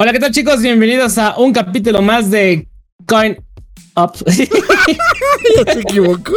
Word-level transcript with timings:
Hola, 0.00 0.12
¿qué 0.12 0.20
tal 0.20 0.30
chicos? 0.30 0.62
Bienvenidos 0.62 1.18
a 1.18 1.36
un 1.38 1.52
capítulo 1.52 2.00
más 2.00 2.30
de 2.30 2.68
Coin 3.04 3.36
Up. 3.96 4.12
¿Ya 4.26 5.72
se 5.72 5.80
equivocó? 5.80 6.34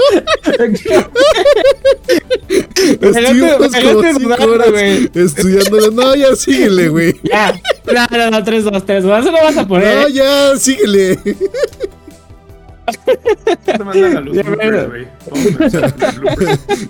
Estuvimos 2.99 3.69
como 3.75 4.01
cinco 4.17 4.51
horas 4.51 4.67
estudiándolo. 5.13 5.91
No, 5.91 6.15
ya 6.15 6.35
síguele, 6.35 6.89
güey. 6.89 7.13
Ya, 7.23 7.53
no, 7.85 8.17
no, 8.17 8.31
no, 8.31 8.43
3, 8.43 8.63
2, 8.63 8.83
3, 8.83 8.97
Eso 8.97 9.31
lo 9.31 9.31
vas 9.31 9.57
a 9.57 9.67
poner. 9.67 9.95
No, 9.95 10.07
ya, 10.07 10.57
síguele. 10.57 11.19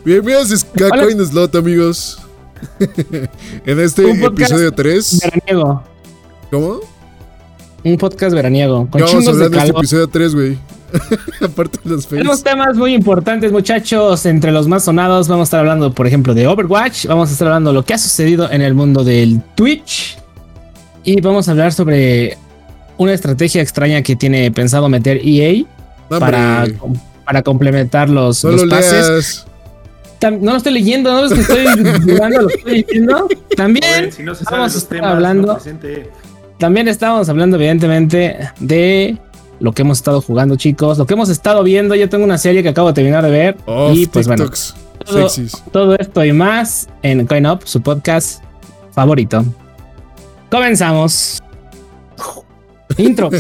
Bienvenidos 0.06 0.64
a 0.64 0.90
Coin 0.90 1.26
Slot, 1.26 1.54
amigos. 1.54 2.22
en 3.66 3.80
este 3.82 4.10
episodio 4.10 4.72
3. 4.72 5.20
Veraniego. 5.22 5.91
¿Cómo? 6.52 6.82
Un 7.86 7.98
podcast 7.98 8.36
veraniego. 8.36 8.86
Con 8.92 9.02
vamos 9.02 9.26
a 9.26 9.30
hablar 9.30 9.50
de, 9.50 9.58
este 9.58 9.70
episodio 9.70 10.08
3, 10.08 10.36
güey. 10.36 10.58
Aparte 11.42 11.80
de 11.82 11.90
los 11.92 12.06
Tenemos 12.06 12.44
temas 12.44 12.76
muy 12.76 12.94
importantes, 12.94 13.54
muchachos. 13.54 14.26
Entre 14.26 14.52
los 14.52 14.68
más 14.68 14.84
sonados, 14.84 15.30
vamos 15.30 15.44
a 15.44 15.48
estar 15.48 15.60
hablando, 15.62 15.94
por 15.94 16.08
ejemplo, 16.08 16.34
de 16.34 16.48
Overwatch. 16.48 17.06
Vamos 17.06 17.30
a 17.30 17.32
estar 17.32 17.48
hablando 17.48 17.70
de 17.70 17.76
lo 17.76 17.86
que 17.86 17.94
ha 17.94 17.98
sucedido 17.98 18.52
en 18.52 18.62
el 18.62 18.74
mundo 18.74 19.06
del 19.06 19.42
Twitch. 19.56 20.18
Y 21.06 21.22
vamos 21.22 21.48
a 21.48 21.52
hablar 21.52 21.72
sobre 21.72 22.38
una 22.98 23.14
estrategia 23.14 23.62
extraña 23.62 24.02
que 24.02 24.18
tiene 24.18 24.52
pensado 24.52 24.90
meter 24.90 25.22
EA 25.24 25.64
para, 26.10 26.68
para 27.26 27.42
complementar 27.44 28.10
los, 28.10 28.44
no 28.44 28.52
los 28.52 28.64
lo 28.64 28.70
pases. 28.70 29.46
no 30.22 30.52
lo 30.52 30.58
estoy 30.58 30.74
leyendo, 30.74 31.14
no 31.14 31.26
es 31.26 31.34
que 31.34 31.40
estoy 31.40 31.66
jugando, 32.02 32.42
lo 32.42 32.50
estoy 32.50 32.84
diciendo. 32.84 33.28
También 33.56 34.12
si 34.12 34.22
no 34.22 34.36
se 34.36 34.44
vamos 34.44 34.76
a 34.76 34.78
estar 34.78 35.06
hablando. 35.06 35.58
También 36.62 36.88
estábamos 36.88 37.28
hablando, 37.28 37.58
evidentemente, 37.58 38.38
de 38.60 39.18
lo 39.60 39.72
que 39.72 39.82
hemos 39.82 39.98
estado 39.98 40.22
jugando, 40.22 40.56
chicos, 40.58 41.00
lo 41.00 41.08
que 41.08 41.16
hemos 41.16 41.30
estado 41.30 41.64
viendo. 41.64 41.96
Yo 41.96 42.08
tengo 42.08 42.24
una 42.24 42.38
serie 42.38 42.62
que 42.62 42.70
acabo 42.70 42.90
de 42.90 42.94
terminar 42.94 43.24
de 43.24 43.32
ver. 43.32 43.58
y 43.96 44.06
pues 44.06 44.28
bueno, 44.28 44.48
todo, 45.04 45.28
todo, 45.72 45.96
esto 45.96 46.24
y 46.24 46.32
más 46.34 46.88
en 47.02 47.26
Coin 47.26 47.48
Up, 47.48 47.62
su 47.64 47.82
podcast 47.82 48.44
favorito. 48.92 49.44
Comenzamos. 50.52 51.42
Intro. 52.98 53.32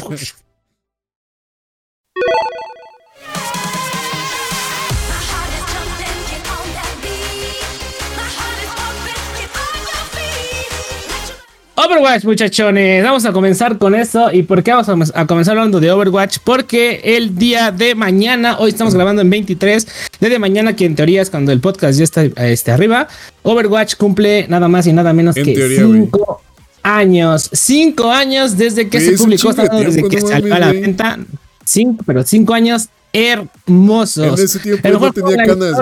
Overwatch, 11.75 12.25
muchachones. 12.25 13.03
Vamos 13.03 13.25
a 13.25 13.31
comenzar 13.31 13.77
con 13.77 13.95
eso. 13.95 14.31
¿Y 14.31 14.44
por 14.44 14.61
qué 14.61 14.72
vamos 14.72 15.11
a, 15.16 15.25
comenzar 15.25 15.58
hablando 15.58 15.80
de 15.80 15.91
Overwatch? 15.91 16.39
Porque 16.44 17.02
el 17.03 17.38
día 17.38 17.72
de 17.72 17.95
mañana, 17.95 18.58
hoy 18.59 18.72
estamos 18.72 18.94
grabando 18.94 19.22
en 19.22 19.30
23, 19.30 19.88
de 20.19 20.39
mañana, 20.39 20.75
que 20.75 20.86
en 20.86 20.95
teoría 20.95 21.22
es 21.22 21.30
cuando 21.30 21.52
el 21.52 21.61
podcast 21.61 21.97
ya 21.97 22.03
está 22.03 22.23
este, 22.23 22.72
arriba, 22.72 23.08
Overwatch 23.44 23.95
cumple 23.95 24.47
nada 24.50 24.67
más 24.67 24.86
y 24.86 24.94
nada 24.94 25.13
menos 25.13 25.36
que 25.36 25.44
5 25.78 26.41
años. 26.83 27.50
5 27.53 28.11
años 28.11 28.58
desde 28.58 28.89
que 28.89 29.00
se 29.00 29.17
publicó, 29.17 29.53
desde 29.53 30.08
que 30.09 30.22
salió 30.22 30.53
a 30.53 30.59
la 30.59 30.73
venta. 30.73 31.19
Cinco, 31.63 32.03
pero 32.06 32.23
5 32.23 32.53
años 32.53 32.89
hermosos. 33.13 34.39
En 34.39 34.45
ese 34.45 34.59
tiempo 34.59 34.89
no 34.89 35.13
tenía 35.13 35.45
canas, 35.45 35.78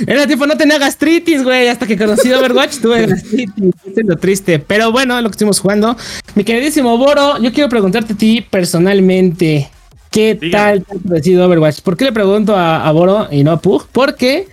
en 0.00 0.08
ese 0.08 0.26
tiempo 0.26 0.46
no 0.46 0.56
tenía 0.56 0.78
gastritis, 0.78 1.42
güey. 1.42 1.68
Hasta 1.68 1.86
que 1.86 1.96
conocí 1.96 2.32
Overwatch 2.32 2.76
tuve 2.82 3.06
gastritis. 3.06 3.74
es 3.96 4.04
lo 4.06 4.16
triste. 4.16 4.58
Pero 4.58 4.92
bueno, 4.92 5.16
es 5.16 5.22
lo 5.22 5.30
que 5.30 5.34
estuvimos 5.34 5.60
jugando. 5.60 5.96
Mi 6.34 6.44
queridísimo 6.44 6.96
Boro, 6.98 7.38
yo 7.38 7.52
quiero 7.52 7.68
preguntarte 7.68 8.12
a 8.12 8.16
ti 8.16 8.44
personalmente. 8.48 9.70
¿Qué 10.10 10.38
tal 10.50 10.84
te 10.84 10.96
ha 10.96 11.08
parecido 11.08 11.46
Overwatch? 11.46 11.80
¿Por 11.80 11.96
qué 11.96 12.04
le 12.04 12.12
pregunto 12.12 12.56
a, 12.56 12.90
Boro 12.92 13.28
y 13.30 13.44
no 13.44 13.50
a 13.52 13.60
Pug? 13.60 13.86
Porque 13.92 14.48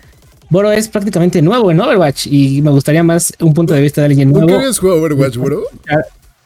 Boro 0.50 0.72
es 0.72 0.90
prácticamente 0.90 1.42
nuevo 1.42 1.72
en 1.72 1.80
Overwatch 1.80 2.28
y 2.28 2.62
me 2.62 2.72
gustaría 2.72 3.04
más 3.04 3.34
un 3.40 3.54
punto 3.54 3.74
de 3.74 3.82
vista 3.82 4.02
de 4.02 4.08
alguien 4.08 4.32
nuevo. 4.32 4.48
¿Nunca 4.48 4.60
habías 4.60 4.80
jugado 4.80 5.02
Overwatch, 5.02 5.38
Boro? 5.38 5.64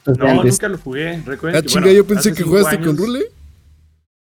No, 0.08 0.42
nunca 0.42 0.70
lo 0.70 0.78
jugué. 0.78 1.22
Recuerda 1.26 1.60
ah, 1.60 1.62
chinga, 1.62 1.92
yo 1.92 2.08
pensé 2.08 2.34
que 2.34 2.42
jugaste 2.42 2.80
con 2.80 2.96
Rule. 2.96 3.26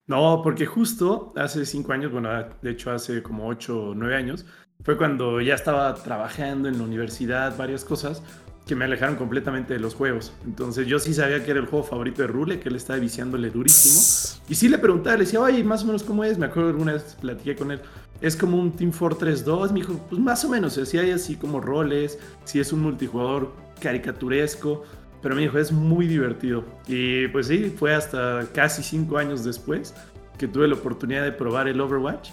No, 0.07 0.41
porque 0.43 0.67
justo 0.67 1.33
hace 1.37 1.65
cinco 1.65 1.93
años, 1.93 2.13
bueno, 2.13 2.29
de 2.61 2.71
hecho 2.71 2.91
hace 2.91 3.23
como 3.23 3.49
ocho 3.49 3.91
o 3.91 3.95
nueve 3.95 4.17
años, 4.17 4.45
fue 4.83 4.99
cuando 4.99 5.41
ya 5.41 5.55
estaba 5.55 5.95
trabajando 5.95 6.69
en 6.69 6.79
la 6.79 6.85
universidad, 6.85 7.57
varias 7.57 7.85
cosas 7.85 8.23
que 8.67 8.75
me 8.75 8.85
alejaron 8.85 9.17
completamente 9.17 9.75
de 9.75 9.81
los 9.81 9.95
juegos. 9.95 10.33
Entonces 10.45 10.87
yo 10.87 10.99
sí 10.99 11.13
sabía 11.13 11.45
que 11.45 11.51
era 11.51 11.61
el 11.61 11.67
juego 11.67 11.85
favorito 11.85 12.23
de 12.23 12.29
Rule, 12.29 12.61
que 12.61 12.69
él 12.69 12.77
estaba 12.77 12.99
viciándole 12.99 13.51
durísimo. 13.51 14.41
Y 14.49 14.55
sí 14.55 14.69
le 14.69 14.79
preguntaba, 14.79 15.17
le 15.17 15.25
decía, 15.25 15.41
oye, 15.41 15.63
más 15.65 15.83
o 15.83 15.87
menos 15.87 16.03
cómo 16.03 16.25
es. 16.25 16.39
Me 16.39 16.47
acuerdo 16.47 16.71
alguna 16.71 16.95
vez 16.95 17.17
platiqué 17.21 17.57
con 17.57 17.71
él. 17.71 17.81
Es 18.21 18.37
como 18.37 18.59
un 18.59 18.73
Team 18.73 18.93
Fortress 18.93 19.45
2. 19.45 19.73
Me 19.73 19.81
dijo, 19.81 19.99
pues 20.09 20.21
más 20.21 20.45
o 20.45 20.49
menos. 20.49 20.75
Si 20.75 20.99
hay 20.99 21.11
así 21.11 21.37
como 21.37 21.61
roles, 21.61 22.19
si 22.45 22.59
es 22.59 22.73
un 22.73 22.81
multijugador 22.81 23.53
caricaturesco. 23.81 24.85
Pero 25.25 25.37
me 25.37 25.41
dijo, 25.41 25.59
es 25.59 25.73
muy 25.73 26.07
divertido. 26.07 26.65
Y 26.87 27.29
pues 27.29 27.47
sí, 27.47 27.73
fue 27.75 27.95
hasta 27.95 28.47
casi 28.53 28.83
cinco 28.83 29.17
años 29.17 29.43
después 29.43 29.95
que 30.37 30.47
tuve 30.47 30.69
la 30.69 30.75
oportunidad 30.75 31.25
de 31.25 31.33
probar 31.33 31.67
el 31.67 31.81
Overwatch. 31.81 32.29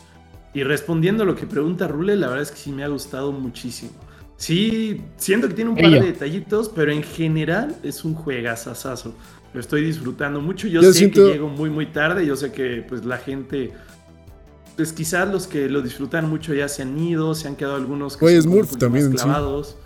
Y 0.53 0.63
respondiendo 0.63 1.23
a 1.23 1.25
lo 1.25 1.33
que 1.33 1.47
pregunta 1.47 1.87
Rule, 1.87 2.17
la 2.17 2.27
verdad 2.27 2.43
es 2.43 2.51
que 2.51 2.57
sí 2.57 2.69
me 2.69 2.83
ha 2.83 2.89
gustado 2.89 3.31
muchísimo. 3.31 3.93
Sí, 4.35 5.01
siento 5.15 5.47
que 5.47 5.53
tiene 5.53 5.69
un 5.69 5.77
par 5.77 5.89
de 5.89 6.01
detallitos, 6.01 6.67
pero 6.67 6.91
en 6.91 7.01
general 7.01 7.77
es 7.81 8.03
un 8.03 8.13
juegazazazo. 8.13 9.15
Lo 9.53 9.61
estoy 9.61 9.85
disfrutando 9.85 10.41
mucho. 10.41 10.67
Yo, 10.67 10.83
sé 10.91 11.11
que 11.11 11.21
llego 11.21 11.47
muy, 11.47 11.69
muy 11.69 11.85
tarde. 11.85 12.25
Yo 12.25 12.35
sé 12.35 12.51
que 12.51 12.83
pues 12.85 13.05
la 13.05 13.17
gente 13.17 13.71
pues 14.75 14.91
quizás 14.91 15.29
los 15.29 15.47
que 15.47 15.69
lo 15.69 15.81
disfrutan 15.81 16.29
mucho 16.29 16.53
ya 16.53 16.67
se 16.67 16.81
han 16.81 16.99
ido, 16.99 17.35
se 17.35 17.47
han 17.47 17.55
quedado 17.55 17.75
algunos 17.75 18.17
que 18.17 18.25
Oye, 18.25 18.41
Smurf 18.41 18.75
también, 18.75 19.13
clavados. 19.13 19.77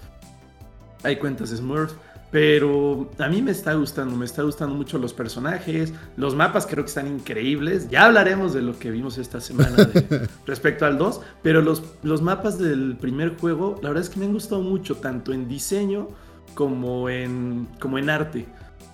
Hay 1.04 1.18
cuentas 1.18 1.50
Smurf. 1.50 1.94
Pero 2.36 3.10
a 3.18 3.30
mí 3.30 3.42
me 3.42 3.52
está 3.52 3.76
gustando, 3.76 4.14
me 4.18 4.26
está 4.26 4.44
gustando 4.44 4.76
mucho 4.76 4.98
los 4.98 5.14
personajes, 5.14 5.94
los 6.18 6.36
mapas 6.36 6.68
creo 6.68 6.84
que 6.84 6.90
están 6.90 7.08
increíbles. 7.08 7.88
Ya 7.88 8.08
hablaremos 8.08 8.54
de 8.54 8.62
lo 8.62 8.78
que 8.78 8.92
vimos 8.92 9.18
esta 9.18 9.40
semana 9.40 9.90
respecto 10.46 10.86
al 10.86 10.98
2, 10.98 11.22
pero 11.42 11.62
los, 11.62 11.82
los 12.04 12.22
mapas 12.22 12.60
del 12.60 12.98
primer 12.98 13.38
juego, 13.38 13.80
la 13.82 13.88
verdad 13.88 14.04
es 14.04 14.10
que 14.10 14.20
me 14.20 14.26
han 14.26 14.34
gustado 14.34 14.60
mucho, 14.60 14.98
tanto 14.98 15.32
en 15.32 15.48
diseño 15.48 16.10
como 16.56 17.08
en, 17.08 17.70
como 17.80 18.00
en 18.00 18.10
arte. 18.10 18.48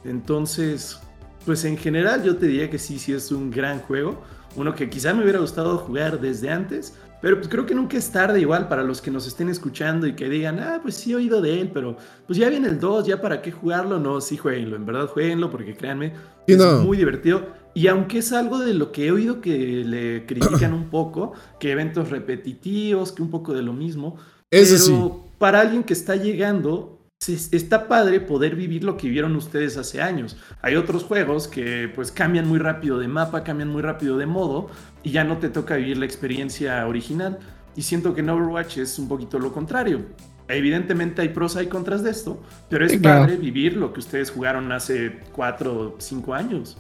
Entonces, 0.06 1.00
pues 1.44 1.66
en 1.66 1.78
general 1.79 2.22
yo 2.22 2.38
te 2.38 2.46
diría 2.46 2.69
que 2.69 2.78
sí, 2.78 3.00
sí 3.00 3.12
es 3.12 3.31
un 3.31 3.50
gran 3.50 3.79
juego. 3.79 4.22
Uno 4.56 4.75
que 4.75 4.88
quizá 4.88 5.16
me 5.16 5.23
hubiera 5.23 5.40
gustado 5.40 5.79
jugar 5.79 6.22
desde 6.22 6.52
antes, 6.52 6.94
pero 7.21 7.37
pues 7.37 7.47
creo 7.47 7.65
que 7.65 7.75
nunca 7.75 7.97
es 7.97 8.11
tarde 8.11 8.41
igual 8.41 8.67
para 8.67 8.83
los 8.83 9.01
que 9.01 9.11
nos 9.11 9.27
estén 9.27 9.47
escuchando 9.49 10.07
y 10.07 10.15
que 10.15 10.27
digan, 10.27 10.59
ah, 10.59 10.79
pues 10.81 10.95
sí 10.95 11.11
he 11.11 11.15
oído 11.15 11.41
de 11.41 11.61
él, 11.61 11.71
pero 11.71 11.95
pues 12.25 12.39
ya 12.39 12.49
viene 12.49 12.67
el 12.67 12.79
2, 12.79 13.05
ya 13.05 13.21
para 13.21 13.41
qué 13.41 13.51
jugarlo. 13.51 13.99
No, 13.99 14.19
sí 14.21 14.37
jueguenlo, 14.37 14.75
en 14.75 14.85
verdad 14.85 15.07
jueguenlo 15.07 15.51
porque 15.51 15.75
créanme, 15.75 16.13
es 16.47 16.57
muy 16.57 16.97
divertido. 16.97 17.47
Y 17.73 17.87
aunque 17.87 18.17
es 18.17 18.33
algo 18.33 18.59
de 18.59 18.73
lo 18.73 18.91
que 18.91 19.07
he 19.07 19.11
oído 19.11 19.39
que 19.39 19.83
le 19.85 20.25
critican 20.27 20.73
un 20.73 20.89
poco, 20.89 21.33
que 21.59 21.71
eventos 21.71 22.09
repetitivos, 22.09 23.11
que 23.11 23.21
un 23.21 23.29
poco 23.29 23.53
de 23.53 23.61
lo 23.61 23.73
mismo. 23.73 24.17
pero 24.49 25.25
para 25.37 25.61
alguien 25.61 25.83
que 25.83 25.93
está 25.93 26.15
llegando, 26.15 27.01
está 27.27 27.87
padre 27.87 28.19
poder 28.19 28.55
vivir 28.55 28.83
lo 28.83 28.97
que 28.97 29.07
vivieron 29.07 29.35
ustedes 29.35 29.77
hace 29.77 30.01
años. 30.01 30.37
Hay 30.63 30.75
otros 30.75 31.03
juegos 31.03 31.47
que 31.47 31.91
pues 31.93 32.11
cambian 32.11 32.47
muy 32.47 32.57
rápido 32.57 32.97
de 32.97 33.07
mapa, 33.07 33.43
cambian 33.43 33.69
muy 33.69 33.83
rápido 33.83 34.17
de 34.17 34.25
modo 34.25 34.71
y 35.03 35.12
ya 35.12 35.23
no 35.23 35.38
te 35.38 35.50
toca 35.50 35.75
vivir 35.75 35.97
la 35.97 36.06
experiencia 36.06 36.85
original. 36.88 37.39
Y 37.75 37.84
siento 37.84 38.13
que 38.13 38.22
en 38.22 38.29
Overwatch 38.29 38.78
es 38.78 39.00
un 39.00 39.07
poquito 39.07 39.39
lo 39.39 39.53
contrario. 39.53 40.01
Evidentemente 40.47 41.22
hay 41.22 41.29
pros, 41.29 41.56
hay 41.56 41.67
contras 41.67 42.03
de 42.03 42.12
esto, 42.12 42.41
pero 42.70 42.85
es 42.85 42.97
padre 42.97 43.37
vivir 43.37 43.78
lo 43.78 43.93
que 43.93 44.02
ustedes 44.02 44.31
jugaron 44.31 44.72
hace 44.72 45.20
4 45.34 45.73
o 45.73 45.96
5 45.97 46.34
años. 46.34 46.78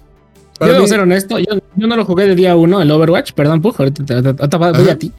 Yo 0.59 0.73
debo 0.73 0.87
ser 0.87 0.99
honesto, 0.99 1.39
yo, 1.39 1.59
no 1.75 1.95
lo 1.95 2.05
jugué 2.05 2.27
de 2.27 2.35
día 2.35 2.55
uno, 2.55 2.81
el 2.81 2.91
Overwatch, 2.91 3.31
perdón, 3.31 3.61
Pug, 3.61 3.75
ahorita 3.79 4.05
te, 4.05 4.57
voy 4.57 4.89
a 4.89 4.97
ti. 4.97 5.11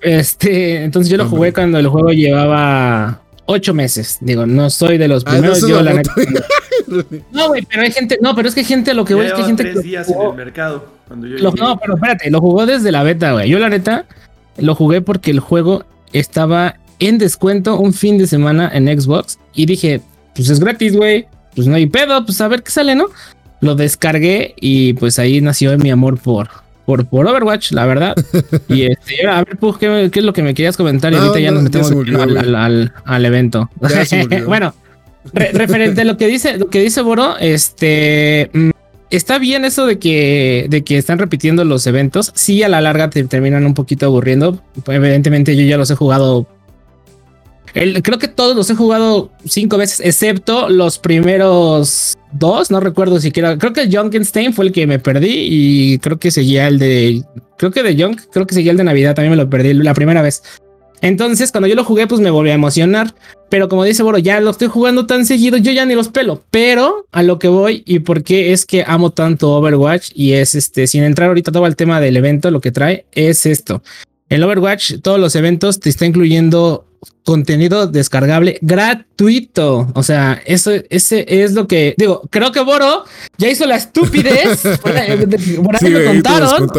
Este, 0.00 0.84
entonces 0.84 1.10
yo 1.10 1.16
lo 1.16 1.28
jugué 1.28 1.52
cuando 1.52 1.78
el 1.78 1.86
juego 1.86 2.10
llevaba 2.10 3.22
ocho 3.46 3.74
meses. 3.74 4.18
Digo, 4.20 4.46
no 4.46 4.70
soy 4.70 4.98
de 4.98 5.08
los 5.08 5.24
ah, 5.26 5.30
primeros. 5.30 5.66
yo, 5.66 5.82
la 5.82 5.94
neta, 5.94 6.12
no, 7.32 7.48
güey, 7.48 7.62
pero 7.62 7.82
hay 7.82 7.92
gente. 7.92 8.18
No, 8.20 8.34
pero 8.34 8.48
es 8.48 8.54
que 8.54 8.64
gente, 8.64 8.94
lo 8.94 9.04
que 9.04 9.14
voy 9.14 9.26
es 9.26 9.32
que 9.32 9.40
hay 9.40 9.46
gente. 9.46 9.64
tres 9.64 9.82
días 9.82 10.08
en 10.08 10.20
el 10.20 10.34
mercado. 10.34 10.86
Cuando 11.06 11.26
yo 11.26 11.50
no, 11.52 11.78
pero 11.78 11.94
espérate, 11.94 12.30
lo 12.30 12.40
jugó 12.40 12.66
desde 12.66 12.92
la 12.92 13.02
beta, 13.02 13.32
güey. 13.32 13.48
Yo, 13.48 13.58
la 13.58 13.68
neta, 13.68 14.04
lo 14.58 14.74
jugué 14.74 15.00
porque 15.00 15.30
el 15.30 15.40
juego 15.40 15.84
estaba 16.12 16.76
en 16.98 17.18
descuento 17.18 17.78
un 17.78 17.92
fin 17.92 18.18
de 18.18 18.26
semana 18.26 18.70
en 18.72 18.86
Xbox. 19.00 19.38
Y 19.54 19.66
dije, 19.66 20.00
pues 20.34 20.50
es 20.50 20.60
gratis, 20.60 20.96
güey. 20.96 21.26
Pues 21.54 21.66
no 21.66 21.74
hay 21.76 21.86
pedo, 21.86 22.24
pues 22.24 22.40
a 22.40 22.48
ver 22.48 22.62
qué 22.62 22.70
sale, 22.70 22.94
¿no? 22.94 23.06
Lo 23.60 23.74
descargué 23.74 24.54
y 24.60 24.92
pues 24.94 25.18
ahí 25.18 25.40
nació 25.40 25.76
mi 25.78 25.90
amor 25.90 26.18
por, 26.18 26.48
por, 26.84 27.06
por 27.06 27.26
Overwatch, 27.26 27.72
la 27.72 27.86
verdad. 27.86 28.14
y 28.68 28.82
este, 28.82 29.26
a 29.26 29.42
ver, 29.42 29.56
pues, 29.56 29.76
¿qué, 29.78 30.10
es 30.12 30.24
lo 30.24 30.32
que 30.32 30.42
me 30.42 30.54
querías 30.54 30.76
comentar? 30.76 31.12
Y 31.12 31.16
ahorita 31.16 31.40
ya 31.40 31.50
nos 31.50 31.62
metemos 31.62 31.90
al, 31.90 32.54
al, 32.54 32.92
al, 33.04 33.24
evento. 33.24 33.68
bueno, 34.46 34.74
referente 35.32 36.02
a 36.02 36.04
lo 36.04 36.16
que 36.16 36.26
dice, 36.26 36.56
lo 36.56 36.68
que 36.68 36.80
dice 36.80 37.02
Boro, 37.02 37.36
este 37.38 38.50
mm, 38.52 38.70
está 39.10 39.38
bien 39.38 39.64
eso 39.64 39.86
de 39.86 39.98
que, 39.98 40.66
de 40.68 40.84
que 40.84 40.98
están 40.98 41.18
repitiendo 41.18 41.64
los 41.64 41.86
eventos. 41.86 42.32
Sí, 42.34 42.62
a 42.62 42.68
la 42.68 42.80
larga 42.80 43.10
te 43.10 43.24
terminan 43.24 43.66
un 43.66 43.74
poquito 43.74 44.06
aburriendo. 44.06 44.62
Evidentemente, 44.86 45.56
yo 45.56 45.64
ya 45.64 45.76
los 45.76 45.90
he 45.90 45.94
jugado. 45.94 46.46
creo 47.72 48.18
que 48.18 48.28
todos 48.28 48.56
los 48.56 48.70
he 48.70 48.74
jugado 48.74 49.30
cinco 49.44 49.76
veces, 49.78 50.00
excepto 50.00 50.68
los 50.68 50.98
primeros 50.98 52.16
dos. 52.32 52.70
No 52.70 52.80
recuerdo 52.80 53.20
siquiera. 53.20 53.58
Creo 53.58 53.72
que 53.72 53.82
el 53.82 53.96
Junkenstein 53.96 54.52
fue 54.52 54.66
el 54.66 54.72
que 54.72 54.86
me 54.86 54.98
perdí 54.98 55.32
y 55.32 55.98
creo 55.98 56.18
que 56.18 56.30
seguía 56.30 56.68
el 56.68 56.78
de. 56.78 57.22
Creo 57.56 57.72
que 57.72 57.82
de 57.82 58.00
Junk, 58.00 58.20
creo 58.30 58.46
que 58.46 58.54
seguía 58.54 58.70
el 58.70 58.78
de 58.78 58.84
Navidad. 58.84 59.14
También 59.14 59.32
me 59.32 59.36
lo 59.36 59.50
perdí 59.50 59.74
la 59.74 59.94
primera 59.94 60.22
vez. 60.22 60.42
Entonces, 61.00 61.52
cuando 61.52 61.68
yo 61.68 61.74
lo 61.74 61.84
jugué, 61.84 62.06
pues 62.06 62.20
me 62.20 62.30
volví 62.30 62.50
a 62.50 62.54
emocionar. 62.54 63.14
Pero 63.48 63.68
como 63.68 63.84
dice 63.84 64.02
Boro, 64.02 64.18
ya 64.18 64.40
lo 64.40 64.50
estoy 64.50 64.68
jugando 64.68 65.06
tan 65.06 65.24
seguido, 65.24 65.56
yo 65.56 65.72
ya 65.72 65.86
ni 65.86 65.94
los 65.94 66.08
pelo. 66.08 66.42
Pero 66.50 67.06
a 67.12 67.22
lo 67.22 67.38
que 67.38 67.48
voy 67.48 67.82
y 67.86 68.00
por 68.00 68.22
qué 68.22 68.52
es 68.52 68.66
que 68.66 68.84
amo 68.86 69.10
tanto 69.10 69.54
Overwatch 69.56 70.10
y 70.14 70.32
es 70.32 70.54
este, 70.54 70.86
sin 70.86 71.02
entrar 71.02 71.28
ahorita 71.28 71.52
todo 71.52 71.66
el 71.66 71.76
tema 71.76 72.00
del 72.00 72.16
evento, 72.16 72.50
lo 72.50 72.60
que 72.60 72.72
trae 72.72 73.06
es 73.12 73.46
esto. 73.46 73.82
El 74.28 74.42
Overwatch, 74.42 75.00
todos 75.02 75.18
los 75.18 75.34
eventos 75.34 75.80
te 75.80 75.88
está 75.88 76.04
incluyendo 76.04 76.84
contenido 77.24 77.86
descargable 77.86 78.58
gratuito. 78.60 79.90
O 79.94 80.02
sea, 80.02 80.40
eso 80.44 80.72
ese 80.90 81.24
es 81.28 81.52
lo 81.52 81.66
que 81.66 81.94
digo. 81.96 82.22
Creo 82.30 82.52
que 82.52 82.60
Boro 82.60 83.04
ya 83.36 83.48
hizo 83.48 83.66
la 83.66 83.76
estupidez. 83.76 84.62
por, 84.82 84.96
ahí 84.96 85.90
me 85.90 86.04
contaron. 86.04 86.70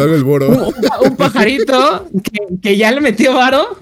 Un, 1.04 1.16
pajarito 1.16 2.08
que, 2.22 2.38
que, 2.62 2.76
ya 2.76 2.90
le 2.90 3.00
metió 3.00 3.34
Baro 3.34 3.76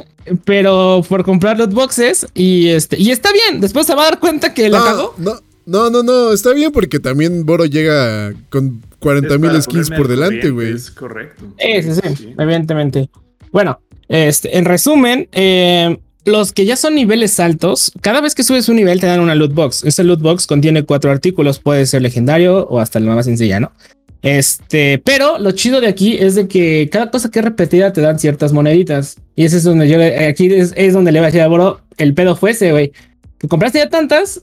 pero 0.44 1.02
por 1.08 1.24
comprar 1.24 1.58
los 1.58 1.72
boxes 1.72 2.26
y 2.34 2.68
este 2.68 3.00
y 3.00 3.10
está 3.10 3.30
bien. 3.32 3.60
Después 3.60 3.86
se 3.86 3.94
va 3.94 4.02
a 4.02 4.04
dar 4.06 4.20
cuenta 4.20 4.54
que 4.54 4.68
la 4.68 4.82
cagó. 4.82 5.14
No, 5.18 5.40
no, 5.66 5.90
no, 5.90 6.02
no, 6.02 6.32
está 6.32 6.52
bien 6.54 6.72
porque 6.72 6.98
también 6.98 7.44
Boro 7.44 7.66
llega 7.66 8.32
con 8.48 8.82
40 9.00 9.38
mil 9.38 9.62
skins 9.62 9.90
por 9.90 10.08
delante, 10.08 10.50
güey. 10.50 10.72
Es 10.72 10.90
correcto. 10.90 11.44
Sí, 11.58 11.82
sí, 11.82 12.00
sí, 12.16 12.34
evidentemente. 12.38 13.10
Bueno, 13.52 13.80
este, 14.08 14.56
en 14.56 14.64
resumen, 14.64 15.28
eh, 15.32 15.98
los 16.24 16.52
que 16.52 16.64
ya 16.64 16.76
son 16.76 16.94
niveles 16.94 17.38
altos, 17.40 17.92
cada 18.00 18.20
vez 18.20 18.34
que 18.34 18.42
subes 18.42 18.68
un 18.68 18.76
nivel 18.76 19.00
te 19.00 19.06
dan 19.06 19.20
una 19.20 19.34
loot 19.34 19.52
box. 19.52 19.84
Esa 19.84 20.02
loot 20.02 20.20
box 20.20 20.46
contiene 20.46 20.84
cuatro 20.84 21.10
artículos, 21.10 21.58
puede 21.58 21.86
ser 21.86 22.02
legendario 22.02 22.66
o 22.68 22.80
hasta 22.80 22.98
el 22.98 23.04
más 23.04 23.24
sencilla, 23.26 23.60
¿no? 23.60 23.72
Este, 24.22 24.98
pero 25.04 25.38
lo 25.38 25.52
chido 25.52 25.80
de 25.80 25.86
aquí 25.86 26.16
es 26.18 26.34
de 26.34 26.48
que 26.48 26.88
cada 26.90 27.10
cosa 27.10 27.30
que 27.30 27.38
es 27.38 27.44
repetida 27.44 27.92
te 27.92 28.00
dan 28.00 28.18
ciertas 28.18 28.52
moneditas. 28.52 29.16
Y 29.36 29.44
ese 29.44 29.58
es 29.58 29.64
donde 29.64 29.88
yo, 29.88 29.98
aquí 30.28 30.52
es, 30.52 30.92
donde 30.92 31.12
le 31.12 31.20
voy 31.20 31.24
a 31.24 31.28
decir 31.28 31.42
a 31.42 31.48
Boro, 31.48 31.80
el 31.96 32.14
pedo 32.14 32.36
fue 32.36 32.50
ese, 32.50 32.72
güey. 32.72 32.92
Que 33.38 33.48
compraste 33.48 33.78
ya 33.78 33.88
tantas 33.88 34.42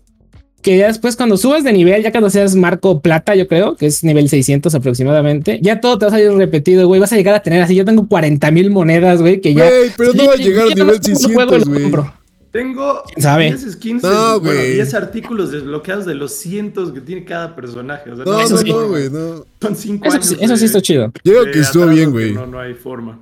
que 0.61 0.77
ya 0.77 0.87
después 0.87 1.15
cuando 1.15 1.37
subes 1.37 1.63
de 1.63 1.71
nivel, 1.73 2.01
ya 2.01 2.09
cuando 2.11 2.31
seas 2.31 2.55
marco 2.55 2.99
plata, 2.99 3.35
yo 3.35 3.47
creo, 3.47 3.75
que 3.75 3.85
es 3.85 4.03
nivel 4.03 4.29
600 4.29 4.73
aproximadamente, 4.73 5.59
ya 5.61 5.79
todo 5.79 5.99
te 5.99 6.05
va 6.05 6.09
a 6.09 6.15
salir 6.15 6.31
repetido, 6.31 6.87
güey. 6.87 6.99
Vas 6.99 7.13
a 7.13 7.17
llegar 7.17 7.35
a 7.35 7.43
tener 7.43 7.61
así, 7.61 7.75
yo 7.75 7.85
tengo 7.85 8.07
40 8.07 8.49
mil 8.49 8.71
monedas, 8.71 9.21
güey, 9.21 9.41
que 9.41 9.53
ya... 9.53 9.69
Güey, 9.69 9.91
pero 9.95 10.13
no 10.13 10.25
va 10.25 10.33
a 10.33 10.37
llegar 10.37 10.65
a 10.71 10.73
nivel 10.73 11.03
600, 11.03 11.65
güey. 11.65 11.91
Tengo 12.55 13.03
10 13.17 13.73
skins, 13.73 14.01
no, 14.01 14.39
bueno, 14.39 14.61
10 14.61 14.93
artículos 14.93 15.51
desbloqueados 15.51 16.05
de 16.05 16.15
los 16.15 16.31
cientos 16.31 16.93
que 16.93 17.01
tiene 17.01 17.25
cada 17.25 17.53
personaje. 17.53 18.09
O 18.09 18.15
sea, 18.15 18.23
no, 18.23 18.47
no, 18.47 18.61
no, 18.63 18.87
güey, 18.87 19.09
no. 19.09 19.45
Son 19.61 19.75
5 19.75 20.09
años. 20.09 20.37
Eso 20.39 20.55
sí 20.55 20.63
está 20.63 20.81
chido. 20.81 21.11
Llega 21.23 21.51
que 21.51 21.59
estuvo 21.59 21.85
bien, 21.87 22.11
güey. 22.11 22.31
No, 22.31 22.47
no 22.47 22.57
hay 22.57 22.73
forma. 22.73 23.19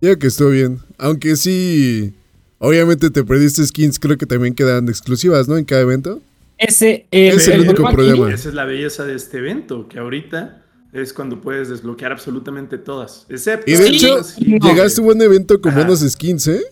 Llega 0.00 0.14
que 0.14 0.28
estuvo 0.28 0.50
bien. 0.50 0.78
Aunque 0.96 1.34
sí, 1.34 2.14
obviamente 2.58 3.10
te 3.10 3.24
perdiste 3.24 3.66
skins, 3.66 3.98
creo 3.98 4.16
que 4.16 4.26
también 4.26 4.54
quedan 4.54 4.88
exclusivas, 4.88 5.48
¿no? 5.48 5.56
En 5.56 5.64
cada 5.64 5.80
evento. 5.80 6.20
Ese 6.56 7.08
es 7.10 7.48
el, 7.48 7.62
único 7.62 7.90
problema. 7.90 8.32
Esa 8.32 8.48
es 8.48 8.54
la 8.54 8.64
belleza 8.64 9.04
de 9.04 9.16
este 9.16 9.38
evento, 9.38 9.88
que 9.88 9.98
ahorita 9.98 10.62
es 10.92 11.12
cuando 11.12 11.40
puedes 11.40 11.68
desbloquear 11.68 12.12
absolutamente 12.12 12.78
todas. 12.78 13.26
Excepto. 13.28 13.68
Y 13.68 13.74
de 13.74 13.88
hecho, 13.88 14.20
llegaste 14.38 15.00
a 15.00 15.02
un 15.02 15.06
buen 15.06 15.20
evento 15.20 15.60
con 15.60 15.74
buenos 15.74 15.98
skins, 16.08 16.46
¿eh? 16.46 16.62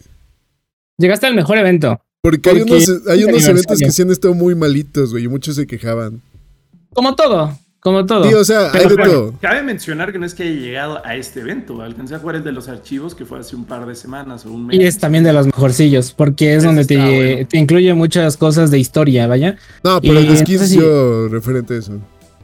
Llegaste 1.00 1.26
al 1.26 1.34
mejor 1.34 1.56
evento. 1.56 1.98
Porque, 2.22 2.50
hay 2.50 2.60
unos, 2.60 2.86
hay 3.08 3.24
unos 3.24 3.48
eventos 3.48 3.78
que 3.78 3.90
sí 3.90 4.02
han 4.02 4.10
estado 4.10 4.34
muy 4.34 4.54
malitos, 4.54 5.12
güey, 5.12 5.24
y 5.24 5.28
muchos 5.28 5.56
se 5.56 5.66
quejaban. 5.66 6.20
Como 6.92 7.14
todo, 7.14 7.56
como 7.80 8.04
todo. 8.04 8.28
Sí, 8.28 8.34
o 8.34 8.44
sea, 8.44 8.70
hay 8.70 8.86
de 8.86 8.96
todo. 8.96 9.34
Cabe 9.40 9.62
mencionar 9.62 10.12
que 10.12 10.18
no 10.18 10.26
es 10.26 10.34
que 10.34 10.42
haya 10.42 10.52
llegado 10.52 11.00
a 11.06 11.16
este 11.16 11.40
evento, 11.40 11.80
alcancé 11.80 12.16
a 12.16 12.18
jugar 12.18 12.36
el 12.36 12.44
de 12.44 12.52
los 12.52 12.68
archivos 12.68 13.14
que 13.14 13.24
fue 13.24 13.38
hace 13.38 13.56
un 13.56 13.64
par 13.64 13.86
de 13.86 13.94
semanas 13.94 14.44
o 14.44 14.52
un 14.52 14.66
mes. 14.66 14.78
Y 14.78 14.84
es 14.84 14.98
también 14.98 15.24
de 15.24 15.32
los 15.32 15.46
mejorcillos, 15.46 16.12
porque 16.12 16.54
es 16.54 16.64
donde 16.64 16.84
te, 16.84 17.46
te, 17.46 17.56
incluye 17.56 17.94
muchas 17.94 18.36
cosas 18.36 18.70
de 18.70 18.78
historia, 18.78 19.26
vaya. 19.26 19.56
No, 19.82 20.02
pero 20.02 20.18
el 20.18 20.28
de 20.28 20.36
skins 20.36 20.70
yo 20.72 21.28
referente 21.28 21.72
a 21.72 21.78
eso. 21.78 21.98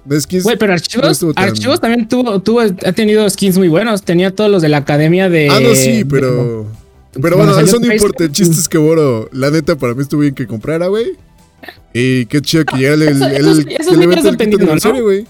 De 0.07 0.19
skins. 0.19 0.45
Güey, 0.45 0.57
pero 0.57 0.73
archivos, 0.73 1.23
archivos 1.35 1.81
también 1.81 2.09
tuvo, 2.09 2.41
tuvo, 2.41 2.61
ha 2.63 2.93
tenido 2.93 3.29
skins 3.29 3.59
muy 3.59 3.69
buenos. 3.69 4.03
Tenía 4.03 4.35
todos 4.35 4.51
los 4.51 4.63
de 4.63 4.71
la 4.71 4.79
academia 4.79 5.29
de. 5.29 5.51
Ah, 5.51 5.61
no, 5.61 5.75
sí, 5.75 6.07
pero. 6.07 6.67
Pero 7.21 7.37
bueno, 7.37 7.59
eso 7.59 7.79
no 7.79 7.93
importa. 7.93 8.25
El 8.25 8.33
chiste 8.33 8.55
es 8.55 8.69
que, 8.69 8.79
Boro, 8.79 9.29
la 9.33 9.51
neta, 9.51 9.77
para 9.77 9.95
mí 9.95 10.03
estuvo 10.03 10.21
bien 10.21 10.35
que 10.35 10.47
comprara, 10.47 10.89
güey. 10.89 11.17
Y 11.93 12.27
qué 12.27 12.41
chido 12.41 12.65
que 12.65 12.77
llegara 12.77 12.95
el, 12.95 13.23
el, 13.23 13.23
el, 13.23 15.03
güey. 15.03 15.27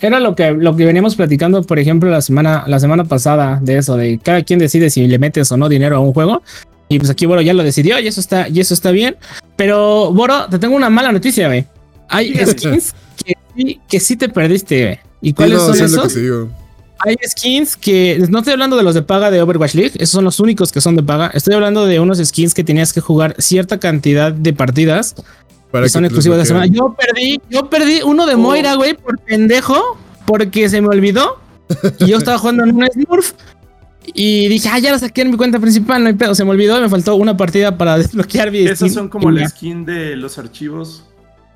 Era 0.00 0.20
lo 0.20 0.34
que, 0.36 0.52
lo 0.52 0.76
que 0.76 0.84
veníamos 0.84 1.16
platicando, 1.16 1.62
por 1.62 1.78
ejemplo, 1.78 2.08
la 2.10 2.20
semana, 2.20 2.64
la 2.66 2.78
semana 2.78 3.04
pasada 3.04 3.58
de 3.60 3.78
eso, 3.78 3.96
de 3.96 4.18
cada 4.22 4.42
quien 4.42 4.58
decide 4.58 4.90
si 4.90 5.06
le 5.06 5.18
metes 5.18 5.50
o 5.50 5.56
no 5.56 5.68
dinero 5.68 5.96
a 5.96 6.00
un 6.00 6.12
juego. 6.12 6.42
Y 6.88 6.98
pues 6.98 7.10
aquí 7.10 7.26
Boro 7.26 7.40
ya 7.40 7.52
lo 7.52 7.62
decidió 7.62 7.98
y 7.98 8.06
eso 8.06 8.20
está, 8.20 8.48
y 8.48 8.60
eso 8.60 8.74
está 8.74 8.90
bien. 8.90 9.16
Pero, 9.56 10.12
Boro, 10.12 10.46
te 10.48 10.58
tengo 10.58 10.76
una 10.76 10.88
mala 10.88 11.10
noticia, 11.10 11.48
güey. 11.48 11.66
Hay 12.08 12.34
skins 12.46 12.94
que, 13.24 13.34
sí, 13.56 13.80
que 13.88 14.00
sí 14.00 14.16
te 14.16 14.28
perdiste, 14.28 14.84
güey. 14.84 14.98
¿Y 15.20 15.32
cuáles 15.32 15.60
son 15.60 15.74
esos? 15.74 16.16
Hay 17.00 17.16
skins 17.28 17.76
que 17.76 18.24
no 18.28 18.38
estoy 18.38 18.54
hablando 18.54 18.76
de 18.76 18.82
los 18.82 18.94
de 18.94 19.02
paga 19.02 19.30
de 19.30 19.40
Overwatch 19.40 19.74
League, 19.74 19.92
esos 19.96 20.10
son 20.10 20.24
los 20.24 20.40
únicos 20.40 20.72
que 20.72 20.80
son 20.80 20.96
de 20.96 21.02
paga. 21.02 21.30
Estoy 21.32 21.54
hablando 21.54 21.86
de 21.86 22.00
unos 22.00 22.18
skins 22.18 22.54
que 22.54 22.64
tenías 22.64 22.92
que 22.92 23.00
jugar 23.00 23.36
cierta 23.38 23.78
cantidad 23.78 24.32
de 24.32 24.52
partidas 24.52 25.14
Para 25.70 25.84
que 25.84 25.90
son 25.90 26.04
exclusivos 26.04 26.38
de 26.38 26.46
semana. 26.46 26.66
Yo 26.66 26.94
perdí, 26.98 27.40
yo 27.50 27.70
perdí 27.70 28.00
uno 28.02 28.26
de 28.26 28.34
oh. 28.34 28.38
Moira, 28.38 28.74
güey, 28.74 28.94
por 28.94 29.18
pendejo, 29.18 29.96
porque 30.26 30.68
se 30.68 30.80
me 30.80 30.88
olvidó. 30.88 31.40
Y 32.00 32.06
yo 32.06 32.18
estaba 32.18 32.38
jugando 32.38 32.64
en 32.64 32.74
un 32.74 32.86
Smurf. 32.86 33.32
Y 34.14 34.48
dije, 34.48 34.68
ah, 34.72 34.78
ya 34.78 34.90
lo 34.90 34.98
saqué 34.98 35.22
en 35.22 35.30
mi 35.30 35.36
cuenta 35.36 35.58
principal, 35.58 36.02
no 36.02 36.08
hay 36.08 36.14
pedo. 36.14 36.34
Se 36.34 36.44
me 36.44 36.50
olvidó 36.50 36.78
y 36.78 36.82
me 36.82 36.88
faltó 36.88 37.14
una 37.16 37.36
partida 37.36 37.76
para 37.76 37.98
desbloquear 37.98 38.50
mi 38.50 38.60
Esos 38.60 38.92
son 38.92 39.08
como 39.08 39.30
la 39.30 39.48
skin 39.48 39.84
de 39.84 40.16
los 40.16 40.38
archivos. 40.38 41.04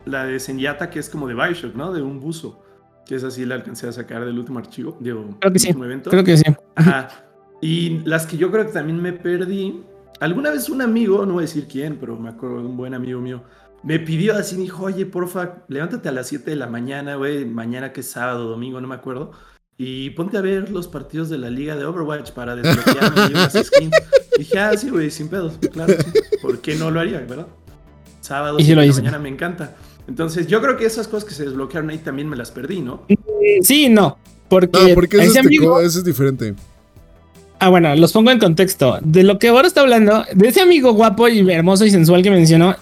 La 0.05 0.25
de 0.25 0.41
Senyata, 0.41 0.91
que 0.91 0.99
es 0.99 1.09
como 1.09 1.29
de 1.29 1.35
Bioshock, 1.35 1.75
¿no? 1.75 1.93
De 1.93 2.03
un 2.03 2.21
buzo. 2.21 2.63
Que 3.07 3.17
es 3.17 3.25
así 3.25 3.45
la 3.45 3.57
alcancé 3.57 3.89
a 3.89 3.93
sacar 3.93 4.25
del 4.25 4.39
último 4.39 4.59
archivo, 4.59 4.97
digo, 5.01 5.37
creo 5.41 5.53
que 5.53 5.59
sí, 5.59 5.71
evento. 5.71 6.11
Creo 6.11 6.25
que 6.25 6.37
sí. 6.37 6.45
Ajá. 6.77 7.09
Y 7.61 8.01
las 8.01 8.27
que 8.27 8.37
yo 8.37 8.51
creo 8.51 8.67
que 8.67 8.73
también 8.73 9.01
me 9.01 9.13
perdí. 9.13 9.83
Alguna 10.21 10.51
vez 10.51 10.69
un 10.69 10.83
amigo, 10.83 11.27
no 11.27 11.35
voy 11.35 11.43
a 11.43 11.47
decir 11.47 11.67
quién, 11.67 11.97
pero 11.97 12.17
me 12.17 12.29
acuerdo 12.29 12.61
de 12.61 12.67
un 12.67 12.77
buen 12.77 12.95
amigo 12.95 13.21
mío, 13.21 13.43
me 13.83 13.99
pidió 13.99 14.37
así, 14.37 14.57
me 14.57 14.63
dijo, 14.63 14.85
oye, 14.85 15.07
porfa, 15.07 15.65
levántate 15.69 16.09
a 16.09 16.13
las 16.13 16.29
7 16.29 16.51
de 16.51 16.57
la 16.57 16.67
mañana, 16.67 17.17
güey, 17.17 17.45
mañana 17.45 17.93
que 17.93 18.01
es 18.01 18.11
sábado, 18.11 18.49
domingo, 18.49 18.81
no 18.81 18.87
me 18.87 18.95
acuerdo, 18.95 19.33
y 19.77 20.11
ponte 20.11 20.39
a 20.39 20.41
ver 20.41 20.71
los 20.71 20.87
partidos 20.87 21.29
de 21.29 21.39
la 21.39 21.51
liga 21.51 21.75
de 21.75 21.85
Overwatch 21.85 22.31
para 22.33 22.55
desbloquearme 22.55 23.27
unas 23.27 23.53
skins. 23.53 23.91
dije, 24.39 24.59
ah, 24.59 24.77
sí, 24.77 24.91
güey, 24.91 25.11
sin 25.11 25.29
pedos, 25.29 25.59
claro, 25.73 25.95
sí. 25.95 26.21
¿por 26.41 26.61
qué 26.61 26.77
no 26.77 26.91
lo 26.91 27.01
haría, 27.01 27.19
verdad? 27.21 27.49
Sábado, 28.21 28.59
y 28.61 28.65
la 28.75 28.87
mañana 28.87 29.19
me 29.19 29.29
encanta. 29.29 29.75
Entonces, 30.13 30.47
yo 30.47 30.61
creo 30.61 30.77
que 30.77 30.85
esas 30.85 31.09
cosas 31.09 31.27
que 31.27 31.35
se 31.35 31.47
desbloquearon 31.47 31.89
ahí 31.89 31.97
también 31.97 32.29
me 32.29 32.37
las 32.37 32.51
perdí, 32.51 32.83
¿no? 32.83 33.07
Sí, 33.63 33.89
no. 33.89 34.19
Porque, 34.47 34.93
porque 34.95 35.17
eso, 35.17 35.41
es 35.81 36.05
diferente. 36.05 36.55
Ah, 37.59 37.71
bueno, 37.71 37.97
los 37.97 38.13
pongo 38.13 38.31
en 38.31 38.39
contexto. 38.39 38.99
De 39.01 39.23
lo 39.23 39.39
que 39.39 39.49
ahora 39.49 39.67
está 39.67 39.81
hablando, 39.81 40.23
de 40.35 40.49
ese 40.49 40.61
amigo 40.61 40.93
guapo 40.93 41.29
y 41.29 41.51
hermoso 41.51 41.87
y 41.87 41.91
sensual 41.91 42.23
que 42.23 42.31
mencionó, 42.31 42.77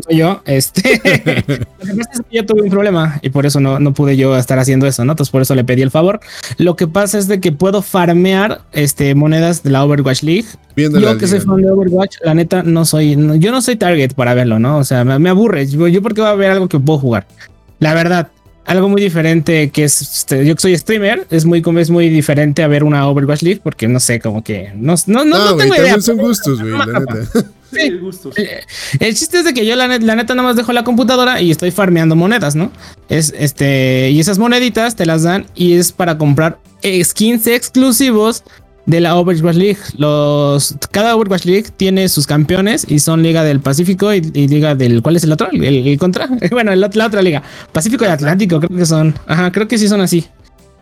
soy 0.00 0.16
yo, 0.16 0.42
este, 0.44 1.00
lo 1.46 1.56
que 1.56 1.94
pasa 1.94 2.10
es 2.12 2.20
que 2.28 2.36
yo 2.36 2.46
tuve 2.46 2.62
un 2.62 2.70
problema 2.70 3.18
y 3.22 3.30
por 3.30 3.46
eso 3.46 3.60
no, 3.60 3.78
no 3.78 3.94
pude 3.94 4.16
yo 4.16 4.36
estar 4.36 4.58
haciendo 4.58 4.86
eso, 4.86 5.04
¿no? 5.04 5.12
Entonces 5.12 5.30
por 5.30 5.42
eso 5.42 5.54
le 5.54 5.64
pedí 5.64 5.82
el 5.82 5.90
favor. 5.90 6.20
Lo 6.58 6.76
que 6.76 6.86
pasa 6.86 7.18
es 7.18 7.28
de 7.28 7.40
que 7.40 7.52
puedo 7.52 7.82
farmear 7.82 8.62
este, 8.72 9.14
monedas 9.14 9.62
de 9.62 9.70
la 9.70 9.84
Overwatch 9.84 10.22
League. 10.22 10.46
yo 10.76 11.18
que 11.18 11.26
soy 11.26 11.40
fan 11.40 11.62
de 11.62 11.70
Overwatch, 11.70 12.16
la 12.22 12.34
neta 12.34 12.62
no 12.62 12.84
soy, 12.84 13.16
yo 13.38 13.50
no 13.50 13.62
soy 13.62 13.76
target 13.76 14.14
para 14.14 14.34
verlo, 14.34 14.58
¿no? 14.58 14.78
O 14.78 14.84
sea, 14.84 15.04
me, 15.04 15.28
aburre. 15.28 15.66
Yo, 15.66 15.88
yo 15.88 16.02
porque 16.02 16.20
voy 16.20 16.30
a 16.30 16.34
ver 16.34 16.50
algo 16.50 16.68
que 16.68 16.78
puedo 16.78 16.98
jugar. 16.98 17.26
La 17.78 17.94
verdad, 17.94 18.28
algo 18.64 18.88
muy 18.88 19.02
diferente 19.02 19.70
que 19.70 19.84
es 19.84 20.00
este, 20.00 20.44
yo 20.46 20.54
que 20.54 20.60
soy 20.60 20.76
streamer 20.78 21.26
es 21.30 21.44
muy 21.44 21.62
es 21.78 21.90
muy 21.90 22.08
diferente 22.08 22.62
a 22.62 22.68
ver 22.68 22.84
una 22.84 23.06
Overwatch 23.08 23.42
League 23.42 23.60
porque 23.62 23.88
no 23.88 24.00
sé 24.00 24.20
como 24.20 24.42
que 24.42 24.72
no 24.74 24.94
no 25.06 25.24
no, 25.24 25.50
no 25.50 25.56
tengo 25.56 25.74
idea 25.74 26.00
son 26.00 26.16
gustos 26.16 26.60
güey 26.60 26.72
la 26.72 26.86
neta. 26.86 27.14
Sí, 27.74 27.90
gustos. 27.98 28.38
Eh, 28.38 28.60
el, 29.00 29.16
chiste 29.16 29.38
es 29.38 29.44
de 29.44 29.52
que 29.52 29.66
yo 29.66 29.74
la, 29.74 29.88
la, 29.88 30.14
neta 30.14 30.36
nada 30.36 30.46
más 30.46 30.54
dejo 30.54 30.72
la 30.72 30.84
computadora 30.84 31.40
y 31.40 31.50
estoy 31.50 31.72
farmeando 31.72 32.14
monedas 32.14 32.54
no 32.54 32.70
es 33.08 33.34
este 33.36 34.10
y 34.10 34.20
esas 34.20 34.38
moneditas 34.38 34.94
te 34.94 35.04
las 35.06 35.24
dan 35.24 35.46
y 35.56 35.72
es 35.72 35.90
para 35.90 36.16
comprar 36.16 36.60
skins 37.02 37.48
exclusivos 37.48 38.44
de 38.86 39.00
la 39.00 39.16
Overwatch 39.16 39.56
League. 39.56 39.78
Los, 39.96 40.76
cada 40.90 41.16
Overwatch 41.16 41.44
League 41.44 41.66
tiene 41.76 42.08
sus 42.08 42.26
campeones 42.26 42.86
y 42.88 42.98
son 42.98 43.22
Liga 43.22 43.44
del 43.44 43.60
Pacífico 43.60 44.12
y, 44.12 44.20
Liga 44.20 44.74
del. 44.74 45.02
¿Cuál 45.02 45.16
es 45.16 45.24
el 45.24 45.32
otro? 45.32 45.48
El, 45.52 45.98
contra. 45.98 46.28
Bueno, 46.50 46.74
la 46.74 46.86
otra 46.86 47.22
liga. 47.22 47.42
Pacífico 47.72 48.04
y 48.04 48.08
Atlántico, 48.08 48.60
creo 48.60 48.76
que 48.76 48.86
son. 48.86 49.14
Ajá, 49.26 49.50
creo 49.50 49.66
que 49.66 49.78
sí 49.78 49.88
son 49.88 50.00
así. 50.00 50.26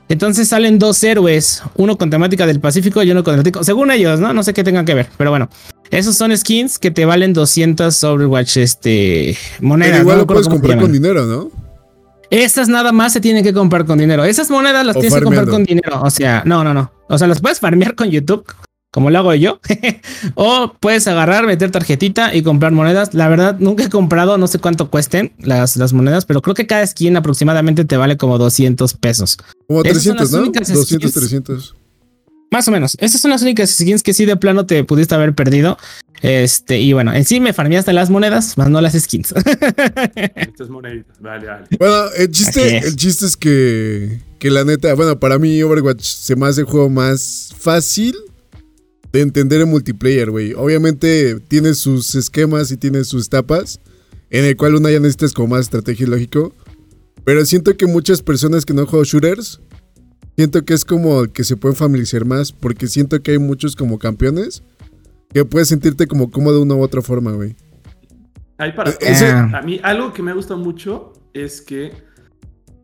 Entonces 0.09 0.49
salen 0.49 0.79
dos 0.79 1.03
héroes, 1.05 1.63
uno 1.77 1.97
con 1.97 2.11
temática 2.11 2.47
del 2.47 2.61
Pacífico 2.61 3.03
y 3.03 3.11
uno 3.11 3.25
con 3.25 3.35
Atlántico. 3.35 3.65
Según 3.65 3.91
ellos, 3.91 4.21
¿no? 4.21 4.35
No 4.35 4.43
sé 4.43 4.53
qué 4.53 4.65
tengan 4.65 4.85
que 4.85 4.95
ver, 4.95 5.09
pero 5.17 5.31
bueno. 5.31 5.49
Esos 5.91 6.17
son 6.17 6.37
skins 6.37 6.79
que 6.79 6.91
te 6.91 7.05
valen 7.05 7.33
200 7.33 8.03
Overwatch 8.05 8.57
este, 8.57 9.37
monedas. 9.61 10.01
igual 10.01 10.19
lo 10.19 10.27
puedes 10.27 10.49
comprar 10.49 10.79
con 10.79 10.93
dinero, 10.93 11.27
¿no? 11.27 11.62
Estas 12.33 12.67
nada 12.67 12.93
más 12.93 13.13
se 13.13 13.21
tienen 13.21 13.45
que 13.45 13.53
comprar 13.53 13.85
con 13.85 13.99
dinero. 13.99 14.25
Esas 14.25 14.49
monedas 14.49 14.87
las 14.87 14.95
tienes 14.95 15.13
que 15.13 15.23
comprar 15.23 15.47
con 15.47 15.65
dinero. 15.65 16.01
O 16.03 16.09
sea, 16.09 16.43
no, 16.47 16.65
no, 16.65 16.73
no. 16.73 16.91
O 17.11 17.19
sea, 17.19 17.27
las 17.29 17.43
puedes 17.43 17.61
farmear 17.61 17.95
con 17.95 18.09
YouTube, 18.09 18.47
como 18.91 19.11
lo 19.11 19.19
hago 19.19 19.35
yo. 19.35 19.61
o 20.35 20.73
puedes 20.81 21.07
agarrar, 21.07 21.47
meter 21.47 21.71
tarjetita 21.71 22.35
y 22.35 22.43
comprar 22.43 22.73
monedas. 22.73 23.13
La 23.13 23.29
verdad, 23.29 23.57
nunca 23.59 23.85
he 23.85 23.91
comprado, 23.91 24.39
no 24.39 24.47
sé 24.47 24.59
cuánto 24.61 24.89
cuesten 24.89 25.35
las, 25.41 25.77
las 25.77 25.93
monedas, 25.93 26.25
pero 26.25 26.41
creo 26.41 26.55
que 26.55 26.67
cada 26.67 26.87
skin 26.87 27.19
aproximadamente 27.19 27.85
te 27.85 27.99
vale 27.99 28.17
como 28.17 28.39
200 28.39 28.95
pesos. 28.95 29.37
Como 29.69 29.83
300, 29.83 30.33
¿no? 30.33 30.39
200, 30.47 31.13
300. 31.13 31.77
Más 32.53 32.69
o 32.69 32.71
menos. 32.71 32.99
Esas 33.01 33.23
son 33.23 33.31
las 33.31 33.41
únicas 33.41 33.71
skins 33.71 34.03
que 34.03 34.13
sí 34.13 34.27
de 34.27 34.37
plano 34.37 34.67
te 34.67 34.85
pudiste 34.85 35.15
haber 35.15 35.35
perdido. 35.35 35.79
Este, 36.21 36.79
y 36.79 36.93
bueno, 36.93 37.13
en 37.15 37.25
sí 37.25 37.41
me 37.41 37.55
farmeaste 37.55 37.95
las 37.95 38.11
monedas, 38.11 38.59
más 38.59 38.69
no 38.69 38.79
las 38.83 38.93
skins. 38.93 39.33
Estas 40.37 40.69
moneditas, 40.69 41.19
vale, 41.21 41.47
vale. 41.47 41.67
Bueno, 41.79 42.05
el 42.15 42.31
chiste, 42.31 42.77
es. 42.77 42.85
el 42.85 42.97
chiste 42.97 43.25
es 43.25 43.39
que, 43.39 44.21
que 44.39 44.51
la 44.51 44.65
neta, 44.65 44.93
bueno, 44.93 45.19
para 45.19 45.39
mí 45.39 45.63
Overwatch 45.63 46.03
se 46.03 46.37
me 46.37 46.47
hace 46.47 46.61
el 46.61 46.67
juego 46.67 46.91
más 46.91 47.55
fácil 47.59 48.15
de 49.13 49.23
entender 49.23 49.63
en 49.63 49.71
multiplayer, 49.71 50.31
güey. 50.31 50.53
Obviamente 50.53 51.41
tiene 51.49 51.73
sus 51.73 52.15
esquemas 52.15 52.71
y 52.71 52.77
tiene 52.77 53.03
sus 53.05 53.29
etapas, 53.29 53.81
en 54.29 54.45
el 54.45 54.59
cual 54.59 54.75
una 54.75 54.91
ya 54.91 55.01
necesitas 55.01 55.33
como 55.33 55.49
más 55.49 55.63
estrategia 55.63 56.07
y 56.07 56.11
lógico. 56.11 56.55
Pero 57.25 57.47
siento 57.47 57.79
que 57.79 57.87
muchas 57.87 58.21
personas 58.21 58.67
que 58.67 58.75
no 58.75 58.87
juegan 58.87 59.07
shooters, 59.07 59.61
siento 60.37 60.65
que 60.65 60.75
es 60.75 60.85
como 60.85 61.25
que 61.33 61.45
se 61.45 61.57
pueden 61.57 61.77
familiarizar 61.77 62.25
más, 62.25 62.53
porque 62.53 62.87
siento 62.87 63.23
que 63.23 63.33
hay 63.33 63.39
muchos 63.39 63.77
como 63.77 63.99
campeones 63.99 64.63
que 65.33 65.45
puedes 65.45 65.69
sentirte 65.69 66.07
como 66.07 66.31
cómodo 66.31 66.57
de 66.57 66.63
una 66.63 66.75
u 66.75 66.83
otra 66.83 67.03
forma, 67.03 67.33
güey. 67.33 67.57
Hay 68.59 68.73
para 68.73 68.91
eh, 68.91 69.31
A 69.55 69.63
mí 69.63 69.81
algo 69.83 70.13
que 70.13 70.23
me 70.23 70.33
gusta 70.33 70.57
mucho 70.57 71.15
es 71.33 71.63
que, 71.63 71.93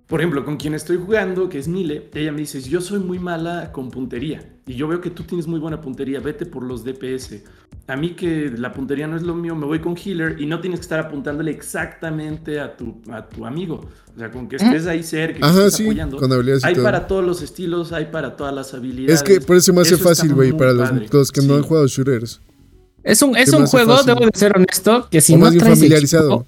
por 0.07 0.21
ejemplo, 0.21 0.45
con 0.45 0.57
quien 0.57 0.75
estoy 0.75 0.97
jugando, 0.97 1.49
que 1.49 1.59
es 1.59 1.69
Mile, 1.69 2.11
ella 2.15 2.33
me 2.33 2.39
dice, 2.39 2.61
yo 2.63 2.81
soy 2.81 3.01
muy 3.01 3.19
mala 3.19 3.71
con 3.71 3.91
puntería. 3.91 4.57
Y 4.67 4.75
yo 4.75 4.89
veo 4.89 5.01
que 5.01 5.11
tú 5.11 5.23
tienes 5.23 5.47
muy 5.47 5.61
buena 5.61 5.81
puntería, 5.81 6.21
vete 6.21 6.47
por 6.47 6.63
los 6.63 6.85
DPS. 6.85 7.43
A 7.89 7.97
mí 7.97 8.11
que 8.11 8.53
la 8.55 8.73
puntería 8.73 9.07
no 9.07 9.17
es 9.17 9.23
lo 9.23 9.35
mío, 9.35 9.57
me 9.57 9.65
voy 9.65 9.81
con 9.81 9.97
healer 9.97 10.39
y 10.39 10.45
no 10.45 10.61
tienes 10.61 10.81
que 10.81 10.83
estar 10.83 11.01
apuntándole 11.01 11.51
exactamente 11.51 12.61
a 12.61 12.77
tu, 12.77 13.01
a 13.11 13.27
tu 13.27 13.47
amigo. 13.47 13.89
O 14.15 14.19
sea, 14.19 14.31
con 14.31 14.47
que 14.47 14.57
estés 14.57 14.87
ahí 14.87 15.03
cerca, 15.03 15.41
que 15.41 15.47
estés 15.47 15.75
sí, 15.75 15.85
apoyando. 15.85 16.19
Con 16.19 16.31
habilidades 16.31 16.65
hay 16.65 16.75
para 16.75 17.07
todos 17.07 17.25
los 17.25 17.41
estilos, 17.41 17.93
hay 17.93 18.05
para 18.07 18.37
todas 18.37 18.55
las 18.55 18.75
habilidades. 18.75 19.23
Es 19.23 19.23
que 19.23 19.41
por 19.41 19.57
eso 19.57 19.73
me 19.73 19.81
hace 19.81 19.97
fácil, 19.97 20.35
güey, 20.35 20.53
para 20.53 20.75
los, 20.75 21.33
que 21.33 21.41
no 21.41 21.55
han 21.55 21.63
jugado 21.63 21.87
shooters. 21.87 22.43
Es 23.03 23.23
un, 23.23 23.35
es 23.35 23.53
un 23.55 23.67
juego, 23.67 24.03
debo 24.03 24.21
de 24.21 24.31
ser 24.35 24.55
honesto, 24.55 25.09
que 25.11 25.23
si 25.23 25.35
no 25.37 25.51
traes 25.51 25.79
familiarizado 25.79 26.47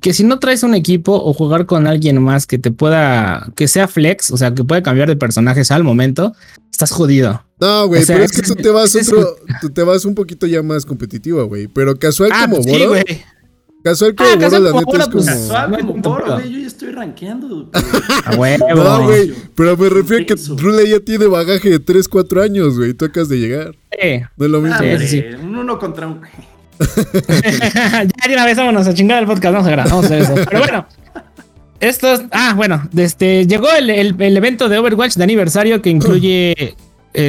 que 0.00 0.12
si 0.12 0.22
no 0.22 0.38
traes 0.38 0.62
un 0.62 0.74
equipo 0.74 1.12
o 1.12 1.32
jugar 1.32 1.66
con 1.66 1.86
alguien 1.86 2.22
más 2.22 2.46
que 2.46 2.58
te 2.58 2.70
pueda, 2.70 3.50
que 3.56 3.66
sea 3.66 3.88
flex, 3.88 4.30
o 4.30 4.36
sea, 4.36 4.54
que 4.54 4.62
pueda 4.62 4.82
cambiar 4.82 5.08
de 5.08 5.16
personajes 5.16 5.70
al 5.72 5.82
momento, 5.82 6.34
estás 6.70 6.92
jodido. 6.92 7.42
No, 7.60 7.88
güey, 7.88 8.04
pero 8.06 8.22
es, 8.22 8.30
que, 8.30 8.42
tú 8.42 8.54
te 8.54 8.70
vas 8.70 8.94
otro, 8.94 9.36
tú 9.60 9.70
te 9.70 9.82
vas 9.82 10.04
un 10.04 10.14
poquito 10.14 10.46
ya 10.46 10.62
más 10.62 10.86
competitivo, 10.86 11.44
güey. 11.46 11.66
Pero 11.66 11.98
casual 11.98 12.30
ah, 12.32 12.42
como 12.42 12.62
pues 12.62 12.78
Boro. 12.78 13.02
Casual 13.82 14.14
como 14.14 14.30
ah, 14.30 14.36
Boro, 14.36 14.58
la 14.58 14.72
neta 14.72 14.98
es 14.98 15.08
como. 15.08 15.24
Casual 15.24 15.86
como 15.86 15.94
Boro, 15.94 16.34
güey. 16.34 16.52
Yo 16.52 16.58
ya 16.60 16.66
estoy 16.66 16.92
rankeando. 16.92 17.70
A 18.24 18.36
huevo. 18.36 18.68
No, 18.74 19.02
güey. 19.04 19.34
Pero 19.56 19.76
me 19.76 19.88
refiero 19.88 20.22
a 20.22 20.26
que 20.26 20.34
Rule 20.56 20.88
ya 20.88 21.00
tiene 21.00 21.26
bagaje 21.26 21.70
de 21.70 21.78
3, 21.80 22.08
4 22.08 22.42
años, 22.42 22.76
güey. 22.76 22.94
Tú 22.94 23.06
acabas 23.06 23.28
de 23.28 23.38
llegar. 23.38 23.76
Sí. 24.00 24.20
No 24.36 24.46
es 24.46 24.50
lo 24.52 24.60
mismo. 24.60 24.78
sí, 25.00 25.08
sí. 25.08 25.24
Un 25.42 25.56
uno 25.56 25.78
contra 25.78 26.06
un. 26.06 26.20
ya 26.78 28.28
de 28.28 28.34
una 28.34 28.44
vez 28.44 28.56
vámonos 28.56 28.86
a 28.86 28.94
chingar 28.94 29.20
el 29.20 29.26
podcast, 29.26 29.52
vamos 29.52 29.66
a 29.66 29.70
grabar, 29.70 29.90
vamos 29.90 30.04
a 30.04 30.06
hacer 30.06 30.22
eso. 30.22 30.34
Pero 30.48 30.60
bueno, 30.60 30.86
estos, 31.80 32.22
ah, 32.30 32.54
bueno, 32.56 32.88
este, 32.96 33.46
llegó 33.46 33.68
el, 33.72 33.90
el, 33.90 34.36
evento 34.36 34.68
de 34.68 34.78
Overwatch 34.78 35.14
de 35.14 35.24
aniversario 35.24 35.82
que 35.82 35.90
incluye 35.90 36.76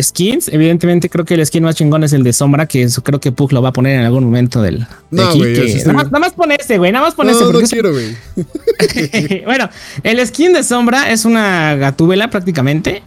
skins. 0.01 0.47
Evidentemente, 0.49 1.09
creo 1.09 1.25
que 1.25 1.35
el 1.35 1.45
skin 1.45 1.63
más 1.63 1.75
chingón 1.75 2.03
es 2.03 2.13
el 2.13 2.23
de 2.23 2.33
Sombra, 2.33 2.65
que 2.65 2.83
eso 2.83 3.03
creo 3.03 3.19
que 3.19 3.31
Pug 3.31 3.53
lo 3.53 3.61
va 3.61 3.69
a 3.69 3.73
poner 3.73 3.99
en 3.99 4.05
algún 4.05 4.23
momento 4.23 4.61
del. 4.61 4.85
no, 5.11 5.29
aquí, 5.29 5.39
nada, 5.39 5.93
más, 5.93 6.05
nada, 6.05 6.19
más, 6.19 6.33
pone 6.33 6.55
este, 6.59 6.77
güey, 6.77 6.91
nada 6.91 7.05
más 7.05 7.15
pone 7.15 7.31
no, 7.31 7.39
este. 7.39 7.53
No, 7.53 7.67
quiero, 7.67 7.91
güey. 7.91 9.43
bueno, 9.45 9.69
el 10.03 10.25
skin 10.25 10.53
de 10.53 10.63
Sombra 10.63 11.11
es 11.11 11.25
una 11.25 11.75
gatúbela 11.75 12.29
prácticamente, 12.29 13.03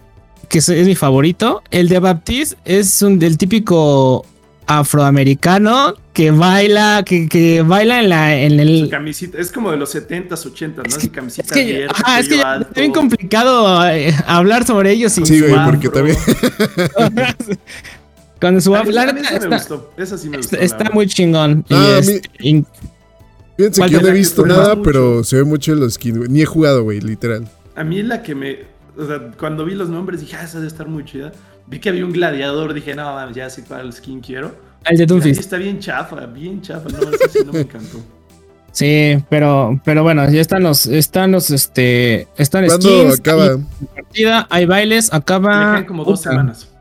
que 0.49 0.59
es, 0.59 0.69
mi 0.69 0.95
favorito. 0.95 1.63
El 1.71 1.89
de 1.89 1.99
Baptiste 1.99 2.57
es 2.65 3.03
un 3.03 3.19
del 3.19 3.39
típico 3.39 4.25
afroamericano 4.67 5.95
que 6.13 6.31
baila, 6.31 7.03
que, 7.07 7.29
que 7.29 7.63
baila 7.63 8.01
en 8.01 8.09
la 8.09 8.37
en 8.37 8.61
el 8.61 8.89
camisita, 8.91 9.39
es 9.39 9.51
como 9.51 9.71
de 9.71 9.79
los 9.79 9.95
70s, 9.95 10.29
80s, 10.29 10.77
¿no? 10.77 10.83
Es 10.85 10.99
que, 10.99 11.11
camisita 11.11 11.49
es 11.49 11.53
que, 11.53 11.87
ajá, 11.89 12.21
es 12.21 12.29
que 12.29 12.41
es 12.41 12.75
bien 12.75 12.93
complicado 12.93 13.89
eh, 13.89 14.15
hablar 14.27 14.67
sobre 14.67 14.93
ellos 14.93 15.13
Sí, 15.13 15.41
güey, 15.41 15.55
porque 15.65 15.89
también 15.89 16.17
con 18.43 18.61
su 18.61 18.75
afro. 18.75 18.91
Esa, 18.91 19.11
está, 19.11 19.49
me 19.49 19.57
gustó. 19.57 19.93
Esa 19.97 20.19
sí 20.19 20.29
me 20.29 20.37
gustó. 20.39 20.57
Está, 20.57 20.91
muy 20.91 21.07
chingón. 21.07 21.65
Ah, 21.71 22.01
Fíjense 23.57 23.83
que 23.83 23.91
yo 23.91 24.01
no 24.01 24.09
he 24.09 24.13
visto 24.13 24.45
nada, 24.45 24.83
pero 24.83 25.23
se 25.23 25.37
ve 25.37 25.45
mucho 25.45 25.73
en 25.73 25.81
los 25.81 25.95
skins, 25.95 26.29
Ni 26.29 26.43
he 26.43 26.47
jugado, 26.47 26.83
güey, 26.83 27.01
literal. 27.01 27.49
A 27.77 27.85
mí 27.85 28.03
la 28.03 28.23
que 28.23 28.35
me. 28.35 28.59
O 28.99 29.07
sea, 29.07 29.31
cuando 29.39 29.65
vi 29.65 29.75
los 29.75 29.89
nombres 29.89 30.21
dije, 30.21 30.37
ah, 30.37 30.45
esa 30.45 30.59
debe 30.59 30.69
estar 30.69 30.89
muy 30.89 31.05
chida. 31.05 31.33
Vi 31.67 31.79
que 31.79 31.89
había 31.89 32.05
un 32.05 32.13
gladiador, 32.13 32.75
dije, 32.75 32.95
no, 32.95 33.31
ya 33.31 33.49
sé 33.49 33.65
cuál 33.65 33.93
skin 33.93 34.21
quiero. 34.21 34.55
El 34.85 34.97
de 34.99 35.07
Doomfist. 35.07 35.41
Está 35.41 35.57
bien 35.57 35.79
chafa, 35.79 36.27
bien 36.27 36.61
chafa. 36.61 36.89
No, 36.89 36.99
ese 37.11 37.29
sí 37.29 37.39
no 37.45 37.53
me 37.53 37.61
encantó. 37.61 37.99
Sí, 38.73 39.23
pero, 39.29 39.79
pero 39.85 40.03
bueno, 40.03 40.29
ya 40.31 40.41
están 40.41 40.63
los, 40.63 40.87
están 40.87 41.31
los, 41.31 41.51
este, 41.51 42.27
están 42.39 42.69
skins. 42.71 43.21
acaba? 43.21 43.59
Partida, 43.95 44.47
hay 44.49 44.65
bailes, 44.65 45.13
acaba. 45.13 45.81
Le 45.81 45.87
como 45.87 46.07
dos 46.07 46.23
semanas. 46.23 46.73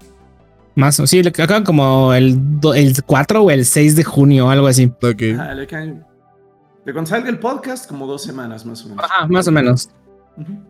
Más, 0.73 0.95
sí, 0.95 1.19
acaban 1.19 1.65
como 1.65 2.13
el, 2.13 2.39
el 2.75 3.03
4 3.03 3.43
o 3.43 3.51
el 3.51 3.65
6 3.65 3.97
de 3.97 4.03
junio, 4.05 4.49
algo 4.49 4.67
así. 4.67 4.89
Ok. 5.01 5.21
le 5.21 5.67
caen. 5.67 6.05
De 6.85 6.93
cuando 6.93 7.09
salga 7.09 7.29
el 7.29 7.39
podcast, 7.39 7.87
como 7.87 8.07
dos 8.07 8.23
semanas 8.23 8.65
más 8.65 8.85
o 8.85 8.89
menos. 8.89 9.03
Ajá, 9.03 9.27
más 9.27 9.47
o 9.47 9.51
menos. 9.51 9.89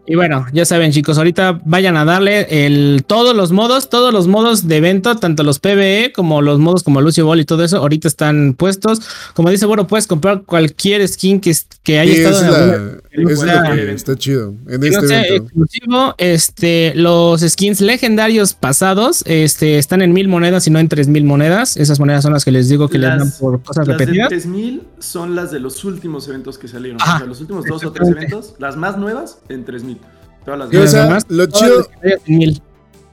Y 0.08 0.16
bueno, 0.16 0.46
ya 0.52 0.66
saben 0.66 0.92
chicos, 0.92 1.18
ahorita 1.18 1.62
vayan 1.64 1.96
a 1.96 2.04
darle 2.04 2.66
el, 2.66 3.04
todos 3.06 3.36
los 3.36 3.52
modos, 3.52 3.90
todos 3.90 4.12
los 4.12 4.28
modos 4.28 4.68
de 4.68 4.78
evento, 4.78 5.16
tanto 5.16 5.44
los 5.44 5.60
PvE 5.60 6.12
como 6.14 6.42
los 6.42 6.60
modos 6.60 6.84
como 6.84 7.00
Lucio 7.02 7.26
Ball 7.26 7.40
y 7.40 7.46
todo 7.46 7.64
eso, 7.64 7.78
ahorita 7.78 8.08
están 8.08 8.56
puestos. 8.56 9.00
Como 9.36 9.50
dice, 9.50 9.68
bueno, 9.68 9.88
puedes 9.88 10.08
comprar 10.08 10.42
cualquier 10.42 11.08
skin 11.08 11.40
que, 11.40 11.56
que 11.84 12.00
haya 12.00 12.14
estado 12.14 13.02
en 13.12 13.26
la, 13.46 13.92
está 13.94 14.16
chido. 14.16 14.56
En 14.68 14.84
este 14.84 15.06
evento. 15.06 15.36
exclusivo, 15.36 16.16
este, 16.18 16.94
los 16.96 17.42
skins 17.42 17.80
legendarios 17.80 18.54
pasados 18.54 19.24
este, 19.28 19.78
están 19.78 20.02
en 20.02 20.14
mil 20.14 20.28
monedas 20.28 20.66
y 20.68 20.72
no 20.72 20.80
en 20.80 20.90
tres 20.90 21.08
mil 21.08 21.24
monedas. 21.24 21.78
Esas 21.78 22.00
monedas 22.00 22.24
son 22.24 22.34
las 22.34 22.44
que 22.44 22.52
les 22.52 22.68
digo 22.68 22.90
que 22.90 22.98
les 22.98 23.10
dan 23.10 23.32
por 23.40 23.62
cosas 23.62 23.88
las 23.88 23.98
repetidas. 23.98 24.32
Las 24.32 24.46
mil 24.46 24.84
son 25.00 25.36
las 25.36 25.52
de 25.52 25.60
los 25.60 25.86
últimos 25.86 26.28
eventos 26.28 26.58
que 26.58 26.68
salieron. 26.68 27.00
o 27.02 27.06
sea, 27.06 27.26
los 27.26 27.40
últimos 27.40 27.66
dos 27.66 27.86
o 27.86 27.92
tres 27.92 28.10
eventos, 28.10 28.56
las 28.58 28.76
más 28.76 28.98
nuevas 28.98 29.40
en 29.54 29.66
3000. 29.66 29.98
Todas 30.46 30.60
las 30.60 30.74
o 30.74 30.88
sea, 30.88 31.20
lo 31.28 31.46
chido. 31.48 31.90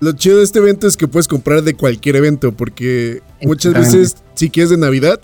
Lo 0.00 0.12
chido 0.12 0.38
de 0.38 0.44
este 0.44 0.60
evento 0.60 0.86
es 0.86 0.96
que 0.96 1.08
puedes 1.08 1.26
comprar 1.26 1.62
de 1.62 1.74
cualquier 1.74 2.16
evento, 2.16 2.52
porque 2.52 3.20
muchas 3.42 3.74
veces, 3.74 4.16
si 4.34 4.48
quieres 4.48 4.70
de 4.70 4.76
Navidad, 4.76 5.20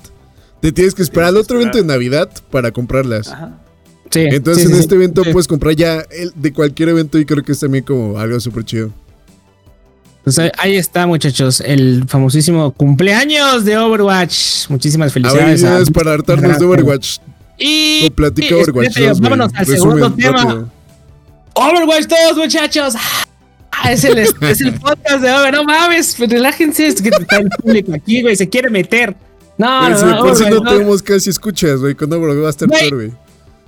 te 0.60 0.72
tienes 0.72 0.94
que 0.94 1.02
esperar 1.02 1.28
al 1.28 1.36
otro 1.36 1.60
evento 1.60 1.78
de 1.78 1.84
Navidad 1.84 2.28
para 2.50 2.72
comprarlas. 2.72 3.28
Ajá. 3.28 3.60
Sí, 4.10 4.20
Entonces 4.30 4.70
en 4.70 4.76
este 4.76 4.94
evento 4.94 5.22
puedes 5.32 5.48
comprar 5.48 5.74
ya 5.74 6.04
el, 6.10 6.32
de 6.36 6.52
cualquier 6.52 6.90
evento 6.90 7.18
y 7.18 7.24
creo 7.24 7.42
que 7.42 7.52
es 7.52 7.60
también 7.60 7.84
como 7.84 8.18
algo 8.18 8.38
súper 8.38 8.64
chido. 8.64 8.90
Pues 10.22 10.38
ahí 10.38 10.76
está, 10.76 11.06
muchachos, 11.06 11.60
el 11.60 12.04
famosísimo 12.08 12.72
cumpleaños 12.72 13.64
de 13.64 13.76
Overwatch. 13.76 14.70
Muchísimas 14.70 15.12
felicidades. 15.12 15.62
A, 15.64 15.84
para 15.92 16.12
hartarnos 16.14 16.58
de 16.58 16.64
Overwatch. 16.64 17.18
Y, 17.58 18.08
platica 18.10 18.56
Overwatch. 18.56 18.98
vámonos 19.20 19.52
al 19.54 19.66
segundo 19.66 20.12
tema. 20.12 20.72
Overwatch 21.54 22.06
todos, 22.06 22.36
muchachos. 22.36 22.94
Ah, 23.70 23.92
es, 23.92 24.04
el, 24.04 24.18
es 24.18 24.60
el 24.60 24.74
podcast 24.78 25.20
de 25.20 25.32
Overwatch. 25.32 25.54
No 25.54 25.64
mames, 25.64 26.14
pues 26.16 26.30
relájense. 26.30 26.86
Es 26.86 27.00
que 27.02 27.08
está 27.08 27.36
el 27.36 27.50
público 27.50 27.94
aquí, 27.94 28.22
güey. 28.22 28.36
Se 28.36 28.48
quiere 28.48 28.70
meter. 28.70 29.14
No, 29.56 29.88
no, 29.88 30.06
no. 30.06 30.18
Por 30.20 30.36
si 30.36 30.44
no, 30.46 30.62
tenemos 30.62 31.02
casi 31.02 31.30
escuchas, 31.30 31.80
güey. 31.80 31.94
Con 31.94 32.12
Overwatch 32.12 32.42
va 32.42 32.46
a 32.46 32.50
estar 32.50 32.68
peor, 32.68 32.94
güey. 32.94 33.12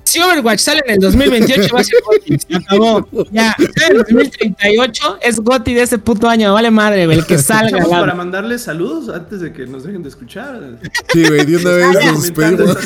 Si 0.05 0.21
Overwatch 0.21 0.61
sale 0.61 0.83
en 0.87 0.95
el 0.95 1.01
2028 1.01 1.75
va 1.75 1.81
a 1.81 1.85
ser 1.85 1.99
GOTI. 2.05 2.39
Se 2.39 2.57
acabó. 2.57 3.09
Ya, 3.33 3.55
en 3.59 3.97
el 3.97 3.99
2038 3.99 5.19
es 5.21 5.41
GOTI 5.41 5.75
de 5.75 5.83
ese 5.83 5.99
puto 5.99 6.29
año. 6.29 6.53
Vale 6.55 6.71
madre, 6.71 7.07
güey. 7.07 7.19
El 7.19 7.27
que 7.27 7.39
salga. 7.39 7.85
Para 7.85 8.15
mandarle 8.15 8.59
saludos 8.59 9.15
antes 9.15 9.41
de 9.41 9.53
que 9.53 9.67
nos 9.67 9.83
dejen 9.85 10.03
de 10.03 10.09
escuchar. 10.09 10.79
Sí, 11.13 11.25
güey, 11.27 11.45
de 11.45 11.57
una 11.57 11.71
vez 11.71 12.05
nos 12.05 12.23
despedimos. 12.23 12.77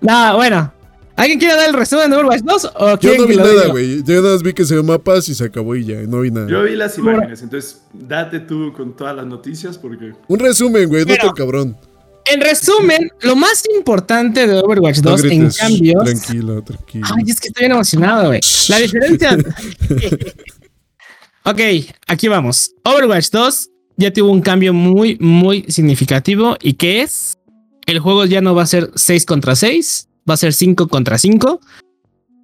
no, 0.00 0.36
bueno. 0.36 0.72
¿Alguien 1.16 1.38
quiere 1.38 1.54
dar 1.54 1.68
el 1.68 1.74
resumen 1.74 2.10
de 2.10 2.16
Overwatch 2.16 2.42
2? 2.42 2.70
¿o 2.74 2.98
Yo 2.98 3.16
no 3.16 3.26
vi 3.26 3.36
nada, 3.36 3.68
güey. 3.68 4.02
Yo 4.02 4.22
nada 4.22 4.34
más 4.34 4.42
vi 4.42 4.52
que 4.52 4.64
se 4.64 4.74
dio 4.74 4.82
mapas 4.82 5.28
y 5.28 5.34
se 5.34 5.44
acabó 5.44 5.76
y 5.76 5.84
ya. 5.84 6.00
No 6.02 6.20
vi 6.20 6.30
nada. 6.30 6.48
Yo 6.48 6.62
vi 6.62 6.74
las 6.74 6.98
imágenes. 6.98 7.42
Entonces, 7.42 7.82
date 7.92 8.40
tú 8.40 8.72
con 8.76 8.96
todas 8.96 9.14
las 9.14 9.26
noticias 9.26 9.78
porque. 9.78 10.12
Un 10.28 10.38
resumen, 10.38 10.88
güey. 10.88 11.04
No 11.04 11.14
tan 11.16 11.32
cabrón. 11.32 11.76
En 12.24 12.40
resumen, 12.40 13.10
lo 13.22 13.34
más 13.34 13.64
importante 13.74 14.46
de 14.46 14.60
Overwatch 14.60 14.98
2 14.98 15.24
en 15.24 15.50
cambio. 15.50 16.00
Tranquilo, 16.04 16.62
tranquilo. 16.62 17.06
Ay, 17.16 17.24
es 17.26 17.40
que 17.40 17.48
estoy 17.48 17.62
bien 17.62 17.72
emocionado, 17.72 18.28
güey. 18.28 18.40
La 18.68 18.78
diferencia. 18.78 19.36
ok, 21.44 21.60
aquí 22.06 22.28
vamos. 22.28 22.72
Overwatch 22.84 23.30
2 23.30 23.70
ya 23.96 24.12
tuvo 24.12 24.30
un 24.30 24.40
cambio 24.40 24.72
muy, 24.72 25.16
muy 25.20 25.64
significativo. 25.68 26.56
¿Y 26.60 26.74
qué 26.74 27.02
es? 27.02 27.38
El 27.86 27.98
juego 27.98 28.24
ya 28.24 28.40
no 28.40 28.54
va 28.54 28.62
a 28.62 28.66
ser 28.66 28.90
6 28.94 29.26
contra 29.26 29.56
6, 29.56 30.08
va 30.28 30.34
a 30.34 30.36
ser 30.36 30.52
5 30.52 30.88
contra 30.88 31.18
5. 31.18 31.60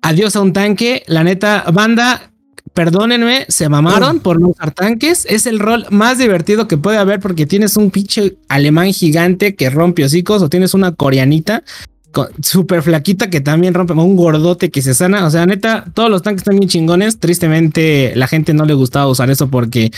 Adiós 0.03 0.37
a 0.37 0.41
un 0.41 0.53
tanque. 0.53 1.03
La 1.07 1.25
neta, 1.25 1.65
banda, 1.73 2.31
perdónenme, 2.75 3.47
se 3.49 3.69
mamaron 3.69 4.21
por 4.21 4.41
no 4.41 4.49
usar 4.49 4.73
tanques. 4.73 5.27
Es 5.29 5.47
el 5.47 5.59
rol 5.59 5.87
más 5.91 6.19
divertido 6.19 6.69
que 6.69 6.79
puede 6.79 6.99
haber 6.99 7.21
porque 7.21 7.47
tienes 7.47 7.77
un 7.77 7.91
pinche 7.91 8.37
alemán 8.49 8.93
gigante 8.93 9.55
que 9.55 9.71
rompe 9.71 10.05
hocicos 10.05 10.43
o 10.43 10.49
tienes 10.49 10.75
una 10.75 10.93
coreanita 10.93 11.63
súper 12.43 12.83
flaquita 12.83 13.31
que 13.31 13.41
también 13.41 13.75
rompe, 13.75 13.93
un 13.93 14.17
gordote 14.17 14.71
que 14.71 14.83
se 14.83 14.95
sana. 14.95 15.27
O 15.27 15.31
sea, 15.31 15.47
neta, 15.47 15.85
todos 15.95 16.11
los 16.11 16.23
tanques 16.23 16.41
están 16.41 16.57
bien 16.57 16.69
chingones. 16.69 17.19
Tristemente, 17.19 18.13
la 18.17 18.27
gente 18.27 18.55
no 18.55 18.65
le 18.65 18.75
gustaba 18.75 19.09
usar 19.09 19.31
eso 19.31 19.49
porque 19.49 19.91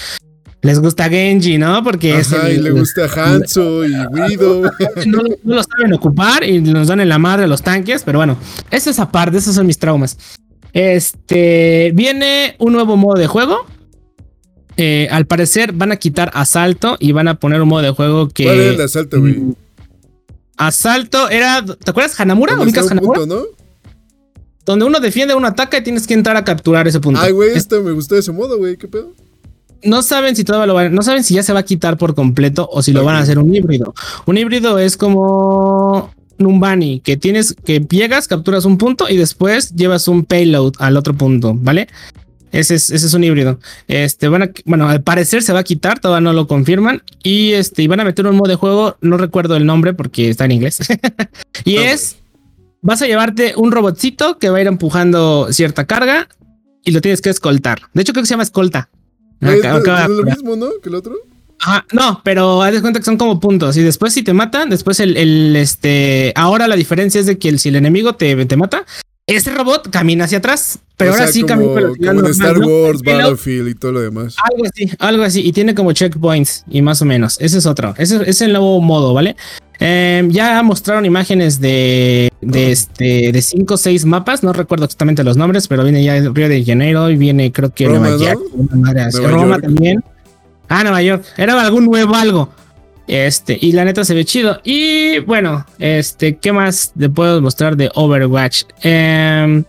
les 0.63 0.79
gusta 0.79 1.09
Genji, 1.09 1.57
¿no? 1.57 1.83
Porque 1.83 2.13
Ajá, 2.13 2.51
y 2.51 2.59
le 2.59 2.71
gusta 2.71 3.07
Hanzo 3.07 3.85
y 3.85 3.95
Guido. 4.13 4.63
No, 5.07 5.23
no, 5.23 5.55
lo 5.55 5.63
saben 5.63 5.93
ocupar 5.95 6.45
y 6.45 6.61
nos 6.61 6.89
dan 6.89 7.01
en 7.01 7.09
la 7.09 7.19
madre 7.19 7.47
los 7.47 7.63
tanques, 7.63 8.03
pero 8.05 8.19
bueno, 8.19 8.37
eso 8.71 8.91
es 8.91 8.99
aparte, 8.99 9.39
esos 9.39 9.55
son 9.55 9.67
mis 9.67 9.79
traumas. 9.79 10.19
Este 10.73 11.93
viene 11.95 12.57
un 12.59 12.73
nuevo 12.73 12.97
modo 12.97 13.19
de 13.19 13.27
juego. 13.27 13.67
Eh, 14.77 15.09
al 15.11 15.27
parecer 15.27 15.73
van 15.73 15.93
a 15.93 15.97
quitar 15.97 16.31
asalto 16.33 16.97
y 17.01 17.13
van 17.13 17.29
a 17.29 17.39
poner 17.39 17.61
un 17.61 17.69
modo 17.69 17.83
de 17.83 17.91
juego 17.91 18.29
que. 18.29 18.45
¿Cuál 18.45 18.61
es 18.61 18.75
el 18.75 18.81
asalto, 18.81 19.21
güey? 19.21 19.35
Mm, 19.35 19.55
asalto 20.57 21.29
era. 21.29 21.65
¿Te 21.65 21.91
acuerdas 21.91 22.19
Hanamura? 22.21 22.61
¿Ubicas 22.61 22.91
Hanamura? 22.91 23.21
Punto, 23.21 23.35
¿no? 23.35 23.43
Donde 24.65 24.85
uno 24.85 25.01
defiende, 25.01 25.35
uno 25.35 25.49
ataca 25.49 25.79
y 25.79 25.83
tienes 25.83 26.07
que 26.07 26.15
entrar 26.15 26.37
a 26.37 26.45
capturar 26.45 26.87
ese 26.87 27.01
punto. 27.01 27.21
Ay, 27.21 27.33
güey, 27.33 27.51
esto 27.57 27.83
me 27.83 27.93
gustó 27.93 28.17
ese 28.17 28.31
modo, 28.31 28.59
güey. 28.59 28.77
¿Qué 28.77 28.87
pedo? 28.87 29.13
No 29.83 30.03
saben 30.03 30.37
si 30.37 30.45
todavía 30.45 30.67
lo 30.67 30.75
van, 30.75 30.95
no 30.95 31.03
saben 31.03 31.25
si 31.25 31.35
ya 31.35 31.43
se 31.43 31.53
va 31.53 31.61
a 31.61 31.65
quitar 31.65 31.97
por 31.97 32.15
completo 32.15 32.69
o 32.71 32.83
si 32.83 32.93
lo 32.93 33.05
van 33.05 33.17
a 33.17 33.21
hacer 33.21 33.39
un 33.39 33.55
híbrido. 33.55 33.95
Un 34.27 34.37
híbrido 34.37 34.79
es 34.79 34.97
como 34.97 36.11
Numbani, 36.39 37.01
que 37.01 37.17
tienes 37.17 37.55
que 37.65 37.81
llegas, 37.81 38.29
capturas 38.29 38.65
un 38.65 38.79
punto 38.79 39.09
y 39.09 39.17
después 39.17 39.75
llevas 39.75 40.09
un 40.09 40.25
payload 40.25 40.75
al 40.79 40.97
otro 40.97 41.15
punto, 41.15 41.55
¿vale? 41.55 41.89
Ese 42.53 42.75
es, 42.75 42.91
ese 42.91 43.07
es 43.07 43.15
un 43.15 43.23
híbrido. 43.23 43.61
Este, 43.87 44.29
van 44.29 44.43
a, 44.43 44.51
bueno, 44.65 44.89
al 44.89 45.03
parecer 45.03 45.43
se 45.43 45.53
va 45.53 45.61
a 45.61 45.65
quitar, 45.65 46.01
todavía 46.01 46.23
no 46.23 46.33
lo 46.33 46.49
confirman. 46.49 47.03
Y 47.23 47.53
este, 47.53 47.83
y 47.83 47.87
van 47.87 48.01
a 48.01 48.05
meter 48.05 48.27
un 48.27 48.37
modo 48.37 48.49
de 48.49 48.57
juego, 48.57 48.97
no 49.01 49.17
recuerdo 49.17 49.57
el 49.57 49.67
nombre 49.67 49.95
porque 49.95 50.29
está 50.29 50.47
en 50.47 50.53
inglés. 50.53 50.79
y 51.65 51.77
es, 51.77 52.17
vas 52.83 53.03
a 53.03 53.07
llevarte 53.07 53.55
un 53.57 53.71
robotcito 53.71 54.39
que 54.39 54.51
va 54.51 54.59
a 54.59 54.61
ir 54.63 54.67
empujando 54.67 55.53
cierta 55.53 55.87
carga 55.87 56.29
y 56.85 56.91
lo 56.91 57.01
tienes 57.01 57.21
que 57.21 57.31
escoltar. 57.31 57.83
De 57.95 58.03
hecho, 58.03 58.13
creo 58.13 58.23
que 58.23 58.27
se 58.27 58.33
llama 58.33 58.43
escolta. 58.43 58.91
¿Es, 59.41 60.09
lo 60.09 60.23
mismo, 60.25 60.57
no? 60.57 60.69
Que 60.83 60.89
el 60.89 60.95
otro. 60.95 61.15
Ajá, 61.61 61.85
no, 61.93 62.21
pero 62.25 62.63
haz 62.63 62.73
de 62.73 62.81
cuenta 62.81 63.01
que 63.01 63.05
son 63.05 63.19
como 63.19 63.39
puntos. 63.39 63.77
Y 63.77 63.83
después, 63.83 64.13
si 64.15 64.23
te 64.23 64.33
matan, 64.33 64.71
después 64.71 65.01
el, 65.01 65.17
el 65.17 65.55
este. 65.57 66.33
Ahora 66.35 66.69
la 66.69 66.77
diferencia 66.77 67.21
es 67.21 67.27
de 67.27 67.39
que 67.39 67.49
el, 67.49 67.59
si 67.59 67.69
el 67.69 67.77
enemigo 67.77 68.15
te, 68.15 68.47
te 68.47 68.57
mata, 68.57 68.87
ese 69.27 69.51
robot 69.51 69.91
camina 69.91 70.25
hacia 70.25 70.39
atrás. 70.39 70.79
Pero 70.97 71.13
ahora 71.13 71.29
sí 71.29 71.45
camina 71.45 71.81
como 71.99 72.21
en 72.21 72.27
Star 72.27 72.59
Wars, 72.59 73.01
Battlefield 73.03 73.69
y 73.69 73.75
todo 73.75 73.93
lo 73.93 74.01
demás. 74.01 74.37
Algo 74.51 74.67
así, 74.67 74.91
algo 74.99 75.23
así. 75.23 75.41
Y 75.47 75.53
tiene 75.53 75.75
como 75.75 75.93
checkpoints 75.93 76.65
y 76.69 76.83
más 76.83 77.01
o 77.01 77.07
menos. 77.07 77.41
Ese 77.41 77.59
es 77.59 77.67
otro. 77.67 77.95
Ese 77.97 78.29
es 78.29 78.43
el 78.43 78.53
nuevo 78.53 78.81
modo, 78.81 79.15
¿vale? 79.15 79.37
Em, 79.83 80.31
ya 80.31 80.63
mostraron 80.63 81.07
imágenes 81.07 81.59
de, 81.59 82.31
de 82.43 82.71
este 82.71 83.33
de 83.33 83.41
5 83.41 83.75
o 83.75 83.77
6 83.79 84.05
mapas, 84.05 84.43
no 84.43 84.53
recuerdo 84.53 84.85
exactamente 84.85 85.25
los 85.25 85.39
nombres, 85.39 85.69
pero 85.69 85.85
viene 85.85 86.05
ya 86.05 86.21
Río 86.21 86.51
de 86.51 86.63
Janeiro 86.63 87.09
y 87.09 87.17
viene 87.17 87.51
creo 87.51 87.73
que 87.73 87.87
Roma, 87.87 88.11
Nueva 88.11 88.19
York, 88.19 88.41
Roma 89.23 89.59
también. 89.59 90.05
Ah, 90.69 90.83
Nueva 90.83 91.03
York. 91.03 91.25
Era 91.37 91.61
algún 91.61 91.87
nuevo 91.87 92.15
algo. 92.15 92.51
Este, 93.09 93.59
y 93.61 93.73
la 93.73 93.85
neta 93.85 94.05
se 94.05 94.15
ve 94.15 94.25
chido. 94.25 94.61
Y 94.63 95.19
bueno, 95.21 95.67
este, 95.79 96.37
¿qué 96.37 96.53
más 96.53 96.93
le 96.95 97.09
puedo 97.09 97.41
mostrar 97.41 97.77
de 97.77 97.91
Overwatch? 97.95 98.65
Em, 98.83 99.65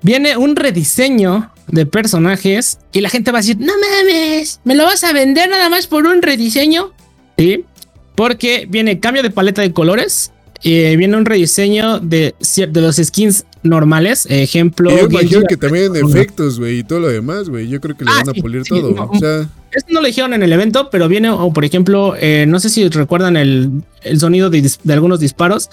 viene 0.00 0.36
un 0.36 0.56
rediseño 0.56 1.52
de 1.66 1.84
personajes 1.84 2.78
y 2.92 3.00
la 3.00 3.10
gente 3.10 3.32
va 3.32 3.38
a 3.38 3.42
decir, 3.42 3.58
no 3.58 3.72
mames, 3.74 4.60
¿me 4.64 4.74
lo 4.74 4.84
vas 4.84 5.04
a 5.04 5.12
vender 5.12 5.50
nada 5.50 5.68
más 5.68 5.86
por 5.88 6.06
un 6.06 6.22
rediseño? 6.22 6.92
Sí, 7.36 7.64
porque 8.14 8.66
viene 8.68 9.00
cambio 9.00 9.22
de 9.22 9.30
paleta 9.30 9.62
de 9.62 9.72
colores. 9.72 10.32
Y 10.62 10.94
viene 10.96 11.16
un 11.16 11.24
rediseño 11.24 12.00
de, 12.00 12.34
de 12.54 12.80
los 12.82 12.96
skins 12.96 13.46
normales. 13.62 14.26
Ejemplo. 14.28 14.90
yo 14.90 15.06
imagino 15.06 15.42
que 15.48 15.56
también 15.56 15.96
efectos, 15.96 16.58
güey, 16.58 16.80
y 16.80 16.84
todo 16.84 17.00
lo 17.00 17.08
demás, 17.08 17.48
güey. 17.48 17.68
Yo 17.68 17.80
creo 17.80 17.96
que 17.96 18.04
le 18.04 18.10
ah, 18.10 18.22
van 18.24 18.28
a 18.28 18.40
pulir 18.40 18.64
todo. 18.64 18.94
o 18.94 19.18
sea. 19.18 19.48
Esto 19.72 19.92
no 19.92 20.00
lo 20.00 20.06
dijeron 20.06 20.34
en 20.34 20.42
el 20.42 20.52
evento, 20.52 20.90
pero 20.90 21.08
viene, 21.08 21.30
o 21.30 21.52
por 21.52 21.64
ejemplo, 21.64 22.14
eh, 22.18 22.44
no 22.48 22.58
sé 22.58 22.70
si 22.70 22.88
recuerdan 22.88 23.36
el, 23.36 23.84
sonido 24.18 24.50
de, 24.50 24.70
algunos 24.88 25.20
disparos. 25.20 25.70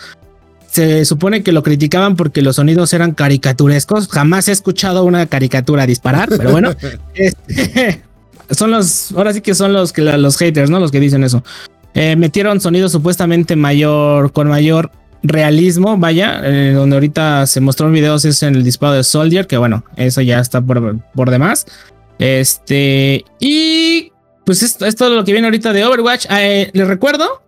Se 0.67 1.05
supone 1.05 1.41
que 1.41 1.51
lo 1.51 1.63
criticaban 1.63 2.15
porque 2.15 2.41
los 2.41 2.57
sonidos 2.57 2.93
eran 2.93 3.13
caricaturescos. 3.13 4.07
Jamás 4.09 4.47
he 4.47 4.51
escuchado 4.51 5.03
una 5.03 5.25
caricatura 5.25 5.87
disparar, 5.87 6.29
pero 6.29 6.51
bueno. 6.51 6.75
Este, 7.15 8.03
son 8.51 8.71
los, 8.71 9.11
ahora 9.13 9.33
sí 9.33 9.41
que 9.41 9.55
son 9.55 9.73
los 9.73 9.91
que 9.91 10.01
los 10.01 10.37
haters, 10.37 10.69
¿no? 10.69 10.79
Los 10.79 10.91
que 10.91 10.99
dicen 10.99 11.23
eso. 11.23 11.43
Eh, 11.93 12.15
metieron 12.15 12.61
sonidos 12.61 12.91
supuestamente 12.91 13.55
mayor, 13.55 14.31
con 14.31 14.47
mayor 14.47 14.91
realismo, 15.23 15.97
vaya, 15.97 16.41
eh, 16.43 16.73
donde 16.73 16.95
ahorita 16.95 17.47
se 17.47 17.59
mostró 17.59 17.87
en 17.87 17.93
videos 17.93 18.25
es 18.25 18.43
en 18.43 18.55
el 18.55 18.63
disparo 18.63 18.93
de 18.93 19.03
Soldier, 19.03 19.47
que 19.47 19.57
bueno, 19.57 19.83
eso 19.95 20.21
ya 20.21 20.39
está 20.39 20.61
por, 20.61 20.99
por 21.13 21.29
demás. 21.29 21.65
Este, 22.19 23.25
y 23.39 24.11
pues 24.45 24.63
esto 24.63 24.85
es 24.85 24.95
todo 24.95 25.15
lo 25.15 25.23
que 25.23 25.33
viene 25.33 25.47
ahorita 25.47 25.73
de 25.73 25.85
Overwatch. 25.85 26.25
Eh, 26.29 26.69
les 26.73 26.87
recuerdo 26.87 27.43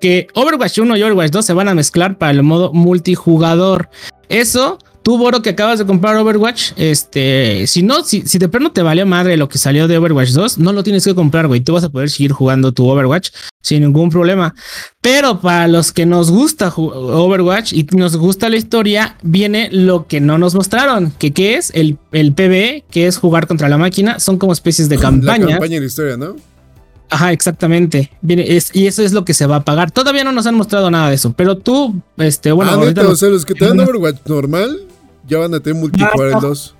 que 0.00 0.28
Overwatch 0.34 0.78
1 0.78 0.96
y 0.96 1.02
Overwatch 1.02 1.30
2 1.30 1.44
se 1.44 1.52
van 1.52 1.68
a 1.68 1.74
mezclar 1.74 2.16
para 2.16 2.32
el 2.32 2.42
modo 2.42 2.72
multijugador. 2.72 3.88
Eso 4.28 4.78
Tú, 5.04 5.18
Boro, 5.18 5.42
que 5.42 5.50
acabas 5.50 5.78
de 5.78 5.84
comprar 5.84 6.16
Overwatch, 6.16 6.72
este, 6.76 7.66
si 7.66 7.82
no, 7.82 8.02
si, 8.04 8.22
si 8.22 8.38
de 8.38 8.48
pronto 8.48 8.72
te 8.72 8.80
valió 8.80 9.04
madre 9.04 9.36
lo 9.36 9.50
que 9.50 9.58
salió 9.58 9.86
de 9.86 9.98
Overwatch 9.98 10.30
2, 10.30 10.56
no 10.56 10.72
lo 10.72 10.82
tienes 10.82 11.04
que 11.04 11.14
comprar, 11.14 11.46
güey. 11.46 11.60
Tú 11.60 11.74
vas 11.74 11.84
a 11.84 11.90
poder 11.90 12.08
seguir 12.08 12.32
jugando 12.32 12.72
tu 12.72 12.88
Overwatch 12.88 13.28
sin 13.60 13.82
ningún 13.82 14.08
problema. 14.08 14.54
Pero 15.02 15.42
para 15.42 15.68
los 15.68 15.92
que 15.92 16.06
nos 16.06 16.30
gusta 16.30 16.72
Overwatch 16.74 17.74
y 17.74 17.86
nos 17.92 18.16
gusta 18.16 18.48
la 18.48 18.56
historia, 18.56 19.18
viene 19.22 19.68
lo 19.70 20.06
que 20.06 20.22
no 20.22 20.38
nos 20.38 20.54
mostraron, 20.54 21.12
que 21.18 21.34
qué 21.34 21.56
es 21.56 21.70
el, 21.74 21.98
el 22.12 22.32
PvE, 22.32 22.84
que 22.90 23.06
es 23.06 23.18
jugar 23.18 23.46
contra 23.46 23.68
la 23.68 23.76
máquina, 23.76 24.18
son 24.20 24.38
como 24.38 24.54
especies 24.54 24.88
de 24.88 24.96
campaña. 24.96 25.44
La 25.44 25.50
campaña 25.52 25.80
de 25.80 25.86
historia, 25.86 26.16
¿no? 26.16 26.34
Ajá, 27.10 27.30
exactamente. 27.30 28.10
Viene, 28.22 28.56
es, 28.56 28.70
y 28.74 28.86
eso 28.86 29.02
es 29.02 29.12
lo 29.12 29.26
que 29.26 29.34
se 29.34 29.46
va 29.46 29.56
a 29.56 29.64
pagar. 29.64 29.90
Todavía 29.90 30.24
no 30.24 30.32
nos 30.32 30.46
han 30.46 30.54
mostrado 30.54 30.90
nada 30.90 31.10
de 31.10 31.16
eso, 31.16 31.34
pero 31.36 31.58
tú, 31.58 32.00
este, 32.16 32.52
bueno. 32.52 32.72
Ah, 32.72 32.74
ahorita 32.76 33.06
o 33.06 33.14
sea, 33.14 33.28
los 33.28 33.44
que 33.44 33.54
te 33.54 33.66
dan 33.66 33.78
Overwatch 33.80 34.20
normal, 34.26 34.80
ya 35.26 35.38
van 35.38 35.54
a 35.54 35.60
tener 35.60 35.80
multijugador 35.80 36.40
2. 36.40 36.76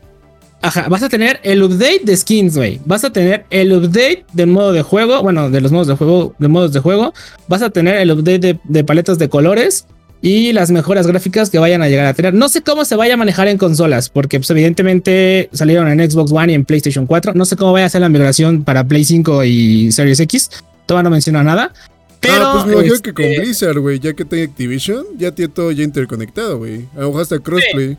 Ajá, 0.65 0.89
vas 0.89 1.03
a 1.03 1.11
tener 1.11 1.41
el 1.43 1.63
update 1.63 2.01
de 2.05 2.17
skins, 2.17 2.57
güey. 2.57 2.81
Vas 2.87 3.05
a 3.05 3.11
tener 3.11 3.45
el 3.51 3.71
update 3.71 4.25
del 4.33 4.47
modo 4.47 4.73
de 4.73 4.81
juego, 4.81 5.23
bueno, 5.23 5.51
de 5.51 5.61
los 5.61 5.71
modos 5.73 5.89
de 5.89 5.95
juego, 5.95 6.35
de 6.39 6.49
modos 6.49 6.73
de 6.73 6.81
juego. 6.81 7.13
Vas 7.49 7.61
a 7.61 7.69
tener 7.69 7.97
el 7.97 8.11
update 8.11 8.59
de, 8.65 8.85
paletas 8.85 9.19
de 9.19 9.29
colores 9.29 9.87
y 10.23 10.55
las 10.55 10.71
mejoras 10.71 11.07
gráficas 11.07 11.51
que 11.51 11.59
vayan 11.59 11.83
a 11.83 11.89
llegar 11.91 12.07
a 12.07 12.15
tener. 12.15 12.33
No 12.33 12.49
sé 12.49 12.63
cómo 12.63 12.87
se 12.87 12.97
vaya 12.97 13.13
a 13.13 13.17
manejar 13.19 13.47
en 13.49 13.59
consolas, 13.59 14.09
porque 14.09 14.39
pues, 14.39 14.49
evidentemente 14.49 15.51
salieron 15.53 15.87
en 15.89 16.11
Xbox 16.11 16.33
One 16.33 16.53
y 16.53 16.55
en 16.55 16.65
PlayStation 16.65 17.05
4. 17.05 17.35
No 17.35 17.45
sé 17.45 17.57
cómo 17.57 17.73
vaya 17.75 17.85
a 17.85 17.91
ser 17.91 18.01
la 18.01 18.09
migración 18.09 18.65
para 18.65 18.85
Play 18.89 19.05
5 19.05 19.45
y 19.45 19.93
Series 19.93 20.19
X. 20.21 20.49
Todavía 20.87 21.03
no 21.03 21.11
menciona 21.11 21.43
nada. 21.43 21.75
Pero, 22.21 22.37
ah, 22.37 22.53
pues 22.55 22.65
me 22.65 22.73
imagino 22.73 23.03
que 23.03 23.13
con 23.13 23.25
este 23.27 23.41
Blizzard, 23.43 23.79
güey, 23.81 23.99
ya 23.99 24.15
que 24.15 24.25
tiene 24.25 24.45
Activision, 24.45 25.05
ya 25.19 25.31
tiene 25.33 25.53
todo 25.53 25.73
ya 25.73 25.85
interconectado, 25.85 26.57
güey. 26.57 26.87
A 26.97 27.01
lo 27.01 27.09
mejor 27.09 27.21
hasta 27.21 27.39
crossplay. 27.39 27.99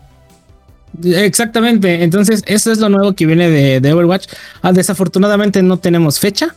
Exactamente. 1.03 2.03
Entonces, 2.03 2.43
eso 2.45 2.71
es 2.71 2.79
lo 2.79 2.89
nuevo 2.89 3.13
que 3.13 3.25
viene 3.25 3.79
de, 3.79 3.93
Overwatch. 3.93 4.27
Ah, 4.61 4.71
desafortunadamente 4.71 5.61
no 5.63 5.77
tenemos 5.77 6.19
fecha. 6.19 6.55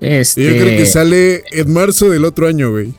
Este... 0.00 0.44
Yo 0.44 0.50
creo 0.62 0.78
que 0.78 0.86
sale 0.86 1.44
en 1.50 1.72
marzo 1.72 2.10
del 2.10 2.24
otro 2.24 2.46
año, 2.46 2.70
güey. 2.70 2.94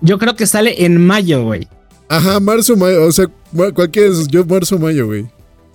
Yo 0.00 0.18
creo 0.18 0.36
que 0.36 0.46
sale 0.46 0.84
en 0.84 1.04
mayo, 1.04 1.44
güey. 1.44 1.68
Ajá, 2.08 2.40
marzo, 2.40 2.76
mayo. 2.76 3.04
O 3.04 3.12
sea, 3.12 3.26
cualquiera 3.74 4.08
de 4.08 4.14
esos. 4.14 4.28
Yo, 4.28 4.44
marzo, 4.44 4.78
mayo, 4.78 5.06
güey. 5.06 5.26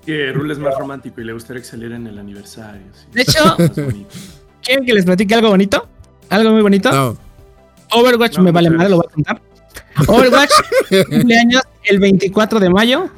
Que 0.05 0.31
Rule 0.31 0.53
es 0.53 0.59
más 0.59 0.77
romántico 0.77 1.21
y 1.21 1.23
le 1.23 1.33
gustaría 1.33 1.61
que 1.61 1.67
saliera 1.67 1.95
en 1.95 2.05
el 2.05 2.19
aniversario. 2.19 2.81
De 3.11 3.21
hecho, 3.21 3.57
¿quieren 4.63 4.85
que 4.85 4.93
les 4.93 5.05
platique 5.05 5.33
algo 5.33 5.49
bonito? 5.49 5.87
¿Algo 6.29 6.51
muy 6.51 6.61
bonito? 6.61 6.91
No. 6.91 7.17
Overwatch 7.91 8.37
me 8.39 8.51
vale 8.51 8.69
madre, 8.69 8.89
lo 8.89 8.97
voy 8.97 9.05
a 9.09 9.13
contar. 9.13 9.41
Overwatch 10.07 10.51
cumpleaños 11.09 11.63
el 11.83 11.99
24 11.99 12.59
de 12.59 12.69
mayo 12.69 13.09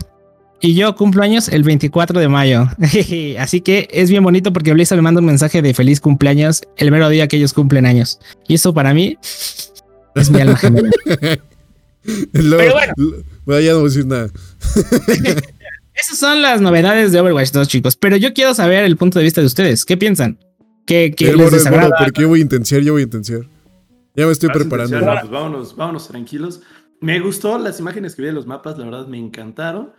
y 0.60 0.74
yo 0.74 0.96
cumplo 0.96 1.24
años 1.24 1.50
el 1.50 1.64
24 1.64 2.20
de 2.20 2.28
mayo. 2.28 2.68
Así 3.40 3.62
que 3.62 3.88
es 3.92 4.10
bien 4.10 4.24
bonito 4.24 4.52
porque 4.54 4.74
Blizzard 4.74 4.98
me 4.98 5.04
manda 5.04 5.20
un 5.20 5.28
mensaje 5.28 5.62
de 5.62 5.74
feliz 5.74 6.02
cumpleaños 6.02 6.64
el 6.78 6.92
mero 6.92 7.10
día 7.10 7.28
que 7.28 7.38
ellos 7.38 7.54
cumplen 7.54 7.86
años. 7.86 8.20
Y 8.48 8.56
eso 8.56 8.74
para 8.74 8.94
mí 8.94 9.18
es 10.16 10.32
mi 10.32 10.42
alma 10.42 10.58
gemela. 10.58 10.90
Pero 12.32 12.74
bueno. 12.74 12.94
bueno. 13.46 13.60
Ya 13.60 13.74
no 13.74 13.80
voy 13.80 13.86
a 13.86 13.90
decir 13.90 14.06
nada. 14.06 14.30
Esas 15.94 16.18
son 16.18 16.42
las 16.42 16.62
novedades 16.62 17.12
de 17.12 17.20
Overwatch 17.20 17.52
2, 17.52 17.68
chicos. 17.68 17.96
Pero 17.96 18.18
yo 18.18 18.34
quiero 18.34 18.54
saber 18.54 18.84
el 18.84 18.98
punto 18.98 19.20
de 19.20 19.26
vista 19.26 19.42
de 19.42 19.48
ustedes. 19.48 19.84
¿Qué 19.84 19.98
piensan? 19.98 20.40
¿Qué, 20.86 21.14
qué 21.16 21.36
les 21.36 21.52
desagrada? 21.52 21.92
porque 21.98 22.22
yo 22.22 22.30
voy 22.30 22.40
a 22.40 22.44
intensiar, 22.44 22.82
yo 22.82 22.94
voy 22.94 23.02
a 23.02 23.06
intensiar. 23.06 23.42
Ya 24.16 24.26
me 24.26 24.32
estoy 24.32 24.50
preparando. 24.50 24.98
Pues 25.00 25.30
vámonos, 25.30 25.76
vámonos 25.76 26.08
tranquilos. 26.08 26.62
Me 27.02 27.20
gustó 27.20 27.60
las 27.60 27.80
imágenes 27.80 28.16
que 28.16 28.22
vi 28.22 28.28
de 28.28 28.34
los 28.34 28.48
mapas, 28.48 28.78
la 28.78 28.86
verdad 28.86 29.08
me 29.08 29.18
encantaron. 29.18 29.92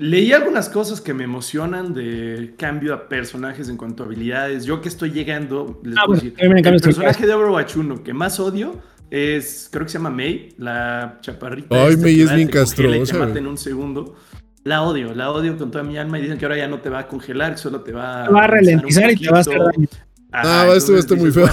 Leí 0.00 0.32
algunas 0.32 0.70
cosas 0.70 0.98
que 1.02 1.12
me 1.12 1.24
emocionan 1.24 1.92
de 1.92 2.54
cambio 2.56 2.94
a 2.94 3.06
personajes 3.06 3.68
en 3.68 3.76
cuanto 3.76 4.02
a 4.02 4.06
habilidades. 4.06 4.64
Yo 4.64 4.80
que 4.80 4.88
estoy 4.88 5.10
llegando, 5.10 5.78
les 5.84 5.94
ah, 5.98 6.10
decir, 6.10 6.34
el 6.38 6.80
personaje 6.80 7.26
de 7.26 7.34
Overwatch 7.34 7.76
1 7.76 8.02
que 8.02 8.14
más 8.14 8.40
odio 8.40 8.80
es, 9.10 9.68
creo 9.70 9.84
que 9.84 9.92
se 9.92 9.98
llama 9.98 10.08
May, 10.08 10.54
la 10.56 11.18
chaparrita. 11.20 11.84
Ay, 11.84 11.98
May 11.98 12.18
es 12.18 12.34
bien 12.34 12.48
castrosa. 12.48 13.12
Te 13.12 13.18
mata 13.18 13.38
en 13.38 13.46
un 13.46 13.58
segundo. 13.58 14.16
La 14.64 14.84
odio, 14.84 15.14
la 15.14 15.32
odio 15.32 15.58
con 15.58 15.70
toda 15.70 15.84
mi 15.84 15.98
alma 15.98 16.18
y 16.18 16.22
dicen 16.22 16.38
que 16.38 16.46
ahora 16.46 16.56
ya 16.56 16.66
no 16.66 16.80
te 16.80 16.88
va 16.88 17.00
a 17.00 17.06
congelar, 17.06 17.58
solo 17.58 17.82
te 17.82 17.92
va, 17.92 18.24
a 18.24 18.46
ralentizar 18.46 19.10
y 19.10 19.16
te 19.16 19.30
va 19.30 19.36
a 19.36 19.40
hacer 19.42 19.58
daño. 19.58 19.88
ah, 20.32 20.66
esto 20.74 20.92
va 20.92 20.96
a 20.96 21.00
estar 21.00 21.18
muy 21.18 21.30
feo. 21.30 21.46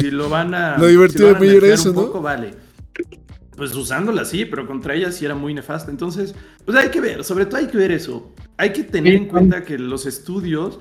si 0.00 0.10
lo 0.10 0.28
van 0.28 0.52
a. 0.52 0.78
Lo 0.78 0.86
divertido 0.88 1.32
de 1.32 1.38
May 1.38 1.56
era 1.56 1.68
eso, 1.68 1.92
¿no? 1.92 2.06
Poco, 2.06 2.22
vale. 2.22 2.54
Pues 3.58 3.74
usándola 3.74 4.24
sí, 4.24 4.44
pero 4.44 4.68
contra 4.68 4.94
ella 4.94 5.10
sí 5.10 5.24
era 5.24 5.34
muy 5.34 5.52
nefasta. 5.52 5.90
Entonces, 5.90 6.32
pues 6.64 6.78
hay 6.78 6.90
que 6.90 7.00
ver, 7.00 7.24
sobre 7.24 7.44
todo 7.44 7.56
hay 7.56 7.66
que 7.66 7.76
ver 7.76 7.90
eso. 7.90 8.32
Hay 8.56 8.72
que 8.72 8.84
tener 8.84 9.14
en 9.14 9.26
cuenta 9.26 9.64
que 9.64 9.76
los 9.76 10.06
estudios 10.06 10.78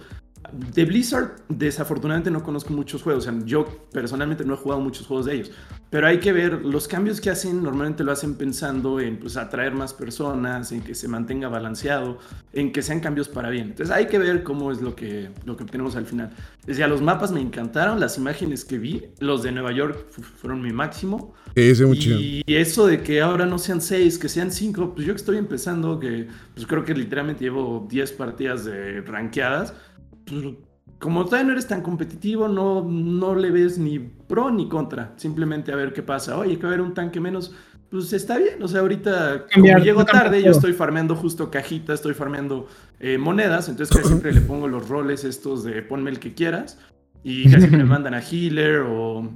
de 0.51 0.85
Blizzard, 0.85 1.35
desafortunadamente 1.49 2.31
no 2.31 2.43
conozco 2.43 2.73
muchos 2.73 3.03
juegos. 3.03 3.27
O 3.27 3.31
sea, 3.31 3.39
yo 3.45 3.65
personalmente 3.91 4.45
no 4.45 4.53
he 4.53 4.57
jugado 4.57 4.81
muchos 4.81 5.05
juegos 5.05 5.25
de 5.25 5.35
ellos. 5.35 5.51
Pero 5.89 6.07
hay 6.07 6.19
que 6.19 6.33
ver, 6.33 6.65
los 6.65 6.87
cambios 6.87 7.21
que 7.21 7.29
hacen 7.29 7.63
normalmente 7.63 8.03
lo 8.03 8.11
hacen 8.11 8.35
pensando 8.35 8.99
en 8.99 9.17
pues, 9.17 9.37
atraer 9.37 9.73
más 9.73 9.93
personas, 9.93 10.71
en 10.71 10.81
que 10.81 10.95
se 10.95 11.07
mantenga 11.07 11.47
balanceado, 11.47 12.19
en 12.53 12.71
que 12.71 12.81
sean 12.81 12.99
cambios 12.99 13.29
para 13.29 13.49
bien. 13.49 13.69
Entonces 13.69 13.95
hay 13.95 14.07
que 14.07 14.19
ver 14.19 14.43
cómo 14.43 14.71
es 14.71 14.81
lo 14.81 14.95
que, 14.95 15.29
lo 15.45 15.55
que 15.55 15.63
obtenemos 15.63 15.95
al 15.95 16.05
final. 16.05 16.31
Decía, 16.65 16.87
los 16.87 17.01
mapas 17.01 17.31
me 17.31 17.39
encantaron, 17.39 17.99
las 17.99 18.17
imágenes 18.17 18.65
que 18.65 18.77
vi, 18.77 19.05
los 19.19 19.43
de 19.43 19.51
Nueva 19.51 19.71
York 19.71 20.07
fueron 20.11 20.61
mi 20.61 20.73
máximo. 20.73 21.33
y 22.45 22.55
eso 22.55 22.85
de 22.85 23.01
que 23.01 23.21
ahora 23.21 23.45
no 23.45 23.57
sean 23.57 23.81
seis, 23.81 24.19
que 24.19 24.29
sean 24.29 24.51
cinco, 24.51 24.93
pues 24.93 25.07
yo 25.07 25.13
que 25.13 25.17
estoy 25.17 25.37
empezando, 25.37 25.99
que 25.99 26.27
pues 26.53 26.67
creo 26.67 26.83
que 26.83 26.93
literalmente 26.93 27.45
llevo 27.45 27.87
10 27.89 28.11
partidas 28.13 28.65
de 28.65 29.01
ranqueadas 29.01 29.73
pues, 30.27 30.55
como 30.99 31.25
todavía 31.25 31.45
no 31.45 31.51
eres 31.53 31.67
tan 31.67 31.81
competitivo, 31.81 32.47
no, 32.47 32.83
no 32.83 33.35
le 33.35 33.51
ves 33.51 33.77
ni 33.77 33.99
pro 33.99 34.49
ni 34.49 34.67
contra. 34.67 35.13
Simplemente 35.17 35.71
a 35.71 35.75
ver 35.75 35.93
qué 35.93 36.01
pasa. 36.01 36.37
Oye, 36.37 36.57
que 36.57 36.63
va 36.63 36.69
a 36.69 36.73
haber 36.73 36.81
un 36.81 36.93
tanque 36.93 37.19
menos. 37.19 37.53
Pues 37.89 38.11
está 38.13 38.37
bien. 38.37 38.61
O 38.63 38.67
sea, 38.67 38.81
ahorita 38.81 39.45
como 39.53 39.77
llego 39.77 40.05
tarde, 40.05 40.41
yo 40.41 40.51
estoy 40.51 40.73
farmeando 40.73 41.15
justo 41.15 41.51
cajitas, 41.51 41.95
estoy 41.95 42.13
farmeando 42.13 42.67
eh, 42.99 43.17
monedas. 43.17 43.69
Entonces 43.69 43.95
casi 43.95 44.07
siempre 44.09 44.33
le 44.33 44.41
pongo 44.41 44.67
los 44.67 44.89
roles 44.89 45.23
estos 45.23 45.63
de 45.63 45.81
ponme 45.83 46.09
el 46.09 46.19
que 46.19 46.33
quieras. 46.33 46.79
Y 47.23 47.49
casi 47.51 47.67
me 47.67 47.85
mandan 47.85 48.13
a 48.13 48.21
healer 48.21 48.81
o... 48.87 49.29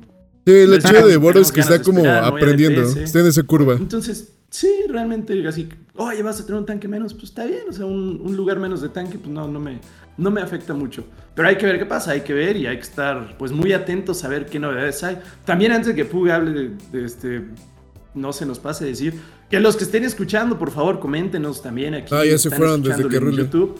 Sí, 0.45 0.53
el 0.53 0.73
hecho 0.73 1.05
de 1.05 1.17
Boros 1.17 1.47
es 1.47 1.51
que 1.51 1.61
está 1.61 1.81
como 1.81 2.03
aprendiendo. 2.09 2.81
Está 2.81 3.19
en 3.19 3.27
esa 3.27 3.43
curva. 3.43 3.75
Entonces, 3.75 4.33
sí, 4.49 4.67
realmente 4.89 5.47
así, 5.47 5.69
oye, 5.95 6.23
vas 6.23 6.41
a 6.41 6.45
tener 6.47 6.59
un 6.59 6.65
tanque 6.65 6.87
menos, 6.87 7.13
pues 7.13 7.25
está 7.25 7.45
bien. 7.45 7.61
O 7.69 7.73
sea, 7.73 7.85
un, 7.85 8.19
un 8.23 8.35
lugar 8.35 8.57
menos 8.57 8.81
de 8.81 8.89
tanque, 8.89 9.19
pues 9.19 9.29
no, 9.31 9.47
no 9.47 9.59
me 9.59 9.79
no 10.17 10.31
me 10.31 10.41
afecta 10.41 10.73
mucho. 10.73 11.05
Pero 11.35 11.47
hay 11.47 11.57
que 11.57 11.65
ver 11.65 11.79
qué 11.79 11.85
pasa, 11.85 12.11
hay 12.11 12.21
que 12.21 12.33
ver 12.33 12.57
y 12.57 12.67
hay 12.67 12.75
que 12.75 12.83
estar 12.83 13.37
pues 13.37 13.51
muy 13.51 13.73
atentos 13.73 14.23
a 14.23 14.27
ver 14.27 14.45
qué 14.45 14.59
novedades 14.59 15.03
hay. 15.03 15.19
También 15.45 15.71
antes 15.71 15.87
de 15.87 15.95
que 15.95 16.05
Pug 16.05 16.29
hable 16.29 16.71
de, 16.91 17.05
este, 17.05 17.45
no 18.13 18.33
se 18.33 18.45
nos 18.45 18.59
pase 18.59 18.85
decir 18.85 19.15
que 19.49 19.59
los 19.59 19.75
que 19.75 19.83
estén 19.83 20.03
escuchando, 20.03 20.57
por 20.57 20.71
favor, 20.71 20.99
coméntenos 20.99 21.61
también 21.61 21.93
aquí. 21.93 22.13
Ah, 22.15 22.25
ya 22.25 22.37
se 22.37 22.49
fueron 22.49 22.81
desde 22.81 23.07
que 23.07 23.17
en 23.17 23.31
YouTube. 23.31 23.79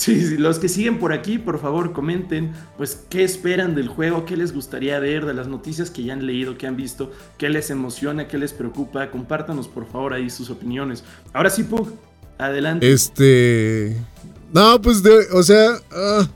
Sí, 0.00 0.18
sí, 0.26 0.38
los 0.38 0.58
que 0.58 0.70
siguen 0.70 0.98
por 0.98 1.12
aquí, 1.12 1.36
por 1.36 1.58
favor, 1.58 1.92
comenten, 1.92 2.52
pues, 2.78 3.04
qué 3.10 3.22
esperan 3.22 3.74
del 3.74 3.88
juego, 3.88 4.24
qué 4.24 4.34
les 4.34 4.54
gustaría 4.54 4.98
ver, 4.98 5.26
de 5.26 5.34
las 5.34 5.46
noticias 5.46 5.90
que 5.90 6.02
ya 6.02 6.14
han 6.14 6.24
leído, 6.24 6.56
que 6.56 6.66
han 6.66 6.74
visto, 6.74 7.12
qué 7.36 7.50
les 7.50 7.68
emociona, 7.68 8.26
qué 8.26 8.38
les 8.38 8.54
preocupa. 8.54 9.10
Compártanos, 9.10 9.68
por 9.68 9.86
favor, 9.86 10.14
ahí 10.14 10.30
sus 10.30 10.48
opiniones. 10.48 11.04
Ahora 11.34 11.50
sí, 11.50 11.64
Pug, 11.64 11.92
adelante. 12.38 12.90
Este. 12.90 13.94
No, 14.52 14.80
pues, 14.80 15.02
o 15.32 15.42
sea, 15.42 15.78
ah, 15.92 16.28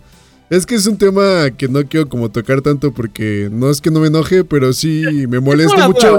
es 0.50 0.66
que 0.66 0.74
es 0.74 0.86
un 0.86 0.96
tema 0.96 1.50
que 1.56 1.68
no 1.68 1.84
quiero 1.84 2.08
como 2.08 2.30
tocar 2.30 2.60
tanto 2.60 2.92
porque 2.92 3.48
no 3.50 3.70
es 3.70 3.80
que 3.80 3.90
no 3.90 4.00
me 4.00 4.08
enoje, 4.08 4.44
pero 4.44 4.72
sí 4.72 5.04
me 5.28 5.40
molesta 5.40 5.88
mucho. 5.88 6.18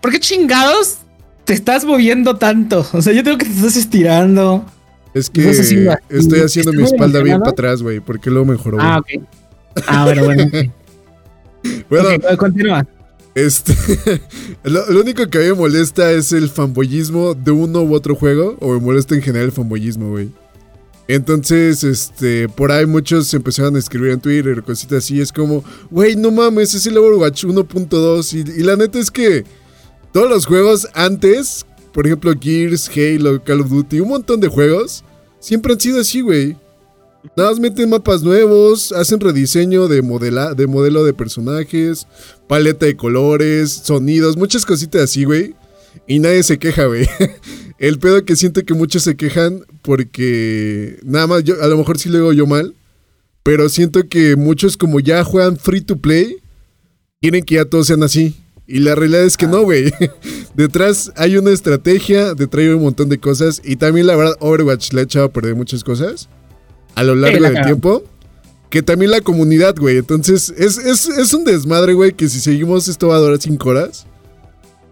¿Por 0.00 0.12
qué 0.12 0.20
chingados 0.20 0.98
te 1.44 1.54
estás 1.54 1.84
moviendo 1.84 2.36
tanto? 2.36 2.86
O 2.92 3.00
sea, 3.00 3.12
yo 3.12 3.22
tengo 3.24 3.38
que 3.38 3.46
te 3.46 3.52
estás 3.52 3.76
estirando. 3.76 4.64
Es 5.14 5.30
que 5.30 5.48
estoy 5.48 6.40
haciendo 6.40 6.72
mi 6.72 6.82
espalda 6.82 7.22
bien 7.22 7.38
para 7.38 7.50
atrás, 7.50 7.82
güey, 7.82 8.00
porque 8.00 8.30
luego 8.30 8.44
mejoró. 8.44 8.78
Ah, 8.80 8.98
ok. 8.98 9.22
Ah, 9.86 10.04
bueno, 10.04 10.24
bueno. 10.24 10.44
bueno, 11.88 12.08
continúa. 12.36 12.86
Este, 13.34 13.74
lo, 14.64 14.90
lo, 14.90 15.00
único 15.00 15.26
que 15.28 15.38
a 15.38 15.40
mí 15.42 15.46
me 15.48 15.54
molesta 15.54 16.10
es 16.10 16.32
el 16.32 16.50
fanboyismo 16.50 17.34
de 17.34 17.52
uno 17.52 17.82
u 17.82 17.94
otro 17.94 18.16
juego, 18.16 18.56
o 18.60 18.72
me 18.72 18.80
molesta 18.80 19.14
en 19.14 19.22
general 19.22 19.46
el 19.46 19.52
fanboyismo, 19.52 20.10
güey. 20.10 20.30
Entonces, 21.08 21.82
este, 21.84 22.50
por 22.50 22.70
ahí 22.70 22.84
muchos 22.84 23.32
empezaron 23.32 23.76
a 23.76 23.78
escribir 23.78 24.10
en 24.10 24.20
Twitter, 24.20 24.62
cositas 24.62 25.04
así. 25.04 25.20
Es 25.20 25.32
como, 25.32 25.64
güey, 25.90 26.14
no 26.14 26.30
mames, 26.30 26.74
es 26.74 26.86
el 26.86 26.98
Overwatch 26.98 27.44
1.2. 27.44 28.34
Y, 28.34 28.60
y, 28.60 28.62
la 28.62 28.76
neta 28.76 28.98
es 28.98 29.10
que 29.10 29.44
todos 30.12 30.28
los 30.28 30.44
juegos 30.44 30.86
antes, 30.92 31.64
por 31.94 32.06
ejemplo, 32.06 32.34
Gears, 32.38 32.90
Halo, 32.94 33.42
Call 33.42 33.62
of 33.62 33.70
Duty, 33.70 34.00
un 34.00 34.10
montón 34.10 34.38
de 34.38 34.48
juegos, 34.48 35.02
siempre 35.40 35.72
han 35.72 35.80
sido 35.80 36.00
así, 36.00 36.20
güey. 36.20 36.56
Nada 37.36 37.50
más 37.50 37.58
meten 37.58 37.88
mapas 37.88 38.22
nuevos, 38.22 38.92
hacen 38.92 39.18
rediseño 39.18 39.88
de, 39.88 40.02
modela, 40.02 40.54
de 40.54 40.66
modelo 40.66 41.04
de 41.04 41.14
personajes, 41.14 42.06
paleta 42.46 42.86
de 42.86 42.96
colores, 42.96 43.72
sonidos, 43.72 44.36
muchas 44.36 44.64
cositas 44.64 45.02
así, 45.02 45.24
güey. 45.24 45.54
Y 46.06 46.18
nadie 46.18 46.42
se 46.42 46.58
queja, 46.58 46.86
güey. 46.86 47.08
El 47.78 47.98
pedo 47.98 48.24
que 48.24 48.36
siento 48.36 48.64
que 48.64 48.74
muchos 48.74 49.04
se 49.04 49.16
quejan 49.16 49.64
porque 49.82 50.98
nada 51.04 51.26
más, 51.26 51.44
yo, 51.44 51.62
a 51.62 51.66
lo 51.68 51.76
mejor 51.76 51.98
sí 51.98 52.08
lo 52.08 52.18
digo 52.18 52.32
yo 52.32 52.46
mal, 52.46 52.74
pero 53.44 53.68
siento 53.68 54.08
que 54.08 54.36
muchos 54.36 54.76
como 54.76 55.00
ya 55.00 55.22
juegan 55.22 55.56
free 55.56 55.80
to 55.80 55.96
play, 55.96 56.38
quieren 57.20 57.44
que 57.44 57.54
ya 57.54 57.64
todos 57.64 57.86
sean 57.86 58.02
así. 58.02 58.34
Y 58.66 58.80
la 58.80 58.94
realidad 58.94 59.22
es 59.22 59.36
que 59.36 59.46
no, 59.46 59.62
güey. 59.62 59.92
detrás 60.54 61.12
hay 61.16 61.36
una 61.36 61.50
estrategia, 61.50 62.34
detrás 62.34 62.64
hay 62.64 62.70
un 62.70 62.82
montón 62.82 63.08
de 63.08 63.18
cosas. 63.18 63.62
Y 63.64 63.76
también 63.76 64.06
la 64.06 64.16
verdad, 64.16 64.36
Overwatch 64.40 64.92
le 64.92 65.00
ha 65.00 65.04
echado 65.04 65.26
a 65.26 65.32
perder 65.32 65.54
muchas 65.54 65.82
cosas 65.82 66.28
a 66.94 67.04
lo 67.04 67.14
largo 67.14 67.42
del 67.42 67.62
tiempo. 67.64 68.02
Que 68.68 68.82
también 68.82 69.12
la 69.12 69.22
comunidad, 69.22 69.76
güey. 69.76 69.96
Entonces, 69.96 70.52
es, 70.58 70.76
es 70.76 71.32
un 71.32 71.44
desmadre, 71.44 71.94
güey, 71.94 72.12
que 72.12 72.28
si 72.28 72.40
seguimos 72.40 72.88
esto 72.88 73.08
va 73.08 73.16
a 73.16 73.20
durar 73.20 73.40
5 73.40 73.66
horas. 73.66 74.06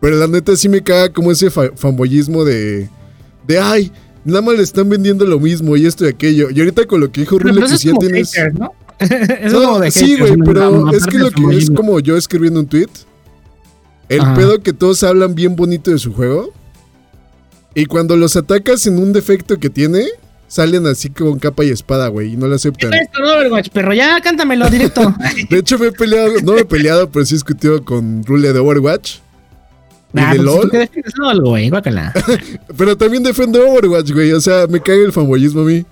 Pero 0.06 0.18
la 0.18 0.28
neta 0.28 0.54
sí 0.54 0.68
me 0.68 0.84
caga 0.84 1.12
como 1.12 1.32
ese 1.32 1.50
fanboyismo 1.50 2.44
de. 2.44 2.88
De 3.44 3.58
ay, 3.58 3.90
nada 4.24 4.40
más 4.40 4.56
le 4.56 4.62
están 4.62 4.88
vendiendo 4.88 5.26
lo 5.26 5.40
mismo 5.40 5.76
y 5.76 5.84
esto 5.84 6.04
y 6.04 6.08
aquello. 6.08 6.48
Y 6.48 6.60
ahorita 6.60 6.86
con 6.86 7.00
lo 7.00 7.10
que 7.10 7.22
dijo 7.22 7.40
Rule, 7.40 7.60
que 7.60 7.76
sí 7.76 7.90
tienes. 7.98 8.32
¿no? 8.52 8.72
es 9.00 9.52
como 9.52 9.80
de 9.80 9.90
sí, 9.90 10.16
güey, 10.16 10.36
pero 10.44 10.92
es 10.92 11.06
que 11.06 11.18
lo 11.18 11.32
que 11.32 11.56
es 11.56 11.68
como 11.70 11.98
yo 11.98 12.16
escribiendo 12.16 12.60
un 12.60 12.68
tweet. 12.68 12.86
El 14.08 14.20
pedo 14.34 14.62
que 14.62 14.72
todos 14.72 15.02
hablan 15.02 15.34
bien 15.34 15.56
bonito 15.56 15.90
de 15.90 15.98
su 15.98 16.14
juego. 16.14 16.52
Y 17.74 17.86
cuando 17.86 18.16
los 18.16 18.36
atacas 18.36 18.86
en 18.86 19.00
un 19.00 19.12
defecto 19.12 19.58
que 19.58 19.70
tiene, 19.70 20.06
salen 20.46 20.86
así 20.86 21.10
con 21.10 21.40
capa 21.40 21.64
y 21.64 21.70
espada, 21.70 22.06
güey, 22.06 22.34
y 22.34 22.36
no 22.36 22.46
lo 22.46 22.54
aceptan. 22.54 22.92
¿Qué 22.92 22.98
es 22.98 23.02
esto, 23.06 23.24
Overwatch, 23.24 23.70
perro? 23.70 23.92
Ya 23.92 24.20
cántamelo 24.20 24.70
directo. 24.70 25.12
de 25.50 25.58
hecho, 25.58 25.76
me 25.80 25.88
he 25.88 25.92
peleado, 25.92 26.30
no 26.44 26.52
me 26.52 26.60
he 26.60 26.64
peleado, 26.64 27.10
pero 27.10 27.24
sí 27.24 27.34
he 27.34 27.38
discutido 27.38 27.84
con 27.84 28.24
Rule 28.24 28.52
de 28.52 28.60
Overwatch. 28.60 29.25
Nah, 30.16 30.32
de 30.32 30.38
LOL. 30.38 30.70
güey, 31.42 31.70
pero 32.76 32.96
también 32.96 33.22
defiendo 33.22 33.60
Overwatch, 33.68 34.12
güey. 34.12 34.32
O 34.32 34.40
sea, 34.40 34.66
me 34.66 34.80
cae 34.80 35.02
el 35.04 35.12
fanboyismo 35.12 35.60
a 35.60 35.64
mí. 35.64 35.84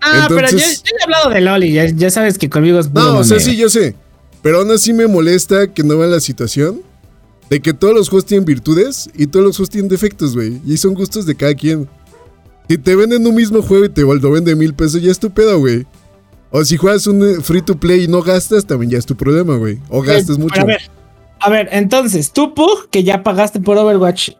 Ah, 0.00 0.26
pero 0.28 0.48
yo, 0.50 0.58
he 0.58 1.02
hablado 1.02 1.30
de 1.30 1.40
LOL 1.40 1.64
y 1.64 1.72
ya, 1.72 2.10
sabes 2.10 2.38
que 2.38 2.48
conmigo 2.48 2.78
es 2.78 2.92
No, 2.92 3.18
o 3.18 3.24
sea, 3.24 3.40
sí, 3.40 3.56
yo 3.56 3.68
sé. 3.68 3.96
Pero 4.42 4.58
aún 4.58 4.70
así 4.70 4.92
me 4.92 5.06
molesta 5.06 5.66
que 5.72 5.82
no 5.82 5.98
vean 5.98 6.10
la 6.10 6.20
situación. 6.20 6.82
de 7.50 7.60
que 7.60 7.74
todos 7.74 7.94
los 7.94 8.08
juegos 8.08 8.26
tienen 8.26 8.44
virtudes 8.44 9.10
y 9.14 9.26
todos 9.26 9.44
los 9.44 9.56
juegos 9.56 9.70
tienen 9.70 9.88
defectos, 9.88 10.34
güey. 10.34 10.60
Y 10.66 10.76
son 10.76 10.94
gustos 10.94 11.26
de 11.26 11.34
cada 11.34 11.54
quien. 11.54 11.88
Si 12.68 12.78
te 12.78 12.96
venden 12.96 13.26
un 13.26 13.34
mismo 13.34 13.60
juego 13.60 13.84
y 13.84 13.88
te 13.88 14.02
lo 14.02 14.30
venden 14.30 14.56
mil 14.56 14.72
pesos, 14.74 15.02
ya 15.02 15.10
es 15.10 15.18
tu 15.18 15.30
pedo, 15.30 15.58
güey. 15.58 15.86
O 16.50 16.64
si 16.64 16.76
juegas 16.76 17.06
un 17.06 17.22
eh, 17.22 17.42
free 17.42 17.62
to 17.62 17.76
play 17.76 18.04
y 18.04 18.08
no 18.08 18.22
gastas, 18.22 18.64
también 18.64 18.92
ya 18.92 18.98
es 18.98 19.06
tu 19.06 19.16
problema, 19.16 19.56
güey. 19.56 19.80
O 19.88 20.02
gastas 20.02 20.38
mucho. 20.38 20.60
A 20.60 20.64
ver, 20.64 20.80
a 21.44 21.50
ver, 21.50 21.68
entonces, 21.72 22.32
tú, 22.32 22.54
Pug, 22.54 22.88
que 22.90 23.04
ya 23.04 23.22
pagaste 23.22 23.60
por 23.60 23.76
Overwatch, 23.76 24.30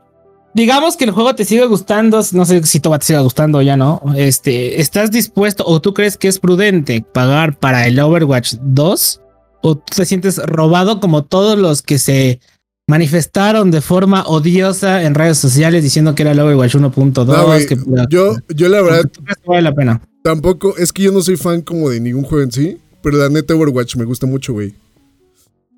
digamos 0.55 0.97
que 0.97 1.05
el 1.05 1.11
juego 1.11 1.35
te 1.35 1.45
sigue 1.45 1.67
gustando, 1.67 2.23
no 2.33 2.45
sé 2.47 2.62
si 2.64 2.81
te 2.81 2.88
va 2.88 2.97
a 2.97 3.01
siga 3.03 3.21
gustando 3.21 3.59
o 3.59 3.62
ya 3.62 3.77
no. 3.77 4.01
Este, 4.17 4.81
¿estás 4.81 5.11
dispuesto 5.11 5.64
o 5.67 5.83
tú 5.83 5.93
crees 5.93 6.17
que 6.17 6.29
es 6.29 6.38
prudente 6.38 7.05
pagar 7.12 7.59
para 7.59 7.87
el 7.87 8.01
Overwatch 8.01 8.55
2? 8.62 9.21
¿O 9.61 9.75
tú 9.77 9.85
te 9.95 10.07
sientes 10.07 10.38
robado 10.38 10.99
como 10.99 11.25
todos 11.25 11.59
los 11.59 11.83
que 11.83 11.99
se 11.99 12.40
manifestaron 12.87 13.71
de 13.71 13.83
forma 13.83 14.25
odiosa 14.27 15.03
en 15.03 15.14
redes 15.14 15.37
sociales 15.37 15.83
diciendo 15.83 16.14
que 16.14 16.23
era 16.23 16.33
el 16.33 16.40
Overwatch 16.40 16.77
1.2? 16.77 18.09
yo, 18.09 18.35
yo 18.49 18.69
la 18.71 18.81
verdad. 18.81 19.11
Vale 19.47 19.61
la 19.61 19.75
pena. 19.75 20.01
Tampoco, 20.23 20.75
es 20.79 20.90
que 20.90 21.03
yo 21.03 21.12
no 21.12 21.21
soy 21.21 21.37
fan 21.37 21.61
como 21.61 21.90
de 21.90 22.01
ningún 22.01 22.25
juego 22.25 22.45
en 22.45 22.53
sí, 22.53 22.79
pero 23.03 23.19
la 23.19 23.29
neta 23.29 23.55
Overwatch 23.55 23.97
me 23.97 24.07
gusta 24.07 24.27
mucho, 24.27 24.55
güey. 24.55 24.75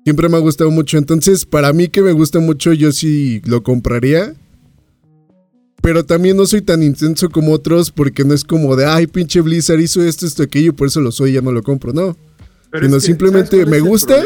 Siempre 0.07 0.29
me 0.29 0.37
ha 0.37 0.39
gustado 0.39 0.71
mucho, 0.71 0.97
entonces 0.97 1.45
para 1.45 1.73
mí 1.73 1.89
que 1.89 2.01
me 2.01 2.13
gusta 2.13 2.39
mucho 2.39 2.71
yo 2.71 2.93
sí 2.93 3.41
lo 3.43 3.61
compraría. 3.61 4.33
Pero 5.81 6.05
también 6.05 6.37
no 6.37 6.45
soy 6.45 6.61
tan 6.61 6.81
intenso 6.81 7.29
como 7.29 7.51
otros 7.51 7.91
porque 7.91 8.23
no 8.23 8.33
es 8.33 8.45
como 8.45 8.77
de, 8.77 8.85
ay, 8.85 9.07
pinche 9.07 9.41
Blizzard 9.41 9.81
hizo 9.81 10.01
esto, 10.01 10.25
esto, 10.25 10.43
aquello, 10.43 10.73
por 10.73 10.87
eso 10.87 11.01
lo 11.01 11.11
soy 11.11 11.31
y 11.31 11.33
ya 11.33 11.41
no 11.41 11.51
lo 11.51 11.61
compro, 11.61 11.91
no. 11.91 12.15
Pero 12.71 12.85
sino 12.85 13.01
simplemente 13.01 13.65
me 13.65 13.81
gusta. 13.81 14.23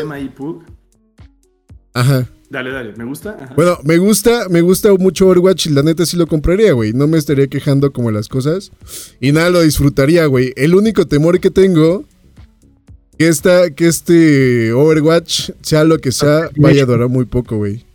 Ajá. 1.96 2.30
Dale, 2.52 2.70
dale, 2.70 2.94
¿me 2.96 3.06
gusta? 3.06 3.52
Bueno, 3.56 3.80
me 3.84 3.98
gusta, 3.98 4.50
me 4.50 4.62
gusta 4.62 4.94
mucho 4.94 5.30
Overwatch 5.30 5.66
y 5.66 5.70
la 5.72 5.82
neta 5.82 6.06
sí 6.06 6.16
lo 6.16 6.28
compraría, 6.28 6.74
güey. 6.74 6.94
No 6.94 7.08
me 7.08 7.18
estaría 7.18 7.48
quejando 7.48 7.92
como 7.92 8.12
las 8.12 8.30
cosas. 8.30 8.72
Y 9.20 9.32
nada, 9.32 9.50
lo 9.50 9.62
disfrutaría, 9.62 10.28
güey. 10.28 10.54
El 10.58 10.76
único 10.76 11.08
temor 11.08 11.40
que 11.40 11.50
tengo, 11.50 12.06
que, 13.22 13.28
esta, 13.28 13.70
que 13.70 13.86
este 13.86 14.74
Overwatch, 14.74 15.52
sea 15.62 15.84
lo 15.84 16.00
que 16.00 16.12
sea, 16.12 16.50
vaya 16.56 16.82
a 16.82 16.86
durar 16.88 17.08
muy 17.08 17.26
poco, 17.26 17.56
güey. 17.56 17.86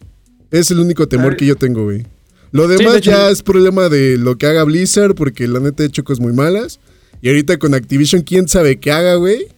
Es 0.52 0.70
el 0.70 0.78
único 0.78 1.08
temor 1.08 1.36
que 1.36 1.44
yo 1.44 1.56
tengo, 1.56 1.82
güey. 1.82 2.06
Lo 2.52 2.68
demás 2.68 3.00
ya 3.00 3.28
es 3.28 3.42
problema 3.42 3.88
de 3.88 4.18
lo 4.18 4.38
que 4.38 4.46
haga 4.46 4.62
Blizzard, 4.62 5.16
porque 5.16 5.48
la 5.48 5.58
neta 5.58 5.82
he 5.82 5.86
hecho 5.86 6.04
cosas 6.04 6.20
muy 6.20 6.32
malas. 6.32 6.78
Y 7.22 7.28
ahorita 7.28 7.58
con 7.58 7.74
Activision, 7.74 8.22
quién 8.22 8.46
sabe 8.46 8.78
qué 8.78 8.92
haga, 8.92 9.16
güey. 9.16 9.48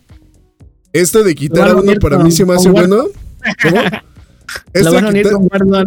Esto 0.95 1.23
de 1.23 1.35
quitar 1.35 1.69
a 1.69 1.77
uno 1.77 1.93
para 2.01 2.19
mí 2.19 2.33
se 2.33 2.47
me 2.47 2.55
hace 2.55 2.71
bueno. 2.71 3.05
¿Cómo? 3.63 3.83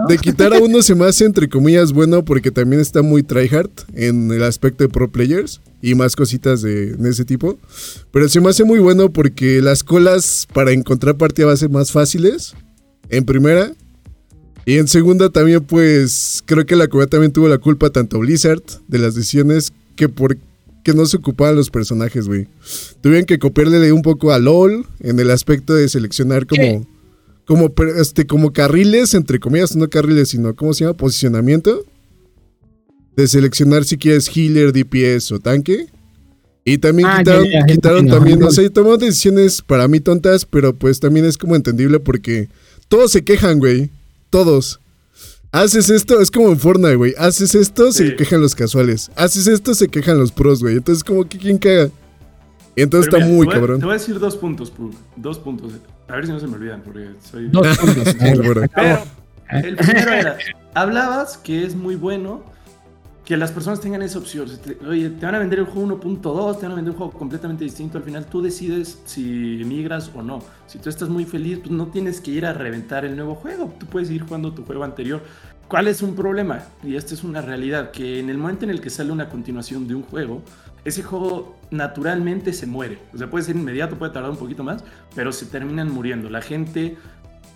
De 0.07 0.17
quitar 0.17 0.53
a 0.53 0.59
uno 0.59 0.81
se 0.81 0.95
me 0.95 1.05
hace 1.05 1.25
entre 1.25 1.49
comillas 1.49 1.93
bueno 1.93 2.23
porque 2.23 2.51
también 2.51 2.81
está 2.81 3.01
muy 3.01 3.23
tryhard 3.23 3.71
en 3.93 4.31
el 4.31 4.43
aspecto 4.43 4.83
de 4.83 4.89
pro 4.89 5.11
players 5.11 5.61
y 5.81 5.95
más 5.95 6.15
cositas 6.15 6.61
de, 6.61 6.95
ese 7.09 7.25
tipo. 7.25 7.57
Pero 8.11 8.29
se 8.29 8.39
me 8.39 8.49
hace 8.49 8.63
muy 8.63 8.79
bueno 8.79 9.11
porque 9.11 9.61
las 9.61 9.83
colas 9.83 10.47
para 10.53 10.71
encontrar 10.71 11.17
partida 11.17 11.47
va 11.47 11.53
a 11.53 11.57
ser 11.57 11.69
más 11.69 11.91
fáciles. 11.91 12.53
En 13.09 13.25
primera. 13.25 13.73
Y 14.65 14.77
en 14.77 14.87
segunda 14.87 15.29
también 15.29 15.63
pues 15.63 16.43
creo 16.45 16.65
que 16.65 16.75
la 16.75 16.87
comunidad 16.87 17.09
también 17.09 17.33
tuvo 17.33 17.47
la 17.47 17.57
culpa 17.57 17.89
tanto 17.89 18.19
Blizzard 18.19 18.61
de 18.87 18.99
las 18.99 19.15
decisiones 19.15 19.73
que 19.95 20.07
por 20.07 20.37
que 20.83 20.93
no 20.93 21.05
se 21.05 21.17
ocupaban 21.17 21.55
los 21.55 21.69
personajes, 21.69 22.27
güey. 22.27 22.47
Tuvieron 23.01 23.25
que 23.25 23.39
copiarle 23.39 23.91
un 23.91 24.01
poco 24.01 24.31
a 24.31 24.39
LOL 24.39 24.85
en 24.99 25.19
el 25.19 25.29
aspecto 25.29 25.73
de 25.73 25.87
seleccionar 25.89 26.47
como 26.47 26.87
como, 27.51 27.69
este, 27.97 28.25
como 28.25 28.53
carriles, 28.53 29.13
entre 29.13 29.37
comillas, 29.37 29.75
no 29.75 29.89
carriles, 29.89 30.29
sino, 30.29 30.55
¿cómo 30.55 30.73
se 30.73 30.85
llama? 30.85 30.95
Posicionamiento. 30.95 31.83
De 33.17 33.27
seleccionar 33.27 33.83
si 33.83 33.97
quieres 33.97 34.31
healer, 34.33 34.71
DPS 34.71 35.33
o 35.33 35.39
tanque. 35.41 35.87
Y 36.63 36.77
también 36.77 37.09
ah, 37.11 37.21
quitaron, 37.67 38.07
también, 38.07 38.41
o 38.41 38.51
sea, 38.51 38.69
tomó 38.69 38.95
decisiones 38.95 39.61
para 39.61 39.89
mí 39.89 39.99
tontas, 39.99 40.45
pero 40.45 40.73
pues 40.73 41.01
también 41.01 41.25
es 41.25 41.37
como 41.37 41.57
entendible 41.57 41.99
porque 41.99 42.47
todos 42.87 43.11
se 43.11 43.25
quejan, 43.25 43.59
güey. 43.59 43.89
Todos. 44.29 44.79
Haces 45.51 45.89
esto, 45.89 46.21
es 46.21 46.31
como 46.31 46.51
en 46.51 46.57
Fortnite, 46.57 46.95
güey. 46.95 47.13
Haces 47.17 47.53
esto, 47.53 47.91
se 47.91 48.15
quejan 48.15 48.39
los 48.39 48.55
casuales. 48.55 49.11
Haces 49.17 49.47
esto, 49.47 49.75
se 49.75 49.89
quejan 49.89 50.17
los 50.17 50.31
pros, 50.31 50.61
güey. 50.61 50.77
Entonces, 50.77 51.03
como 51.03 51.27
que 51.27 51.37
quién 51.37 51.57
caga. 51.57 51.91
Y 52.77 52.83
entonces 52.83 53.13
está 53.13 53.27
muy 53.27 53.45
cabrón. 53.45 53.79
Te 53.79 53.85
voy 53.85 53.95
a 53.95 53.97
decir 53.97 54.17
dos 54.19 54.37
puntos, 54.37 54.71
Pug. 54.71 54.93
Dos 55.17 55.37
puntos. 55.37 55.73
A 56.11 56.15
ver 56.15 56.25
si 56.25 56.31
no 56.31 56.39
se 56.39 56.47
me 56.47 56.55
olvidan, 56.55 56.81
porque 56.81 57.11
soy. 57.21 57.47
Puntos. 57.47 57.77
Pero 59.51 59.67
el 59.67 59.75
primero 59.75 60.11
era: 60.11 60.37
hablabas 60.73 61.37
que 61.37 61.65
es 61.65 61.75
muy 61.75 61.95
bueno 61.95 62.43
que 63.25 63.37
las 63.37 63.51
personas 63.51 63.79
tengan 63.79 64.01
esa 64.01 64.19
opción. 64.19 64.47
Oye, 64.87 65.09
te 65.09 65.25
van 65.25 65.35
a 65.35 65.39
vender 65.39 65.59
el 65.59 65.65
juego 65.65 65.99
1.2, 66.01 66.57
te 66.57 66.63
van 66.63 66.73
a 66.73 66.75
vender 66.75 66.91
un 66.91 66.97
juego 66.97 67.13
completamente 67.13 67.63
distinto. 67.63 67.97
Al 67.97 68.03
final 68.03 68.25
tú 68.25 68.41
decides 68.41 68.99
si 69.05 69.61
migras 69.65 70.11
o 70.13 70.21
no. 70.21 70.43
Si 70.67 70.79
tú 70.79 70.89
estás 70.89 71.07
muy 71.07 71.23
feliz, 71.23 71.59
pues 71.59 71.71
no 71.71 71.87
tienes 71.87 72.19
que 72.19 72.31
ir 72.31 72.45
a 72.45 72.51
reventar 72.51 73.05
el 73.05 73.15
nuevo 73.15 73.35
juego. 73.35 73.73
Tú 73.79 73.85
puedes 73.85 74.09
ir 74.09 74.23
jugando 74.23 74.53
tu 74.53 74.65
juego 74.65 74.83
anterior. 74.83 75.21
¿Cuál 75.69 75.87
es 75.87 76.01
un 76.01 76.15
problema? 76.15 76.63
Y 76.83 76.97
esta 76.97 77.13
es 77.13 77.23
una 77.23 77.41
realidad, 77.41 77.91
que 77.91 78.19
en 78.19 78.29
el 78.29 78.37
momento 78.37 78.65
en 78.65 78.71
el 78.71 78.81
que 78.81 78.89
sale 78.89 79.13
una 79.13 79.29
continuación 79.29 79.87
de 79.87 79.95
un 79.95 80.03
juego, 80.03 80.41
ese 80.85 81.03
juego 81.03 81.57
naturalmente 81.69 82.53
se 82.53 82.65
muere. 82.65 82.99
O 83.13 83.17
sea, 83.17 83.29
puede 83.29 83.45
ser 83.45 83.55
inmediato, 83.55 83.97
puede 83.97 84.11
tardar 84.11 84.31
un 84.31 84.37
poquito 84.37 84.63
más, 84.63 84.83
pero 85.15 85.31
se 85.31 85.45
terminan 85.45 85.91
muriendo. 85.91 86.29
La 86.29 86.41
gente 86.41 86.97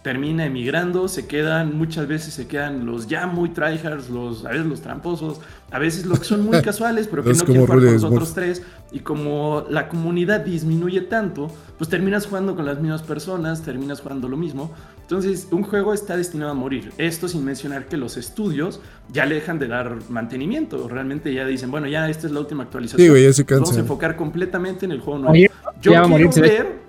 termina 0.06 0.46
emigrando, 0.46 1.08
se 1.08 1.26
quedan, 1.26 1.76
muchas 1.76 2.08
veces 2.08 2.36
se 2.36 2.46
quedan 2.46 2.86
los 2.86 3.08
ya 3.08 3.26
muy 3.26 3.50
tryhards, 3.50 4.12
los, 4.12 4.46
a 4.46 4.50
veces 4.50 4.68
los 4.68 4.82
tramposos, 4.82 5.42
a 5.72 5.80
veces 5.80 6.06
los 6.06 6.20
que 6.20 6.26
son 6.26 6.46
muy 6.46 6.62
casuales, 6.64 7.08
pero 7.08 7.24
que 7.24 7.34
no 7.34 7.44
quieren 7.44 7.66
jugar 7.66 7.80
con 7.80 7.94
los 7.94 8.04
otros 8.04 8.34
tres. 8.36 8.62
Y 8.92 9.00
como 9.00 9.66
la 9.68 9.90
comunidad 9.90 10.42
disminuye 10.42 11.02
tanto, 11.02 11.48
pues 11.80 11.90
terminas 11.90 12.28
jugando 12.28 12.56
con 12.56 12.68
las 12.68 12.80
mismas 12.80 13.02
personas, 13.02 13.64
terminas 13.64 14.00
jugando 14.02 14.30
lo 14.30 14.38
mismo. 14.38 14.72
Entonces, 15.06 15.48
un 15.52 15.62
juego 15.62 15.94
está 15.94 16.18
destinado 16.18 16.50
a 16.50 16.56
morir. 16.56 16.92
Esto 16.98 17.28
sin 17.28 17.46
mencionar 17.46 17.86
que 17.86 17.96
los 17.96 18.18
estudios 18.18 18.82
ya 19.14 19.28
le 19.28 19.36
dejan 19.36 19.60
de 19.60 19.68
dar 19.68 20.00
mantenimiento. 20.10 20.88
Realmente 20.88 21.32
ya 21.32 21.46
dicen, 21.46 21.70
bueno, 21.70 21.86
ya 21.86 22.10
esta 22.10 22.26
es 22.26 22.34
la 22.34 22.40
última 22.40 22.64
actualización. 22.64 23.16
Sí, 23.16 23.44
Vamos 23.52 23.78
a 23.78 23.80
enfocar 23.80 24.16
completamente 24.16 24.86
en 24.86 24.92
el 24.92 25.02
juego 25.02 25.20
nuevo. 25.20 25.36
Yo 25.80 25.92
quiero 25.92 26.32
ver, 26.32 26.80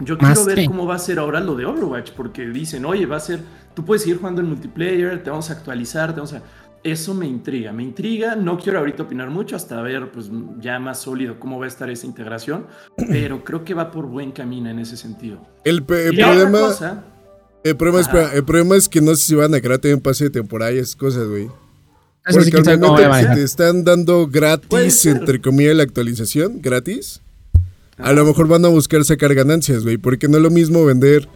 yo 0.00 0.16
quiero 0.16 0.44
ver 0.46 0.64
cómo 0.64 0.86
va 0.86 0.94
a 0.94 0.98
ser 0.98 1.18
ahora 1.18 1.40
lo 1.40 1.54
de 1.54 1.66
Overwatch, 1.66 2.12
porque 2.12 2.46
dicen, 2.46 2.86
oye, 2.86 3.04
va 3.04 3.16
a 3.16 3.20
ser, 3.20 3.40
tú 3.74 3.84
puedes 3.84 4.00
seguir 4.00 4.16
jugando 4.16 4.40
en 4.40 4.48
multiplayer, 4.48 5.22
te 5.22 5.28
vamos 5.28 5.50
a 5.50 5.52
actualizar, 5.52 6.14
te 6.14 6.20
vamos 6.20 6.32
a... 6.32 6.42
Eso 6.82 7.12
me 7.12 7.26
intriga, 7.26 7.70
me 7.70 7.82
intriga. 7.82 8.34
No 8.34 8.58
quiero 8.58 8.78
ahorita 8.78 9.02
opinar 9.02 9.28
mucho 9.28 9.56
hasta 9.56 9.80
ver 9.82 10.10
pues 10.10 10.30
ya 10.58 10.78
más 10.78 11.00
sólido 11.02 11.38
cómo 11.38 11.58
va 11.58 11.66
a 11.66 11.68
estar 11.68 11.90
esa 11.90 12.06
integración, 12.06 12.66
pero 12.96 13.44
creo 13.44 13.62
que 13.62 13.74
va 13.74 13.90
por 13.90 14.06
buen 14.06 14.32
camino 14.32 14.70
en 14.70 14.78
ese 14.78 14.96
sentido. 14.96 15.38
El, 15.64 15.84
problema, 15.84 16.70
el 17.64 17.76
problema, 17.76 18.00
es, 18.00 18.34
el 18.34 18.44
problema 18.44 18.76
es 18.76 18.88
que 18.88 19.00
no 19.00 19.14
sé 19.14 19.26
si 19.26 19.34
van 19.34 19.54
a 19.54 19.60
crear 19.60 19.80
un 19.94 20.00
pase 20.00 20.24
de 20.24 20.30
temporada 20.30 20.72
y 20.72 20.78
esas 20.78 20.96
cosas, 20.96 21.28
güey. 21.28 21.48
Porque 22.30 22.56
obviamente 22.56 23.34
te 23.34 23.42
están 23.42 23.84
dando 23.84 24.28
gratis, 24.28 25.06
entre 25.06 25.40
comillas, 25.40 25.74
la 25.74 25.82
actualización, 25.82 26.60
gratis. 26.62 27.20
A 27.98 28.12
lo 28.12 28.24
mejor 28.24 28.48
van 28.48 28.64
a 28.64 28.68
buscar 28.68 29.04
sacar 29.04 29.34
ganancias, 29.34 29.82
güey. 29.82 29.96
Porque 29.96 30.28
no 30.28 30.36
es 30.36 30.42
lo 30.42 30.50
mismo 30.50 30.84
vender 30.84 31.28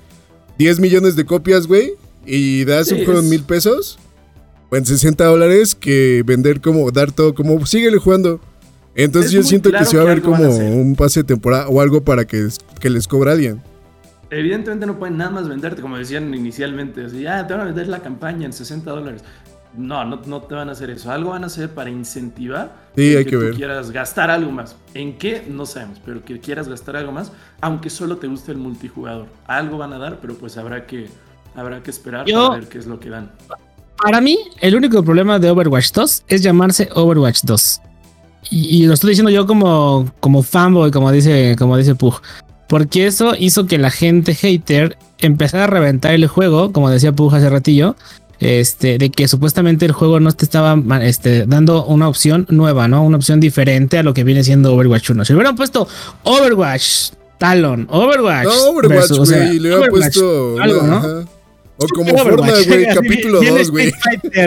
10 0.59 0.81
millones 0.81 1.17
de 1.17 1.25
copias, 1.25 1.67
güey, 1.67 1.95
y 2.25 2.65
das 2.65 2.91
un 2.93 3.05
juego 3.05 3.21
en 3.21 3.29
mil 3.29 3.43
pesos 3.43 3.99
o 4.71 4.77
en 4.77 4.87
60 4.87 5.25
dólares 5.25 5.75
que 5.75 6.23
vender 6.25 6.61
como, 6.61 6.91
dar 6.91 7.13
todo 7.13 7.35
como, 7.35 7.65
síguele 7.67 7.99
jugando. 7.99 8.41
Entonces 8.95 9.31
yo 9.31 9.43
siento 9.43 9.71
que 9.71 9.85
se 9.85 9.97
va 9.97 10.05
a 10.05 10.07
ver 10.07 10.23
como 10.23 10.49
un 10.49 10.97
pase 10.97 11.21
de 11.21 11.25
temporada 11.25 11.69
o 11.69 11.81
algo 11.81 12.03
para 12.03 12.25
que, 12.27 12.49
que 12.81 12.91
les 12.91 13.07
cobra 13.07 13.33
alguien. 13.33 13.61
Evidentemente 14.31 14.87
no 14.87 14.99
pueden 14.99 15.17
nada 15.17 15.31
más 15.31 15.49
venderte, 15.49 15.81
como 15.81 15.97
decían 15.97 16.35
inicialmente, 16.35 17.05
así, 17.05 17.27
ah, 17.27 17.47
te 17.47 17.55
van 17.55 17.63
a 17.63 17.65
vender 17.67 17.89
la 17.89 18.01
campaña 18.01 18.47
en 18.47 18.53
60 18.53 18.91
dólares. 18.91 19.23
No, 19.77 20.05
no, 20.05 20.43
te 20.43 20.55
van 20.55 20.69
a 20.71 20.73
hacer 20.73 20.89
eso. 20.91 21.11
Algo 21.11 21.31
van 21.31 21.45
a 21.45 21.49
hacer 21.49 21.71
para 21.71 21.91
incentivar 21.91 22.73
que, 22.95 23.25
tú 23.25 23.57
quieras 23.57 23.91
gastar 23.91 24.31
algo 24.31 24.51
más. 24.51 24.75
¿En 24.95 25.19
qué? 25.19 25.47
No 25.49 25.67
sabemos, 25.67 26.01
pero 26.05 26.25
que 26.25 26.41
quieras 26.41 26.67
gastar 26.67 26.97
algo 26.97 27.13
más, 27.13 27.31
aunque 27.61 27.91
solo 27.91 28.17
te 28.17 28.27
guste 28.27 28.53
el 28.53 28.59
multijugador. 28.59 29.27
Algo 29.47 29.77
van 29.77 29.93
a 29.93 29.99
dar, 29.99 30.19
pero 30.21 30.35
pues 30.35 30.57
habrá 30.57 30.87
que, 30.87 31.09
habrá 31.55 31.83
que 31.83 31.91
esperar 31.91 32.25
para 32.25 32.51
ver 32.51 32.69
qué 32.69 32.79
es 32.79 32.87
lo 32.87 32.99
que 32.99 33.11
dan. 33.11 33.31
Para 34.03 34.21
mí, 34.21 34.39
el 34.61 34.75
único 34.75 35.03
problema 35.03 35.39
de 35.39 35.51
Overwatch 35.51 35.93
2 35.93 36.25
es 36.29 36.43
llamarse 36.43 36.89
Overwatch 36.95 37.43
2. 37.43 37.81
Y, 38.51 38.87
lo 38.87 38.95
estoy 38.95 39.11
diciendo 39.11 39.31
yo 39.31 39.47
como, 39.47 40.11
como 40.21 40.43
fanboy, 40.43 40.91
como 40.91 41.11
dice, 41.11 41.57
como 41.59 41.77
dice 41.77 41.95
Pug. 41.95 42.21
Porque 42.69 43.07
eso 43.07 43.35
hizo 43.39 43.67
que 43.67 43.79
la 43.79 43.91
gente 43.91 44.35
hater 44.35 44.97
empezara 45.19 45.65
a 45.65 45.69
reventar 45.69 46.15
el 46.15 46.27
juego, 46.27 46.73
como 46.73 46.91
decía 46.91 47.13
Pug 47.13 47.35
hace 47.35 47.49
ratillo, 47.49 47.97
este, 48.39 48.99
de 48.99 49.11
que 49.11 49.29
supuestamente 49.29 49.87
el 49.87 49.93
juego 49.93 50.21
no 50.21 50.33
te 50.33 50.45
estaba 50.45 50.77
este, 51.03 51.47
dando 51.47 51.85
una 51.87 52.09
opción 52.09 52.47
nueva, 52.51 52.89
¿no? 52.89 53.05
Una 53.05 53.17
opción 53.17 53.41
diferente 53.41 53.99
a 53.99 54.03
lo 54.03 54.15
que 54.15 54.25
viene 54.25 54.45
siendo 54.45 54.75
Overwatch 54.75 55.11
1. 55.11 55.25
Si 55.25 55.33
hubieran 55.33 55.57
puesto 55.57 55.89
Overwatch, 56.25 57.13
Talon, 57.39 57.87
Overwatch. 57.91 58.45
No, 58.45 58.71
Overwatch, 58.71 59.11
güey, 59.11 59.59
le 59.59 59.75
hubieran 59.75 59.91
puesto. 59.91 60.61
Algo, 60.61 60.83
¿no? 60.83 61.27
O 61.79 61.87
como 61.89 62.17
Fortnite, 62.17 62.65
güey, 62.65 62.87
capítulo 62.95 63.43
2, 63.43 63.71
güey. 63.71 63.93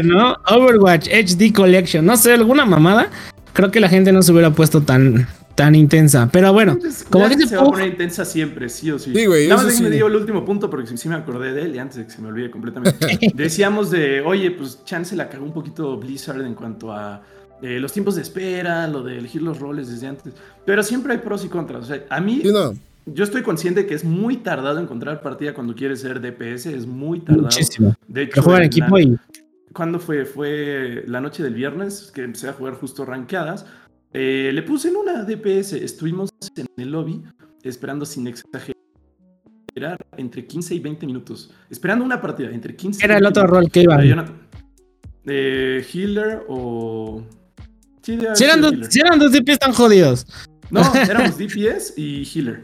¿no? 0.03 0.36
Overwatch 0.47 1.08
HD 1.08 1.53
Collection. 1.53 2.05
No 2.05 2.17
sé, 2.17 2.34
alguna 2.34 2.65
mamada. 2.65 3.10
Creo 3.53 3.71
que 3.71 3.79
la 3.79 3.89
gente 3.89 4.12
no 4.12 4.23
se 4.23 4.32
hubiera 4.32 4.51
puesto 4.51 4.82
tan, 4.82 5.27
tan 5.59 5.75
intensa. 5.75 6.29
Pero 6.31 6.53
bueno, 6.53 6.77
pues, 6.79 7.05
como 7.09 7.27
dice 7.27 7.47
se 7.47 7.57
va 7.57 7.63
a 7.63 7.65
poner 7.65 7.89
intensa 7.89 8.23
siempre, 8.23 8.69
sí 8.69 8.91
o 8.91 8.97
sí. 8.97 9.11
Sí, 9.13 9.25
güey. 9.25 9.49
Nada 9.49 9.65
más 9.65 9.81
me 9.81 9.89
dio 9.89 10.07
el 10.07 10.15
último 10.15 10.45
punto 10.45 10.69
porque 10.69 10.95
sí 10.95 11.09
me 11.09 11.15
acordé 11.15 11.51
de 11.51 11.63
él 11.63 11.75
y 11.75 11.79
antes 11.79 11.97
de 11.97 12.05
que 12.05 12.11
se 12.11 12.21
me 12.21 12.29
olvide 12.29 12.49
completamente. 12.49 13.31
Decíamos 13.33 13.91
de, 13.91 14.21
oye, 14.21 14.51
pues 14.51 14.85
Chance 14.85 15.17
la 15.17 15.27
cagó 15.27 15.43
un 15.43 15.51
poquito 15.51 15.97
Blizzard 15.97 16.41
en 16.45 16.53
cuanto 16.53 16.93
a 16.93 17.21
eh, 17.61 17.77
los 17.77 17.91
tiempos 17.91 18.15
de 18.15 18.21
espera, 18.21 18.87
lo 18.87 19.03
de 19.03 19.17
elegir 19.17 19.41
los 19.41 19.59
roles 19.59 19.89
desde 19.89 20.07
antes. 20.07 20.33
Pero 20.65 20.81
siempre 20.81 21.11
hay 21.11 21.19
pros 21.19 21.43
y 21.43 21.49
contras. 21.49 21.83
O 21.83 21.87
sea, 21.87 22.05
a 22.09 22.21
mí. 22.21 22.41
Yo 23.05 23.23
estoy 23.23 23.41
consciente 23.41 23.85
que 23.85 23.95
es 23.95 24.05
muy 24.05 24.37
tardado 24.37 24.79
encontrar 24.79 25.21
partida 25.21 25.53
cuando 25.53 25.75
quieres 25.75 25.99
ser 25.99 26.21
DPS, 26.21 26.67
es 26.67 26.85
muy 26.85 27.19
tardado. 27.19 27.43
Muchísimo. 27.43 27.95
De 28.07 28.23
hecho, 28.23 28.41
jugar 28.41 28.61
en 28.61 28.67
equipo 28.67 28.97
y... 28.97 29.17
¿Cuándo 29.73 29.99
fue? 29.99 30.25
Fue 30.25 31.03
la 31.07 31.19
noche 31.19 31.43
del 31.43 31.53
viernes 31.53 32.11
que 32.13 32.23
empecé 32.23 32.49
a 32.49 32.53
jugar 32.53 32.75
justo 32.75 33.05
rankeadas. 33.05 33.65
Eh, 34.13 34.51
le 34.53 34.63
puse 34.63 34.89
en 34.89 34.95
una 34.95 35.23
DPS, 35.23 35.73
estuvimos 35.73 36.29
en 36.55 36.65
el 36.77 36.91
lobby 36.91 37.23
esperando 37.63 38.05
sin 38.05 38.27
exagerar 38.27 38.75
entre 40.17 40.45
15 40.45 40.75
y 40.75 40.79
20 40.79 41.05
minutos. 41.05 41.51
Esperando 41.69 42.03
una 42.03 42.19
partida 42.19 42.49
entre 42.49 42.75
15 42.75 43.05
Era 43.05 43.17
el 43.17 43.25
otro 43.25 43.45
rol 43.45 43.69
que 43.71 43.81
iba. 43.83 43.97
De 45.23 45.85
healer 45.93 46.43
o... 46.47 47.23
Sí, 48.01 48.17
si, 48.33 48.43
eran 48.43 48.61
dos, 48.61 48.73
si 48.89 48.99
eran 49.01 49.19
dos 49.19 49.31
DPS 49.31 49.59
tan 49.59 49.73
jodidos. 49.73 50.25
No, 50.71 50.81
éramos 50.95 51.37
DPS 51.37 51.93
y 51.97 52.23
healer. 52.23 52.63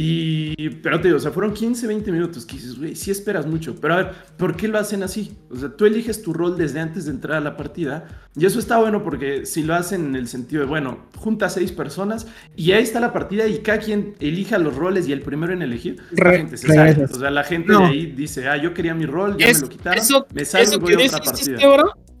Y, 0.00 0.70
pero 0.82 1.00
te 1.00 1.08
digo, 1.08 1.16
o 1.16 1.20
sea, 1.20 1.32
fueron 1.32 1.52
15, 1.52 1.88
20 1.88 2.12
minutos 2.12 2.46
que 2.46 2.54
dices, 2.54 2.78
güey, 2.78 2.94
sí 2.94 3.10
esperas 3.10 3.46
mucho. 3.46 3.74
Pero 3.80 3.94
a 3.94 3.96
ver, 3.96 4.10
¿por 4.36 4.56
qué 4.56 4.68
lo 4.68 4.78
hacen 4.78 5.02
así? 5.02 5.36
O 5.50 5.56
sea, 5.56 5.70
tú 5.70 5.86
eliges 5.86 6.22
tu 6.22 6.32
rol 6.32 6.56
desde 6.56 6.78
antes 6.78 7.06
de 7.06 7.10
entrar 7.10 7.38
a 7.38 7.40
la 7.40 7.56
partida. 7.56 8.06
Y 8.36 8.46
eso 8.46 8.60
está 8.60 8.78
bueno 8.78 9.02
porque 9.02 9.44
si 9.44 9.64
lo 9.64 9.74
hacen 9.74 10.06
en 10.06 10.14
el 10.14 10.28
sentido 10.28 10.62
de, 10.62 10.68
bueno, 10.68 10.98
junta 11.16 11.46
a 11.46 11.50
seis 11.50 11.72
personas 11.72 12.28
y 12.54 12.70
ahí 12.70 12.84
está 12.84 13.00
la 13.00 13.12
partida 13.12 13.48
y 13.48 13.58
cada 13.58 13.78
quien 13.78 14.14
elija 14.20 14.58
los 14.58 14.76
roles 14.76 15.08
y 15.08 15.12
el 15.12 15.22
primero 15.22 15.52
en 15.52 15.62
elegir, 15.62 16.00
la 16.12 16.30
gente 16.30 16.56
se 16.56 16.68
sale. 16.68 17.04
O 17.04 17.18
sea, 17.18 17.30
la 17.30 17.42
gente 17.42 17.72
de 17.72 17.84
ahí 17.84 18.06
dice, 18.06 18.46
ah, 18.46 18.56
yo 18.56 18.74
quería 18.74 18.94
mi 18.94 19.06
rol, 19.06 19.36
ya 19.36 19.48
me 19.48 19.58
lo 19.58 19.68
quitaron, 19.68 19.98
eso, 19.98 20.26
me 20.32 20.44
salgo 20.44 20.76
y 20.76 20.94
voy 20.94 21.02
a 21.02 21.06
otra 21.06 21.20
partida. 21.20 21.58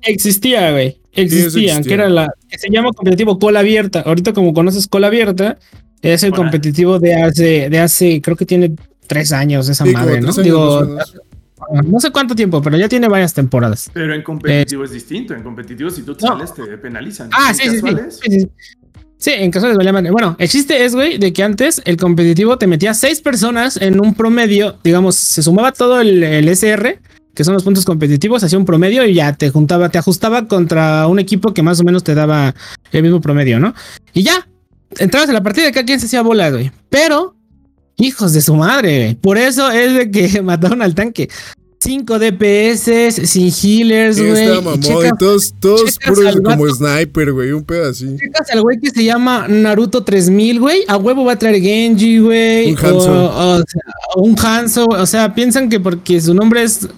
Existía, 0.02 0.72
güey. 0.72 1.00
Existían, 1.12 1.82
que 1.82 1.94
era 1.94 2.08
la 2.08 2.28
que 2.48 2.58
se 2.58 2.70
llama 2.70 2.90
competitivo 2.92 3.38
cola 3.38 3.60
abierta. 3.60 4.00
Ahorita 4.00 4.32
como 4.32 4.52
conoces 4.54 4.86
cola 4.86 5.08
abierta, 5.08 5.58
es 6.02 6.22
el 6.22 6.32
competitivo 6.32 6.98
de 6.98 7.14
hace, 7.14 7.70
de 7.70 7.78
hace, 7.78 8.20
creo 8.22 8.36
que 8.36 8.46
tiene 8.46 8.74
tres 9.06 9.32
años 9.32 9.68
esa 9.68 9.84
madre, 9.84 10.20
¿no? 10.20 10.32
Digo, 10.32 10.98
no 11.84 12.00
sé 12.00 12.10
cuánto 12.10 12.34
tiempo, 12.34 12.62
pero 12.62 12.76
ya 12.76 12.88
tiene 12.88 13.08
varias 13.08 13.34
temporadas. 13.34 13.90
Pero 13.92 14.14
en 14.14 14.22
competitivo 14.22 14.84
es 14.84 14.92
distinto. 14.92 15.34
En 15.34 15.42
competitivo, 15.42 15.90
si 15.90 16.02
tú 16.02 16.14
te 16.14 16.26
sales, 16.26 16.54
te 16.54 16.62
penalizan. 16.78 17.30
Ah, 17.32 17.52
sí, 17.52 17.68
sí, 17.68 17.80
sí, 18.22 18.48
sí, 19.18 19.30
en 19.34 19.50
casuales 19.50 19.76
valía 19.76 19.92
madre. 19.92 20.10
Bueno, 20.10 20.36
el 20.38 20.48
chiste 20.48 20.84
es, 20.84 20.94
güey, 20.94 21.18
de 21.18 21.32
que 21.32 21.42
antes 21.42 21.82
el 21.84 21.96
competitivo 21.96 22.58
te 22.58 22.66
metía 22.66 22.94
seis 22.94 23.20
personas 23.20 23.76
en 23.76 24.00
un 24.00 24.14
promedio, 24.14 24.78
digamos, 24.84 25.16
se 25.16 25.42
sumaba 25.42 25.72
todo 25.72 26.00
el, 26.00 26.22
el 26.22 26.48
SR, 26.48 27.00
que 27.34 27.44
son 27.44 27.54
los 27.54 27.64
puntos 27.64 27.84
competitivos, 27.84 28.42
hacía 28.42 28.58
un 28.58 28.64
promedio 28.64 29.04
y 29.04 29.14
ya 29.14 29.32
te 29.32 29.50
juntaba, 29.50 29.88
te 29.88 29.98
ajustaba 29.98 30.48
contra 30.48 31.06
un 31.06 31.18
equipo 31.18 31.54
que 31.54 31.62
más 31.62 31.80
o 31.80 31.84
menos 31.84 32.04
te 32.04 32.14
daba 32.14 32.54
el 32.92 33.02
mismo 33.02 33.20
promedio, 33.20 33.60
¿no? 33.60 33.74
Y 34.12 34.22
ya, 34.22 34.48
entrabas 34.98 35.28
en 35.28 35.34
la 35.34 35.42
partida 35.42 35.70
cada 35.72 35.84
quien 35.84 36.00
se 36.00 36.06
hacía 36.06 36.22
bola, 36.22 36.50
güey. 36.50 36.70
Pero, 36.88 37.36
hijos 37.96 38.32
de 38.32 38.40
su 38.40 38.54
madre, 38.54 38.98
güey. 38.98 39.14
Por 39.16 39.38
eso 39.38 39.70
es 39.70 39.94
de 39.94 40.10
que 40.10 40.42
mataron 40.42 40.82
al 40.82 40.94
tanque. 40.94 41.28
5 41.80 42.18
DPS, 42.18 43.28
sin 43.28 43.52
healers, 43.52 44.20
güey. 44.20 44.48
y 44.74 45.18
todos, 45.18 45.54
todos 45.60 45.96
puros 46.04 46.36
como 46.44 46.68
sniper, 46.68 47.32
güey. 47.32 47.52
Un 47.52 47.64
pedo 47.64 47.90
así. 47.90 48.16
Checas 48.16 48.50
al 48.50 48.62
güey 48.62 48.80
que 48.80 48.90
se 48.90 49.04
llama 49.04 49.46
Naruto 49.48 50.02
3000, 50.02 50.58
güey. 50.58 50.84
A 50.88 50.96
huevo 50.96 51.24
va 51.24 51.32
a 51.32 51.38
traer 51.38 51.62
Genji, 51.62 52.18
güey. 52.18 52.72
Un 52.72 52.78
Hanzo. 52.78 53.64
O, 54.16 54.22
un 54.22 54.36
Hanzo. 54.38 54.86
O 54.86 55.06
sea, 55.06 55.34
piensan 55.34 55.68
que 55.68 55.78
porque 55.78 56.20
su 56.20 56.34
nombre 56.34 56.64
es 56.64 56.88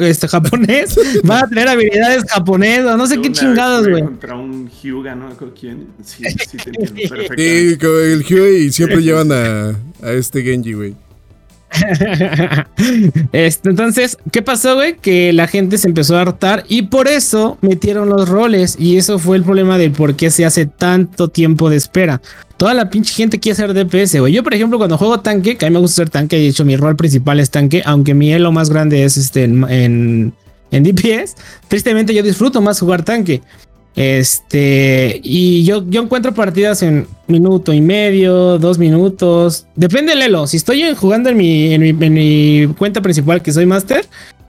este 0.00 0.28
japonés 0.28 0.96
va 1.28 1.40
a 1.40 1.48
tener 1.48 1.68
habilidades 1.68 2.24
japonesas, 2.30 2.96
no 2.96 3.06
sé 3.06 3.20
qué 3.20 3.32
chingados, 3.32 3.88
güey. 3.88 4.02
Contra 4.02 4.36
un 4.36 4.70
Hyuga, 4.70 5.14
¿no? 5.14 5.30
¿Quién? 5.58 5.88
Sí, 6.02 6.24
sí 6.48 6.56
te 6.56 6.70
entiendo 6.74 7.16
perfecto. 7.16 7.34
Sí, 7.36 8.12
el 8.12 8.24
Hyuga 8.24 8.48
y 8.50 8.72
siempre 8.72 9.02
llevan 9.02 9.32
a, 9.32 9.70
a 10.02 10.12
este 10.12 10.42
Genji, 10.42 10.72
güey. 10.72 10.94
este, 13.32 13.70
entonces, 13.70 14.18
¿qué 14.30 14.42
pasó, 14.42 14.74
güey? 14.76 14.96
Que 14.96 15.32
la 15.32 15.46
gente 15.46 15.78
se 15.78 15.88
empezó 15.88 16.16
a 16.16 16.22
hartar 16.22 16.64
y 16.68 16.82
por 16.82 17.08
eso 17.08 17.58
metieron 17.60 18.08
los 18.08 18.28
roles. 18.28 18.76
Y 18.78 18.96
eso 18.96 19.18
fue 19.18 19.36
el 19.36 19.42
problema 19.42 19.78
del 19.78 19.92
por 19.92 20.14
qué 20.14 20.30
se 20.30 20.44
hace 20.44 20.66
tanto 20.66 21.28
tiempo 21.28 21.70
de 21.70 21.76
espera. 21.76 22.20
Toda 22.56 22.74
la 22.74 22.88
pinche 22.90 23.14
gente 23.14 23.40
quiere 23.40 23.56
ser 23.56 23.74
DPS, 23.74 24.20
güey. 24.20 24.32
Yo, 24.32 24.42
por 24.42 24.54
ejemplo, 24.54 24.78
cuando 24.78 24.96
juego 24.96 25.20
tanque, 25.20 25.56
que 25.56 25.66
a 25.66 25.70
mí 25.70 25.74
me 25.74 25.80
gusta 25.80 25.96
ser 25.96 26.10
tanque, 26.10 26.36
de 26.36 26.48
hecho, 26.48 26.64
mi 26.64 26.76
rol 26.76 26.96
principal 26.96 27.40
es 27.40 27.50
tanque, 27.50 27.82
aunque 27.84 28.14
mi 28.14 28.32
elo 28.32 28.52
más 28.52 28.70
grande 28.70 29.04
es 29.04 29.16
este 29.16 29.44
en, 29.44 30.32
en 30.70 30.82
DPS. 30.82 31.34
Tristemente, 31.68 32.14
yo 32.14 32.22
disfruto 32.22 32.60
más 32.60 32.78
jugar 32.78 33.02
tanque. 33.04 33.42
Este, 33.96 35.20
y 35.22 35.64
yo, 35.64 35.84
yo 35.88 36.02
encuentro 36.02 36.34
partidas 36.34 36.82
en 36.82 37.06
minuto 37.28 37.72
y 37.72 37.80
medio, 37.80 38.58
dos 38.58 38.78
minutos. 38.78 39.66
Depende 39.76 40.12
del 40.12 40.22
elo. 40.22 40.46
Si 40.46 40.56
estoy 40.56 40.94
jugando 40.94 41.30
en 41.30 41.36
mi, 41.36 41.72
en 41.72 42.14
mi, 42.14 42.66
cuenta 42.76 43.02
principal, 43.02 43.40
que 43.40 43.52
soy 43.52 43.66
master, 43.66 44.04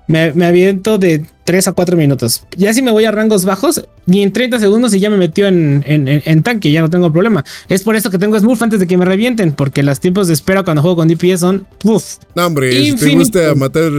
me, 0.07 0.33
me, 0.33 0.45
aviento 0.45 0.97
de 0.97 1.25
3 1.43 1.67
a 1.67 1.73
4 1.73 1.95
minutos. 1.95 2.43
Ya 2.57 2.73
si 2.73 2.81
me 2.81 2.91
voy 2.91 3.05
a 3.05 3.11
rangos 3.11 3.45
bajos, 3.45 3.87
ni 4.07 4.23
en 4.23 4.33
30 4.33 4.59
segundos 4.59 4.93
y 4.95 4.99
ya 4.99 5.11
me 5.11 5.17
metió 5.17 5.47
en, 5.47 5.83
en, 5.85 6.43
tanque, 6.43 6.71
ya 6.71 6.81
no 6.81 6.89
tengo 6.89 7.11
problema. 7.11 7.45
Es 7.69 7.83
por 7.83 7.95
eso 7.95 8.09
que 8.09 8.17
tengo 8.17 8.39
Smurf 8.39 8.61
antes 8.63 8.79
de 8.79 8.87
que 8.87 8.97
me 8.97 9.05
revienten, 9.05 9.51
porque 9.51 9.83
los 9.83 9.99
tiempos 9.99 10.27
de 10.27 10.33
espera 10.33 10.63
cuando 10.63 10.81
juego 10.81 10.97
con 10.97 11.07
DPS 11.07 11.39
son. 11.39 11.67
Uf, 11.83 12.15
no, 12.33 12.47
hombre, 12.47 12.71
si 12.71 12.95
te 12.95 13.15
gusta 13.15 13.53
matar 13.55 13.91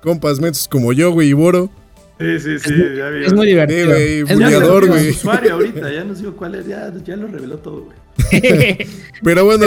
compas 0.00 0.40
metos 0.40 0.68
como 0.68 0.92
yo, 0.92 1.10
güey, 1.10 1.30
y 1.30 1.32
Boro. 1.32 1.70
Sí, 2.18 2.40
sí, 2.40 2.58
sí, 2.58 2.74
ya 2.96 3.10
vi. 3.10 3.26
Es 3.26 3.34
muy 3.34 3.46
divertido. 3.46 3.94
Sí, 3.94 4.22
güey, 4.22 4.34
buleador, 4.34 4.86
güey. 4.86 5.10
usuario 5.10 5.54
ahorita, 5.54 5.92
ya 5.92 6.04
nos 6.04 6.18
digo 6.18 6.34
cuál 6.34 6.54
es, 6.54 6.66
ya, 6.66 6.90
ya 7.04 7.16
lo 7.16 7.26
reveló 7.26 7.58
todo, 7.58 7.84
güey. 7.84 7.96
Pero, 9.22 9.44
bueno, 9.44 9.66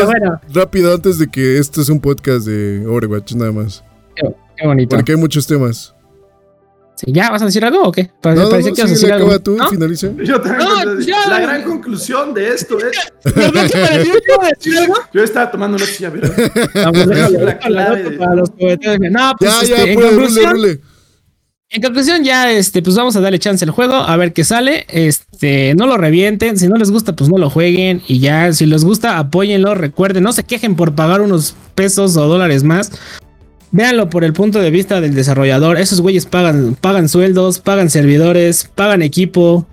rápido, 0.52 0.94
antes 0.94 1.20
de 1.20 1.28
que 1.28 1.60
esto 1.60 1.82
es 1.82 1.90
un 1.90 2.02
podcast 2.02 2.48
de 2.48 2.86
Overwatch, 2.88 3.34
nada 3.34 3.52
más. 3.52 3.84
Qué, 4.16 4.66
bonito. 4.66 4.96
Porque 4.96 5.12
hay 5.12 5.18
muchos 5.18 5.46
temas. 5.46 5.94
Sí, 6.96 7.14
¿Ya 7.14 7.30
vas 7.30 7.42
a 7.42 7.46
decir 7.46 7.64
algo 7.64 7.84
o 7.84 7.92
qué? 7.94 8.10
Parece 8.20 8.42
no, 8.42 8.50
no, 8.50 8.58
que 8.58 8.72
vas 8.72 8.80
a 8.80 8.94
decir 8.94 9.14
algo. 9.14 9.28
Acaba 9.28 9.44
tú, 9.44 9.56
¿No? 9.56 9.70
finaliza. 9.70 10.10
Yo 10.24 10.42
también. 10.42 10.68
No, 11.08 11.30
la 11.30 11.40
gran 11.40 11.64
conclusión 11.64 12.34
de 12.34 12.50
esto 12.50 12.78
es. 12.80 12.98
Yo 15.14 15.24
estaba 15.24 15.50
tomando 15.50 15.78
una 15.78 15.86
silla, 15.86 16.12
pero. 16.12 16.28
la 17.40 17.58
clave. 17.60 18.12
Para 18.18 18.36
los 18.36 18.50
no, 18.50 18.56
pues, 18.58 18.80
ya, 18.90 19.62
este, 19.62 19.88
ya, 19.88 19.94
pues, 19.94 20.36
rule, 20.36 20.50
rule. 20.52 20.82
En 21.72 21.84
conclusión, 21.84 22.24
ya 22.24 22.52
este, 22.52 22.82
pues 22.82 22.96
vamos 22.96 23.16
a 23.16 23.22
darle 23.22 23.38
chance 23.38 23.64
al 23.64 23.70
juego, 23.70 23.94
a 23.94 24.18
ver 24.18 24.34
qué 24.34 24.44
sale. 24.44 24.88
Este, 24.90 25.76
no 25.76 25.86
lo 25.86 25.98
revienten, 25.98 26.58
si 26.58 26.68
no 26.68 26.76
les 26.78 26.90
gusta, 26.90 27.16
pues 27.16 27.30
no 27.30 27.38
lo 27.38 27.52
jueguen. 27.52 28.02
Y 28.08 28.20
ya, 28.20 28.52
si 28.54 28.66
les 28.66 28.84
gusta, 28.84 29.20
apóyenlo. 29.20 29.76
Recuerden, 29.76 30.24
no 30.24 30.34
se 30.34 30.44
quejen 30.44 30.76
por 30.76 30.96
pagar 30.96 31.22
unos 31.22 31.56
pesos 31.76 32.18
o 32.18 32.28
dólares 32.28 32.64
más. 32.64 32.92
Véanlo 33.72 34.10
por 34.10 34.24
el 34.24 34.34
punto 34.34 34.60
de 34.60 34.72
vista 34.72 35.00
del 35.00 35.14
desarrollador. 35.14 35.78
Esos 35.78 36.02
güeyes 36.02 36.26
pagan, 36.26 36.76
pagan 36.80 37.08
sueldos, 37.08 37.60
pagan 37.60 37.92
servidores, 37.92 38.68
pagan 38.74 39.04
equipo. 39.04 39.68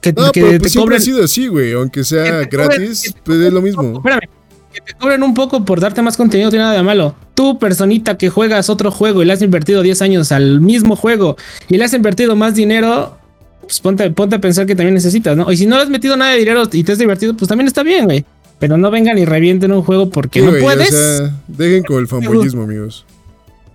Que, 0.00 0.12
no, 0.12 0.32
que 0.32 0.42
pero 0.42 0.58
pues 0.58 0.72
siempre 0.72 0.96
ha 0.96 1.00
sido 1.00 1.22
así, 1.22 1.46
güey. 1.46 1.74
Aunque 1.74 2.02
sea 2.02 2.40
gratis, 2.50 3.14
pues 3.24 3.38
es 3.38 3.52
lo 3.52 3.62
mismo. 3.62 3.98
Espérame, 3.98 4.28
que 4.72 4.80
te 4.80 4.92
cobren 4.94 5.22
un 5.22 5.34
poco 5.34 5.64
por 5.64 5.80
darte 5.80 6.02
más 6.02 6.16
contenido, 6.16 6.46
no 6.46 6.50
tiene 6.50 6.64
nada 6.64 6.76
de 6.76 6.82
malo. 6.82 7.14
Tú, 7.34 7.58
personita 7.58 8.18
que 8.18 8.28
juegas 8.28 8.68
otro 8.68 8.90
juego 8.90 9.22
y 9.22 9.26
le 9.26 9.32
has 9.32 9.42
invertido 9.42 9.82
10 9.82 10.02
años 10.02 10.32
al 10.32 10.60
mismo 10.60 10.96
juego 10.96 11.36
y 11.68 11.76
le 11.76 11.84
has 11.84 11.94
invertido 11.94 12.36
más 12.36 12.54
dinero, 12.54 13.16
pues 13.62 13.80
ponte, 13.80 14.04
a 14.04 14.38
pensar 14.40 14.66
que 14.66 14.74
también 14.74 14.94
necesitas, 14.94 15.36
¿no? 15.36 15.50
Y 15.50 15.56
si 15.56 15.66
no 15.66 15.76
le 15.76 15.82
has 15.82 15.88
metido 15.88 16.16
nada 16.16 16.32
de 16.32 16.38
dinero 16.38 16.64
y 16.72 16.84
te 16.84 16.92
has 16.92 16.98
divertido, 16.98 17.34
pues 17.36 17.48
también 17.48 17.68
está 17.68 17.82
bien, 17.82 18.04
güey. 18.06 18.24
Pero 18.58 18.76
no 18.76 18.90
vengan 18.90 19.16
y 19.18 19.24
revienten 19.24 19.70
un 19.70 19.82
juego 19.82 20.10
porque 20.10 20.40
no 20.40 20.52
puedes. 20.60 20.92
O 20.92 21.16
sea, 21.18 21.36
dejen 21.46 21.84
con 21.84 21.98
el 21.98 22.08
fanboyismo, 22.08 22.64
amigos. 22.64 23.06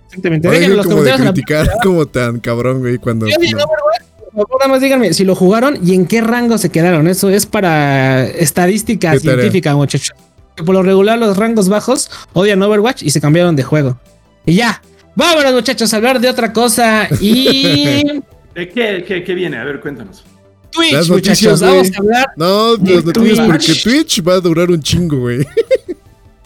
Exactamente. 0.08 0.48
Dejen 0.48 0.76
los 0.76 0.86
como 0.86 1.02
de 1.02 1.12
criticar 1.12 1.70
como 1.82 2.06
tan 2.06 2.38
cabrón, 2.38 2.80
güey, 2.80 2.98
cuando... 2.98 3.26
Nada 3.26 4.68
más 4.68 4.80
díganme 4.80 5.14
si 5.14 5.24
lo 5.24 5.36
jugaron 5.36 5.78
y 5.82 5.94
en 5.94 6.06
qué 6.06 6.20
rango 6.20 6.58
se 6.58 6.68
quedaron. 6.68 7.06
Eso 7.08 7.30
es 7.30 7.46
para 7.46 8.26
estadística 8.26 9.18
científica, 9.18 9.74
muchachos 9.74 10.12
por 10.56 10.74
lo 10.74 10.82
regular 10.82 11.18
los 11.18 11.36
rangos 11.36 11.68
bajos 11.68 12.10
odian 12.32 12.62
Overwatch 12.62 13.02
y 13.02 13.10
se 13.10 13.20
cambiaron 13.20 13.56
de 13.56 13.62
juego. 13.62 13.98
Y 14.46 14.54
ya, 14.54 14.82
vámonos 15.14 15.52
muchachos 15.52 15.92
a 15.92 15.96
hablar 15.96 16.20
de 16.20 16.28
otra 16.28 16.52
cosa 16.52 17.08
y... 17.20 18.02
¿Qué, 18.54 19.24
qué, 19.26 19.34
viene? 19.34 19.56
A 19.56 19.64
ver, 19.64 19.80
cuéntanos. 19.80 20.24
Twitch, 20.70 21.08
muchachos, 21.08 21.60
vamos 21.60 21.90
a 21.92 21.98
hablar. 21.98 22.26
No, 22.36 22.76
las 22.76 23.04
noticias 23.04 23.46
porque 23.46 23.74
Twitch 23.82 24.22
va 24.26 24.34
a 24.34 24.40
durar 24.40 24.70
un 24.70 24.80
chingo, 24.80 25.18
güey. 25.18 25.44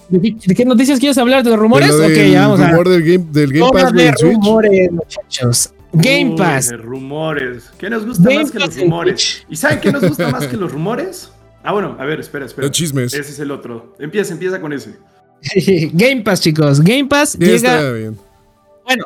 ¿De 0.08 0.54
qué 0.54 0.64
noticias 0.64 0.98
quieres 0.98 1.18
hablar? 1.18 1.44
¿De 1.44 1.50
los 1.50 1.58
rumores? 1.58 1.96
De 1.96 2.06
ok, 2.06 2.32
ya 2.32 2.48
vamos 2.48 2.66
rumor 2.66 2.88
del 2.88 3.02
Game, 3.02 3.26
del 3.30 3.52
game 3.52 3.70
Pass, 3.70 3.92
de 3.92 4.12
rumores, 4.12 4.90
muchachos. 4.90 5.70
Game 5.92 6.30
Uy, 6.30 6.36
Pass. 6.36 6.68
de 6.68 6.76
rumores. 6.78 7.70
¿Qué 7.78 7.90
nos 7.90 8.06
gusta 8.06 8.22
Game 8.22 8.42
más 8.42 8.50
que 8.50 8.58
los 8.58 8.76
rumores? 8.78 9.46
¿Y 9.48 9.56
saben 9.56 9.80
qué 9.80 9.92
nos 9.92 10.02
gusta 10.06 10.30
más 10.30 10.46
que 10.46 10.56
los 10.56 10.72
rumores? 10.72 11.30
Ah, 11.68 11.72
bueno, 11.72 11.96
a 12.00 12.06
ver, 12.06 12.18
espera, 12.18 12.46
espera. 12.46 12.66
Los 12.66 12.74
chismes. 12.74 13.12
Ese 13.12 13.30
es 13.30 13.38
el 13.40 13.50
otro. 13.50 13.94
Empieza, 13.98 14.32
empieza 14.32 14.58
con 14.58 14.72
ese. 14.72 14.94
Game 15.92 16.22
Pass, 16.22 16.40
chicos. 16.40 16.80
Game 16.80 17.04
Pass 17.08 17.36
Ya 17.38 17.46
llega. 17.46 17.56
está 17.76 17.92
bien. 17.92 18.16
Bueno, 18.86 19.04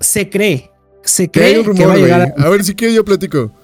se 0.00 0.28
cree. 0.28 0.68
Se 1.04 1.30
cree 1.30 1.60
un 1.60 1.72
que 1.76 1.86
va 1.86 1.94
rumor, 1.94 1.96
a 1.96 1.96
llegar. 1.96 2.34
A 2.36 2.48
ver 2.48 2.64
si 2.64 2.74
quiero 2.74 2.92
yo 2.94 3.04
platico. 3.04 3.54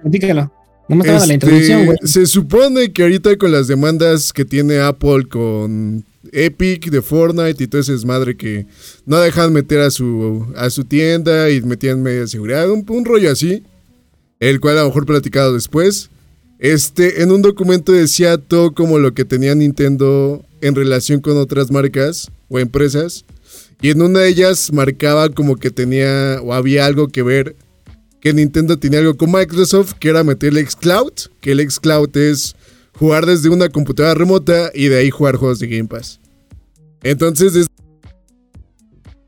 Platícalo. 0.00 0.50
No 0.88 0.96
me 0.96 1.02
estaba 1.02 1.18
la 1.18 1.24
Este, 1.24 1.34
introducción, 1.34 1.84
güey. 1.84 1.98
se 2.04 2.24
supone 2.24 2.92
que 2.94 3.02
ahorita 3.02 3.36
con 3.36 3.52
las 3.52 3.66
demandas 3.68 4.32
que 4.32 4.46
tiene 4.46 4.78
Apple 4.78 5.26
con 5.28 6.02
Epic 6.32 6.88
de 6.90 7.02
Fortnite 7.02 7.62
y 7.62 7.66
todo 7.66 7.82
ese 7.82 7.92
desmadre 7.92 8.38
que 8.38 8.66
no 9.04 9.18
dejan 9.18 9.52
meter 9.52 9.80
a 9.80 9.90
su, 9.90 10.46
a 10.56 10.70
su 10.70 10.84
tienda 10.84 11.50
y 11.50 11.60
metían 11.60 12.02
media 12.02 12.26
seguridad, 12.26 12.70
un, 12.70 12.86
un 12.88 13.04
rollo 13.04 13.30
así, 13.30 13.64
el 14.40 14.60
cual 14.60 14.78
a 14.78 14.80
lo 14.80 14.86
mejor 14.88 15.04
platicado 15.04 15.52
después. 15.52 16.08
Este, 16.58 17.22
en 17.22 17.30
un 17.32 17.42
documento 17.42 17.92
decía 17.92 18.38
todo 18.38 18.72
como 18.72 18.98
lo 18.98 19.12
que 19.14 19.24
tenía 19.24 19.54
Nintendo 19.54 20.44
en 20.62 20.74
relación 20.74 21.20
con 21.20 21.36
otras 21.36 21.70
marcas 21.70 22.30
o 22.48 22.58
empresas. 22.58 23.24
Y 23.82 23.90
en 23.90 24.00
una 24.02 24.20
de 24.20 24.28
ellas 24.28 24.72
marcaba 24.72 25.28
como 25.28 25.56
que 25.56 25.70
tenía 25.70 26.40
o 26.42 26.54
había 26.54 26.86
algo 26.86 27.08
que 27.08 27.22
ver 27.22 27.56
que 28.20 28.32
Nintendo 28.32 28.78
tenía 28.78 29.00
algo 29.00 29.16
con 29.16 29.30
Microsoft, 29.30 29.92
que 30.00 30.08
era 30.08 30.24
meterle 30.24 30.64
xCloud, 30.66 31.12
que 31.40 31.52
el 31.52 31.70
xCloud 31.70 32.16
es 32.16 32.56
jugar 32.98 33.26
desde 33.26 33.50
una 33.50 33.68
computadora 33.68 34.14
remota 34.14 34.70
y 34.74 34.88
de 34.88 34.96
ahí 34.96 35.10
jugar 35.10 35.36
juegos 35.36 35.58
de 35.58 35.68
Game 35.68 35.88
Pass. 35.88 36.18
Entonces, 37.02 37.52
des- 37.52 37.66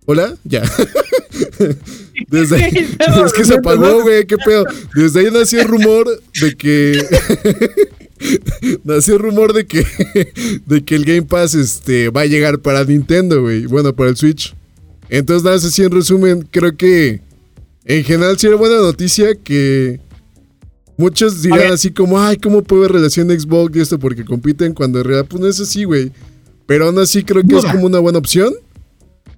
Hola, 0.07 0.35
ya. 0.45 0.63
Desde 2.29 2.57
ahí- 2.57 2.97
es 3.27 3.33
que 3.33 3.45
se 3.45 3.55
apagó, 3.55 4.03
güey, 4.03 4.27
qué 4.27 4.37
pedo. 4.39 4.65
Desde 4.95 5.21
ahí 5.21 5.29
nació 5.33 5.61
el 5.63 5.69
rumor 5.69 6.07
de 6.41 6.55
que 6.57 7.03
nació 8.85 9.15
el 9.15 9.21
rumor 9.21 9.53
de 9.53 9.67
que 9.67 9.85
de 10.67 10.85
que 10.85 10.95
el 10.97 11.05
Game 11.05 11.23
Pass 11.23 11.55
este 11.55 12.11
va 12.11 12.23
a 12.23 12.27
llegar 12.27 12.59
para 12.61 12.85
Nintendo, 12.85 13.43
güey. 13.43 13.67
Bueno, 13.67 13.95
para 13.95 14.11
el 14.11 14.17
Switch. 14.17 14.55
Entonces, 15.09 15.43
nada, 15.45 15.57
así 15.57 15.83
en 15.83 15.91
resumen, 15.91 16.47
creo 16.51 16.77
que 16.77 17.21
en 17.85 18.05
general 18.05 18.39
sí 18.39 18.47
era 18.47 18.57
buena 18.57 18.77
noticia 18.77 19.35
que 19.43 20.01
muchos 20.99 21.41
dirán 21.43 21.73
así 21.73 21.91
como, 21.91 22.21
ay, 22.21 22.37
¿cómo 22.37 22.63
puede 22.63 22.83
haber 22.85 22.93
relación 22.97 23.31
Xbox 23.31 23.75
y 23.77 23.81
esto? 23.81 23.99
Porque 23.99 24.25
compiten 24.25 24.75
cuando 24.75 24.99
en 24.99 25.05
realidad 25.05 25.27
pues 25.29 25.41
no 25.41 25.49
es 25.49 25.59
así, 25.61 25.85
güey. 25.85 26.13
Pero 26.67 26.87
aún 26.87 26.99
así 26.99 27.23
creo 27.23 27.43
que 27.43 27.57
es 27.57 27.65
como 27.65 27.87
una 27.87 27.99
buena 27.99 28.19
opción. 28.19 28.53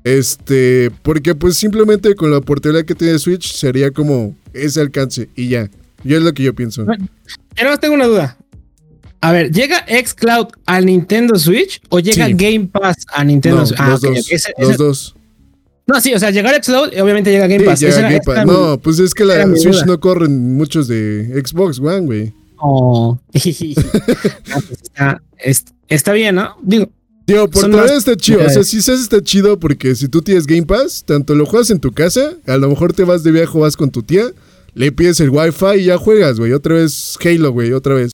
Este, 0.05 0.91
porque 1.03 1.35
pues 1.35 1.57
simplemente 1.57 2.15
con 2.15 2.31
la 2.31 2.41
portabilidad 2.41 2.87
que 2.87 2.95
tiene 2.95 3.19
Switch 3.19 3.53
sería 3.53 3.91
como 3.91 4.35
ese 4.53 4.81
alcance 4.81 5.29
y 5.37 5.49
ya. 5.49 5.71
Y 6.05 6.15
es 6.15 6.23
lo 6.23 6.33
que 6.33 6.43
yo 6.43 6.55
pienso. 6.55 6.87
Yo 6.87 7.65
más 7.69 7.81
tengo 7.81 7.95
una 7.95 8.07
duda. 8.07 8.37
A 9.21 9.33
ver, 9.33 9.51
¿llega 9.53 9.85
xCloud 9.87 10.47
al 10.65 10.87
Nintendo 10.87 11.39
Switch 11.39 11.83
o 11.91 11.99
llega 12.01 12.27
Sí. 12.27 12.33
Game 12.35 12.69
Pass 12.73 12.97
a 13.13 13.23
Nintendo 13.23 13.59
No, 13.61 13.67
Switch? 13.67 13.81
los 13.81 14.03
ok, 14.05 14.11
dos. 14.15 14.31
Ese- 14.33 14.53
los 14.59 14.69
ese- 14.71 14.79
dos. 14.79 15.15
No, 15.87 16.01
sí, 16.01 16.15
o 16.15 16.19
sea, 16.19 16.31
llegar 16.31 16.55
xCloud 16.55 16.89
obviamente 17.03 17.31
llega 17.31 17.47
Game 17.47 17.61
Sí, 17.61 17.67
Pass. 17.67 17.81
llega 17.81 18.01
Game 18.03 18.21
Pass. 18.25 18.37
era 18.37 18.47
mi- 18.47 18.53
No, 18.53 18.79
pues 18.81 18.99
es 18.99 19.13
que 19.13 19.25
la 19.27 19.45
Switch 19.57 19.65
duda. 19.75 19.85
no 19.87 20.01
corren 20.01 20.55
muchos 20.57 20.89
de 20.89 21.43
Xbox 21.45 21.79
One, 21.81 22.01
güey. 22.07 22.33
Oh. 22.57 23.19
Ah, 23.35 24.61
pues 24.67 24.81
está, 24.83 25.23
es- 25.39 25.65
está 25.89 26.13
bien, 26.15 26.37
¿no? 26.37 26.57
Digo, 26.63 26.89
Tío, 27.33 27.49
por 27.51 27.63
Son 27.63 27.71
todavía 27.71 27.93
más- 27.95 28.07
está 28.07 28.17
chido. 28.17 28.45
O 28.45 28.49
sea, 28.51 28.65
si 28.65 28.81
se 28.83 28.93
hace 28.93 29.03
está 29.03 29.23
chido 29.23 29.59
porque 29.59 29.95
si 29.95 30.09
tú 30.09 30.23
tienes 30.23 30.47
Game 30.47 30.65
Pass, 30.67 31.05
tanto 31.07 31.35
lo 31.35 31.47
juegas 31.47 31.71
en 31.71 31.79
tu 31.81 31.93
casa, 31.93 32.35
a 32.47 32.57
lo 32.57 32.69
mejor 32.69 32.93
te 32.93 33.05
vas 33.05 33.23
de 33.23 33.31
viaje 33.31 33.51
o 33.55 33.61
vas 33.61 33.77
con 33.77 33.91
tu 33.91 34.03
tía, 34.03 34.25
le 34.75 34.93
pides 34.93 35.21
el 35.21 35.31
Wi-Fi 35.31 35.79
y 35.81 35.85
ya 35.85 35.97
juegas, 35.99 36.39
güey. 36.39 36.53
Otra 36.53 36.75
vez 36.75 37.17
Halo, 37.25 37.53
güey, 37.53 37.73
otra 37.73 37.95
vez. 37.95 38.11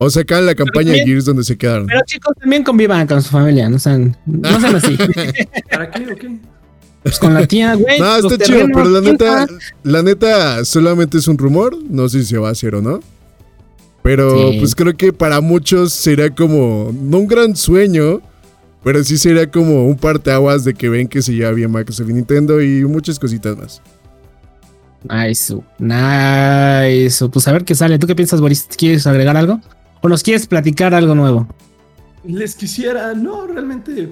O 0.00 0.10
sacan 0.10 0.46
la 0.46 0.54
campaña 0.54 0.92
de 0.92 0.98
también- 0.98 1.06
Gears 1.08 1.24
donde 1.24 1.42
se 1.42 1.56
quedaron. 1.58 1.86
pero 1.86 2.00
chicos, 2.06 2.32
también 2.40 2.62
convivan 2.62 3.06
con 3.08 3.20
su 3.20 3.30
familia, 3.30 3.68
no 3.68 3.78
sean, 3.80 4.16
no 4.26 4.60
sean 4.60 4.76
así. 4.76 4.96
¿Para 5.70 5.90
qué 5.90 6.12
o 6.12 6.16
qué? 6.16 6.38
Pues 7.02 7.18
con 7.18 7.34
la 7.34 7.46
tía, 7.46 7.74
güey. 7.74 7.98
No, 7.98 8.16
está 8.16 8.44
chido, 8.44 8.66
pero 8.72 8.84
la 8.84 9.00
neta, 9.00 9.46
la 9.82 10.02
neta 10.02 10.64
solamente 10.64 11.18
es 11.18 11.26
un 11.26 11.38
rumor. 11.38 11.76
No 11.88 12.08
sé 12.08 12.20
si 12.20 12.26
se 12.26 12.38
va 12.38 12.48
a 12.48 12.52
hacer 12.52 12.74
o 12.76 12.82
no. 12.82 13.00
Pero 14.08 14.52
Sí. 14.52 14.56
pues 14.60 14.74
creo 14.74 14.96
que 14.96 15.12
para 15.12 15.42
muchos 15.42 15.92
sería 15.92 16.30
como, 16.34 16.90
no 16.98 17.18
un 17.18 17.26
gran 17.26 17.54
sueño, 17.54 18.22
pero 18.82 19.04
sí 19.04 19.18
sería 19.18 19.50
como 19.50 19.86
un 19.86 19.96
parteaguas 19.96 20.64
de 20.64 20.72
que 20.72 20.88
ven 20.88 21.08
que 21.08 21.20
se 21.20 21.34
lleva 21.34 21.50
bien 21.52 21.70
Microsoft 21.70 22.08
y 22.08 22.14
Nintendo 22.14 22.62
y 22.62 22.86
muchas 22.86 23.18
cositas 23.18 23.54
más. 23.58 23.82
Nice, 25.10 25.54
nice. 25.78 27.28
Pues 27.28 27.48
a 27.48 27.52
ver 27.52 27.66
qué 27.66 27.74
sale. 27.74 27.98
¿Tú 27.98 28.06
qué 28.06 28.14
piensas, 28.16 28.40
Boris? 28.40 28.66
¿Quieres 28.78 29.06
agregar 29.06 29.36
algo? 29.36 29.60
¿O 30.00 30.08
nos 30.08 30.22
quieres 30.22 30.46
platicar 30.46 30.94
algo 30.94 31.14
nuevo? 31.14 31.46
Les 32.24 32.54
quisiera, 32.54 33.12
no, 33.12 33.46
realmente 33.46 34.08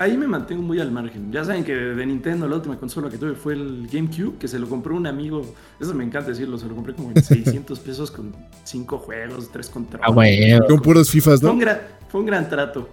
ahí 0.00 0.16
me 0.16 0.26
mantengo 0.26 0.62
muy 0.62 0.80
al 0.80 0.90
margen. 0.90 1.30
Ya 1.30 1.44
saben 1.44 1.62
que 1.62 1.74
de 1.74 2.06
Nintendo 2.06 2.48
la 2.48 2.56
última 2.56 2.76
consola 2.78 3.10
que 3.10 3.18
tuve 3.18 3.34
fue 3.34 3.52
el 3.52 3.86
GameCube, 3.92 4.38
que 4.38 4.48
se 4.48 4.58
lo 4.58 4.68
compró 4.68 4.96
un 4.96 5.06
amigo, 5.06 5.42
eso 5.78 5.94
me 5.94 6.02
encanta 6.02 6.30
decirlo, 6.30 6.58
se 6.58 6.66
lo 6.66 6.74
compré 6.74 6.94
como 6.94 7.10
en 7.14 7.22
600 7.22 7.78
pesos 7.80 8.10
con 8.10 8.34
5 8.64 8.98
juegos, 8.98 9.52
3 9.52 9.68
controles. 9.70 10.06
Ah, 10.08 10.12
güey. 10.12 10.58
Con 10.66 10.80
puros 10.80 11.10
FIFAs, 11.10 11.40
Fue 11.40 11.50
un, 11.50 11.58
¿no? 11.58 11.60
gran, 11.60 11.78
fue 12.08 12.20
un 12.20 12.26
gran 12.26 12.48
trato. 12.48 12.88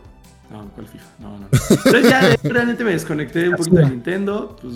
No, 0.51 0.70
¿cuál 0.76 0.88
FIFA? 0.88 1.05
No, 1.20 1.38
no. 1.39 1.47
Entonces 1.51 2.10
ya 2.10 2.32
eh, 2.34 2.38
realmente 2.43 2.84
me 2.84 2.91
desconecté 2.91 3.49
un 3.49 3.55
poquito 3.58 3.78
de 3.78 3.89
Nintendo. 3.89 4.55
Pues 4.62 4.76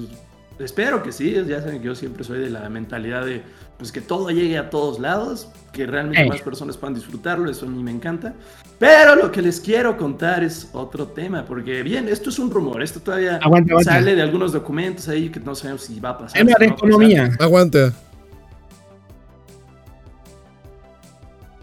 espero 0.60 1.02
que 1.04 1.12
sí. 1.12 1.34
Ya 1.48 1.62
saben 1.62 1.80
que 1.80 1.86
yo 1.86 1.96
siempre 1.96 2.24
soy 2.24 2.40
de 2.40 2.50
la 2.50 2.68
mentalidad 2.70 3.26
de 3.26 3.42
pues 3.82 3.92
que 3.92 4.00
todo 4.00 4.30
llegue 4.30 4.60
a 4.60 4.70
todos 4.70 5.00
lados, 5.00 5.48
que 5.74 5.88
realmente 5.88 6.24
más 6.28 6.42
personas 6.42 6.78
puedan 6.78 6.94
disfrutarlo. 6.94 7.50
Eso 7.50 7.66
a 7.66 7.70
mí 7.70 7.82
me 7.82 7.90
encanta. 7.90 8.36
Pero 8.78 9.16
lo 9.16 9.32
que 9.32 9.42
les 9.42 9.60
quiero 9.60 9.98
contar 9.98 10.44
es 10.44 10.70
otro 10.74 11.08
tema, 11.08 11.44
porque 11.46 11.82
bien, 11.82 12.08
esto 12.08 12.30
es 12.30 12.38
un 12.38 12.52
rumor. 12.52 12.84
Esto 12.84 13.00
todavía 13.00 13.38
aguanta. 13.38 13.80
sale 13.84 14.14
de 14.14 14.22
algunos 14.22 14.52
documentos 14.54 15.08
ahí 15.08 15.30
que 15.30 15.40
no 15.40 15.56
sabemos 15.56 15.82
si 15.82 16.00
va 16.00 16.10
a 16.10 16.18
pasar. 16.20 16.38
Tema 16.38 16.58
de 16.60 16.68
no 16.68 16.74
va 16.74 16.76
a 16.76 16.78
pasar. 16.78 16.90
economía. 16.90 17.32
Aguanta. 17.40 17.94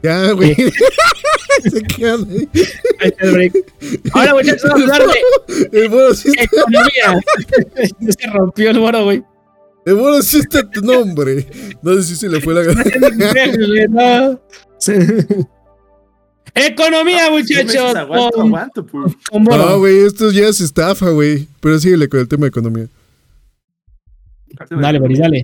Ya, 0.03 0.33
güey. 0.33 0.57
se 1.71 1.83
quedan 1.85 2.29
ahí. 2.29 2.49
Ahí 2.99 3.09
está 3.11 3.27
el 3.27 3.33
break. 3.33 3.53
Ahora, 4.13 4.35
muchachos, 4.35 4.69
vamos 4.69 4.91
a 4.91 4.97
hablar 4.97 5.09
de 5.71 5.79
El 5.85 5.91
mono 5.91 6.15
sí 6.15 6.31
está, 6.31 6.43
economía. 6.43 7.21
Se 8.19 8.27
rompió 8.29 8.71
el 8.71 8.81
moro, 8.81 9.05
güey. 9.05 9.23
Sí 10.23 10.39
está 10.39 10.69
tu 10.69 10.81
nombre. 10.83 11.47
No 11.83 11.95
sé 11.95 12.03
si 12.05 12.17
se 12.17 12.29
le 12.29 12.41
fue 12.41 12.55
la 12.55 12.63
gana. 12.65 12.83
Economía, 16.55 17.31
meses 17.31 17.67
muchachos. 17.67 17.95
Aguanto, 17.97 18.41
aguanto. 18.43 18.87
No, 19.33 19.79
güey, 19.79 19.99
esto 20.01 20.31
ya 20.31 20.49
es 20.49 20.61
estafa, 20.61 21.11
güey. 21.11 21.49
Pero 21.61 21.79
síguele 21.79 22.09
con 22.09 22.21
el 22.21 22.29
tema 22.29 22.43
de 22.43 22.49
economía. 22.49 22.89
Dale, 24.71 24.99
Boris, 24.99 25.19
dale. 25.19 25.43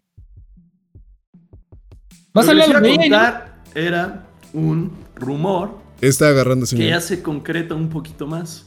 Vas 2.33 2.49
a 2.49 2.51
hablar 2.51 2.83
de 2.83 3.55
era 3.75 4.27
un 4.53 4.93
rumor 5.15 5.85
Está 6.01 6.29
agarrando, 6.29 6.67
que 6.67 6.89
ya 6.89 7.01
se 7.01 7.23
concreta 7.23 7.75
un 7.75 7.89
poquito 7.89 8.27
más. 8.27 8.67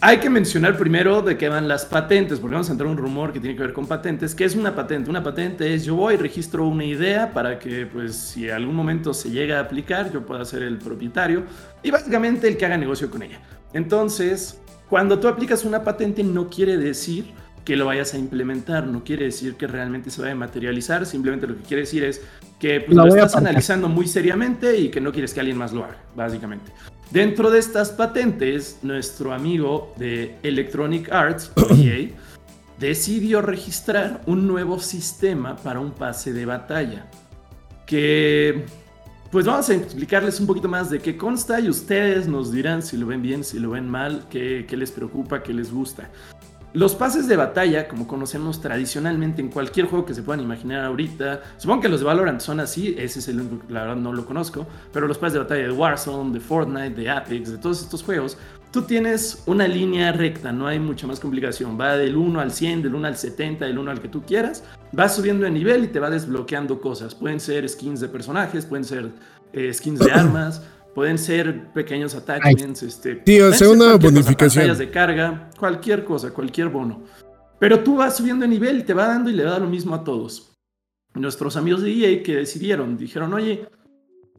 Hay 0.00 0.18
que 0.18 0.30
mencionar 0.30 0.78
primero 0.78 1.22
de 1.22 1.36
qué 1.36 1.48
van 1.48 1.66
las 1.66 1.84
patentes, 1.84 2.38
porque 2.38 2.54
vamos 2.54 2.68
a 2.68 2.72
entrar 2.72 2.86
en 2.86 2.96
un 2.96 3.02
rumor 3.02 3.32
que 3.32 3.40
tiene 3.40 3.56
que 3.56 3.62
ver 3.62 3.72
con 3.72 3.88
patentes. 3.88 4.32
¿Qué 4.32 4.44
es 4.44 4.54
una 4.54 4.72
patente? 4.72 5.10
Una 5.10 5.24
patente 5.24 5.74
es 5.74 5.84
yo 5.84 5.96
voy, 5.96 6.16
registro 6.16 6.68
una 6.68 6.84
idea 6.84 7.32
para 7.32 7.58
que, 7.58 7.84
pues, 7.84 8.14
si 8.14 8.48
en 8.48 8.54
algún 8.54 8.76
momento 8.76 9.12
se 9.12 9.30
llega 9.30 9.58
a 9.58 9.62
aplicar, 9.62 10.12
yo 10.12 10.24
pueda 10.24 10.44
ser 10.44 10.62
el 10.62 10.78
propietario 10.78 11.42
y 11.82 11.90
básicamente 11.90 12.46
el 12.46 12.56
que 12.56 12.64
haga 12.64 12.76
negocio 12.76 13.10
con 13.10 13.24
ella. 13.24 13.40
Entonces, 13.72 14.60
cuando 14.88 15.18
tú 15.18 15.26
aplicas 15.26 15.64
una 15.64 15.82
patente, 15.82 16.22
no 16.22 16.48
quiere 16.48 16.76
decir 16.76 17.32
que 17.64 17.74
lo 17.74 17.86
vayas 17.86 18.14
a 18.14 18.18
implementar, 18.18 18.86
no 18.86 19.02
quiere 19.02 19.24
decir 19.24 19.56
que 19.56 19.66
realmente 19.66 20.12
se 20.12 20.22
vaya 20.22 20.32
a 20.32 20.36
materializar, 20.36 21.06
simplemente 21.06 21.48
lo 21.48 21.56
que 21.56 21.62
quiere 21.64 21.80
decir 21.82 22.04
es 22.04 22.22
que 22.60 22.80
pues, 22.82 22.96
lo 22.96 23.04
estás 23.04 23.34
analizando 23.34 23.88
muy 23.88 24.06
seriamente 24.06 24.78
y 24.78 24.90
que 24.90 25.00
no 25.00 25.10
quieres 25.10 25.34
que 25.34 25.40
alguien 25.40 25.58
más 25.58 25.72
lo 25.72 25.84
haga, 25.84 25.96
básicamente. 26.14 26.70
Dentro 27.10 27.50
de 27.50 27.58
estas 27.58 27.90
patentes, 27.90 28.80
nuestro 28.82 29.32
amigo 29.32 29.94
de 29.96 30.36
Electronic 30.42 31.10
Arts, 31.10 31.50
EA, 31.70 32.10
decidió 32.78 33.40
registrar 33.40 34.20
un 34.26 34.46
nuevo 34.46 34.78
sistema 34.78 35.56
para 35.56 35.80
un 35.80 35.92
pase 35.92 36.34
de 36.34 36.44
batalla. 36.44 37.06
Que, 37.86 38.66
pues 39.30 39.46
vamos 39.46 39.70
a 39.70 39.74
explicarles 39.74 40.38
un 40.38 40.46
poquito 40.46 40.68
más 40.68 40.90
de 40.90 40.98
qué 40.98 41.16
consta 41.16 41.58
y 41.60 41.70
ustedes 41.70 42.28
nos 42.28 42.52
dirán 42.52 42.82
si 42.82 42.98
lo 42.98 43.06
ven 43.06 43.22
bien, 43.22 43.42
si 43.42 43.58
lo 43.58 43.70
ven 43.70 43.88
mal, 43.88 44.26
qué, 44.28 44.66
qué 44.68 44.76
les 44.76 44.92
preocupa, 44.92 45.42
qué 45.42 45.54
les 45.54 45.72
gusta. 45.72 46.10
Los 46.74 46.94
pases 46.94 47.26
de 47.26 47.36
batalla, 47.36 47.88
como 47.88 48.06
conocemos 48.06 48.60
tradicionalmente 48.60 49.40
en 49.40 49.48
cualquier 49.48 49.86
juego 49.86 50.04
que 50.04 50.14
se 50.14 50.22
puedan 50.22 50.42
imaginar 50.42 50.84
ahorita, 50.84 51.40
supongo 51.56 51.80
que 51.80 51.88
los 51.88 52.00
de 52.00 52.06
Valorant 52.06 52.40
son 52.40 52.60
así, 52.60 52.94
ese 52.98 53.20
es 53.20 53.28
el 53.28 53.40
único 53.40 53.66
que 53.66 53.72
la 53.72 53.80
verdad 53.80 53.96
no 53.96 54.12
lo 54.12 54.26
conozco, 54.26 54.66
pero 54.92 55.08
los 55.08 55.16
pases 55.16 55.34
de 55.34 55.38
batalla 55.40 55.62
de 55.62 55.72
Warzone, 55.72 56.32
de 56.32 56.40
Fortnite, 56.40 56.90
de 56.90 57.10
Apex, 57.10 57.52
de 57.52 57.58
todos 57.58 57.80
estos 57.80 58.02
juegos, 58.02 58.36
tú 58.70 58.82
tienes 58.82 59.42
una 59.46 59.66
línea 59.66 60.12
recta, 60.12 60.52
no 60.52 60.66
hay 60.66 60.78
mucha 60.78 61.06
más 61.06 61.20
complicación, 61.20 61.80
va 61.80 61.96
del 61.96 62.16
1 62.16 62.38
al 62.38 62.52
100, 62.52 62.82
del 62.82 62.94
1 62.94 63.08
al 63.08 63.16
70, 63.16 63.64
del 63.64 63.78
1 63.78 63.90
al 63.90 64.00
que 64.02 64.08
tú 64.08 64.22
quieras, 64.22 64.62
vas 64.92 65.16
subiendo 65.16 65.44
de 65.44 65.50
nivel 65.50 65.84
y 65.84 65.88
te 65.88 66.00
va 66.00 66.10
desbloqueando 66.10 66.80
cosas, 66.80 67.14
pueden 67.14 67.40
ser 67.40 67.66
skins 67.66 68.00
de 68.00 68.08
personajes, 68.08 68.66
pueden 68.66 68.84
ser 68.84 69.10
eh, 69.54 69.72
skins 69.72 70.00
de 70.00 70.12
armas, 70.12 70.62
Pueden 70.98 71.16
ser 71.16 71.72
pequeños 71.72 72.16
attachments, 72.16 72.82
este, 72.82 73.22
sea 73.52 73.70
una 73.70 73.94
bonificación. 73.94 74.76
de 74.76 74.90
carga, 74.90 75.48
cualquier 75.56 76.04
cosa, 76.04 76.32
cualquier 76.32 76.70
bono. 76.70 77.04
Pero 77.60 77.84
tú 77.84 77.98
vas 77.98 78.16
subiendo 78.16 78.42
de 78.42 78.48
nivel 78.48 78.80
y 78.80 78.82
te 78.82 78.94
va 78.94 79.06
dando 79.06 79.30
y 79.30 79.34
le 79.34 79.44
da 79.44 79.60
lo 79.60 79.68
mismo 79.68 79.94
a 79.94 80.02
todos. 80.02 80.56
Nuestros 81.14 81.56
amigos 81.56 81.82
de 81.82 81.92
EA 81.92 82.20
que 82.24 82.34
decidieron, 82.34 82.96
dijeron, 82.96 83.32
oye, 83.32 83.68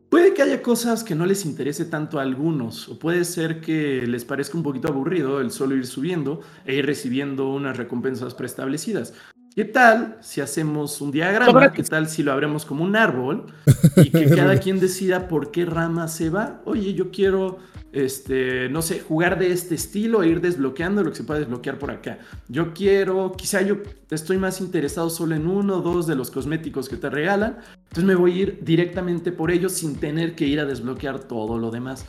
puede 0.09 0.33
que 0.33 0.41
haya 0.41 0.61
cosas 0.61 1.05
que 1.05 1.15
no 1.15 1.25
les 1.25 1.45
interese 1.45 1.85
tanto 1.85 2.19
a 2.19 2.23
algunos, 2.23 2.89
o 2.89 2.99
puede 2.99 3.23
ser 3.23 3.61
que 3.61 4.05
les 4.05 4.25
parezca 4.25 4.57
un 4.57 4.63
poquito 4.63 4.89
aburrido 4.89 5.39
el 5.39 5.51
solo 5.51 5.77
ir 5.77 5.87
subiendo 5.87 6.41
e 6.65 6.75
ir 6.75 6.85
recibiendo 6.85 7.53
unas 7.53 7.77
recompensas 7.77 8.33
preestablecidas. 8.33 9.13
¿Qué 9.55 9.65
tal 9.65 10.17
si 10.21 10.41
hacemos 10.41 11.01
un 11.01 11.11
diagrama? 11.11 11.73
¿Qué 11.73 11.83
tal 11.83 12.07
si 12.07 12.23
lo 12.23 12.31
abremos 12.31 12.65
como 12.65 12.83
un 12.83 12.95
árbol 12.95 13.47
y 13.97 14.09
que 14.09 14.29
cada 14.29 14.59
quien 14.59 14.79
decida 14.79 15.27
por 15.27 15.51
qué 15.51 15.65
rama 15.65 16.07
se 16.07 16.29
va? 16.29 16.61
Oye, 16.65 16.93
yo 16.93 17.09
quiero, 17.09 17.57
este, 17.91 18.69
no 18.69 18.81
sé, 18.81 18.99
jugar 18.99 19.39
de 19.39 19.51
este 19.51 19.75
estilo 19.75 20.21
e 20.21 20.29
ir 20.29 20.39
desbloqueando 20.39 21.03
lo 21.03 21.09
que 21.09 21.17
se 21.17 21.23
puede 21.23 21.41
desbloquear 21.41 21.79
por 21.79 21.89
acá. 21.89 22.19
Yo 22.47 22.73
quiero, 22.73 23.33
quizá 23.35 23.61
yo 23.61 23.77
estoy 24.11 24.37
más 24.37 24.61
interesado 24.61 25.09
solo 25.09 25.35
en 25.35 25.47
uno 25.47 25.77
o 25.77 25.81
dos 25.81 26.05
de 26.05 26.15
los 26.15 26.29
cosméticos 26.29 26.87
que 26.87 26.97
te 26.97 27.09
regalan, 27.09 27.57
entonces 27.75 28.03
me 28.03 28.15
voy 28.15 28.31
a 28.31 28.35
ir 28.43 28.59
directamente 28.61 29.31
por 29.31 29.49
ellos 29.49 29.73
sin 29.73 29.95
tener 29.95 30.35
que 30.35 30.45
ir 30.45 30.59
a 30.59 30.65
desbloquear 30.65 31.19
todo 31.19 31.57
lo 31.57 31.71
demás. 31.71 32.05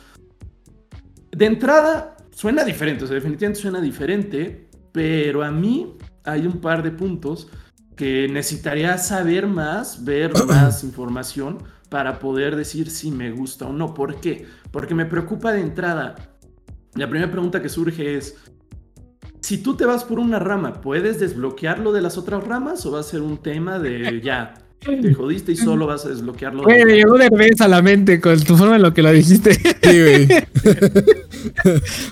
De 1.31 1.45
entrada, 1.47 2.17
suena 2.31 2.63
diferente, 2.63 3.03
o 3.03 3.07
sea, 3.07 3.15
definitivamente 3.15 3.61
suena 3.61 3.81
diferente, 3.81 4.69
pero 4.91 5.43
a 5.43 5.51
mí 5.51 5.97
hay 6.23 6.45
un 6.45 6.59
par 6.59 6.83
de 6.83 6.91
puntos 6.91 7.47
que 7.95 8.27
necesitaría 8.29 8.97
saber 8.97 9.47
más, 9.47 10.03
ver 10.03 10.31
más 10.47 10.83
información 10.83 11.59
para 11.89 12.19
poder 12.19 12.55
decir 12.55 12.89
si 12.89 13.11
me 13.11 13.31
gusta 13.31 13.67
o 13.67 13.73
no. 13.73 13.93
¿Por 13.93 14.19
qué? 14.21 14.45
Porque 14.71 14.95
me 14.95 15.05
preocupa 15.05 15.51
de 15.51 15.61
entrada. 15.61 16.15
La 16.95 17.09
primera 17.09 17.31
pregunta 17.31 17.61
que 17.61 17.69
surge 17.69 18.17
es, 18.17 18.35
si 19.41 19.57
tú 19.57 19.75
te 19.75 19.85
vas 19.85 20.03
por 20.03 20.19
una 20.19 20.39
rama, 20.39 20.81
¿puedes 20.81 21.19
desbloquearlo 21.19 21.91
de 21.91 22.01
las 22.01 22.17
otras 22.17 22.43
ramas 22.45 22.85
o 22.85 22.91
va 22.91 22.99
a 22.99 23.03
ser 23.03 23.21
un 23.21 23.37
tema 23.37 23.79
de 23.79 24.21
ya, 24.21 24.53
te 24.81 25.13
jodiste 25.13 25.51
y 25.51 25.55
solo 25.55 25.87
vas 25.87 26.05
a 26.05 26.09
desbloquearlo. 26.09 26.63
Güey, 26.63 26.85
me 26.85 26.95
llegó 26.95 27.17
de 27.17 27.29
revés 27.29 27.61
a 27.61 27.67
la 27.67 27.81
mente 27.81 28.19
con 28.19 28.39
tu 28.43 28.57
forma 28.57 28.77
en 28.77 28.81
lo 28.81 28.93
que 28.93 29.01
lo 29.01 29.11
dijiste. 29.11 29.53
Sí, 29.53 29.61
güey. 29.83 30.27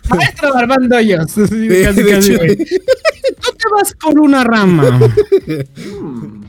Maestro 0.09 0.55
Armando 0.55 0.95
Hoyos. 0.97 1.31
Sí, 1.31 1.69
casi, 1.83 2.03
casi, 2.03 2.35
güey. 2.35 2.57
Te 3.59 3.69
vas 3.71 3.93
por 3.93 4.19
una 4.19 4.43
rama. 4.43 4.99
Hmm. 5.91 6.43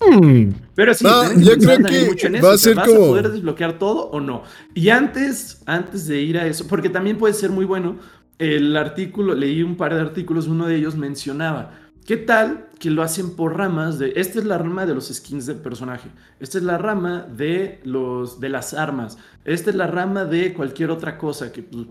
Hmm. 0.00 0.52
Pero 0.74 0.92
sí, 0.92 1.04
no, 1.04 1.32
yo 1.40 1.56
creo 1.56 1.78
que 1.78 2.04
mucho 2.06 2.26
en 2.26 2.36
eso. 2.36 2.46
va 2.46 2.52
a 2.52 2.58
ser 2.58 2.74
¿Vas 2.74 2.88
como... 2.88 3.04
a 3.04 3.08
poder 3.08 3.30
desbloquear 3.30 3.78
todo 3.78 4.10
o 4.10 4.20
no? 4.20 4.42
Y 4.74 4.90
antes, 4.90 5.62
antes 5.64 6.06
de 6.06 6.20
ir 6.20 6.38
a 6.38 6.46
eso, 6.46 6.66
porque 6.68 6.90
también 6.90 7.16
puede 7.16 7.32
ser 7.34 7.50
muy 7.50 7.64
bueno, 7.64 7.96
el 8.38 8.76
artículo, 8.76 9.34
leí 9.34 9.62
un 9.62 9.76
par 9.76 9.94
de 9.94 10.00
artículos, 10.00 10.48
uno 10.48 10.66
de 10.66 10.76
ellos 10.76 10.96
mencionaba 10.96 11.72
¿Qué 12.06 12.16
tal 12.16 12.68
que 12.78 12.88
lo 12.88 13.02
hacen 13.02 13.34
por 13.34 13.58
ramas 13.58 13.98
de, 13.98 14.12
esta 14.14 14.38
es 14.38 14.44
la 14.44 14.58
rama 14.58 14.86
de 14.86 14.94
los 14.94 15.08
skins 15.08 15.44
del 15.44 15.56
personaje, 15.56 16.08
esta 16.38 16.58
es 16.58 16.62
la 16.62 16.78
rama 16.78 17.26
de, 17.28 17.80
los, 17.82 18.38
de 18.38 18.48
las 18.48 18.74
armas, 18.74 19.18
esta 19.44 19.70
es 19.70 19.76
la 19.76 19.88
rama 19.88 20.24
de 20.24 20.54
cualquier 20.54 20.92
otra 20.92 21.18
cosa 21.18 21.50
que 21.50 21.64
pues, 21.64 21.86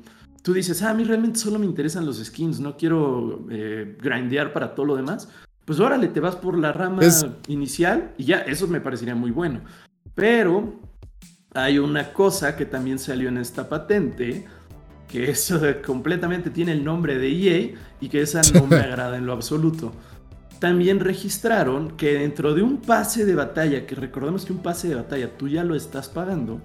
tú 0.46 0.54
dices, 0.54 0.84
ah, 0.84 0.91
a 0.91 0.93
mí 0.93 1.04
realmente 1.04 1.39
solo 1.39 1.58
me 1.58 1.66
interesan 1.66 2.06
los 2.06 2.24
skins, 2.24 2.60
no 2.60 2.78
quiero 2.78 3.48
eh, 3.50 3.98
grindear 4.00 4.54
para 4.54 4.76
todo 4.76 4.86
lo 4.86 4.96
demás. 4.96 5.28
Pues 5.66 5.80
órale, 5.80 6.08
te 6.10 6.20
vas 6.20 6.36
por 6.36 6.56
la 6.56 6.72
rama 6.72 7.02
inicial 7.48 8.14
y 8.16 8.26
ya, 8.26 8.41
eso 8.41 8.68
me 8.68 8.80
parecería 8.80 9.16
muy 9.16 9.32
bueno. 9.32 9.62
Pero 10.14 10.80
hay 11.56 11.80
una 11.80 12.14
cosa 12.14 12.56
que 12.56 12.68
también 12.68 13.00
salió 13.00 13.30
en 13.30 13.39
esta 13.39 13.68
patente, 13.68 14.46
que 15.08 15.32
eso 15.32 15.60
completamente 15.84 16.52
tiene 16.52 16.74
el 16.74 16.84
nombre 16.84 17.18
de 17.18 17.28
EA 17.28 17.76
y 18.00 18.08
que 18.08 18.22
esa 18.22 18.41
no 18.54 18.68
me 18.68 18.76
agrada 18.76 19.18
en 19.18 19.26
lo 19.26 19.34
absoluto. 19.34 19.93
También 20.60 21.00
registraron 21.00 21.98
que 21.98 22.20
dentro 22.20 22.54
de 22.54 22.62
un 22.62 22.78
pase 22.78 23.26
de 23.26 23.34
batalla, 23.34 23.88
que 23.88 23.96
recordemos 23.96 24.46
que 24.46 24.54
un 24.54 24.60
pase 24.60 24.89
de 24.89 24.96
batalla 24.96 25.36
tú 25.36 25.48
ya 25.48 25.64
lo 25.64 25.74
estás 25.74 26.08
pagando, 26.08 26.62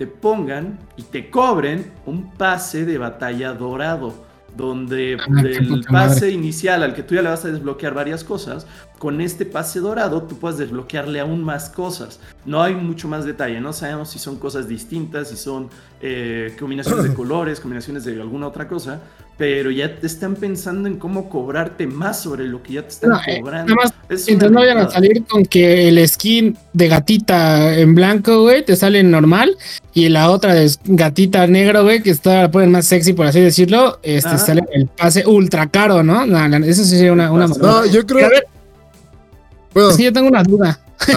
te 0.00 0.06
pongan 0.06 0.78
y 0.96 1.02
te 1.02 1.28
cobren 1.28 1.92
un 2.06 2.30
pase 2.30 2.86
de 2.86 2.96
batalla 2.96 3.52
dorado 3.52 4.14
donde 4.56 5.18
ah, 5.20 5.42
el 5.44 5.84
pase 5.84 6.30
inicial 6.30 6.82
al 6.82 6.94
que 6.94 7.02
tú 7.02 7.16
ya 7.16 7.20
le 7.20 7.28
vas 7.28 7.44
a 7.44 7.48
desbloquear 7.48 7.92
varias 7.92 8.24
cosas, 8.24 8.66
con 9.00 9.22
este 9.22 9.46
pase 9.46 9.80
dorado 9.80 10.24
tú 10.24 10.36
puedes 10.36 10.58
desbloquearle 10.58 11.20
aún 11.20 11.42
más 11.42 11.70
cosas. 11.70 12.20
No 12.44 12.62
hay 12.62 12.74
mucho 12.74 13.08
más 13.08 13.24
detalle, 13.24 13.58
no 13.58 13.72
sabemos 13.72 14.10
si 14.10 14.18
son 14.18 14.36
cosas 14.36 14.68
distintas, 14.68 15.30
si 15.30 15.36
son 15.36 15.70
eh, 16.02 16.54
combinaciones 16.60 17.04
de 17.04 17.14
colores, 17.14 17.60
combinaciones 17.60 18.04
de 18.04 18.20
alguna 18.20 18.46
otra 18.46 18.68
cosa, 18.68 19.00
pero 19.38 19.70
ya 19.70 19.96
te 19.98 20.06
están 20.06 20.34
pensando 20.34 20.86
en 20.86 20.98
cómo 20.98 21.30
cobrarte 21.30 21.86
más 21.86 22.20
sobre 22.20 22.44
lo 22.44 22.62
que 22.62 22.74
ya 22.74 22.82
te 22.82 22.88
están 22.88 23.12
eh, 23.26 23.40
cobrando. 23.40 23.74
Nada 23.74 23.86
más, 23.86 23.94
entonces 24.10 24.50
no 24.50 24.60
vayan 24.60 24.76
a 24.76 24.90
salir 24.90 25.24
con 25.24 25.46
que 25.46 25.88
el 25.88 26.06
skin 26.06 26.58
de 26.74 26.88
gatita 26.88 27.74
en 27.78 27.94
blanco, 27.94 28.42
güey, 28.42 28.66
te 28.66 28.76
sale 28.76 29.02
normal 29.02 29.56
y 29.94 30.10
la 30.10 30.30
otra 30.30 30.52
de 30.52 30.70
gatita 30.84 31.46
negro, 31.46 31.84
güey, 31.84 32.02
que 32.02 32.10
está 32.10 32.42
la 32.42 32.50
ponen 32.50 32.70
más 32.70 32.84
sexy, 32.84 33.14
por 33.14 33.24
así 33.24 33.40
decirlo, 33.40 33.98
este 34.02 34.36
sale 34.36 34.60
el 34.74 34.88
pase 34.88 35.26
ultra 35.26 35.68
caro, 35.68 36.02
¿no? 36.02 36.26
no, 36.26 36.56
eso 36.66 36.84
sí 36.84 36.96
sería 36.96 37.14
una, 37.14 37.32
una 37.32 37.46
No, 37.46 37.86
yo 37.86 38.04
creo. 38.04 38.28
que 38.28 38.49
bueno. 39.74 39.96
yo 39.96 40.12
tengo 40.12 40.28
una 40.28 40.42
duda. 40.42 40.80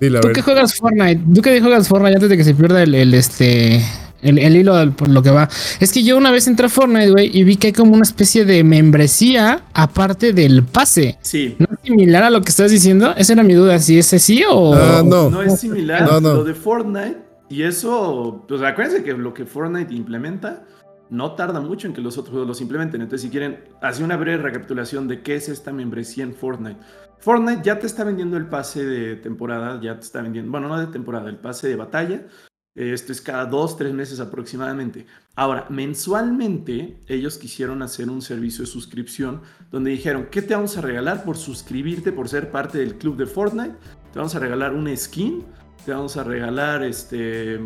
¿Tú 0.00 0.32
qué 0.32 0.42
juegas 0.42 0.74
Fortnite? 0.74 1.20
¿Tú 1.34 1.42
qué 1.42 1.60
juegas 1.60 1.86
Fortnite 1.86 2.14
antes 2.14 2.30
de 2.30 2.36
que 2.36 2.44
se 2.44 2.54
pierda 2.54 2.82
el 2.82 3.14
este 3.14 3.82
el, 4.22 4.56
hilo 4.56 4.74
por 4.92 5.08
lo 5.08 5.22
que 5.22 5.30
va. 5.30 5.48
Es 5.78 5.92
que 5.92 6.02
yo 6.02 6.16
una 6.16 6.30
vez 6.30 6.46
entré 6.46 6.66
a 6.66 6.68
Fortnite, 6.68 7.10
güey, 7.10 7.36
y 7.36 7.44
vi 7.44 7.56
que 7.56 7.68
hay 7.68 7.72
como 7.72 7.92
una 7.94 8.02
especie 8.02 8.44
de 8.44 8.62
membresía 8.64 9.62
aparte 9.72 10.32
del 10.32 10.64
pase. 10.64 11.18
Sí. 11.22 11.56
¿No 11.58 11.66
es 11.72 11.78
similar 11.82 12.24
a 12.24 12.30
lo 12.30 12.42
que 12.42 12.50
estás 12.50 12.70
diciendo? 12.70 13.14
Esa 13.16 13.32
era 13.32 13.42
mi 13.42 13.54
duda, 13.54 13.78
si 13.78 13.98
es 13.98 14.12
así 14.12 14.42
o. 14.48 14.74
Ah, 14.74 15.02
no. 15.04 15.30
No 15.30 15.42
es 15.42 15.60
similar. 15.60 16.02
No, 16.02 16.20
no. 16.20 16.34
Lo 16.34 16.44
de 16.44 16.54
Fortnite, 16.54 17.18
y 17.48 17.62
eso, 17.62 18.44
pues 18.48 18.62
acuérdense 18.62 19.02
que 19.02 19.12
lo 19.12 19.34
que 19.34 19.46
Fortnite 19.46 19.94
implementa 19.94 20.64
no 21.08 21.32
tarda 21.32 21.60
mucho 21.60 21.88
en 21.88 21.92
que 21.92 22.00
los 22.00 22.16
otros 22.18 22.30
juegos 22.30 22.48
los 22.48 22.60
implementen. 22.60 23.00
Entonces, 23.00 23.22
si 23.22 23.30
quieren, 23.30 23.64
hacer 23.82 24.04
una 24.04 24.16
breve 24.16 24.42
recapitulación 24.42 25.08
de 25.08 25.22
qué 25.22 25.34
es 25.34 25.48
esta 25.48 25.72
membresía 25.72 26.22
en 26.22 26.34
Fortnite. 26.34 26.78
Fortnite 27.20 27.62
ya 27.62 27.78
te 27.78 27.86
está 27.86 28.04
vendiendo 28.04 28.36
el 28.36 28.46
pase 28.46 28.84
de 28.84 29.16
temporada, 29.16 29.80
ya 29.80 29.94
te 29.94 30.02
está 30.02 30.22
vendiendo, 30.22 30.50
bueno, 30.50 30.68
no 30.68 30.78
de 30.78 30.86
temporada, 30.86 31.28
el 31.28 31.36
pase 31.36 31.68
de 31.68 31.76
batalla 31.76 32.26
esto 32.74 33.12
es 33.12 33.20
cada 33.20 33.46
dos, 33.46 33.76
tres 33.76 33.92
meses 33.92 34.20
aproximadamente. 34.20 35.06
Ahora, 35.34 35.66
mensualmente 35.68 37.00
ellos 37.08 37.36
quisieron 37.36 37.82
hacer 37.82 38.08
un 38.08 38.22
servicio 38.22 38.64
de 38.64 38.70
suscripción 38.70 39.42
donde 39.70 39.90
dijeron, 39.90 40.28
¿qué 40.30 40.40
te 40.40 40.54
vamos 40.54 40.76
a 40.78 40.80
regalar 40.80 41.24
por 41.24 41.36
suscribirte, 41.36 42.12
por 42.12 42.28
ser 42.28 42.50
parte 42.50 42.78
del 42.78 42.96
club 42.96 43.16
de 43.16 43.26
Fortnite? 43.26 43.74
Te 44.12 44.18
vamos 44.18 44.34
a 44.34 44.38
regalar 44.38 44.72
una 44.72 44.96
skin, 44.96 45.44
te 45.84 45.92
vamos 45.92 46.16
a 46.16 46.24
regalar 46.24 46.82
este, 46.84 47.60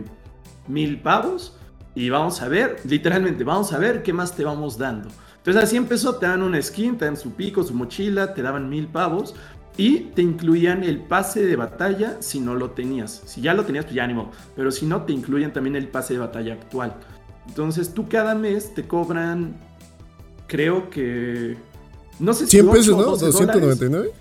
mil 0.68 1.00
pavos 1.00 1.56
y 1.94 2.08
vamos 2.08 2.40
a 2.40 2.48
ver, 2.48 2.78
literalmente, 2.84 3.44
vamos 3.44 3.72
a 3.72 3.78
ver 3.78 4.02
qué 4.02 4.12
más 4.12 4.34
te 4.34 4.44
vamos 4.44 4.78
dando. 4.78 5.10
Entonces 5.44 5.62
así 5.62 5.76
empezó, 5.76 6.14
te 6.14 6.24
dan 6.24 6.40
una 6.40 6.60
skin, 6.62 6.96
te 6.96 7.04
dan 7.04 7.18
su 7.18 7.32
pico, 7.32 7.62
su 7.62 7.74
mochila, 7.74 8.32
te 8.32 8.40
daban 8.40 8.70
mil 8.70 8.86
pavos 8.86 9.34
y 9.76 9.98
te 10.14 10.22
incluían 10.22 10.82
el 10.84 11.00
pase 11.00 11.44
de 11.44 11.54
batalla 11.54 12.16
si 12.20 12.40
no 12.40 12.54
lo 12.54 12.70
tenías. 12.70 13.20
Si 13.26 13.42
ya 13.42 13.52
lo 13.52 13.66
tenías, 13.66 13.84
pues 13.84 13.94
ya 13.94 14.04
ánimo. 14.04 14.30
Pero 14.56 14.70
si 14.70 14.86
no, 14.86 15.02
te 15.02 15.12
incluyen 15.12 15.52
también 15.52 15.76
el 15.76 15.88
pase 15.88 16.14
de 16.14 16.20
batalla 16.20 16.54
actual. 16.54 16.94
Entonces 17.46 17.92
tú 17.92 18.08
cada 18.08 18.34
mes 18.34 18.72
te 18.74 18.84
cobran, 18.84 19.54
creo 20.46 20.88
que... 20.88 21.58
No 22.18 22.32
sé 22.32 22.46
si... 22.46 22.52
100 22.52 22.70
pesos, 22.70 22.96
¿no? 22.96 23.02
299. 23.02 24.12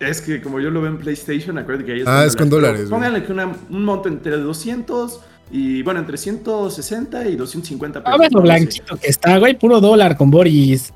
Es 0.00 0.20
que 0.20 0.42
como 0.42 0.60
yo 0.60 0.70
lo 0.70 0.82
veo 0.82 0.90
en 0.90 0.98
PlayStation, 0.98 1.56
acuérdate 1.56 1.86
que 1.86 1.92
ahí 1.92 2.00
es 2.00 2.06
Ah, 2.06 2.26
es 2.26 2.36
con 2.36 2.50
dólares. 2.50 2.90
Pónganle 2.90 3.24
que 3.24 3.32
un 3.32 3.84
monto 3.84 4.10
entre 4.10 4.36
200 4.36 5.20
y 5.50 5.82
bueno, 5.82 6.00
entre 6.00 6.16
160 6.16 7.28
y 7.28 7.36
250 7.36 8.02
pesos. 8.02 8.14
A 8.14 8.18
ver 8.18 8.32
lo 8.32 8.42
blanquito 8.42 8.96
que 8.96 9.08
está, 9.08 9.38
güey, 9.38 9.58
puro 9.58 9.80
dólar 9.80 10.16
con 10.16 10.30
Boris. 10.30 10.92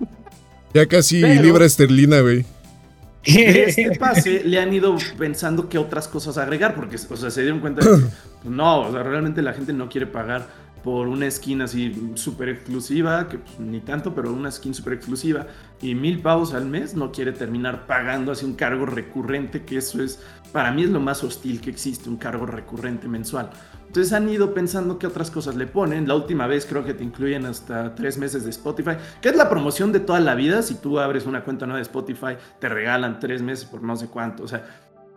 Ya 0.74 0.86
casi 0.86 1.20
libra 1.20 1.66
esterlina, 1.66 2.20
güey 2.20 2.44
este 3.24 3.96
pase 3.98 4.42
le 4.44 4.58
han 4.58 4.72
ido 4.72 4.96
pensando 5.16 5.68
qué 5.68 5.78
otras 5.78 6.08
cosas 6.08 6.38
agregar, 6.38 6.74
porque 6.74 6.96
o 6.96 7.16
sea, 7.16 7.30
se 7.30 7.42
dieron 7.42 7.60
cuenta 7.60 7.84
de 7.84 7.96
que 7.96 8.06
pues, 8.42 8.52
no, 8.52 8.80
o 8.80 8.92
sea, 8.92 9.02
realmente 9.02 9.42
la 9.42 9.52
gente 9.52 9.72
no 9.72 9.88
quiere 9.88 10.06
pagar 10.06 10.48
por 10.82 11.06
una 11.06 11.30
skin 11.30 11.62
así 11.62 12.12
súper 12.14 12.48
exclusiva, 12.48 13.28
que 13.28 13.38
pues, 13.38 13.60
ni 13.60 13.80
tanto, 13.80 14.12
pero 14.12 14.32
una 14.32 14.50
skin 14.50 14.74
súper 14.74 14.94
exclusiva, 14.94 15.46
y 15.80 15.94
mil 15.94 16.20
pavos 16.20 16.52
al 16.52 16.66
mes, 16.66 16.96
no 16.96 17.12
quiere 17.12 17.30
terminar 17.30 17.86
pagando 17.86 18.32
así 18.32 18.44
un 18.44 18.54
cargo 18.54 18.86
recurrente, 18.86 19.64
que 19.64 19.76
eso 19.76 20.02
es, 20.02 20.18
para 20.50 20.72
mí 20.72 20.82
es 20.82 20.90
lo 20.90 20.98
más 20.98 21.22
hostil 21.22 21.60
que 21.60 21.70
existe, 21.70 22.08
un 22.08 22.16
cargo 22.16 22.46
recurrente 22.46 23.06
mensual. 23.06 23.50
Entonces 23.92 24.14
han 24.14 24.26
ido 24.26 24.54
pensando 24.54 24.98
qué 24.98 25.06
otras 25.06 25.30
cosas 25.30 25.54
le 25.54 25.66
ponen. 25.66 26.08
La 26.08 26.14
última 26.14 26.46
vez 26.46 26.64
creo 26.64 26.82
que 26.82 26.94
te 26.94 27.04
incluyen 27.04 27.44
hasta 27.44 27.94
tres 27.94 28.16
meses 28.16 28.42
de 28.42 28.48
Spotify, 28.48 28.92
que 29.20 29.28
es 29.28 29.36
la 29.36 29.50
promoción 29.50 29.92
de 29.92 30.00
toda 30.00 30.18
la 30.18 30.34
vida. 30.34 30.62
Si 30.62 30.76
tú 30.76 30.98
abres 30.98 31.26
una 31.26 31.44
cuenta 31.44 31.66
nueva 31.66 31.76
de 31.76 31.82
Spotify, 31.82 32.38
te 32.58 32.70
regalan 32.70 33.20
tres 33.20 33.42
meses 33.42 33.66
por 33.66 33.82
no 33.82 33.94
sé 33.94 34.06
cuánto. 34.06 34.44
O 34.44 34.48
sea, 34.48 34.64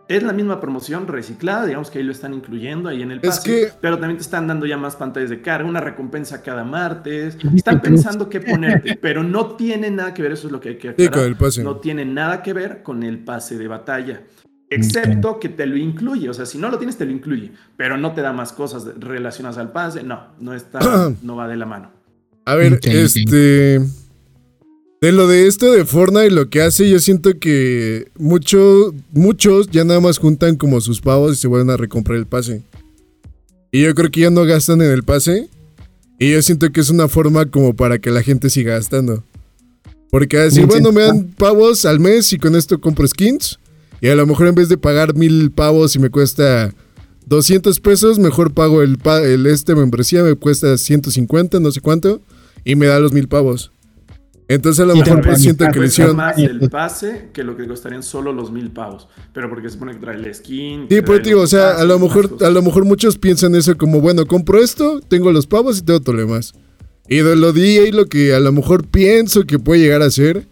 es 0.08 0.22
la 0.22 0.34
misma 0.34 0.60
promoción 0.60 1.08
reciclada, 1.08 1.64
digamos 1.64 1.90
que 1.90 2.00
ahí 2.00 2.04
lo 2.04 2.12
están 2.12 2.34
incluyendo 2.34 2.90
ahí 2.90 3.00
en 3.00 3.12
el 3.12 3.22
pase, 3.22 3.72
pero 3.80 3.98
también 3.98 4.18
te 4.18 4.24
están 4.24 4.46
dando 4.46 4.66
ya 4.66 4.76
más 4.76 4.94
pantallas 4.94 5.30
de 5.30 5.40
carga, 5.40 5.66
una 5.66 5.80
recompensa 5.80 6.42
cada 6.42 6.62
martes. 6.62 7.38
Están 7.54 7.80
pensando 7.80 8.28
qué 8.28 8.42
ponerte, 8.42 8.94
pero 9.00 9.22
no 9.22 9.56
tiene 9.56 9.90
nada 9.90 10.12
que 10.12 10.20
ver, 10.20 10.32
eso 10.32 10.48
es 10.48 10.52
lo 10.52 10.60
que 10.60 10.68
hay 10.68 10.76
que 10.76 10.90
aclarar. 10.90 11.34
No 11.64 11.76
tiene 11.76 12.04
nada 12.04 12.42
que 12.42 12.52
ver 12.52 12.82
con 12.82 13.02
el 13.02 13.24
pase 13.24 13.56
de 13.56 13.68
batalla. 13.68 14.22
Excepto 14.68 15.38
que 15.38 15.48
te 15.48 15.66
lo 15.66 15.76
incluye, 15.76 16.28
o 16.28 16.34
sea, 16.34 16.44
si 16.44 16.58
no 16.58 16.68
lo 16.70 16.78
tienes 16.78 16.96
te 16.96 17.06
lo 17.06 17.12
incluye, 17.12 17.52
pero 17.76 17.96
no 17.96 18.14
te 18.14 18.20
da 18.20 18.32
más 18.32 18.52
cosas 18.52 18.86
relacionadas 18.98 19.58
al 19.58 19.70
pase, 19.70 20.02
no, 20.02 20.28
no 20.40 20.54
está, 20.54 21.12
no 21.22 21.36
va 21.36 21.46
de 21.46 21.56
la 21.56 21.66
mano. 21.66 21.92
A 22.44 22.54
ver, 22.54 22.80
este 22.82 23.80
de 25.00 25.12
lo 25.12 25.28
de 25.28 25.46
esto 25.46 25.70
de 25.72 25.84
Fortnite, 25.84 26.30
lo 26.30 26.48
que 26.48 26.62
hace, 26.62 26.88
yo 26.88 26.98
siento 26.98 27.38
que 27.38 28.08
muchos 28.18 28.94
muchos 29.12 29.70
ya 29.70 29.84
nada 29.84 30.00
más 30.00 30.18
juntan 30.18 30.56
como 30.56 30.80
sus 30.80 31.00
pavos 31.00 31.32
y 31.32 31.40
se 31.40 31.48
vuelven 31.48 31.70
a 31.70 31.76
recomprar 31.76 32.18
el 32.18 32.26
pase. 32.26 32.62
Y 33.70 33.82
yo 33.82 33.94
creo 33.94 34.10
que 34.10 34.20
ya 34.20 34.30
no 34.30 34.44
gastan 34.44 34.80
en 34.80 34.90
el 34.90 35.02
pase. 35.02 35.48
Y 36.18 36.32
yo 36.32 36.40
siento 36.40 36.72
que 36.72 36.80
es 36.80 36.88
una 36.88 37.08
forma 37.08 37.46
como 37.46 37.76
para 37.76 37.98
que 37.98 38.10
la 38.10 38.22
gente 38.22 38.48
siga 38.48 38.72
gastando. 38.72 39.22
Porque 40.10 40.38
así, 40.38 40.64
bueno, 40.64 40.92
me 40.92 41.02
dan 41.02 41.34
pavos 41.36 41.84
al 41.84 42.00
mes 42.00 42.32
y 42.32 42.38
con 42.38 42.56
esto 42.56 42.80
compro 42.80 43.06
skins. 43.06 43.58
Y 44.00 44.08
a 44.08 44.16
lo 44.16 44.26
mejor 44.26 44.48
en 44.48 44.54
vez 44.54 44.68
de 44.68 44.78
pagar 44.78 45.14
mil 45.14 45.50
pavos 45.50 45.96
y 45.96 45.98
me 45.98 46.10
cuesta 46.10 46.72
200 47.26 47.80
pesos, 47.80 48.18
mejor 48.18 48.52
pago 48.54 48.82
el, 48.82 48.98
el 49.24 49.46
este 49.46 49.74
membresía, 49.74 50.22
me 50.22 50.34
cuesta 50.34 50.76
150, 50.76 51.60
no 51.60 51.70
sé 51.72 51.80
cuánto. 51.80 52.20
Y 52.64 52.74
me 52.74 52.86
da 52.86 52.98
los 52.98 53.12
mil 53.12 53.28
pavos. 53.28 53.72
Entonces 54.48 54.80
a 54.84 54.86
lo 54.86 54.94
mejor 54.94 55.22
pues 55.22 55.42
siento 55.42 55.66
que 55.72 55.80
le 55.80 55.86
hicieron 55.86 56.16
más 56.16 56.38
el 56.38 56.70
pase 56.70 57.30
que 57.32 57.42
lo 57.42 57.56
que 57.56 57.66
costarían 57.66 58.04
solo 58.04 58.32
los 58.32 58.52
mil 58.52 58.70
pavos. 58.70 59.08
Pero 59.32 59.48
porque 59.50 59.68
se 59.68 59.74
supone 59.74 59.94
que 59.94 59.98
trae 59.98 60.16
el 60.16 60.32
skin. 60.34 60.86
Sí, 60.88 61.00
pues 61.02 61.22
digo, 61.24 61.40
o 61.40 61.46
sea, 61.46 61.72
a 61.72 61.84
lo 61.84 61.98
mejor, 61.98 62.36
a 62.40 62.50
lo 62.50 62.62
mejor 62.62 62.84
muchos 62.84 63.18
piensan 63.18 63.56
eso 63.56 63.76
como, 63.76 64.00
bueno, 64.00 64.26
compro 64.26 64.62
esto, 64.62 65.00
tengo 65.00 65.32
los 65.32 65.46
pavos 65.46 65.78
y 65.78 65.82
tengo 65.82 66.00
problemas. 66.00 66.54
Y 67.08 67.18
de 67.18 67.34
lo 67.34 67.52
di 67.52 67.78
y 67.78 67.92
lo 67.92 68.06
que 68.06 68.34
a 68.34 68.40
lo 68.40 68.52
mejor 68.52 68.86
pienso 68.86 69.44
que 69.44 69.58
puede 69.58 69.80
llegar 69.80 70.02
a 70.02 70.10
ser, 70.10 70.46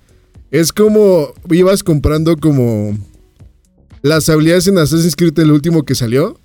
es 0.50 0.72
como 0.72 1.32
ibas 1.50 1.84
comprando 1.84 2.36
como 2.36 2.96
las 4.04 4.28
habilidades 4.28 4.68
en 4.68 4.76
Assassin's 4.76 5.16
Creed 5.16 5.38
el 5.38 5.50
último 5.50 5.86
que 5.86 5.94
salió, 5.94 6.38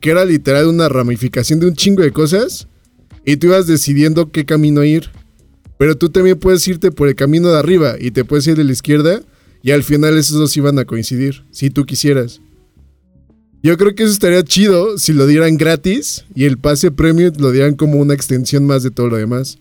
que 0.00 0.10
era 0.10 0.24
literal 0.24 0.66
una 0.66 0.88
ramificación 0.88 1.60
de 1.60 1.66
un 1.68 1.76
chingo 1.76 2.02
de 2.02 2.10
cosas, 2.10 2.66
y 3.24 3.36
tú 3.36 3.46
ibas 3.46 3.68
decidiendo 3.68 4.32
qué 4.32 4.44
camino 4.44 4.82
ir. 4.82 5.10
Pero 5.78 5.96
tú 5.96 6.08
también 6.08 6.36
puedes 6.40 6.66
irte 6.66 6.90
por 6.90 7.06
el 7.06 7.14
camino 7.14 7.52
de 7.52 7.58
arriba 7.58 7.94
y 8.00 8.10
te 8.10 8.24
puedes 8.24 8.48
ir 8.48 8.56
de 8.56 8.64
la 8.64 8.72
izquierda 8.72 9.22
y 9.62 9.70
al 9.70 9.84
final 9.84 10.18
esos 10.18 10.38
dos 10.38 10.56
iban 10.56 10.76
a 10.80 10.86
coincidir, 10.86 11.44
si 11.52 11.70
tú 11.70 11.86
quisieras. 11.86 12.40
Yo 13.62 13.76
creo 13.76 13.94
que 13.94 14.02
eso 14.02 14.12
estaría 14.12 14.42
chido 14.42 14.98
si 14.98 15.12
lo 15.12 15.28
dieran 15.28 15.56
gratis 15.56 16.24
y 16.34 16.46
el 16.46 16.58
pase 16.58 16.90
premium 16.90 17.32
lo 17.38 17.52
dieran 17.52 17.76
como 17.76 18.00
una 18.00 18.14
extensión 18.14 18.66
más 18.66 18.82
de 18.82 18.90
todo 18.90 19.08
lo 19.08 19.18
demás. 19.18 19.58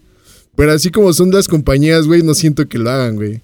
Pero 0.55 0.71
así 0.71 0.89
como 0.89 1.13
son 1.13 1.29
las 1.29 1.47
compañías, 1.47 2.07
güey, 2.07 2.23
no 2.23 2.33
siento 2.33 2.67
que 2.67 2.79
lo 2.79 2.89
hagan, 2.89 3.15
güey. 3.15 3.43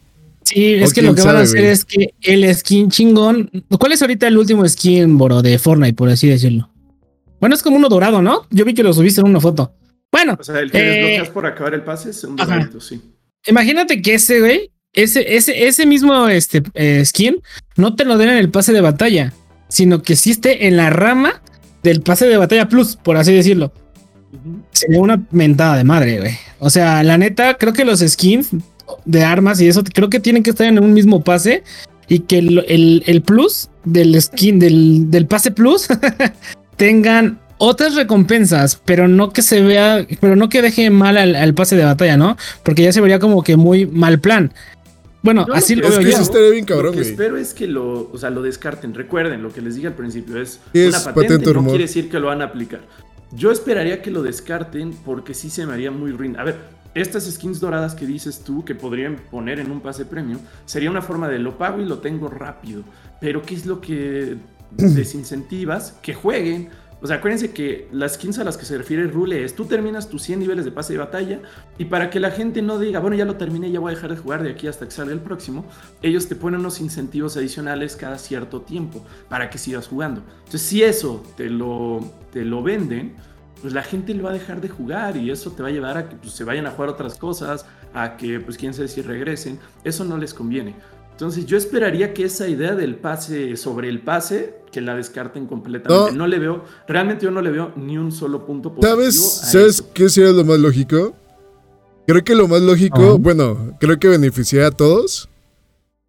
Sí, 0.49 0.73
es 0.73 0.93
que 0.93 1.03
lo 1.03 1.13
que 1.13 1.21
van 1.21 1.35
a 1.35 1.41
hacer 1.41 1.63
es 1.63 1.85
que 1.85 2.15
el 2.23 2.55
skin 2.55 2.89
chingón. 2.89 3.51
¿Cuál 3.79 3.91
es 3.91 4.01
ahorita 4.01 4.27
el 4.27 4.35
último 4.35 4.67
skin, 4.67 5.15
Boro, 5.15 5.43
de 5.43 5.59
Fortnite, 5.59 5.93
por 5.93 6.09
así 6.09 6.27
decirlo? 6.27 6.71
Bueno, 7.39 7.55
es 7.55 7.61
como 7.61 7.77
uno 7.77 7.87
dorado, 7.87 8.23
¿no? 8.23 8.47
Yo 8.49 8.65
vi 8.65 8.73
que 8.73 8.81
lo 8.81 8.91
subiste 8.91 9.21
en 9.21 9.27
una 9.27 9.39
foto. 9.39 9.75
Bueno. 10.11 10.35
O 10.39 10.43
sea, 10.43 10.59
el 10.59 10.71
que 10.71 10.81
desbloqueas 10.81 11.27
eh, 11.27 11.31
por 11.31 11.45
acabar 11.45 11.75
el 11.75 11.83
pase 11.83 12.09
es 12.09 12.23
un 12.23 12.35
doradito, 12.35 12.81
sí. 12.81 12.99
Imagínate 13.45 14.01
que 14.01 14.15
ese, 14.15 14.39
güey, 14.39 14.71
ese, 14.91 15.35
ese, 15.35 15.67
ese 15.67 15.85
mismo 15.85 16.27
este, 16.27 16.63
eh, 16.73 17.05
skin 17.05 17.39
no 17.75 17.95
te 17.95 18.03
lo 18.03 18.17
den 18.17 18.29
en 18.29 18.37
el 18.37 18.49
pase 18.49 18.73
de 18.73 18.81
batalla, 18.81 19.33
sino 19.67 20.01
que 20.01 20.13
existe 20.13 20.65
en 20.65 20.77
la 20.77 20.89
rama 20.89 21.43
del 21.83 22.01
pase 22.01 22.27
de 22.27 22.37
batalla 22.37 22.67
plus, 22.67 22.95
por 22.95 23.17
así 23.17 23.31
decirlo. 23.33 23.71
Sería 24.71 24.99
una 24.99 25.23
mentada 25.29 25.77
de 25.77 25.83
madre, 25.83 26.19
güey. 26.19 26.33
O 26.57 26.71
sea, 26.71 27.03
la 27.03 27.19
neta, 27.19 27.55
creo 27.59 27.73
que 27.73 27.85
los 27.85 27.99
skins 27.99 28.49
de 29.05 29.23
armas 29.23 29.61
y 29.61 29.67
eso 29.67 29.83
creo 29.83 30.09
que 30.09 30.19
tienen 30.19 30.43
que 30.43 30.51
estar 30.51 30.67
en 30.67 30.79
un 30.79 30.93
mismo 30.93 31.23
pase 31.23 31.63
y 32.07 32.19
que 32.19 32.39
el, 32.39 33.03
el, 33.05 33.21
plus 33.21 33.69
del 33.85 34.19
skin, 34.21 34.59
del, 34.59 35.11
del 35.11 35.27
pase 35.27 35.51
plus, 35.51 35.87
tengan 36.75 37.39
otras 37.59 37.95
recompensas, 37.95 38.81
pero 38.83 39.07
no 39.07 39.31
que 39.31 39.41
se 39.41 39.61
vea, 39.61 40.07
pero 40.19 40.35
no 40.35 40.49
que 40.49 40.61
deje 40.61 40.89
mal 40.89 41.17
al, 41.17 41.53
pase 41.53 41.75
de 41.75 41.85
batalla, 41.85 42.17
¿no? 42.17 42.35
Porque 42.63 42.83
ya 42.83 42.91
se 42.91 43.01
vería 43.01 43.19
como 43.19 43.43
que 43.43 43.57
muy 43.57 43.85
mal 43.85 44.19
plan. 44.19 44.51
Bueno, 45.21 45.45
así 45.53 45.75
lo 45.75 45.89
veo 45.89 45.99
yo. 45.99 46.51
bien 46.51 46.65
cabrón, 46.65 46.95
lo 46.95 47.01
que 47.01 47.01
espero 47.01 47.35
es 47.37 47.53
que 47.53 47.67
lo, 47.67 48.09
o 48.11 48.17
sea, 48.17 48.29
lo 48.29 48.41
descarten. 48.41 48.93
Recuerden, 48.93 49.43
lo 49.43 49.51
que 49.51 49.61
les 49.61 49.75
dije 49.75 49.87
al 49.87 49.93
principio 49.93 50.41
es, 50.41 50.61
una 50.73 51.03
patente, 51.03 51.53
no 51.53 51.65
quiere 51.65 51.83
decir 51.83 52.09
que 52.09 52.19
lo 52.19 52.27
van 52.27 52.41
a 52.41 52.45
aplicar. 52.45 52.79
Yo 53.31 53.51
esperaría 53.51 54.01
que 54.01 54.09
lo 54.09 54.23
descarten 54.23 54.93
porque 55.05 55.33
sí 55.33 55.49
se 55.49 55.65
me 55.65 55.73
haría 55.73 55.91
muy 55.91 56.11
ruin. 56.11 56.37
A 56.37 56.45
ver, 56.45 56.55
estas 56.93 57.25
skins 57.25 57.59
doradas 57.59 57.95
que 57.95 58.05
dices 58.05 58.43
tú 58.43 58.65
que 58.65 58.75
podrían 58.75 59.17
poner 59.29 59.59
en 59.59 59.71
un 59.71 59.81
pase 59.81 60.05
premium 60.05 60.39
sería 60.65 60.89
una 60.89 61.01
forma 61.01 61.27
de 61.27 61.39
lo 61.39 61.57
pago 61.57 61.81
y 61.81 61.85
lo 61.85 61.99
tengo 61.99 62.29
rápido. 62.29 62.83
Pero 63.21 63.41
¿qué 63.41 63.55
es 63.55 63.65
lo 63.65 63.81
que 63.81 64.37
desincentivas? 64.71 65.93
Que 66.01 66.13
jueguen 66.13 66.69
o 67.01 67.07
sea, 67.07 67.17
acuérdense 67.17 67.51
que 67.51 67.87
las 67.93 68.15
skins 68.15 68.39
a 68.39 68.43
las 68.43 68.57
que 68.57 68.65
se 68.65 68.77
refiere 68.77 69.07
Rule 69.07 69.45
es 69.45 69.55
tú 69.55 69.65
terminas 69.65 70.09
tus 70.09 70.21
100 70.23 70.39
niveles 70.39 70.65
de 70.65 70.71
pase 70.71 70.93
de 70.93 70.99
batalla 70.99 71.41
y 71.77 71.85
para 71.85 72.09
que 72.09 72.19
la 72.19 72.29
gente 72.29 72.61
no 72.61 72.77
diga, 72.77 72.99
bueno, 72.99 73.15
ya 73.15 73.23
lo 73.23 73.35
terminé, 73.35 73.71
ya 73.71 73.79
voy 73.79 73.93
a 73.93 73.95
dejar 73.95 74.13
de 74.13 74.17
jugar 74.17 74.43
de 74.43 74.51
aquí 74.51 74.67
hasta 74.67 74.85
que 74.85 74.91
salga 74.91 75.13
el 75.13 75.21
próximo, 75.21 75.65
ellos 76.01 76.27
te 76.27 76.35
ponen 76.35 76.59
unos 76.59 76.81
incentivos 76.81 77.37
adicionales 77.37 77.95
cada 77.95 78.17
cierto 78.17 78.61
tiempo 78.61 79.05
para 79.29 79.49
que 79.49 79.57
sigas 79.57 79.87
jugando. 79.87 80.23
Entonces, 80.39 80.61
si 80.61 80.83
eso 80.83 81.23
te 81.37 81.49
lo, 81.49 82.01
te 82.33 82.43
lo 82.43 82.63
venden, 82.63 83.15
pues 83.59 83.73
la 83.73 83.83
gente 83.83 84.13
le 84.13 84.21
va 84.21 84.31
a 84.31 84.33
dejar 84.33 84.61
de 84.61 84.69
jugar 84.69 85.17
y 85.17 85.29
eso 85.31 85.51
te 85.51 85.61
va 85.61 85.69
a 85.69 85.71
llevar 85.71 85.97
a 85.97 86.09
que 86.09 86.15
pues, 86.15 86.33
se 86.33 86.43
vayan 86.43 86.65
a 86.65 86.71
jugar 86.71 86.89
otras 86.89 87.15
cosas, 87.15 87.65
a 87.93 88.17
que, 88.17 88.39
pues, 88.39 88.57
quién 88.57 88.73
sabe 88.73 88.87
si 88.87 89.01
regresen. 89.01 89.59
Eso 89.83 90.03
no 90.03 90.17
les 90.17 90.33
conviene. 90.33 90.75
Entonces 91.11 91.45
yo 91.45 91.57
esperaría 91.57 92.13
que 92.13 92.23
esa 92.23 92.47
idea 92.47 92.75
del 92.75 92.95
pase 92.95 93.57
sobre 93.57 93.89
el 93.89 93.99
pase, 93.99 94.55
que 94.71 94.79
la 94.79 94.95
descarten 94.95 95.47
completamente. 95.47 96.13
No, 96.13 96.27
le 96.27 96.39
veo, 96.39 96.63
realmente 96.87 97.25
yo 97.25 97.31
no 97.31 97.41
le 97.41 97.51
veo 97.51 97.73
ni 97.75 97.97
un 97.97 98.11
solo 98.11 98.45
punto 98.45 98.73
positivo. 98.73 98.95
¿Sabes, 98.95 99.21
¿sabes 99.51 99.81
qué 99.93 100.07
sería 100.07 100.31
lo 100.31 100.45
más 100.45 100.59
lógico? 100.59 101.13
Creo 102.07 102.23
que 102.23 102.35
lo 102.35 102.47
más 102.47 102.61
lógico, 102.61 103.19
bueno, 103.19 103.75
creo 103.79 103.99
que 103.99 104.07
beneficiaría 104.07 104.69
a 104.69 104.71
todos. 104.71 105.27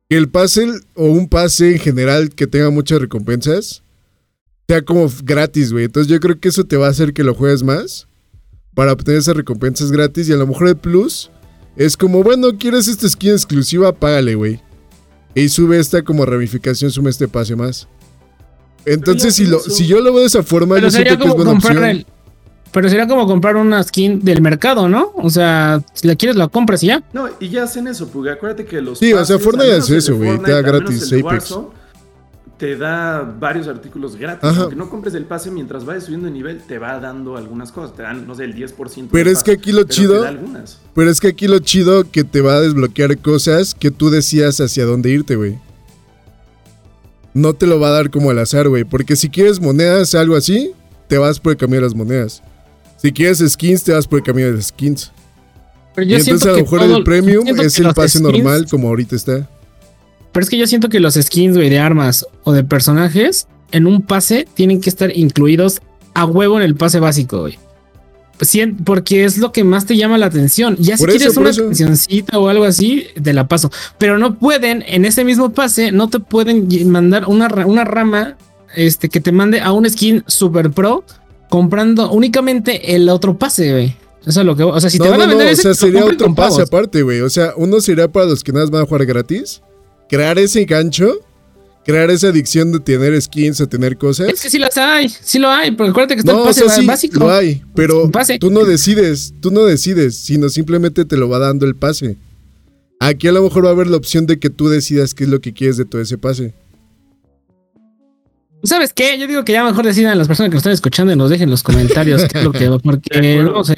Que 0.08 0.16
el 0.16 0.28
pase 0.28 0.66
o 0.94 1.06
un 1.06 1.28
pase 1.28 1.72
en 1.72 1.78
general 1.78 2.30
que 2.30 2.46
tenga 2.46 2.70
muchas 2.70 3.00
recompensas 3.00 3.82
sea 4.70 4.82
como 4.82 5.10
gratis, 5.24 5.72
güey. 5.72 5.86
Entonces 5.86 6.08
yo 6.08 6.20
creo 6.20 6.38
que 6.38 6.48
eso 6.48 6.62
te 6.62 6.76
va 6.76 6.86
a 6.86 6.90
hacer 6.90 7.12
que 7.12 7.24
lo 7.24 7.34
juegues 7.34 7.64
más 7.64 8.06
para 8.72 8.92
obtener 8.92 9.18
esas 9.18 9.36
recompensas 9.36 9.90
gratis 9.90 10.28
y 10.28 10.32
a 10.32 10.36
lo 10.36 10.46
mejor 10.46 10.68
el 10.68 10.76
plus 10.76 11.28
es 11.74 11.96
como, 11.96 12.22
bueno, 12.22 12.56
¿quieres 12.56 12.86
esta 12.86 13.08
skin 13.08 13.32
exclusiva? 13.32 13.92
Págale, 13.92 14.36
güey. 14.36 14.60
Y 15.34 15.48
sube 15.48 15.80
esta 15.80 16.02
como 16.02 16.24
ramificación, 16.24 16.92
sube 16.92 17.10
este 17.10 17.26
pase 17.26 17.56
más. 17.56 17.88
Entonces, 18.84 19.34
si, 19.34 19.46
lo, 19.46 19.58
si 19.58 19.88
yo 19.88 20.00
lo 20.00 20.12
veo 20.12 20.20
de 20.20 20.26
esa 20.26 20.44
forma, 20.44 20.76
pero 20.76 20.86
yo 20.86 20.90
sería 20.92 21.18
como 21.18 21.34
que 21.34 21.42
es 21.42 21.48
comprar 21.48 22.06
pero 22.72 22.88
sería 22.88 23.08
como 23.08 23.26
comprar 23.26 23.56
una 23.56 23.82
skin 23.82 24.20
del 24.20 24.40
mercado, 24.40 24.88
¿no? 24.88 25.12
O 25.16 25.30
sea, 25.30 25.82
si 25.92 26.06
la 26.06 26.14
quieres, 26.14 26.36
la 26.36 26.46
compras 26.46 26.84
y 26.84 26.86
ya. 26.86 27.02
No, 27.12 27.28
y 27.40 27.48
ya 27.48 27.64
hacen 27.64 27.88
eso, 27.88 28.06
porque 28.06 28.30
acuérdate 28.30 28.64
que 28.64 28.80
los. 28.80 29.00
Sí, 29.00 29.12
o 29.12 29.24
sea, 29.24 29.40
Fortnite 29.40 29.72
hace 29.72 29.96
eso, 29.96 30.16
güey. 30.16 30.38
Te 30.38 30.52
da 30.52 30.62
gratis 30.62 31.12
Apex 31.12 31.56
te 32.60 32.76
da 32.76 33.22
varios 33.22 33.66
artículos 33.68 34.16
gratis. 34.16 34.50
Aunque 34.54 34.76
no 34.76 34.90
compres 34.90 35.14
el 35.14 35.24
pase 35.24 35.50
mientras 35.50 35.86
vayas 35.86 36.04
subiendo 36.04 36.26
de 36.26 36.34
nivel, 36.34 36.60
te 36.60 36.78
va 36.78 37.00
dando 37.00 37.38
algunas 37.38 37.72
cosas. 37.72 37.96
Te 37.96 38.02
dan, 38.02 38.26
no 38.26 38.34
sé, 38.34 38.44
el 38.44 38.54
10%. 38.54 39.08
Pero 39.10 39.30
es 39.30 39.42
que 39.42 39.52
aquí 39.52 39.72
lo 39.72 39.84
chido. 39.84 40.26
Pero 40.94 41.10
es 41.10 41.20
que 41.20 41.28
aquí 41.28 41.48
lo 41.48 41.58
chido 41.60 42.10
que 42.10 42.22
te 42.22 42.42
va 42.42 42.56
a 42.56 42.60
desbloquear 42.60 43.16
cosas 43.16 43.74
que 43.74 43.90
tú 43.90 44.10
decías 44.10 44.60
hacia 44.60 44.84
dónde 44.84 45.08
irte, 45.08 45.36
güey. 45.36 45.58
No 47.32 47.54
te 47.54 47.66
lo 47.66 47.80
va 47.80 47.88
a 47.88 47.92
dar 47.92 48.10
como 48.10 48.28
al 48.28 48.38
azar, 48.38 48.68
güey. 48.68 48.84
Porque 48.84 49.16
si 49.16 49.30
quieres 49.30 49.58
monedas, 49.58 50.14
algo 50.14 50.36
así, 50.36 50.72
te 51.08 51.16
vas 51.16 51.40
por 51.40 51.52
el 51.52 51.58
camino 51.58 51.78
de 51.78 51.86
las 51.86 51.94
monedas. 51.94 52.42
Si 52.98 53.10
quieres 53.10 53.38
skins, 53.38 53.84
te 53.84 53.94
vas 53.94 54.06
por 54.06 54.18
el 54.18 54.24
camino 54.24 54.48
de 54.48 54.56
las 54.56 54.66
skins. 54.66 55.10
Pero 55.94 56.06
yo 56.06 56.18
y 56.18 56.20
entonces 56.20 56.46
a 56.46 56.52
lo 56.52 56.58
mejor 56.58 56.82
el 56.82 57.04
premium 57.04 57.46
es 57.58 57.78
el 57.78 57.94
pase 57.94 58.20
normal 58.20 58.66
como 58.70 58.88
ahorita 58.88 59.16
está. 59.16 59.48
Pero 60.32 60.44
es 60.44 60.50
que 60.50 60.58
yo 60.58 60.66
siento 60.66 60.88
que 60.88 61.00
los 61.00 61.14
skins, 61.14 61.56
güey, 61.56 61.68
de 61.68 61.78
armas 61.78 62.26
o 62.44 62.52
de 62.52 62.64
personajes 62.64 63.48
en 63.72 63.86
un 63.86 64.02
pase 64.02 64.46
tienen 64.54 64.80
que 64.80 64.90
estar 64.90 65.16
incluidos 65.16 65.80
a 66.14 66.24
huevo 66.24 66.56
en 66.56 66.62
el 66.62 66.74
pase 66.74 67.00
básico, 67.00 67.40
güey. 67.40 67.58
porque 68.84 69.24
es 69.24 69.38
lo 69.38 69.52
que 69.52 69.64
más 69.64 69.86
te 69.86 69.96
llama 69.96 70.18
la 70.18 70.26
atención. 70.26 70.76
Ya 70.78 70.96
si 70.96 71.04
quieres 71.04 71.36
una 71.36 71.52
cancioncita 71.52 72.38
o 72.38 72.48
algo 72.48 72.64
así, 72.64 73.06
te 73.20 73.32
la 73.32 73.48
paso. 73.48 73.70
Pero 73.98 74.18
no 74.18 74.38
pueden, 74.38 74.84
en 74.86 75.04
ese 75.04 75.24
mismo 75.24 75.52
pase, 75.52 75.92
no 75.92 76.08
te 76.08 76.20
pueden 76.20 76.68
mandar 76.90 77.26
una, 77.26 77.48
una 77.66 77.84
rama 77.84 78.36
este, 78.74 79.08
que 79.08 79.20
te 79.20 79.32
mande 79.32 79.60
a 79.60 79.72
un 79.72 79.88
skin 79.88 80.24
super 80.26 80.70
pro 80.70 81.04
comprando 81.48 82.10
únicamente 82.12 82.94
el 82.94 83.08
otro 83.08 83.36
pase, 83.36 83.72
güey. 83.72 83.96
Eso 84.26 84.40
es 84.40 84.46
lo 84.46 84.54
que. 84.54 84.64
O 84.64 84.80
sea, 84.80 84.90
si 84.90 84.98
te 84.98 85.08
van 85.08 85.20
a 85.20 85.26
vender 85.26 85.46
no, 85.46 85.52
O 85.52 85.56
sea, 85.56 85.74
sería 85.74 86.04
otro 86.04 86.34
pase 86.34 86.62
aparte, 86.62 87.02
güey. 87.02 87.20
O 87.20 87.30
sea, 87.30 87.54
uno 87.56 87.80
sería 87.80 88.08
para 88.08 88.26
los 88.26 88.44
que 88.44 88.52
nada 88.52 88.66
más 88.66 88.70
van 88.70 88.82
a 88.82 88.86
jugar 88.86 89.06
gratis. 89.06 89.62
Crear 90.10 90.38
ese 90.38 90.64
gancho 90.64 91.20
crear 91.84 92.10
esa 92.10 92.28
adicción 92.28 92.72
de 92.72 92.80
tener 92.80 93.20
skins, 93.20 93.60
a 93.60 93.66
tener 93.66 93.96
cosas. 93.96 94.28
Es 94.28 94.40
que 94.40 94.50
sí 94.50 94.58
las 94.58 94.76
hay, 94.76 95.08
sí 95.08 95.38
lo 95.38 95.48
hay, 95.48 95.70
porque 95.72 95.90
acuérdate 95.90 96.14
que 96.14 96.20
está 96.20 96.32
el 96.32 96.44
pase 96.44 96.68
sí, 96.68 96.86
básico. 96.86 97.20
Lo 97.20 97.30
hay, 97.30 97.62
pero 97.74 98.10
tú 98.38 98.50
no 98.50 98.64
decides, 98.64 99.34
tú 99.40 99.50
no 99.50 99.64
decides, 99.64 100.16
sino 100.16 100.48
simplemente 100.48 101.04
te 101.04 101.16
lo 101.16 101.28
va 101.28 101.38
dando 101.38 101.66
el 101.66 101.74
pase. 101.74 102.16
Aquí 103.00 103.28
a 103.28 103.32
lo 103.32 103.42
mejor 103.42 103.64
va 103.64 103.70
a 103.70 103.72
haber 103.72 103.86
la 103.86 103.96
opción 103.96 104.26
de 104.26 104.38
que 104.38 104.50
tú 104.50 104.68
decidas 104.68 105.14
qué 105.14 105.24
es 105.24 105.30
lo 105.30 105.40
que 105.40 105.52
quieres 105.52 105.78
de 105.78 105.86
todo 105.86 106.02
ese 106.02 106.18
pase. 106.18 106.54
¿Sabes 108.62 108.92
qué? 108.92 109.18
Yo 109.18 109.26
digo 109.26 109.42
que 109.42 109.52
ya 109.52 109.64
mejor 109.64 109.86
decidan 109.86 110.18
las 110.18 110.28
personas 110.28 110.50
que 110.50 110.54
nos 110.56 110.60
están 110.60 110.74
escuchando 110.74 111.12
y 111.14 111.16
nos 111.16 111.30
dejen 111.30 111.48
los 111.48 111.62
comentarios 111.62 112.24
qué 112.30 112.38
es 112.40 112.44
lo 112.44 112.52
que 112.52 112.68
porque 112.82 113.42
vamos 113.44 113.70
a 113.70 113.74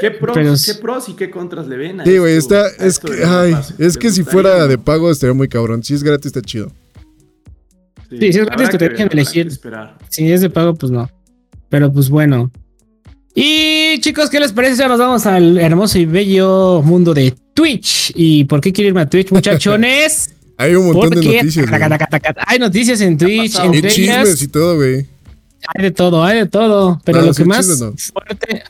¿Qué 0.00 0.10
pros, 0.10 0.66
¿Qué 0.66 0.74
pros 0.74 1.08
y 1.08 1.14
qué 1.14 1.30
contras 1.30 1.66
le 1.66 1.76
ven 1.76 2.00
a 2.00 2.04
Sí, 2.04 2.18
güey, 2.18 2.36
está. 2.36 2.68
Es 2.78 2.98
que, 2.98 3.24
ay, 3.24 3.54
es 3.78 3.96
que 3.96 4.10
si 4.10 4.22
fuera 4.22 4.66
de 4.66 4.78
pago 4.78 5.10
estaría 5.10 5.34
muy 5.34 5.48
cabrón. 5.48 5.82
Si 5.82 5.94
es 5.94 6.02
gratis, 6.02 6.26
está 6.26 6.42
chido. 6.42 6.72
Sí, 8.10 8.32
si 8.32 8.38
es 8.38 8.46
gratis, 8.46 8.68
que 8.70 8.78
te 8.78 8.88
dejen 8.88 9.08
elegir. 9.10 9.50
Si 10.08 10.30
es 10.30 10.40
de 10.40 10.50
pago, 10.50 10.74
pues 10.74 10.90
no. 10.92 11.10
Pero 11.68 11.92
pues 11.92 12.08
bueno. 12.08 12.50
Y 13.34 14.00
chicos, 14.00 14.30
¿qué 14.30 14.40
les 14.40 14.52
parece? 14.52 14.76
Ya 14.76 14.88
nos 14.88 14.98
vamos 14.98 15.26
al 15.26 15.58
hermoso 15.58 15.98
y 15.98 16.06
bello 16.06 16.82
mundo 16.82 17.14
de 17.14 17.34
Twitch. 17.54 18.12
¿Y 18.14 18.44
por 18.44 18.60
qué 18.60 18.72
quiero 18.72 18.88
irme 18.88 19.02
a 19.02 19.08
Twitch, 19.08 19.30
muchachones? 19.30 20.34
Hay 20.56 20.74
un 20.74 20.86
montón 20.86 21.10
de 21.10 21.16
noticias. 21.16 21.66
Hay 22.46 22.58
noticias 22.58 23.00
en 23.00 23.16
Twitch. 23.16 23.56
Hay 23.56 23.82
chismes 23.82 24.42
y 24.42 24.48
todo, 24.48 24.74
güey. 24.76 25.06
Hay 25.74 25.82
de 25.82 25.90
todo, 25.92 26.24
hay 26.24 26.38
de 26.38 26.46
todo. 26.46 27.00
Pero 27.04 27.22
lo 27.22 27.32
que 27.32 27.44
más 27.44 27.66
fuerte. 28.12 28.64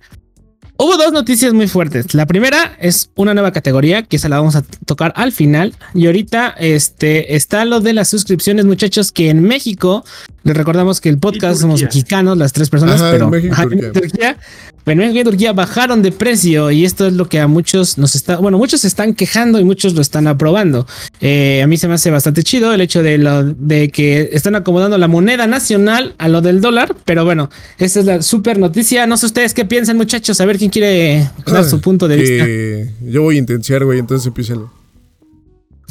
Hubo 0.81 0.97
dos 0.97 1.13
noticias 1.13 1.53
muy 1.53 1.67
fuertes. 1.67 2.15
La 2.15 2.25
primera 2.27 2.77
es 2.79 3.11
una 3.17 3.35
nueva 3.35 3.51
categoría 3.51 4.05
que 4.05 4.17
se 4.21 4.29
la 4.29 4.37
vamos 4.37 4.55
a 4.55 4.63
tocar 4.87 5.13
al 5.17 5.33
final. 5.33 5.75
Y 5.93 6.07
ahorita 6.07 6.55
este, 6.57 7.35
está 7.35 7.65
lo 7.65 7.81
de 7.81 7.93
las 7.95 8.09
suscripciones, 8.09 8.65
muchachos, 8.65 9.11
que 9.11 9.29
en 9.29 9.43
México, 9.43 10.05
les 10.45 10.57
recordamos 10.57 11.01
que 11.01 11.09
el 11.09 11.19
podcast 11.19 11.61
somos 11.61 11.83
mexicanos, 11.83 12.39
las 12.39 12.53
tres 12.53 12.71
personas, 12.71 13.03
pero 13.03 13.25
en 13.25 13.31
México, 13.31 13.57
Turquía, 13.93 14.31
en 14.31 14.68
México 14.97 15.19
y 15.19 15.25
Turquía 15.25 15.53
bajaron 15.53 16.03
de 16.03 16.13
precio 16.13 16.71
y 16.71 16.85
esto 16.85 17.07
es 17.07 17.13
lo 17.13 17.29
que 17.29 17.41
a 17.41 17.47
muchos 17.47 17.99
nos 17.99 18.15
está, 18.15 18.39
bueno, 18.39 18.59
muchos 18.59 18.81
se 18.83 18.89
están 18.89 19.15
quejando 19.15 19.59
y 19.61 19.65
muchos 19.65 19.95
lo 19.95 20.01
están 20.01 20.27
aprobando. 20.27 20.87
Eh, 21.21 21.61
a 21.63 21.67
mí 21.67 21.77
se 21.77 21.89
me 21.89 21.95
hace 21.95 22.11
bastante 22.11 22.43
chido 22.43 22.73
el 22.73 22.81
hecho 22.81 23.03
de, 23.03 23.19
lo, 23.19 23.45
de 23.45 23.91
que 23.91 24.31
están 24.33 24.55
acomodando 24.55 24.97
la 24.99 25.09
moneda 25.09 25.47
nacional 25.47 26.15
a 26.19 26.29
lo 26.29 26.41
del 26.41 26.61
dólar, 26.61 26.95
pero 27.05 27.25
bueno, 27.25 27.51
esa 27.79 28.01
es 28.01 28.07
la 28.07 28.23
super 28.23 28.59
noticia. 28.59 29.07
No 29.07 29.17
sé 29.17 29.27
ustedes 29.27 29.55
qué 29.55 29.65
piensan, 29.65 29.97
muchachos, 29.97 30.41
a 30.41 30.47
ver 30.47 30.59
quién 30.59 30.71
quiere 30.71 31.31
dar 31.47 31.65
su 31.65 31.81
punto 31.81 32.09
de 32.09 32.17
vista. 32.17 33.05
Yo 33.05 33.23
voy 33.23 33.37
a 33.37 33.39
intentar, 33.39 33.85
güey, 33.85 33.99
entonces 33.99 34.27
empiézalo. 34.27 34.79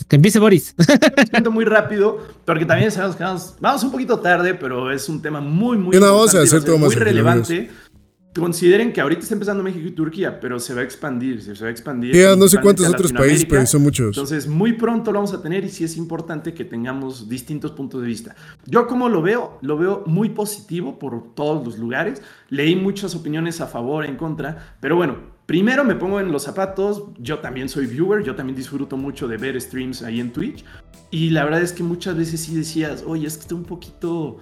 Que 0.07 0.15
empiece 0.15 0.39
Boris. 0.39 0.73
muy 1.51 1.65
rápido, 1.65 2.19
porque 2.45 2.65
también 2.65 2.91
sabemos 2.91 3.17
que 3.17 3.23
vamos, 3.59 3.83
un 3.83 3.91
poquito 3.91 4.19
tarde, 4.19 4.53
pero 4.53 4.91
es 4.91 5.09
un 5.09 5.21
tema 5.21 5.41
muy, 5.41 5.77
muy, 5.77 5.97
muy 5.97 6.95
relevante 6.95 7.69
consideren 8.37 8.93
que 8.93 9.01
ahorita 9.01 9.21
está 9.21 9.33
empezando 9.33 9.63
México 9.63 9.87
y 9.87 9.91
Turquía, 9.91 10.39
pero 10.39 10.59
se 10.59 10.73
va 10.73 10.81
a 10.81 10.83
expandir, 10.83 11.41
se 11.41 11.53
va 11.53 11.67
a 11.67 11.71
expandir. 11.71 12.15
no 12.37 12.47
sé 12.47 12.59
cuántos 12.61 12.87
otros 12.87 13.11
países, 13.11 13.45
pero 13.45 13.65
son 13.65 13.81
muchos. 13.81 14.15
Entonces, 14.15 14.47
muy 14.47 14.73
pronto 14.73 15.11
lo 15.11 15.19
vamos 15.19 15.33
a 15.33 15.41
tener 15.41 15.65
y 15.65 15.69
sí 15.69 15.83
es 15.83 15.97
importante 15.97 16.53
que 16.53 16.63
tengamos 16.63 17.27
distintos 17.27 17.71
puntos 17.71 18.01
de 18.01 18.07
vista. 18.07 18.35
Yo 18.65 18.87
como 18.87 19.09
lo 19.09 19.21
veo, 19.21 19.57
lo 19.61 19.77
veo 19.77 20.03
muy 20.05 20.29
positivo 20.29 20.99
por 20.99 21.33
todos 21.33 21.65
los 21.65 21.77
lugares. 21.77 22.21
Leí 22.49 22.75
muchas 22.75 23.15
opiniones 23.15 23.59
a 23.61 23.67
favor, 23.67 24.05
en 24.05 24.15
contra, 24.15 24.77
pero 24.79 24.95
bueno, 24.95 25.17
primero 25.45 25.83
me 25.83 25.95
pongo 25.95 26.19
en 26.19 26.31
los 26.31 26.43
zapatos, 26.43 27.03
yo 27.19 27.39
también 27.39 27.69
soy 27.69 27.87
viewer, 27.87 28.23
yo 28.23 28.35
también 28.35 28.55
disfruto 28.55 28.97
mucho 28.97 29.27
de 29.27 29.37
ver 29.37 29.59
streams 29.59 30.03
ahí 30.03 30.19
en 30.19 30.31
Twitch 30.31 30.63
y 31.09 31.29
la 31.29 31.43
verdad 31.45 31.61
es 31.61 31.71
que 31.71 31.83
muchas 31.83 32.17
veces 32.17 32.41
sí 32.41 32.55
decías, 32.55 33.03
oye, 33.07 33.27
es 33.27 33.37
que 33.37 33.41
está 33.41 33.55
un 33.55 33.63
poquito 33.63 34.37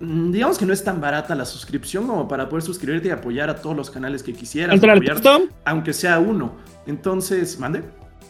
digamos 0.00 0.58
que 0.58 0.66
no 0.66 0.72
es 0.72 0.84
tan 0.84 1.00
barata 1.00 1.34
la 1.34 1.44
suscripción 1.44 2.06
como 2.06 2.28
para 2.28 2.48
poder 2.48 2.62
suscribirte 2.62 3.08
y 3.08 3.10
apoyar 3.10 3.50
a 3.50 3.56
todos 3.56 3.76
los 3.76 3.90
canales 3.90 4.22
que 4.22 4.32
quisieras. 4.32 4.70
¿Cuánto 4.70 4.86
era 4.86 4.94
el 4.94 5.12
custom? 5.12 5.42
Aunque 5.64 5.92
sea 5.92 6.18
uno. 6.18 6.56
Entonces, 6.86 7.58
mande. 7.58 7.82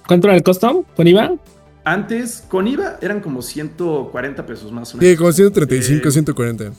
¿Cuánto 0.07 0.29
era 0.29 0.37
el 0.37 0.43
custom 0.43 0.85
con 0.95 1.07
IVA? 1.07 1.35
Antes, 1.85 2.45
con 2.49 2.67
IVA 2.67 2.99
eran 3.01 3.21
como 3.21 3.43
140 3.43 4.45
pesos 4.47 4.73
más 4.73 4.95
o 4.95 4.99
menos. 4.99 5.11
Sí, 5.11 5.17
como 5.17 5.33
135, 5.33 6.11
140. 6.11 6.73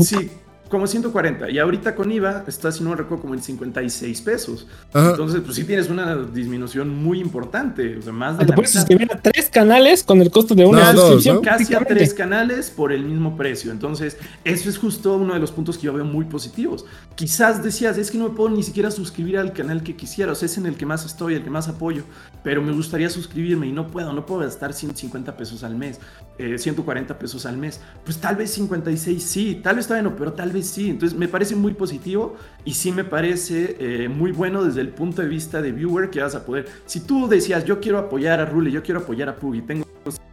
Sí, 0.00 0.30
como 0.68 0.86
140. 0.86 1.50
Y 1.50 1.58
ahorita 1.58 1.94
con 1.94 2.10
IVA 2.10 2.44
está, 2.46 2.70
si 2.70 2.84
no 2.84 2.94
recuerdo, 2.94 3.22
como 3.22 3.34
en 3.34 3.42
56 3.42 4.20
pesos. 4.22 4.66
Entonces, 4.94 5.40
pues 5.42 5.56
sí 5.56 5.64
tienes 5.64 5.88
una 5.88 6.16
disminución 6.16 6.90
muy 6.90 7.20
importante. 7.20 7.96
O 7.96 8.02
sea, 8.02 8.12
más 8.12 8.38
de 8.38 8.44
ah, 8.44 8.46
Te 8.46 8.52
puedes 8.52 8.70
suscribir 8.70 9.10
a 9.12 9.20
tres 9.20 9.48
canales 9.48 10.02
con 10.02 10.20
el 10.20 10.30
costo 10.30 10.54
de 10.54 10.66
una 10.66 10.92
suscripción. 10.92 11.42
Casi 11.42 11.74
a 11.74 11.80
tres 11.80 12.12
canales 12.12 12.70
por 12.70 12.92
el 12.92 13.04
mismo 13.04 13.36
precio. 13.36 13.72
Entonces, 13.72 14.16
eso 14.44 14.68
es 14.68 14.78
justo 14.78 15.16
uno 15.16 15.34
de 15.34 15.40
los 15.40 15.52
puntos 15.52 15.78
que 15.78 15.86
yo 15.86 15.92
veo 15.92 16.04
muy 16.04 16.26
positivos. 16.26 16.84
Quizás 17.14 17.62
decías, 17.62 17.96
es 17.98 18.10
que 18.10 18.18
no 18.18 18.28
me 18.28 18.34
puedo 18.34 18.50
ni 18.50 18.62
siquiera 18.62 18.90
suscribir 18.90 19.38
al 19.38 19.52
canal 19.52 19.82
que 19.82 19.96
quisiera. 19.96 20.32
O 20.32 20.34
sea, 20.34 20.46
es 20.46 20.58
en 20.58 20.66
el 20.66 20.76
que 20.76 20.86
más 20.86 21.04
estoy, 21.04 21.34
el 21.34 21.42
que 21.42 21.50
más 21.50 21.68
apoyo. 21.68 22.04
Pero 22.42 22.62
me 22.62 22.72
gustaría 22.72 23.08
suscribirme 23.10 23.66
y 23.66 23.72
no 23.72 23.88
puedo. 23.88 24.12
No 24.12 24.26
puedo 24.26 24.42
gastar 24.42 24.72
150 24.72 25.36
pesos 25.36 25.64
al 25.64 25.76
mes, 25.76 26.00
140 26.38 27.12
eh, 27.12 27.16
pesos 27.16 27.46
al 27.46 27.56
mes. 27.56 27.80
Pues 28.04 28.18
tal 28.18 28.36
vez 28.36 28.50
56 28.52 29.22
sí, 29.22 29.60
tal 29.62 29.76
vez 29.76 29.84
está 29.84 29.94
bueno, 29.94 30.14
pero 30.16 30.32
tal 30.32 30.50
vez 30.50 30.57
sí. 30.62 30.90
Entonces 30.90 31.18
me 31.18 31.28
parece 31.28 31.56
muy 31.56 31.74
positivo 31.74 32.36
y 32.64 32.74
sí 32.74 32.92
me 32.92 33.04
parece 33.04 33.76
eh, 33.78 34.08
muy 34.08 34.32
bueno 34.32 34.64
desde 34.64 34.80
el 34.80 34.90
punto 34.90 35.22
de 35.22 35.28
vista 35.28 35.62
de 35.62 35.72
viewer 35.72 36.10
que 36.10 36.20
vas 36.20 36.34
a 36.34 36.44
poder. 36.44 36.66
Si 36.86 37.00
tú 37.00 37.28
decías, 37.28 37.64
yo 37.64 37.80
quiero 37.80 37.98
apoyar 37.98 38.40
a 38.40 38.46
Rule, 38.46 38.70
yo 38.70 38.82
quiero 38.82 39.00
apoyar 39.00 39.28
a 39.28 39.36
Puggy, 39.36 39.62
tengo 39.62 39.86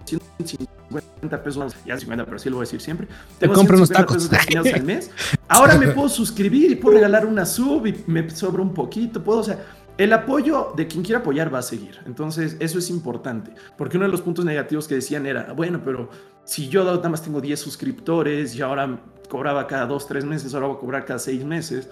150 0.06 1.44
pesos, 1.44 1.76
ya 1.86 1.98
50, 1.98 2.26
pero 2.26 2.40
sí 2.40 2.50
lo 2.50 2.58
voy 2.58 2.64
a 2.64 2.66
decir 2.66 2.82
siempre. 2.82 3.08
Tengo 3.40 3.54
Te 3.54 3.58
compro 3.58 3.78
unos 3.78 3.90
tacos 3.90 4.30
al 4.32 4.84
mes. 4.84 5.12
Ahora 5.48 5.78
me 5.78 5.88
puedo 5.90 6.10
suscribir 6.10 6.72
y 6.72 6.76
puedo 6.76 6.96
regalar 6.96 7.26
una 7.26 7.46
sub 7.46 7.88
y 7.88 8.04
me 8.08 8.30
sobra 8.30 8.62
un 8.62 8.74
poquito. 8.74 9.24
Puedo, 9.24 9.40
o 9.40 9.44
sea, 9.44 9.60
el 9.98 10.12
apoyo 10.12 10.74
de 10.76 10.88
quien 10.88 11.04
quiera 11.04 11.20
apoyar 11.20 11.54
va 11.54 11.60
a 11.60 11.64
seguir. 11.64 12.00
Entonces, 12.06 12.58
eso 12.60 12.80
es 12.80 12.90
importante. 12.90 13.52
Porque 13.78 13.98
uno 13.98 14.06
de 14.06 14.12
los 14.12 14.22
puntos 14.22 14.44
negativos 14.44 14.88
que 14.88 14.96
decían 14.96 15.26
era, 15.26 15.54
bueno, 15.54 15.82
pero 15.84 16.10
si 16.44 16.68
yo 16.68 16.84
nada 16.84 17.10
más 17.10 17.22
tengo 17.22 17.42
10 17.42 17.60
suscriptores 17.60 18.56
y 18.56 18.62
ahora 18.62 19.00
cobraba 19.28 19.68
cada 19.68 19.86
2, 19.86 20.08
3 20.08 20.26
meses, 20.26 20.54
ahora 20.54 20.68
voy 20.68 20.78
a 20.78 20.80
cobrar 20.80 21.06
cada 21.06 21.20
6 21.20 21.44
meses. 21.46 21.90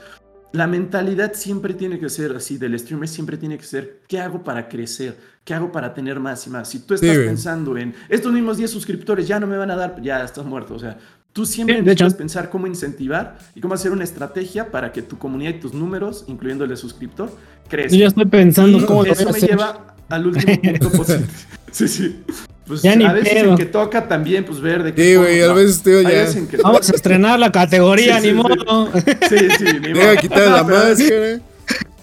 La 0.51 0.67
mentalidad 0.67 1.33
siempre 1.33 1.73
tiene 1.73 1.99
que 1.99 2.09
ser 2.09 2.35
así, 2.35 2.57
del 2.57 2.77
streamer 2.77 3.09
siempre 3.09 3.37
tiene 3.37 3.57
que 3.57 3.63
ser, 3.63 4.01
¿qué 4.07 4.19
hago 4.19 4.43
para 4.43 4.69
crecer? 4.69 5.17
¿Qué 5.43 5.53
hago 5.53 5.71
para 5.71 5.93
tener 5.93 6.19
más 6.19 6.45
y 6.45 6.51
más? 6.51 6.69
Si 6.69 6.79
tú 6.79 6.93
estás 6.93 7.17
pensando 7.17 7.75
en, 7.75 7.93
estos 8.07 8.31
mismos 8.31 8.57
10 8.57 8.69
suscriptores 8.69 9.27
ya 9.27 9.39
no 9.39 9.47
me 9.47 9.57
van 9.57 9.71
a 9.71 9.75
dar, 9.75 9.99
ya 10.01 10.23
estás 10.23 10.45
muerto. 10.45 10.75
O 10.75 10.79
sea, 10.79 10.97
tú 11.33 11.45
siempre 11.45 11.81
necesitas 11.81 12.13
pensar 12.13 12.49
cómo 12.49 12.67
incentivar 12.67 13.39
y 13.55 13.61
cómo 13.61 13.73
hacer 13.73 13.91
una 13.91 14.03
estrategia 14.03 14.69
para 14.71 14.91
que 14.91 15.01
tu 15.01 15.17
comunidad 15.17 15.55
y 15.55 15.59
tus 15.59 15.73
números, 15.73 16.23
incluyendo 16.27 16.63
el 16.63 16.69
de 16.69 16.77
suscriptor, 16.77 17.35
crezcan. 17.67 17.97
Yo 17.97 18.03
ya 18.03 18.07
estoy 18.09 18.25
pensando 18.25 18.85
cómo 18.85 19.03
Eso 19.05 19.31
me 19.31 19.39
lleva 19.39 19.95
al 20.07 20.27
último 20.27 20.61
punto 20.61 20.91
positivo. 20.97 21.27
Sí, 21.73 21.87
sí. 21.87 22.23
Pues 22.65 22.85
a 22.85 23.13
veces 23.13 23.35
en 23.35 23.57
que 23.57 23.65
toca 23.65 24.07
también, 24.07 24.45
pues 24.45 24.61
ver 24.61 24.83
de 24.83 24.93
qué. 24.93 25.03
Sí, 25.03 25.15
güey, 25.17 25.41
a 25.41 25.51
veces 25.51 25.83
te 25.83 26.01
ya. 26.01 26.27
Vamos 26.63 26.89
a 26.89 26.95
estrenar 26.95 27.37
la 27.37 27.51
categoría, 27.51 28.19
ni 28.21 28.31
modo. 28.31 28.89
Sí, 29.27 29.49
sí, 29.57 29.65
ni 29.81 29.93
modo. 29.93 30.11
a 30.11 30.15
quitar 30.15 30.49
la 30.49 30.63
máscara. 30.63 31.41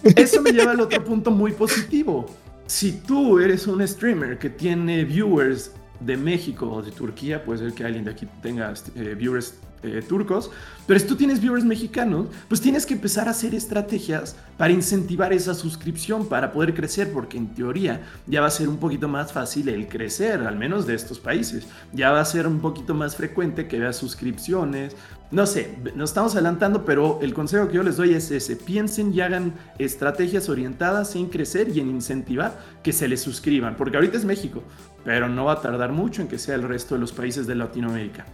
Eso 0.02 0.42
me 0.42 0.52
lleva 0.52 0.72
al 0.72 0.80
otro 0.80 1.02
punto 1.02 1.30
muy 1.30 1.52
positivo. 1.52 2.26
Si 2.66 2.92
tú 2.92 3.38
eres 3.38 3.66
un 3.66 3.86
streamer 3.86 4.38
que 4.38 4.50
tiene 4.50 5.04
viewers 5.04 5.72
de 6.00 6.16
México 6.16 6.70
o 6.70 6.82
de 6.82 6.90
Turquía, 6.90 7.42
puede 7.42 7.60
ser 7.60 7.72
que 7.72 7.84
alguien 7.84 8.04
de 8.04 8.10
aquí 8.10 8.26
tenga 8.42 8.72
eh, 8.94 9.14
viewers 9.16 9.54
eh, 9.82 10.02
turcos, 10.06 10.50
pero 10.86 10.98
si 10.98 11.06
tú 11.06 11.16
tienes 11.16 11.40
viewers 11.40 11.64
mexicanos, 11.64 12.26
pues 12.48 12.60
tienes 12.60 12.84
que 12.84 12.94
empezar 12.94 13.28
a 13.28 13.30
hacer 13.30 13.54
estrategias 13.54 14.36
para 14.58 14.72
incentivar 14.72 15.32
esa 15.32 15.54
suscripción, 15.54 16.26
para 16.26 16.52
poder 16.52 16.74
crecer, 16.74 17.12
porque 17.12 17.38
en 17.38 17.54
teoría 17.54 18.02
ya 18.26 18.40
va 18.40 18.48
a 18.48 18.50
ser 18.50 18.68
un 18.68 18.78
poquito 18.78 19.08
más 19.08 19.32
fácil 19.32 19.68
el 19.68 19.88
crecer, 19.88 20.40
al 20.40 20.56
menos 20.56 20.86
de 20.86 20.94
estos 20.94 21.20
países. 21.20 21.66
Ya 21.92 22.10
va 22.10 22.20
a 22.20 22.24
ser 22.24 22.46
un 22.46 22.60
poquito 22.60 22.92
más 22.92 23.16
frecuente 23.16 23.68
que 23.68 23.78
veas 23.78 23.96
suscripciones. 23.96 24.96
No 25.30 25.46
sé, 25.46 25.76
nos 25.94 26.10
estamos 26.10 26.34
adelantando, 26.34 26.84
pero 26.84 27.20
el 27.22 27.34
consejo 27.34 27.68
que 27.68 27.74
yo 27.74 27.84
les 27.84 27.96
doy 27.96 28.14
es 28.14 28.30
ese. 28.32 28.56
Piensen 28.56 29.14
y 29.14 29.20
hagan 29.20 29.54
estrategias 29.78 30.48
orientadas 30.48 31.14
en 31.14 31.26
crecer 31.26 31.68
y 31.68 31.78
en 31.78 31.88
incentivar 31.88 32.58
que 32.82 32.92
se 32.92 33.06
les 33.06 33.20
suscriban, 33.20 33.76
porque 33.76 33.96
ahorita 33.96 34.16
es 34.16 34.24
México, 34.24 34.64
pero 35.04 35.28
no 35.28 35.44
va 35.44 35.52
a 35.52 35.60
tardar 35.60 35.92
mucho 35.92 36.20
en 36.20 36.28
que 36.28 36.38
sea 36.38 36.56
el 36.56 36.62
resto 36.62 36.96
de 36.96 37.00
los 37.00 37.12
países 37.12 37.46
de 37.46 37.54
Latinoamérica. 37.54 38.26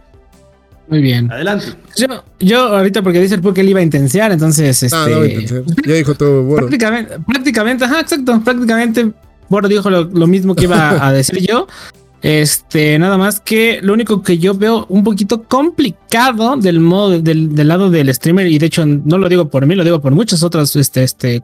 Muy 0.89 1.01
bien. 1.01 1.31
Adelante. 1.31 1.65
Yo, 1.95 2.07
yo 2.39 2.59
ahorita 2.59 3.01
porque 3.01 3.19
dice 3.19 3.35
el 3.35 3.53
que 3.53 3.61
él 3.61 3.69
iba 3.69 3.79
a 3.79 3.83
intensiar, 3.83 4.31
entonces 4.31 4.83
este. 4.83 4.95
Ah, 4.95 5.07
no, 5.09 5.25
Ya 5.25 5.93
dijo 5.93 6.15
todo, 6.15 6.43
bueno. 6.43 6.67
Prácticamente, 6.67 7.17
prácticamente, 7.25 7.85
ajá, 7.85 7.99
exacto. 8.01 8.41
Prácticamente, 8.43 9.11
bueno, 9.49 9.67
dijo 9.67 9.89
lo, 9.89 10.03
lo 10.03 10.27
mismo 10.27 10.55
que 10.55 10.63
iba 10.63 11.05
a 11.05 11.11
decir 11.11 11.45
yo. 11.45 11.67
Este, 12.21 12.97
nada 12.97 13.17
más 13.17 13.39
que 13.39 13.79
lo 13.83 13.93
único 13.93 14.23
que 14.23 14.39
yo 14.39 14.55
veo 14.55 14.87
un 14.89 15.03
poquito 15.03 15.43
complicado 15.43 16.57
del 16.57 16.79
modo 16.79 17.21
del, 17.21 17.55
lado 17.67 17.91
del 17.91 18.13
streamer, 18.13 18.47
y 18.47 18.57
de 18.57 18.65
hecho 18.65 18.85
no 18.85 19.19
lo 19.19 19.29
digo 19.29 19.49
por 19.49 19.67
mí, 19.67 19.75
lo 19.75 19.83
digo 19.83 20.01
por 20.01 20.13
muchos 20.13 20.41
otros 20.41 20.75
este, 20.75 21.03
este, 21.03 21.43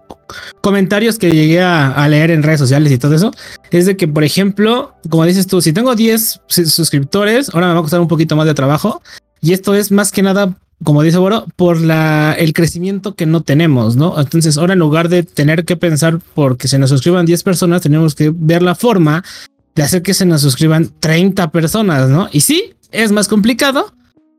comentarios 0.61 1.19
que 1.19 1.31
llegué 1.31 1.61
a, 1.61 2.07
leer 2.07 2.31
en 2.31 2.41
redes 2.41 2.59
sociales 2.59 2.91
y 2.91 2.97
todo 2.97 3.13
eso, 3.13 3.31
es 3.69 3.85
de 3.85 3.95
que, 3.95 4.07
por 4.07 4.23
ejemplo, 4.23 4.95
como 5.09 5.25
dices 5.25 5.45
tú, 5.45 5.61
si 5.61 5.73
tengo 5.73 5.95
10 5.95 6.41
suscriptores, 6.47 7.53
ahora 7.53 7.67
me 7.67 7.73
va 7.73 7.79
a 7.79 7.83
costar 7.83 8.01
un 8.01 8.07
poquito 8.07 8.35
más 8.35 8.47
de 8.47 8.55
trabajo, 8.55 9.01
y 9.43 9.53
esto 9.53 9.75
es 9.75 9.91
más 9.91 10.11
que 10.11 10.23
nada 10.23 10.57
como 10.83 11.01
dice 11.01 11.17
Boro, 11.17 11.45
por 11.55 11.79
la, 11.79 12.35
el 12.37 12.53
crecimiento 12.53 13.15
que 13.15 13.25
no 13.25 13.41
tenemos, 13.41 13.95
¿no? 13.95 14.19
Entonces, 14.19 14.57
ahora 14.57 14.73
en 14.73 14.79
lugar 14.79 15.09
de 15.09 15.23
tener 15.23 15.65
que 15.65 15.77
pensar 15.77 16.19
porque 16.33 16.67
se 16.67 16.77
nos 16.77 16.89
suscriban 16.89 17.25
10 17.25 17.43
personas, 17.43 17.81
tenemos 17.81 18.15
que 18.15 18.33
ver 18.35 18.61
la 18.61 18.75
forma 18.75 19.23
de 19.75 19.83
hacer 19.83 20.01
que 20.01 20.13
se 20.13 20.25
nos 20.25 20.41
suscriban 20.41 20.91
30 20.99 21.51
personas, 21.51 22.09
¿no? 22.09 22.27
Y 22.31 22.41
sí, 22.41 22.73
es 22.91 23.11
más 23.11 23.27
complicado, 23.27 23.93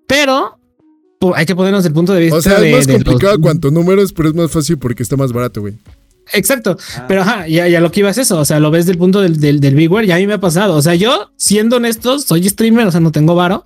pero 0.07 0.59
hay 1.35 1.47
que 1.47 1.57
ponernos 1.57 1.85
el 1.87 1.93
punto 1.93 2.13
de 2.13 2.21
vista. 2.21 2.37
O 2.37 2.43
sea, 2.43 2.65
es 2.65 2.87
más 2.87 2.95
complicado 2.95 3.41
cuanto 3.41 3.71
números, 3.71 4.13
pero 4.13 4.29
es 4.29 4.35
más 4.35 4.51
fácil 4.51 4.79
porque 4.79 5.03
está 5.03 5.17
más 5.17 5.33
barato, 5.33 5.63
güey. 5.63 5.75
Exacto, 6.33 6.79
ah. 6.97 7.05
pero 7.07 7.21
ajá, 7.21 7.47
ya, 7.49 7.69
ya, 7.69 7.81
lo 7.81 7.91
que 7.91 8.01
iba 8.01 8.09
es 8.09 8.17
eso, 8.17 8.39
o 8.39 8.45
sea, 8.47 8.59
lo 8.59 8.71
ves 8.71 8.87
del 8.87 8.97
punto 8.97 9.21
del, 9.21 9.39
del, 9.41 9.61
del 9.61 9.75
Bigware, 9.75 10.07
ya 10.07 10.17
a 10.17 10.19
mí 10.19 10.27
me 10.27 10.35
ha 10.35 10.41
pasado, 10.41 10.75
o 10.75 10.81
sea, 10.81 10.95
yo, 10.95 11.31
siendo 11.37 11.77
honesto, 11.77 12.19
soy 12.19 12.49
streamer, 12.49 12.87
o 12.87 12.91
sea, 12.91 13.01
no 13.01 13.13
tengo 13.13 13.35
varo, 13.35 13.65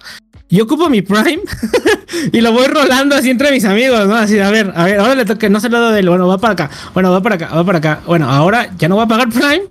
yo 0.49 0.65
ocupo 0.65 0.89
mi 0.89 1.03
Prime 1.03 1.41
y 2.33 2.41
lo 2.41 2.53
voy 2.53 2.67
rolando 2.67 3.15
así 3.15 3.31
entre 3.31 3.51
mis 3.53 3.65
amigos, 3.65 4.07
¿no? 4.07 4.17
Así, 4.17 4.39
a 4.39 4.51
ver, 4.51 4.73
a 4.75 4.85
ver, 4.85 5.01
ahora 5.01 5.15
le 5.15 5.25
toque, 5.25 5.51
no 5.51 5.61
se 5.61 5.69
lo 5.69 5.91
del, 5.91 6.09
bueno, 6.09 6.27
va 6.27 6.39
para 6.39 6.53
acá, 6.55 6.71
bueno, 6.95 7.11
va 7.13 7.23
para 7.23 7.35
acá, 7.35 7.49
va 7.55 7.65
para 7.65 7.79
acá, 7.79 8.01
bueno, 8.07 8.31
ahora 8.31 8.71
ya 8.79 8.89
no 8.89 8.95
voy 8.95 9.05
a 9.05 9.09
pagar 9.09 9.29
Prime, 9.29 9.65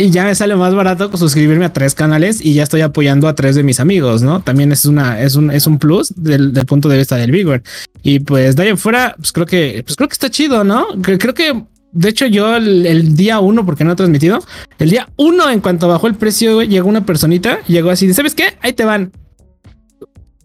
y 0.00 0.10
ya 0.10 0.24
me 0.24 0.34
sale 0.34 0.56
más 0.56 0.74
barato 0.74 1.14
suscribirme 1.14 1.66
a 1.66 1.72
tres 1.74 1.94
canales 1.94 2.42
y 2.42 2.54
ya 2.54 2.62
estoy 2.62 2.80
apoyando 2.80 3.28
a 3.28 3.34
tres 3.34 3.54
de 3.54 3.62
mis 3.62 3.80
amigos, 3.80 4.22
¿no? 4.22 4.40
También 4.40 4.72
es 4.72 4.86
una, 4.86 5.20
es 5.20 5.34
un, 5.34 5.50
es 5.50 5.66
un 5.66 5.78
plus 5.78 6.14
del, 6.16 6.52
punto 6.66 6.88
de 6.88 6.96
vista 6.96 7.16
del 7.16 7.30
Bigware. 7.30 7.62
Y 8.02 8.20
pues 8.20 8.56
de 8.56 8.62
ahí 8.62 8.76
fuera, 8.76 9.14
pues 9.18 9.30
creo 9.30 9.44
que, 9.44 9.82
pues 9.84 9.96
creo 9.96 10.08
que 10.08 10.14
está 10.14 10.30
chido, 10.30 10.64
¿no? 10.64 10.86
Creo 11.02 11.34
que, 11.34 11.64
de 11.92 12.08
hecho, 12.08 12.24
yo 12.24 12.56
el, 12.56 13.14
día 13.14 13.40
uno, 13.40 13.66
porque 13.66 13.84
no 13.84 13.92
he 13.92 13.96
transmitido, 13.96 14.42
el 14.78 14.88
día 14.88 15.06
uno, 15.16 15.50
en 15.50 15.60
cuanto 15.60 15.86
bajó 15.86 16.06
el 16.06 16.14
precio, 16.14 16.62
llegó 16.62 16.88
una 16.88 17.04
personita, 17.04 17.58
llegó 17.66 17.90
así, 17.90 18.14
¿sabes 18.14 18.34
qué? 18.34 18.56
Ahí 18.62 18.72
te 18.72 18.86
van 18.86 19.12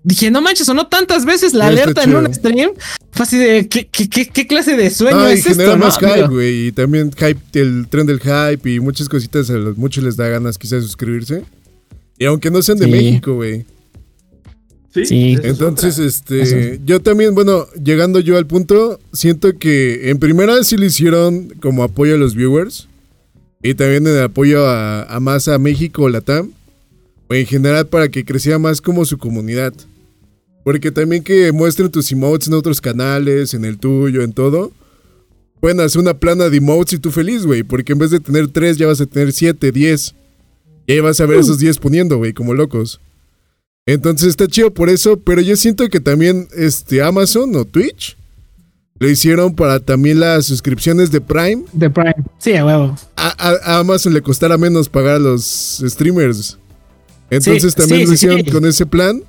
dije, 0.05 0.29
no 0.29 0.41
manches, 0.41 0.67
sonó 0.67 0.87
tantas 0.87 1.25
veces 1.25 1.53
la 1.53 1.67
alerta 1.67 2.03
en 2.03 2.15
un 2.15 2.33
stream. 2.33 2.71
Fue 3.11 3.23
así 3.23 3.37
de, 3.37 3.67
¿qué, 3.67 3.87
qué, 3.87 4.27
qué, 4.27 4.47
clase 4.47 4.77
de 4.77 4.89
sueño 4.89 5.27
es 5.27 5.45
esto? 5.45 5.77
más 5.77 5.97
hype, 5.97 6.27
güey. 6.27 6.67
Y 6.67 6.71
también 6.71 7.11
hype, 7.11 7.59
el 7.59 7.87
tren 7.89 8.05
del 8.05 8.19
hype 8.19 8.69
y 8.69 8.79
muchas 8.79 9.09
cositas. 9.09 9.49
A 9.49 9.53
los 9.53 9.77
muchos 9.77 10.03
les 10.03 10.15
da 10.15 10.27
ganas 10.29 10.57
quizás 10.57 10.83
suscribirse. 10.83 11.43
Y 12.19 12.25
aunque 12.25 12.51
no 12.51 12.61
sean 12.61 12.77
de 12.77 12.87
México, 12.87 13.33
güey. 13.33 13.65
Sí. 15.03 15.37
Entonces, 15.43 15.97
este, 15.99 16.79
yo 16.85 17.01
también, 17.01 17.35
bueno, 17.35 17.65
llegando 17.83 18.21
yo 18.21 18.37
al 18.37 18.47
punto, 18.47 18.99
siento 19.11 19.57
que 19.57 20.09
en 20.09 20.19
primera 20.19 20.63
sí 20.63 20.77
lo 20.77 20.85
hicieron 20.85 21.49
como 21.61 21.83
apoyo 21.83 22.15
a 22.15 22.17
los 22.17 22.33
viewers 22.33 22.87
y 23.61 23.73
también 23.73 24.07
en 24.07 24.19
apoyo 24.19 24.65
a, 24.65 25.03
a 25.03 25.19
más 25.19 25.49
a 25.49 25.57
México, 25.57 26.07
Latam, 26.07 26.51
o 27.27 27.33
en 27.33 27.45
general 27.45 27.87
para 27.87 28.07
que 28.07 28.23
creciera 28.23 28.57
más 28.57 28.79
como 28.79 29.03
su 29.03 29.17
comunidad. 29.17 29.73
Porque 30.65 30.89
también 30.89 31.23
que 31.23 31.51
muestren 31.51 31.91
tus 31.91 32.11
emotes 32.11 32.47
en 32.47 32.55
otros 32.55 32.81
canales, 32.81 33.53
en 33.53 33.65
el 33.65 33.77
tuyo, 33.77 34.23
en 34.23 34.33
todo. 34.33 34.71
Pueden 35.59 35.79
hacer 35.79 36.01
una 36.01 36.15
plana 36.15 36.49
de 36.49 36.57
emotes 36.57 36.93
y 36.93 36.97
tú 36.97 37.11
feliz, 37.11 37.45
güey. 37.45 37.61
Porque 37.61 37.93
en 37.93 37.99
vez 37.99 38.09
de 38.09 38.19
tener 38.19 38.47
tres, 38.47 38.75
ya 38.77 38.87
vas 38.87 38.99
a 38.99 39.05
tener 39.05 39.31
siete, 39.31 39.71
diez. 39.71 40.15
Y 40.87 40.93
ahí 40.93 40.99
vas 41.01 41.21
a 41.21 41.27
ver 41.27 41.37
esos 41.37 41.59
diez 41.59 41.77
poniendo, 41.77 42.17
güey, 42.17 42.33
como 42.33 42.55
locos. 42.55 42.99
Entonces 43.85 44.29
está 44.29 44.47
chido 44.47 44.73
por 44.73 44.89
eso, 44.89 45.17
pero 45.17 45.39
yo 45.39 45.55
siento 45.55 45.87
que 45.87 45.99
también 45.99 46.47
este 46.57 47.03
Amazon 47.03 47.55
o 47.55 47.65
Twitch 47.65 48.17
lo 48.97 49.07
hicieron 49.07 49.53
para 49.53 49.79
también 49.79 50.19
las 50.19 50.47
suscripciones 50.47 51.11
de 51.11 51.21
Prime. 51.21 51.63
De 51.73 51.91
Prime, 51.91 52.15
sí, 52.39 52.55
a 52.55 52.65
huevo. 52.65 52.95
A, 53.15 53.77
Amazon 53.77 54.15
le 54.15 54.23
costara 54.23 54.57
menos 54.57 54.89
pagar 54.89 55.17
a 55.17 55.19
los 55.19 55.83
streamers. 55.85 56.57
Entonces 57.29 57.75
también 57.75 58.07
lo 58.07 58.13
hicieron 58.13 58.41
con 58.45 58.65
ese 58.65 58.87
plan. 58.87 59.21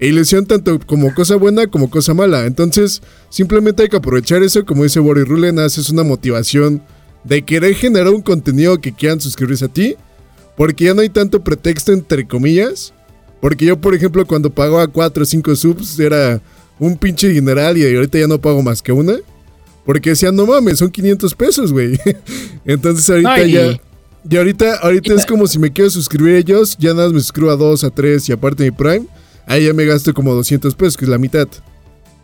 Ilusión 0.00 0.46
tanto 0.46 0.78
como 0.78 1.12
cosa 1.12 1.34
buena 1.36 1.66
como 1.66 1.90
cosa 1.90 2.14
mala. 2.14 2.46
Entonces, 2.46 3.02
simplemente 3.30 3.82
hay 3.82 3.88
que 3.88 3.96
aprovechar 3.96 4.42
eso. 4.42 4.64
Como 4.64 4.84
dice 4.84 5.00
Boris 5.00 5.26
Rulen, 5.26 5.58
haces 5.58 5.90
una 5.90 6.04
motivación 6.04 6.82
de 7.24 7.42
querer 7.42 7.74
generar 7.74 8.12
un 8.12 8.22
contenido 8.22 8.80
que 8.80 8.92
quieran 8.92 9.20
suscribirse 9.20 9.64
a 9.64 9.68
ti. 9.68 9.96
Porque 10.56 10.84
ya 10.84 10.94
no 10.94 11.00
hay 11.00 11.08
tanto 11.08 11.42
pretexto, 11.42 11.92
entre 11.92 12.26
comillas. 12.26 12.92
Porque 13.40 13.64
yo, 13.64 13.80
por 13.80 13.94
ejemplo, 13.94 14.24
cuando 14.24 14.50
pagaba 14.50 14.86
4 14.86 15.22
o 15.22 15.26
5 15.26 15.56
subs, 15.56 15.98
era 15.98 16.40
un 16.78 16.96
pinche 16.96 17.32
general 17.32 17.76
y 17.76 17.94
ahorita 17.94 18.18
ya 18.18 18.28
no 18.28 18.40
pago 18.40 18.62
más 18.62 18.82
que 18.82 18.92
una. 18.92 19.16
Porque 19.84 20.10
decían, 20.10 20.36
no 20.36 20.46
mames, 20.46 20.78
son 20.78 20.90
500 20.90 21.34
pesos, 21.34 21.72
güey. 21.72 21.98
Entonces, 22.64 23.08
ahorita 23.10 23.46
ya. 23.46 23.80
Y 24.30 24.36
ahorita, 24.36 24.76
ahorita 24.76 25.14
es 25.14 25.24
como 25.24 25.46
si 25.46 25.58
me 25.58 25.72
quiero 25.72 25.90
suscribir 25.90 26.34
a 26.34 26.38
ellos, 26.38 26.76
ya 26.78 26.90
nada 26.90 27.06
más 27.06 27.14
me 27.14 27.20
suscribo 27.20 27.50
a 27.50 27.56
2, 27.56 27.84
a 27.84 27.90
3 27.90 28.28
y 28.28 28.32
aparte 28.32 28.64
mi 28.64 28.70
Prime 28.70 29.06
ahí 29.48 29.66
ya 29.66 29.72
me 29.72 29.84
gasto 29.84 30.14
como 30.14 30.34
200 30.34 30.74
pesos, 30.74 30.96
que 30.96 31.04
es 31.04 31.08
la 31.08 31.18
mitad. 31.18 31.48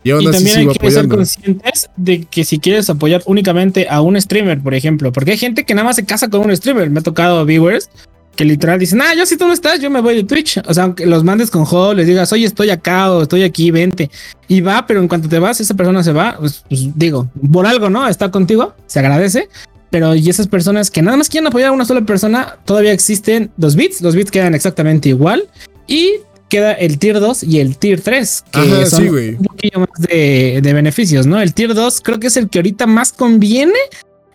Y, 0.04 0.10
aún 0.10 0.30
también 0.30 0.68
hay 0.68 0.68
que 0.68 0.90
ser 0.90 1.08
conscientes 1.08 1.88
de 1.96 2.24
que 2.26 2.44
si 2.44 2.58
quieres 2.58 2.90
apoyar 2.90 3.22
únicamente 3.24 3.88
a 3.88 4.02
un 4.02 4.20
streamer, 4.20 4.60
por 4.60 4.74
ejemplo, 4.74 5.10
porque 5.12 5.32
hay 5.32 5.38
gente 5.38 5.64
que 5.64 5.74
nada 5.74 5.86
más 5.86 5.96
se 5.96 6.04
casa 6.04 6.28
con 6.28 6.42
un 6.42 6.54
streamer. 6.54 6.90
Me 6.90 7.00
ha 7.00 7.02
tocado 7.02 7.44
viewers 7.46 7.88
que 8.34 8.44
literal 8.44 8.78
dicen, 8.78 9.00
ah, 9.00 9.14
yo 9.16 9.24
si 9.26 9.36
tú 9.36 9.46
no 9.46 9.52
estás, 9.52 9.80
yo 9.80 9.90
me 9.90 10.00
voy 10.00 10.16
de 10.16 10.24
Twitch. 10.24 10.60
O 10.66 10.74
sea, 10.74 10.84
aunque 10.84 11.06
los 11.06 11.24
mandes 11.24 11.50
con 11.50 11.64
juego, 11.64 11.94
les 11.94 12.06
digas, 12.06 12.32
oye, 12.32 12.44
estoy 12.44 12.70
acá 12.70 13.10
o 13.12 13.22
estoy 13.22 13.44
aquí, 13.44 13.70
vente. 13.70 14.10
Y 14.48 14.60
va, 14.60 14.86
pero 14.86 15.00
en 15.00 15.08
cuanto 15.08 15.28
te 15.28 15.38
vas, 15.38 15.60
esa 15.60 15.74
persona 15.74 16.02
se 16.02 16.12
va, 16.12 16.36
pues, 16.38 16.64
pues 16.68 16.86
digo, 16.94 17.30
por 17.52 17.66
algo, 17.66 17.88
¿no? 17.88 18.06
Está 18.06 18.30
contigo, 18.30 18.74
se 18.86 18.98
agradece. 18.98 19.48
Pero 19.90 20.14
y 20.14 20.28
esas 20.28 20.48
personas 20.48 20.90
que 20.90 21.02
nada 21.02 21.16
más 21.16 21.28
quieren 21.28 21.46
apoyar 21.46 21.68
a 21.68 21.72
una 21.72 21.84
sola 21.84 22.00
persona, 22.02 22.56
todavía 22.64 22.92
existen 22.92 23.52
los 23.56 23.76
bits, 23.76 24.02
los 24.02 24.14
bits 24.14 24.30
quedan 24.30 24.54
exactamente 24.54 25.08
igual. 25.08 25.48
Y 25.86 26.14
queda 26.54 26.72
el 26.72 26.98
tier 27.00 27.18
2 27.18 27.42
y 27.42 27.58
el 27.58 27.76
tier 27.78 28.00
3, 28.00 28.44
que 28.52 28.86
son 28.86 29.08
un 29.08 29.44
poquillo 29.44 29.80
más 29.80 30.00
de, 30.08 30.60
beneficios, 30.62 31.26
¿no? 31.26 31.40
El 31.40 31.52
tier 31.52 31.74
2 31.74 32.00
creo 32.00 32.20
que 32.20 32.28
es 32.28 32.36
el 32.36 32.48
que 32.48 32.60
ahorita 32.60 32.86
más 32.86 33.12
conviene, 33.12 33.72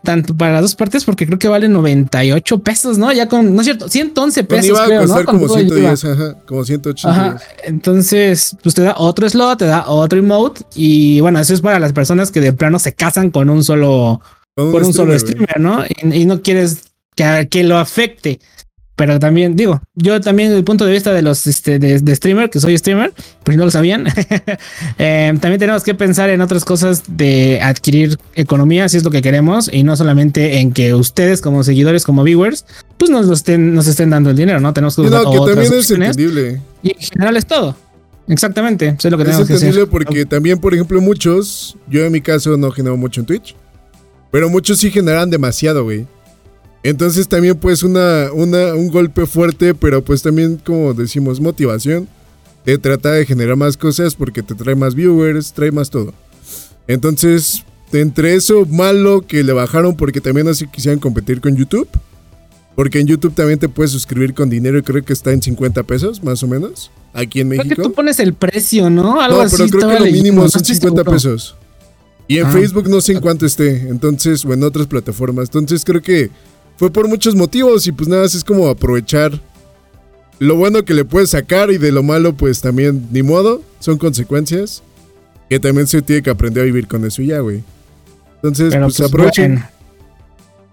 tanto 0.04 0.36
para 0.36 0.52
las 0.52 0.64
dos 0.64 0.76
partes, 0.76 1.06
porque 1.06 1.26
creo 1.26 1.40
que 1.40 1.48
vale 1.48 1.70
98 1.70 2.60
pesos, 2.60 2.98
¿no? 2.98 3.14
Ya 3.14 3.30
con, 3.30 3.56
no 3.56 3.62
es 3.62 3.68
cierto, 3.68 3.88
111 3.88 4.44
pesos. 4.44 4.66
Iba 4.66 4.84
a 4.84 4.88
creo, 4.88 5.02
costar 5.04 5.26
como 5.26 5.48
110, 5.48 6.06
ajá, 6.06 6.38
como 6.46 6.66
108. 6.66 7.08
Ajá. 7.08 7.38
Entonces, 7.64 8.58
pues 8.62 8.76
te 8.76 8.82
da 8.82 8.96
otro 8.98 9.30
slot, 9.30 9.60
te 9.60 9.66
da 9.66 9.88
otro 9.88 10.20
emote, 10.20 10.64
y 10.76 11.22
bueno, 11.22 11.40
eso 11.40 11.54
es 11.54 11.62
para 11.62 11.80
las 11.80 11.94
personas 11.94 12.32
que 12.32 12.42
de 12.42 12.52
plano 12.52 12.80
se 12.80 12.92
casan 12.92 13.32
con 13.32 13.50
un 13.50 13.64
solo, 13.64 14.20
con 14.56 14.84
un, 14.84 14.94
solo 14.94 15.18
streamer, 15.18 15.58
¿no? 15.58 15.86
Y, 16.04 16.26
no 16.26 16.42
quieres 16.42 16.84
que, 17.16 17.48
que 17.50 17.64
lo 17.64 17.78
afecte 17.78 18.42
pero 19.00 19.18
también 19.18 19.56
digo, 19.56 19.82
yo 19.96 20.20
también 20.20 20.50
desde 20.50 20.60
el 20.60 20.66
punto 20.66 20.86
de 20.86 20.92
vista 20.92 21.14
de 21.14 21.22
los 21.22 21.48
este, 21.48 21.80
de, 21.80 22.16
streamer, 22.18 22.50
que 22.50 22.60
soy 22.60 22.78
streamer, 22.78 23.14
pues 23.46 23.56
no 23.56 23.64
lo 23.64 23.72
sabían, 23.72 24.08
eh, 24.98 25.34
también 25.40 25.58
tenemos 25.58 25.84
que 25.84 25.96
pensar 25.96 26.30
en 26.30 26.42
otras 26.42 26.66
cosas 26.66 27.04
de 27.08 27.62
adquirir 27.62 28.20
economía, 28.36 28.90
si 28.90 28.98
es 28.98 29.06
lo 29.06 29.10
que 29.10 29.22
queremos, 29.22 29.70
y 29.72 29.84
no 29.84 29.96
solamente 29.96 30.60
en 30.60 30.74
que 30.74 30.94
ustedes 30.96 31.40
como 31.40 31.64
seguidores, 31.64 32.04
como 32.04 32.26
viewers, 32.26 32.66
pues 32.98 33.10
nos, 33.10 33.30
estén, 33.30 33.74
nos 33.74 33.88
estén 33.88 34.10
dando 34.10 34.32
el 34.32 34.36
dinero, 34.36 34.60
¿no? 34.60 34.74
Tenemos 34.74 34.98
que 34.98 35.04
usar 35.04 35.24
no, 35.24 35.32
que 35.32 35.38
también 35.50 35.74
es 35.74 35.92
entendible. 35.92 36.62
Y 36.84 36.92
en 36.92 37.00
general 37.00 37.38
es 37.38 37.46
todo. 37.46 37.78
Exactamente, 38.28 38.90
eso 38.90 39.08
es 39.08 39.12
lo 39.14 39.18
que 39.18 39.24
tenemos 39.24 39.48
que 39.48 39.54
hacer. 39.54 39.88
porque 39.88 40.26
también, 40.26 40.60
por 40.60 40.74
ejemplo, 40.74 41.00
muchos, 41.00 41.78
yo 41.88 42.04
en 42.04 42.12
mi 42.12 42.20
caso 42.20 42.58
no 42.58 42.70
genero 42.72 42.98
mucho 42.98 43.22
en 43.22 43.28
Twitch, 43.28 43.56
pero 44.30 44.50
muchos 44.50 44.78
sí 44.80 44.92
generan 44.92 45.30
demasiado, 45.30 45.86
güey. 45.86 46.06
Entonces 46.84 47.28
también 47.28 47.58
pues 47.58 47.84
una, 47.84 48.32
una, 48.34 48.74
un 48.74 48.90
golpe 48.90 49.26
fuerte, 49.26 49.74
pero 49.74 50.04
pues 50.04 50.22
también 50.22 50.58
como 50.58 50.94
decimos 50.94 51.40
motivación. 51.40 52.08
Te 52.64 52.78
trata 52.78 53.12
de 53.12 53.26
generar 53.26 53.56
más 53.56 53.78
cosas 53.78 54.16
porque 54.16 54.44
te 54.44 54.54
trae 54.54 54.76
más 54.76 54.94
viewers, 54.96 55.54
trae 55.54 55.72
más 55.72 55.90
todo. 55.90 56.14
Entonces, 56.88 57.64
entre 57.94 58.36
eso 58.36 58.66
malo 58.66 59.22
que 59.26 59.44
le 59.44 59.54
bajaron 59.54 59.96
porque 59.96 60.22
también 60.22 60.48
así 60.48 60.68
quisieran 60.68 61.00
competir 61.00 61.42
con 61.42 61.56
YouTube. 61.56 61.88
Porque 62.76 63.00
en 63.00 63.08
YouTube 63.08 63.34
también 63.34 63.60
te 63.60 63.68
puedes 63.68 63.92
suscribir 63.92 64.34
con 64.34 64.50
dinero 64.50 64.78
y 64.78 64.84
creo 64.84 65.04
que 65.04 65.12
está 65.12 65.34
en 65.34 65.42
50 65.42 65.84
pesos, 65.84 66.24
más 66.24 66.42
o 66.44 66.48
menos. 66.48 66.92
Aquí 67.14 67.42
en 67.42 67.50
México. 67.50 67.68
Creo 67.68 67.76
que 67.76 67.84
tú 67.84 67.94
pones 67.94 68.20
el 68.20 68.34
precio, 68.34 68.90
¿no? 68.90 69.20
Algo 69.20 69.44
no, 69.44 69.50
pero 69.50 69.68
creo 69.68 69.90
que 69.90 70.00
lo 70.00 70.12
mínimo 70.12 70.48
son 70.48 70.64
50 70.64 71.04
pesos. 71.04 71.58
Y 72.30 72.38
en 72.38 72.46
ah. 72.46 72.52
Facebook 72.52 72.88
no 72.88 73.02
sé 73.02 73.14
en 73.14 73.20
cuánto 73.20 73.46
esté. 73.46 73.90
Entonces, 73.90 74.46
o 74.46 74.54
en 74.54 74.64
otras 74.64 74.88
plataformas. 74.88 75.50
Entonces 75.50 75.84
creo 75.84 76.02
que 76.02 76.30
fue 76.80 76.90
por 76.90 77.10
muchos 77.10 77.36
motivos 77.36 77.86
y 77.88 77.92
pues 77.92 78.08
nada, 78.08 78.24
es 78.24 78.42
como 78.42 78.70
aprovechar 78.70 79.38
lo 80.40 80.56
bueno 80.56 80.86
que 80.86 80.94
le 80.94 81.04
puedes 81.04 81.32
sacar 81.32 81.72
y 81.72 81.78
de 81.78 81.92
lo 81.92 82.04
malo, 82.04 82.34
pues 82.36 82.62
también 82.62 83.10
ni 83.12 83.22
modo, 83.22 83.62
son 83.82 83.98
consecuencias. 83.98 84.82
Que 85.50 85.60
también 85.60 85.88
se 85.88 86.02
tiene 86.02 86.22
que 86.22 86.30
aprender 86.30 86.64
a 86.64 86.66
vivir 86.66 86.88
con 86.88 87.04
eso 87.04 87.22
ya, 87.22 87.40
güey. 87.40 87.64
Entonces, 88.36 88.74
pues, 88.74 88.96
pues, 88.96 89.10
aprovechen. 89.10 89.62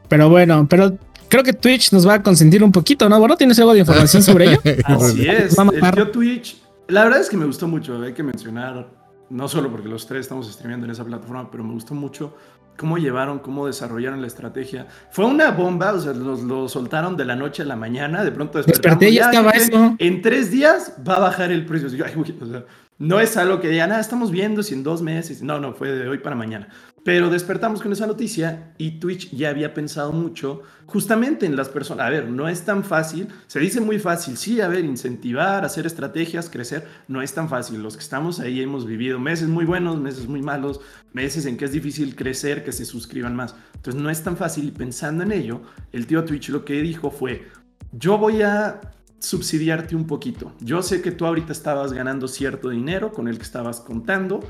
Pero 0.08 0.30
bueno, 0.30 0.68
pero 0.70 0.96
creo 1.28 1.42
que 1.42 1.52
Twitch 1.52 1.92
nos 1.92 2.06
va 2.06 2.14
a 2.14 2.22
consentir 2.22 2.62
un 2.62 2.70
poquito, 2.70 3.08
¿no? 3.08 3.18
Bueno, 3.18 3.36
¿tienes 3.36 3.58
algo 3.58 3.72
de 3.72 3.80
información 3.80 4.22
sobre 4.22 4.52
ello? 4.52 4.60
Así 4.84 5.26
es. 5.26 5.58
El 5.58 5.92
tío 5.92 6.10
Twitch, 6.12 6.62
la 6.86 7.02
verdad 7.02 7.20
es 7.20 7.28
que 7.28 7.36
me 7.36 7.46
gustó 7.46 7.66
mucho, 7.66 8.00
hay 8.00 8.12
que 8.12 8.22
mencionar, 8.22 8.88
no 9.28 9.48
solo 9.48 9.72
porque 9.72 9.88
los 9.88 10.06
tres 10.06 10.20
estamos 10.20 10.46
streameando 10.52 10.86
en 10.86 10.92
esa 10.92 11.04
plataforma, 11.04 11.50
pero 11.50 11.64
me 11.64 11.72
gustó 11.72 11.94
mucho 11.94 12.32
cómo 12.76 12.98
llevaron, 12.98 13.38
cómo 13.38 13.66
desarrollaron 13.66 14.20
la 14.20 14.26
estrategia. 14.26 14.86
Fue 15.10 15.24
una 15.24 15.50
bomba, 15.50 15.92
o 15.92 16.00
sea, 16.00 16.12
los, 16.12 16.42
lo 16.42 16.68
soltaron 16.68 17.16
de 17.16 17.24
la 17.24 17.36
noche 17.36 17.62
a 17.62 17.66
la 17.66 17.76
mañana, 17.76 18.24
de 18.24 18.32
pronto 18.32 18.62
desperté 18.62 19.12
ya 19.12 19.30
estaba 19.30 19.50
eso. 19.50 19.96
En 19.98 20.22
tres 20.22 20.50
días 20.50 20.94
va 21.06 21.16
a 21.16 21.20
bajar 21.20 21.52
el 21.52 21.66
precio. 21.66 21.88
o 21.88 22.46
sea, 22.46 22.64
no 22.98 23.20
es 23.20 23.36
algo 23.36 23.60
que 23.60 23.68
digan, 23.68 23.92
ah, 23.92 24.00
estamos 24.00 24.30
viendo 24.30 24.62
si 24.62 24.72
en 24.72 24.82
dos 24.82 25.02
meses. 25.02 25.42
No, 25.42 25.60
no, 25.60 25.74
fue 25.74 25.90
de 25.90 26.08
hoy 26.08 26.18
para 26.18 26.34
mañana. 26.34 26.68
Pero 27.04 27.28
despertamos 27.28 27.82
con 27.82 27.92
esa 27.92 28.06
noticia 28.06 28.72
y 28.78 28.98
Twitch 28.98 29.30
ya 29.30 29.50
había 29.50 29.74
pensado 29.74 30.12
mucho 30.12 30.62
justamente 30.86 31.44
en 31.46 31.54
las 31.54 31.68
personas. 31.68 32.06
A 32.06 32.10
ver, 32.10 32.28
no 32.28 32.48
es 32.48 32.64
tan 32.64 32.82
fácil, 32.82 33.28
se 33.46 33.60
dice 33.60 33.80
muy 33.80 33.98
fácil, 33.98 34.36
sí, 34.36 34.60
a 34.60 34.68
ver, 34.68 34.84
incentivar, 34.84 35.64
hacer 35.64 35.86
estrategias, 35.86 36.48
crecer, 36.48 36.86
no 37.06 37.22
es 37.22 37.32
tan 37.32 37.48
fácil. 37.48 37.82
Los 37.82 37.96
que 37.96 38.02
estamos 38.02 38.40
ahí 38.40 38.60
hemos 38.62 38.86
vivido 38.86 39.20
meses 39.20 39.48
muy 39.48 39.66
buenos, 39.66 40.00
meses 40.00 40.26
muy 40.26 40.42
malos, 40.42 40.80
meses 41.12 41.46
en 41.46 41.56
que 41.58 41.66
es 41.66 41.72
difícil 41.72 42.16
crecer, 42.16 42.64
que 42.64 42.72
se 42.72 42.84
suscriban 42.84 43.36
más. 43.36 43.54
Entonces 43.74 44.02
no 44.02 44.10
es 44.10 44.22
tan 44.22 44.36
fácil 44.36 44.68
y 44.68 44.70
pensando 44.72 45.22
en 45.22 45.32
ello, 45.32 45.60
el 45.92 46.06
tío 46.06 46.24
Twitch 46.24 46.48
lo 46.48 46.64
que 46.64 46.80
dijo 46.80 47.10
fue, 47.10 47.46
yo 47.92 48.18
voy 48.18 48.42
a 48.42 48.80
subsidiarte 49.18 49.96
un 49.96 50.06
poquito. 50.06 50.52
Yo 50.60 50.82
sé 50.82 51.02
que 51.02 51.10
tú 51.10 51.26
ahorita 51.26 51.52
estabas 51.52 51.92
ganando 51.92 52.28
cierto 52.28 52.70
dinero 52.70 53.12
con 53.12 53.28
el 53.28 53.36
que 53.36 53.44
estabas 53.44 53.80
contando, 53.80 54.40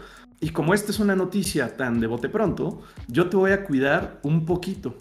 y 0.41 0.51
como 0.51 0.75
esta 0.75 0.93
es 0.93 0.99
una 0.99 1.17
noticia 1.17 1.77
tan 1.77 1.99
de 2.01 2.07
bote 2.07 2.29
pronto, 2.29 2.83
yo 3.09 3.29
te 3.29 3.37
voy 3.37 3.53
a 3.53 3.65
cuidar 3.65 4.21
un 4.23 4.45
poquito. 4.45 4.97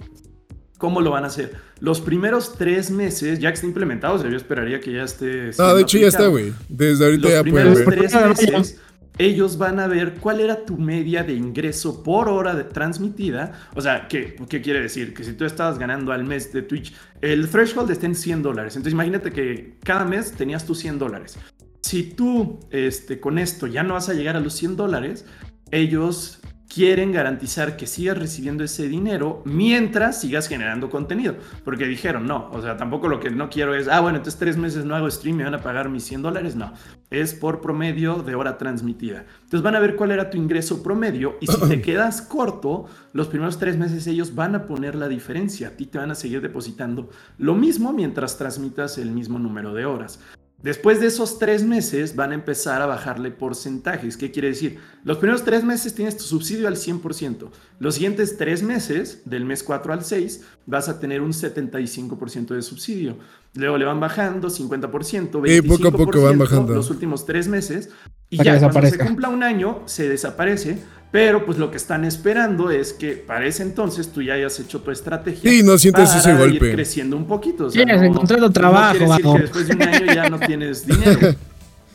¿Cómo 0.78 1.02
lo 1.02 1.12
van 1.12 1.24
a 1.24 1.28
hacer? 1.28 1.54
Los 1.80 2.02
primeros 2.02 2.56
tres 2.58 2.92
meses, 2.92 3.40
ya 3.40 3.50
que 3.50 3.56
está 3.56 3.66
implementado, 3.66 4.16
o 4.16 4.20
sea, 4.20 4.30
yo 4.30 4.36
esperaría 4.36 4.80
que 4.80 4.94
ya 4.94 5.04
esté. 5.04 5.52
Ah, 5.58 5.74
de 5.74 5.82
hecho 5.82 5.98
ya 5.98 6.08
está, 6.08 6.28
güey. 6.28 6.54
Desde 6.68 7.06
ahorita 7.06 7.30
ya 7.30 7.42
primeros 7.44 7.84
tres 7.86 8.14
meses, 8.14 8.82
ellos 9.18 9.58
van 9.58 9.80
a 9.80 9.88
ver 9.88 10.16
cuál 10.16 10.40
era 10.40 10.66
tu 10.66 10.78
media 10.78 11.24
de 11.24 11.34
ingreso 11.34 12.04
por 12.04 12.28
hora 12.28 12.70
transmitida. 12.70 13.70
O 13.76 13.82
sea, 13.82 14.08
¿qué, 14.08 14.36
¿qué 14.50 14.62
quiere 14.62 14.82
decir? 14.82 15.14
Que 15.14 15.24
si 15.24 15.34
tú 15.34 15.46
estabas 15.46 15.80
ganando 15.80 16.12
al 16.12 16.24
mes 16.24 16.52
de 16.52 16.62
Twitch, 16.62 16.94
el 17.22 17.50
threshold 17.50 17.92
está 17.92 18.06
en 18.06 18.16
100 18.16 18.44
dólares. 18.44 18.76
Entonces 18.76 18.94
imagínate 18.94 19.32
que 19.32 19.78
cada 19.84 20.06
mes 20.06 20.32
tenías 20.32 20.66
tus 20.66 20.80
100 20.80 21.00
dólares 21.00 21.38
si 21.86 22.02
tú 22.02 22.60
este, 22.72 23.20
con 23.20 23.38
esto 23.38 23.68
ya 23.68 23.84
no 23.84 23.94
vas 23.94 24.10
a 24.10 24.16
llegar 24.16 24.36
a 24.36 24.40
los 24.40 24.54
100 24.56 24.76
dólares, 24.76 25.24
ellos 25.70 26.40
quieren 26.74 27.12
garantizar 27.12 27.78
que 27.78 27.88
sigas 27.88 28.18
recibiendo 28.18 28.64
ese 28.64 28.88
dinero 28.88 29.42
mientras 29.46 30.22
sigas 30.22 30.48
generando 30.48 30.90
contenido. 30.90 31.36
Porque 31.64 31.86
dijeron, 31.86 32.26
no, 32.26 32.50
o 32.52 32.62
sea, 32.62 32.78
tampoco 32.78 33.08
lo 33.08 33.20
que 33.20 33.30
no 33.30 33.50
quiero 33.50 33.76
es, 33.76 33.88
ah, 33.88 34.00
bueno, 34.00 34.18
entonces 34.18 34.40
tres 34.40 34.58
meses 34.58 34.86
no 34.86 34.96
hago 34.96 35.10
stream, 35.10 35.38
me 35.38 35.44
van 35.44 35.54
a 35.54 35.62
pagar 35.62 35.90
mis 35.90 36.04
100 36.04 36.22
dólares. 36.22 36.56
No, 36.56 36.74
es 37.10 37.34
por 37.34 37.62
promedio 37.62 38.24
de 38.24 38.36
hora 38.36 38.58
transmitida. 38.58 39.26
Entonces 39.44 39.62
van 39.62 39.76
a 39.76 39.80
ver 39.80 39.96
cuál 39.96 40.12
era 40.12 40.30
tu 40.30 40.38
ingreso 40.38 40.84
promedio 40.84 41.38
y 41.42 41.48
si 41.48 41.60
te 41.68 41.82
quedas 41.84 42.22
corto, 42.22 42.86
los 43.14 43.28
primeros 43.28 43.58
tres 43.58 43.78
meses 43.78 44.08
ellos 44.08 44.36
van 44.36 44.56
a 44.56 44.66
poner 44.66 44.96
la 44.96 45.08
diferencia. 45.08 45.70
A 45.70 45.72
ti 45.72 45.86
te 45.86 45.98
van 45.98 46.12
a 46.12 46.16
seguir 46.16 46.42
depositando 46.42 47.10
lo 47.38 47.56
mismo 47.56 47.94
mientras 47.94 48.38
transmitas 48.38 48.98
el 48.98 49.12
mismo 49.12 49.40
número 49.40 49.74
de 49.74 49.86
horas. 49.86 50.20
Después 50.66 51.00
de 51.00 51.06
esos 51.06 51.38
tres 51.38 51.64
meses 51.64 52.16
van 52.16 52.32
a 52.32 52.34
empezar 52.34 52.82
a 52.82 52.88
bajarle 52.88 53.30
porcentajes. 53.30 54.18
¿Qué 54.18 54.32
quiere 54.32 54.48
decir? 54.48 54.80
Los 55.04 55.20
primeros 55.20 55.44
tres 55.44 55.64
meses 55.64 55.94
tienes 55.94 56.18
tu 56.18 56.24
subsidio 56.24 56.68
al 56.68 56.76
100%. 56.76 57.52
Los 57.78 57.94
siguientes 57.94 58.36
tres 58.36 58.64
meses, 58.64 59.22
del 59.26 59.46
mes 59.46 59.62
4 59.62 59.94
al 59.94 60.04
6, 60.04 60.42
vas 60.66 60.90
a 60.90 61.00
tener 61.00 61.22
un 61.22 61.34
75% 61.34 62.56
de 62.56 62.64
subsidio. 62.64 63.16
Luego 63.54 63.78
le 63.78 63.86
van 63.86 64.00
bajando 64.00 64.48
50%, 64.48 64.90
25%. 64.90 65.56
Y 65.56 65.62
poco 65.62 65.88
a 65.88 65.92
poco 65.92 66.24
van 66.24 66.40
bajando. 66.40 66.74
Los 66.74 66.90
últimos 66.90 67.28
tres 67.28 67.48
meses. 67.48 67.92
Y 68.32 68.44
ya 68.44 68.60
cuando 68.60 68.90
se 68.90 68.98
cumpla 68.98 69.30
un 69.30 69.44
año, 69.44 69.84
se 69.86 70.10
desaparece 70.10 70.80
pero 71.12 71.46
pues 71.46 71.58
lo 71.58 71.72
que 71.72 71.78
están 71.78 72.04
esperando 72.04 72.72
es 72.72 72.92
que 72.92 73.14
para 73.14 73.46
ese 73.46 73.64
entonces 73.64 74.10
tú 74.10 74.22
ya 74.22 74.34
hayas 74.34 74.60
hecho 74.60 74.82
tu 74.82 74.92
estrategia. 74.92 75.54
Y 75.54 75.64
no 75.64 75.78
sientes 75.78 76.14
ese 76.14 76.34
golpe. 76.34 76.68
Ir 76.68 76.74
creciendo 76.74 77.16
un 77.16 77.26
poquito. 77.26 77.68
O 77.68 77.70
sea, 77.70 77.86
Tienes 77.86 78.02
encontrado 78.04 78.52
trabajo. 78.52 79.00
No 79.00 79.16
decir 79.16 79.32
que 79.32 79.42
después 79.42 79.68
de 79.68 79.76
un 79.76 79.82
año 79.84 80.14
ya 80.14 80.30
no 80.30 80.40
tienes 80.40 80.86
dinero. 80.88 81.36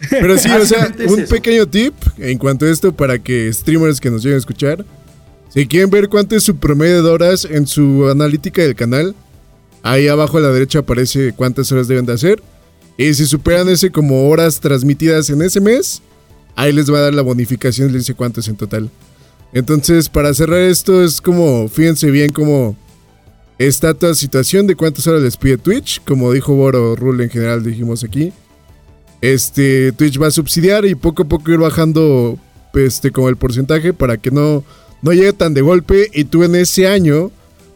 Pero 0.08 0.38
sí, 0.38 0.50
o 0.50 0.64
sea, 0.64 0.90
un 1.06 1.26
pequeño 1.26 1.66
tip 1.66 1.94
en 2.16 2.38
cuanto 2.38 2.64
a 2.64 2.70
esto 2.70 2.92
para 2.92 3.18
que 3.18 3.52
streamers 3.52 4.00
que 4.00 4.10
nos 4.10 4.22
lleguen 4.22 4.36
a 4.36 4.38
escuchar, 4.38 4.84
si 5.50 5.66
quieren 5.66 5.90
ver 5.90 6.08
cuánto 6.08 6.36
es 6.36 6.42
su 6.44 6.56
promedio 6.56 7.02
de 7.02 7.10
horas 7.10 7.44
en 7.44 7.66
su 7.66 8.08
analítica 8.08 8.62
del 8.62 8.74
canal, 8.74 9.14
ahí 9.82 10.08
abajo 10.08 10.38
a 10.38 10.40
la 10.40 10.48
derecha 10.48 10.78
aparece 10.78 11.32
cuántas 11.34 11.70
horas 11.72 11.88
deben 11.88 12.06
de 12.06 12.14
hacer. 12.14 12.42
Y 12.96 13.12
si 13.14 13.26
superan 13.26 13.68
ese 13.68 13.90
como 13.90 14.28
horas 14.28 14.60
transmitidas 14.60 15.28
en 15.28 15.42
ese 15.42 15.60
mes, 15.60 16.02
ahí 16.56 16.72
les 16.72 16.90
va 16.92 16.98
a 16.98 17.02
dar 17.02 17.14
la 17.14 17.22
bonificación 17.22 17.92
les 17.92 18.02
dice 18.02 18.14
cuánto 18.14 18.40
es 18.40 18.48
en 18.48 18.56
total. 18.56 18.90
Entonces, 19.52 20.08
para 20.08 20.32
cerrar 20.32 20.60
esto, 20.60 21.02
es 21.02 21.20
como, 21.20 21.68
fíjense 21.68 22.10
bien 22.10 22.32
cómo 22.32 22.76
está 23.58 23.94
toda 23.94 24.14
situación 24.14 24.66
de 24.66 24.76
cuántas 24.76 25.06
horas 25.06 25.22
les 25.22 25.36
pide 25.36 25.58
Twitch. 25.58 26.00
Como 26.04 26.32
dijo 26.32 26.54
Boro 26.54 26.94
Rule 26.96 27.24
en 27.24 27.30
general, 27.30 27.62
dijimos 27.62 28.04
aquí. 28.04 28.32
Este, 29.20 29.92
Twitch 29.92 30.20
va 30.20 30.28
a 30.28 30.30
subsidiar 30.30 30.86
y 30.86 30.94
poco 30.94 31.24
a 31.24 31.28
poco 31.28 31.50
ir 31.50 31.58
bajando 31.58 32.38
este, 32.74 33.10
como 33.10 33.28
el 33.28 33.36
porcentaje 33.36 33.92
para 33.92 34.16
que 34.16 34.30
no, 34.30 34.64
no 35.02 35.12
llegue 35.12 35.32
tan 35.32 35.52
de 35.52 35.60
golpe 35.60 36.08
y 36.14 36.24
tú 36.24 36.42
en 36.44 36.54
ese 36.54 36.86
año 36.86 37.30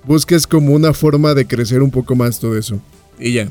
busques 0.05 0.47
como 0.47 0.73
una 0.73 0.95
forma 0.95 1.35
de 1.35 1.47
crecer 1.47 1.83
un 1.83 1.91
poco 1.91 2.15
más 2.15 2.39
todo 2.39 2.57
eso. 2.57 2.81
Y 3.19 3.33
ya. 3.33 3.49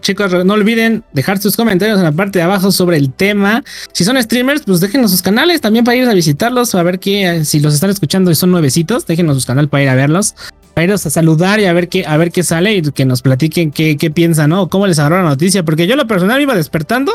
Chicos, 0.00 0.44
no 0.44 0.54
olviden 0.54 1.04
dejar 1.12 1.38
sus 1.38 1.56
comentarios 1.56 1.98
en 1.98 2.04
la 2.04 2.12
parte 2.12 2.38
de 2.38 2.44
abajo 2.44 2.72
sobre 2.72 2.96
el 2.96 3.12
tema. 3.12 3.62
Si 3.92 4.04
son 4.04 4.20
streamers, 4.22 4.62
pues 4.62 4.80
déjenos 4.80 5.10
sus 5.10 5.22
canales 5.22 5.60
también 5.60 5.84
para 5.84 5.96
ir 5.96 6.08
a 6.08 6.14
visitarlos, 6.14 6.74
a 6.74 6.82
ver 6.82 6.98
qué, 6.98 7.44
si 7.44 7.60
los 7.60 7.74
están 7.74 7.90
escuchando 7.90 8.30
y 8.30 8.34
son 8.34 8.50
nuevecitos, 8.50 9.06
déjenos 9.06 9.36
sus 9.36 9.46
canales 9.46 9.70
para 9.70 9.82
ir 9.82 9.88
a 9.90 9.94
verlos, 9.94 10.34
para 10.74 10.84
irlos 10.84 11.04
a 11.04 11.10
saludar 11.10 11.60
y 11.60 11.66
a 11.66 11.72
ver 11.72 11.88
qué, 11.88 12.06
a 12.06 12.16
ver 12.16 12.32
qué 12.32 12.42
sale 12.42 12.76
y 12.76 12.82
que 12.82 13.04
nos 13.04 13.20
platiquen 13.20 13.70
qué, 13.70 13.96
qué 13.96 14.10
piensan, 14.10 14.50
¿no? 14.50 14.68
Cómo 14.68 14.86
les 14.86 14.98
agarró 14.98 15.22
la 15.22 15.28
noticia, 15.28 15.64
porque 15.64 15.86
yo 15.86 15.96
lo 15.96 16.06
personal 16.06 16.40
iba 16.40 16.54
despertando 16.54 17.12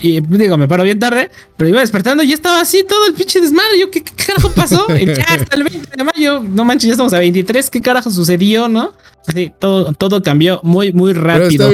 y 0.00 0.20
digo, 0.20 0.56
me 0.56 0.68
paro 0.68 0.84
bien 0.84 0.98
tarde, 0.98 1.30
pero 1.56 1.70
iba 1.70 1.80
despertando 1.80 2.22
y 2.22 2.32
estaba 2.32 2.60
así 2.60 2.84
todo 2.88 3.06
el 3.06 3.14
pinche 3.14 3.40
desmadre. 3.40 3.78
Yo, 3.80 3.90
¿qué, 3.90 4.02
carajo 4.02 4.50
pasó? 4.52 4.86
ya 4.88 5.24
hasta 5.24 5.56
el 5.56 5.64
20 5.64 5.96
de 5.96 6.04
mayo, 6.04 6.42
no 6.42 6.64
manches, 6.64 6.88
ya 6.88 6.92
estamos 6.92 7.12
a 7.12 7.18
23. 7.18 7.70
¿Qué 7.70 7.80
carajo 7.80 8.10
sucedió, 8.10 8.68
no? 8.68 8.94
Así, 9.26 9.52
todo, 9.58 9.92
todo 9.92 10.22
cambió 10.22 10.60
muy, 10.62 10.92
muy 10.92 11.12
rápido. 11.12 11.70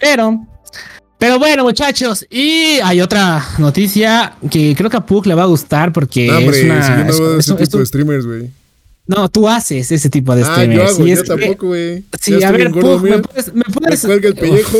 Pero, 0.00 0.46
pero, 1.18 1.38
bueno, 1.38 1.64
muchachos, 1.64 2.26
y 2.30 2.78
hay 2.82 3.00
otra 3.00 3.44
noticia 3.58 4.34
que 4.50 4.74
creo 4.76 4.90
que 4.90 4.96
a 4.96 5.06
Puck 5.06 5.26
le 5.26 5.34
va 5.34 5.44
a 5.44 5.46
gustar 5.46 5.92
porque 5.92 6.26
es 6.26 6.64
una. 6.64 7.08
es, 7.38 7.46
tipo 7.46 7.78
de 7.78 7.86
streamers, 7.86 8.26
güey. 8.26 8.50
No, 9.06 9.28
tú 9.28 9.48
haces 9.48 9.92
ese 9.92 10.10
tipo 10.10 10.34
de 10.34 10.44
streamers. 10.44 10.80
Ah, 10.80 10.84
yo, 10.84 10.94
hago, 10.94 11.06
yo 11.06 11.22
tampoco, 11.24 11.66
güey. 11.68 12.04
Sí, 12.20 12.42
a 12.42 12.50
ver, 12.50 12.72
Puck, 12.72 13.02
¿me 13.02 13.18
puedes, 13.18 13.54
me 13.54 13.62
puedes... 13.62 14.02
Me 14.02 14.08
cuelga 14.08 14.28
el 14.28 14.34
pellejo. 14.34 14.78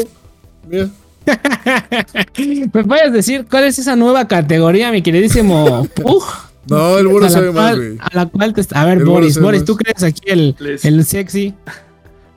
Mira. 0.68 0.90
¿Me 2.72 2.84
puedes 2.84 3.12
decir 3.12 3.46
cuál 3.50 3.64
es 3.64 3.78
esa 3.78 3.96
nueva 3.96 4.26
categoría, 4.28 4.90
mi 4.90 5.02
queridísimo 5.02 5.86
Pug? 5.94 6.24
No, 6.68 6.98
el 6.98 7.06
Boris 7.06 7.32
sabe 7.32 7.52
más, 7.52 7.76
güey. 7.76 7.96
A 8.00 8.08
la 8.12 8.26
cual 8.26 8.52
te... 8.52 8.62
A 8.74 8.84
ver, 8.84 9.04
Boris, 9.04 9.40
Boris, 9.40 9.64
¿tú 9.64 9.76
crees 9.76 10.02
aquí 10.02 10.22
el, 10.26 10.56
el 10.82 11.04
sexy? 11.04 11.54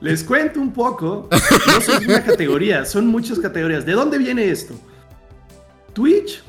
Les 0.00 0.22
cuento 0.24 0.60
un 0.60 0.72
poco. 0.72 1.28
No 1.66 1.80
son 1.80 2.04
una 2.04 2.24
categoría, 2.24 2.84
son 2.84 3.06
muchas 3.06 3.38
categorías. 3.38 3.84
¿De 3.84 3.92
dónde 3.92 4.18
viene 4.18 4.50
esto? 4.50 4.74
Twitch 5.92 6.42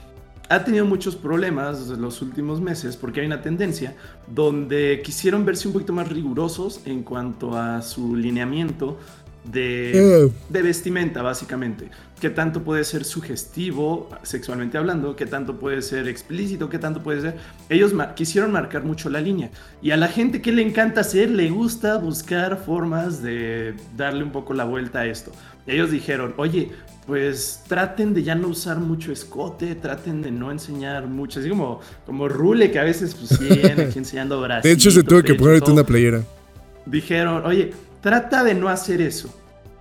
ha 0.50 0.64
tenido 0.64 0.86
muchos 0.86 1.16
problemas 1.16 1.90
en 1.90 2.02
los 2.02 2.22
últimos 2.22 2.60
meses 2.60 2.98
porque 2.98 3.22
hay 3.22 3.26
una 3.26 3.42
tendencia 3.42 3.96
donde 4.28 5.02
quisieron 5.04 5.46
verse 5.46 5.68
un 5.68 5.74
poquito 5.74 5.94
más 5.94 6.10
rigurosos 6.10 6.82
en 6.86 7.04
cuanto 7.04 7.58
a 7.58 7.82
su 7.82 8.16
lineamiento 8.16 8.98
de, 9.44 10.32
de, 10.50 10.62
vestimenta, 10.62 11.22
básicamente. 11.22 11.90
¿Qué 12.20 12.30
tanto 12.30 12.64
puede 12.64 12.84
ser 12.84 13.04
sugestivo, 13.04 14.10
sexualmente 14.22 14.78
hablando? 14.78 15.16
¿Qué 15.16 15.26
tanto 15.26 15.60
puede 15.60 15.82
ser 15.82 16.08
explícito? 16.08 16.70
¿Qué 16.70 16.78
tanto 16.78 17.02
puede 17.02 17.22
ser? 17.22 17.38
Ellos 17.68 17.94
quisieron 18.16 18.52
marcar 18.52 18.84
mucho 18.84 19.10
la 19.10 19.20
línea. 19.20 19.50
Y 19.82 19.92
a 19.92 19.98
la 19.98 20.08
gente 20.08 20.42
que 20.42 20.52
le 20.52 20.62
encanta 20.62 21.02
hacer, 21.02 21.32
le 21.32 21.50
gusta 21.50 21.98
buscar 21.98 22.64
formas 22.64 23.24
de 23.24 23.74
darle 23.98 24.24
un 24.24 24.32
poco 24.32 24.54
la 24.54 24.66
vuelta 24.66 25.00
a 25.00 25.06
esto. 25.08 25.32
Ellos 25.66 25.90
dijeron, 25.90 26.36
oye, 26.38 26.72
pues 27.08 27.64
traten 27.68 28.14
de 28.14 28.22
ya 28.24 28.36
no 28.36 28.48
usar 28.48 28.80
mucho 28.80 29.12
escote, 29.12 29.74
traten 29.74 30.22
de 30.22 30.32
no 30.32 30.52
enseñar 30.52 31.08
mucho, 31.08 31.40
así 31.40 31.50
como, 31.50 31.82
como 32.06 32.28
Rule, 32.30 32.70
que 32.70 32.80
a 32.80 32.84
veces 32.84 33.16
pues 33.16 33.40
viene 33.64 33.84
aquí 33.84 33.98
enseñando 33.98 34.40
brazos. 34.42 34.64
De 34.64 34.72
hecho, 34.72 34.92
se 34.92 35.02
tuvo 35.02 35.24
que 35.24 35.34
ponerte 35.34 35.72
una 35.72 35.84
playera. 35.84 36.24
Dijeron, 36.86 37.44
oye, 37.46 37.72
Trata 38.02 38.44
de 38.44 38.56
no 38.56 38.68
hacer 38.68 39.02
eso. 39.02 39.34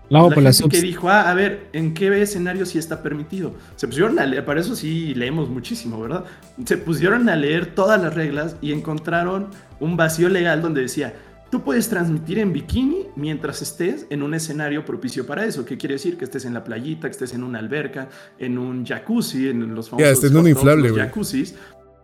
la 0.08 0.52
gente 0.52 0.68
que 0.68 0.82
dijo, 0.82 1.08
ah, 1.08 1.30
a 1.30 1.34
ver, 1.34 1.68
¿en 1.72 1.94
qué 1.94 2.20
escenario 2.20 2.66
sí 2.66 2.78
está 2.78 3.02
permitido? 3.02 3.54
Se 3.76 3.86
pusieron 3.86 4.18
a 4.18 4.26
leer, 4.26 4.44
para 4.44 4.60
eso 4.60 4.74
sí 4.74 5.14
leemos 5.14 5.48
muchísimo, 5.48 6.00
¿verdad? 6.00 6.24
Se 6.64 6.76
pusieron 6.76 7.28
a 7.28 7.36
leer 7.36 7.74
todas 7.74 8.00
las 8.00 8.14
reglas 8.14 8.56
y 8.60 8.72
encontraron 8.72 9.48
un 9.78 9.96
vacío 9.96 10.28
legal 10.28 10.60
donde 10.62 10.82
decía, 10.82 11.14
tú 11.50 11.62
puedes 11.62 11.88
transmitir 11.88 12.38
en 12.38 12.52
bikini 12.52 13.06
mientras 13.16 13.62
estés 13.62 14.06
en 14.10 14.22
un 14.22 14.34
escenario 14.34 14.84
propicio 14.84 15.26
para 15.26 15.44
eso. 15.44 15.64
¿Qué 15.64 15.76
quiere 15.76 15.94
decir? 15.94 16.16
Que 16.16 16.24
estés 16.24 16.44
en 16.44 16.54
la 16.54 16.64
playita, 16.64 17.08
que 17.08 17.12
estés 17.12 17.34
en 17.34 17.42
una 17.42 17.58
alberca, 17.58 18.08
en 18.38 18.58
un 18.58 18.84
jacuzzi, 18.86 19.48
en 19.48 19.74
los 19.74 19.90
famosos 19.90 20.24
en 20.24 20.36
un 20.36 20.48
inflable, 20.48 20.92
jacuzzis. 20.92 21.54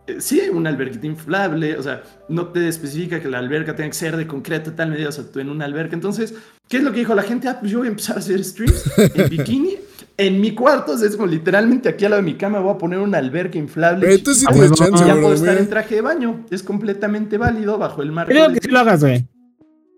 Eh, 0.07 0.17
sí, 0.19 0.41
una 0.51 0.69
alberquita 0.69 1.05
inflable, 1.05 1.77
o 1.77 1.83
sea, 1.83 2.01
no 2.29 2.47
te 2.47 2.67
especifica 2.67 3.19
que 3.19 3.27
la 3.27 3.39
alberca 3.39 3.75
tenga 3.75 3.89
que 3.89 3.95
ser 3.95 4.15
de 4.15 4.25
concreto, 4.25 4.71
tal 4.71 4.89
medida, 4.89 5.09
o 5.09 5.11
sea, 5.11 5.25
tú 5.25 5.39
en 5.39 5.49
una 5.49 5.65
alberca. 5.65 5.95
Entonces, 5.95 6.33
¿qué 6.69 6.77
es 6.77 6.83
lo 6.83 6.91
que 6.91 6.99
dijo 6.99 7.13
la 7.13 7.23
gente? 7.23 7.49
Ah, 7.49 7.59
pues 7.59 7.71
yo 7.71 7.79
voy 7.79 7.87
a 7.87 7.91
empezar 7.91 8.15
a 8.15 8.19
hacer 8.19 8.43
streams 8.43 8.91
en 8.97 9.29
bikini. 9.29 9.75
En 10.19 10.41
mi 10.41 10.55
cuarto, 10.55 10.93
es 10.95 11.15
como 11.15 11.27
literalmente 11.27 11.89
aquí 11.89 12.05
al 12.05 12.11
lado 12.11 12.23
de 12.23 12.31
mi 12.31 12.37
cama 12.37 12.59
voy 12.59 12.73
a 12.73 12.77
poner 12.79 12.97
una 12.97 13.19
alberca 13.19 13.59
inflable. 13.59 14.11
Esto 14.11 14.33
sí 14.33 14.47
tienes 14.47 14.71
chance, 14.71 15.05
Ya 15.05 15.13
puedo 15.13 15.33
estar 15.33 15.55
en 15.55 15.69
traje 15.69 15.95
de 15.95 16.01
baño. 16.01 16.45
Es 16.49 16.63
completamente 16.63 17.37
válido 17.37 17.77
bajo 17.77 18.01
el 18.01 18.11
marco. 18.11 18.31
Creo 18.31 18.51
que 18.51 18.59
sí 18.59 18.69
lo 18.69 18.79
hagas, 18.79 19.01
güey. 19.01 19.27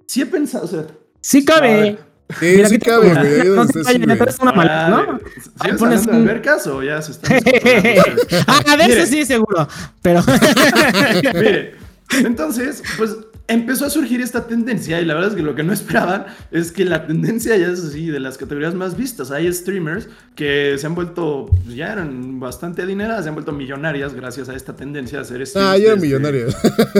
Sí 0.07 0.21
he 0.21 0.25
pensado, 0.25 0.65
o 0.65 0.67
sea. 0.67 0.87
Sí 1.21 1.45
cabe. 1.45 1.99
Sí, 2.37 2.53
Mira, 2.57 2.69
sí 2.69 2.77
cabe, 2.77 3.13
güey. 3.13 3.47
No, 3.47 3.63
una 4.41 4.51
maleta, 4.51 4.89
¿no? 4.89 5.19
¿Sí 5.63 5.71
pones 5.79 6.05
un... 6.05 6.15
albercas 6.15 6.67
o 6.67 6.83
ya 6.83 7.01
se 7.01 7.13
están... 7.13 7.33
ah, 8.47 8.77
de 8.77 8.85
eso 8.85 9.05
sí, 9.07 9.25
seguro. 9.25 9.67
Pero... 10.03 10.21
Mire, 11.33 11.73
entonces, 12.11 12.83
pues 12.97 13.15
empezó 13.49 13.85
a 13.85 13.89
surgir 13.89 14.21
esta 14.21 14.45
tendencia 14.45 15.01
y 15.01 15.05
la 15.05 15.15
verdad 15.15 15.31
es 15.31 15.35
que 15.35 15.41
lo 15.41 15.55
que 15.55 15.63
no 15.63 15.73
esperaban 15.73 16.27
es 16.51 16.71
que 16.71 16.85
la 16.85 17.07
tendencia 17.07 17.57
ya 17.57 17.67
es 17.67 17.83
así 17.83 18.05
de 18.05 18.19
las 18.19 18.37
categorías 18.37 18.75
más 18.75 18.95
vistas. 18.95 19.31
Hay 19.31 19.51
streamers 19.51 20.07
que 20.35 20.75
se 20.77 20.85
han 20.85 20.93
vuelto, 20.93 21.47
pues, 21.65 21.75
ya 21.75 21.91
eran 21.91 22.39
bastante 22.39 22.83
adineradas, 22.83 23.23
se 23.23 23.29
han 23.29 23.35
vuelto 23.35 23.51
millonarias 23.51 24.13
gracias 24.13 24.49
a 24.49 24.55
esta 24.55 24.75
tendencia 24.75 25.17
de 25.17 25.21
hacer 25.23 25.47
streamers. 25.47 25.73
Ah, 25.73 25.77
ya 25.77 25.87
eran 25.87 26.01
millonarias. 26.01 26.55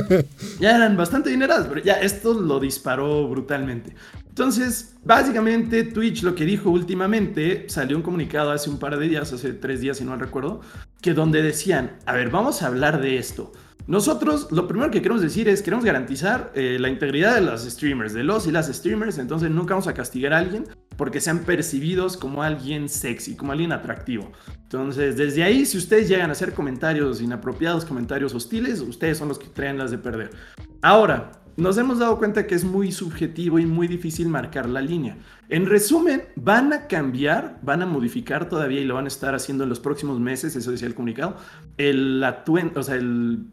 ya 0.60 0.76
eran 0.76 0.98
bastante 0.98 1.30
adineradas, 1.30 1.68
pero 1.68 1.82
ya 1.82 1.94
esto 1.94 2.34
lo 2.34 2.60
disparó 2.60 3.28
brutalmente. 3.28 3.94
Entonces, 4.40 4.96
básicamente 5.04 5.84
Twitch 5.84 6.24
lo 6.24 6.34
que 6.34 6.46
dijo 6.46 6.70
últimamente, 6.70 7.66
salió 7.68 7.98
un 7.98 8.04
comunicado 8.04 8.52
hace 8.52 8.70
un 8.70 8.80
par 8.80 8.98
de 8.98 9.06
días, 9.06 9.34
hace 9.34 9.52
tres 9.52 9.82
días 9.82 9.98
si 9.98 10.06
no 10.06 10.16
recuerdo, 10.16 10.62
que 11.02 11.14
donde 11.14 11.42
decían, 11.42 11.98
a 12.06 12.14
ver, 12.14 12.30
vamos 12.30 12.64
a 12.64 12.68
hablar 12.68 13.02
de 13.02 13.18
esto. 13.18 13.52
Nosotros 13.86 14.48
lo 14.52 14.66
primero 14.66 14.92
que 14.92 15.02
queremos 15.02 15.22
decir 15.22 15.50
es, 15.50 15.62
queremos 15.62 15.84
garantizar 15.84 16.54
eh, 16.56 16.78
la 16.80 16.88
integridad 16.88 17.36
de 17.36 17.42
los 17.42 17.64
streamers, 17.64 18.14
de 18.14 18.24
los 18.24 18.48
y 18.48 18.54
las 18.54 18.68
streamers, 18.68 19.18
entonces 19.18 19.52
nunca 19.52 19.74
vamos 19.74 19.88
a 19.88 19.94
castigar 19.94 20.32
a 20.32 20.38
alguien 20.38 20.64
porque 20.96 21.20
sean 21.20 21.40
percibidos 21.40 22.16
como 22.16 22.42
alguien 22.42 22.88
sexy, 22.88 23.36
como 23.36 23.52
alguien 23.52 23.74
atractivo. 23.74 24.32
Entonces, 24.64 25.18
desde 25.18 25.44
ahí, 25.44 25.66
si 25.66 25.78
ustedes 25.78 26.08
llegan 26.08 26.30
a 26.30 26.34
hacer 26.34 26.54
comentarios 26.54 27.22
inapropiados, 27.22 27.84
comentarios 27.84 28.34
hostiles, 28.34 28.80
ustedes 28.80 29.18
son 29.18 29.28
los 29.28 29.40
que 29.40 29.48
traen 29.48 29.78
las 29.78 29.92
de 29.92 29.98
perder. 29.98 30.30
Ahora, 30.82 31.39
nos 31.60 31.78
hemos 31.78 32.00
dado 32.00 32.18
cuenta 32.18 32.48
que 32.48 32.56
es 32.56 32.64
muy 32.64 32.92
subjetivo 32.92 33.60
y 33.60 33.66
muy 33.66 33.88
difícil 33.88 34.28
marcar 34.28 34.68
la 34.68 34.82
línea. 34.82 35.18
En 35.50 35.66
resumen, 35.66 36.24
van 36.36 36.74
a 36.74 36.88
cambiar, 36.88 37.60
van 37.62 37.82
a 37.82 37.86
modificar 37.86 38.50
todavía 38.50 38.82
y 38.82 38.86
lo 38.86 38.96
van 38.96 39.06
a 39.06 39.10
estar 39.10 39.36
haciendo 39.36 39.64
en 39.64 39.70
los 39.70 39.80
próximos 39.80 40.20
meses, 40.20 40.56
eso 40.56 40.72
decía 40.72 40.88
el 40.88 40.96
comunicado, 40.96 41.38
el, 41.78 42.24
o 42.76 42.84
sea, 42.84 42.96
el 42.96 43.46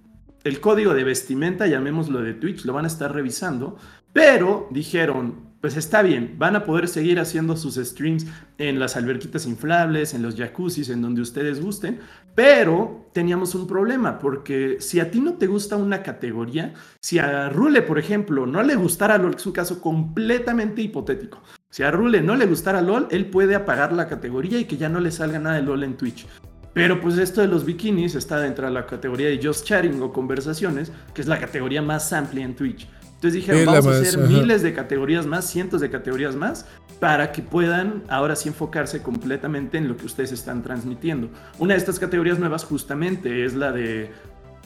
el 0.46 0.60
código 0.60 0.94
de 0.94 1.02
vestimenta, 1.02 1.66
llamémoslo 1.66 2.22
de 2.22 2.32
Twitch, 2.34 2.64
lo 2.64 2.72
van 2.72 2.84
a 2.84 2.88
estar 2.88 3.12
revisando, 3.12 3.76
pero 4.12 4.68
dijeron, 4.70 5.55
pues 5.66 5.76
está 5.76 6.00
bien, 6.00 6.36
van 6.38 6.54
a 6.54 6.62
poder 6.62 6.86
seguir 6.86 7.18
haciendo 7.18 7.56
sus 7.56 7.74
streams 7.74 8.24
en 8.56 8.78
las 8.78 8.94
alberquitas 8.94 9.46
inflables, 9.46 10.14
en 10.14 10.22
los 10.22 10.36
jacuzzis, 10.36 10.90
en 10.90 11.02
donde 11.02 11.22
ustedes 11.22 11.60
gusten, 11.60 11.98
pero 12.36 13.08
teníamos 13.12 13.52
un 13.56 13.66
problema, 13.66 14.20
porque 14.20 14.76
si 14.78 15.00
a 15.00 15.10
ti 15.10 15.18
no 15.18 15.32
te 15.34 15.48
gusta 15.48 15.74
una 15.74 16.04
categoría, 16.04 16.72
si 17.00 17.18
a 17.18 17.48
Rule, 17.48 17.82
por 17.82 17.98
ejemplo, 17.98 18.46
no 18.46 18.62
le 18.62 18.76
gustara 18.76 19.18
LOL, 19.18 19.32
que 19.32 19.40
es 19.40 19.46
un 19.46 19.52
caso 19.54 19.80
completamente 19.80 20.82
hipotético, 20.82 21.42
si 21.68 21.82
a 21.82 21.90
Rule 21.90 22.20
no 22.20 22.36
le 22.36 22.46
gustara 22.46 22.80
LOL, 22.80 23.08
él 23.10 23.26
puede 23.26 23.56
apagar 23.56 23.92
la 23.92 24.06
categoría 24.06 24.60
y 24.60 24.66
que 24.66 24.76
ya 24.76 24.88
no 24.88 25.00
le 25.00 25.10
salga 25.10 25.40
nada 25.40 25.56
de 25.56 25.62
LOL 25.62 25.82
en 25.82 25.96
Twitch. 25.96 26.28
Pero 26.74 27.00
pues 27.00 27.18
esto 27.18 27.40
de 27.40 27.48
los 27.48 27.64
bikinis 27.64 28.14
está 28.14 28.38
dentro 28.38 28.66
de 28.66 28.72
la 28.72 28.86
categoría 28.86 29.28
de 29.28 29.40
just 29.42 29.66
chatting 29.66 30.00
o 30.00 30.12
conversaciones, 30.12 30.92
que 31.12 31.22
es 31.22 31.26
la 31.26 31.40
categoría 31.40 31.82
más 31.82 32.12
amplia 32.12 32.44
en 32.44 32.54
Twitch. 32.54 32.86
Entonces 33.16 33.34
dijeron, 33.34 33.64
vamos 33.64 33.86
a 33.86 33.98
hacer 33.98 34.18
miles 34.18 34.62
de 34.62 34.74
categorías 34.74 35.26
más, 35.26 35.46
cientos 35.46 35.80
de 35.80 35.90
categorías 35.90 36.36
más, 36.36 36.66
para 37.00 37.32
que 37.32 37.42
puedan 37.42 38.02
ahora 38.08 38.36
sí 38.36 38.48
enfocarse 38.48 39.02
completamente 39.02 39.78
en 39.78 39.88
lo 39.88 39.96
que 39.96 40.04
ustedes 40.04 40.32
están 40.32 40.62
transmitiendo. 40.62 41.30
Una 41.58 41.74
de 41.74 41.78
estas 41.78 41.98
categorías 41.98 42.38
nuevas 42.38 42.64
justamente 42.64 43.44
es 43.44 43.54
la 43.54 43.72
de 43.72 44.10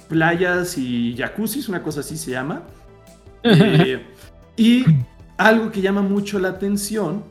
playas 0.09 0.77
y 0.77 1.15
jacuzzis, 1.17 1.69
una 1.69 1.83
cosa 1.83 2.01
así 2.01 2.17
se 2.17 2.33
llama. 2.33 2.63
Eh, 3.43 4.05
y 4.59 4.85
algo 5.39 5.71
que 5.73 5.81
llama 5.81 6.03
mucho 6.03 6.39
la 6.39 6.49
atención 6.49 7.25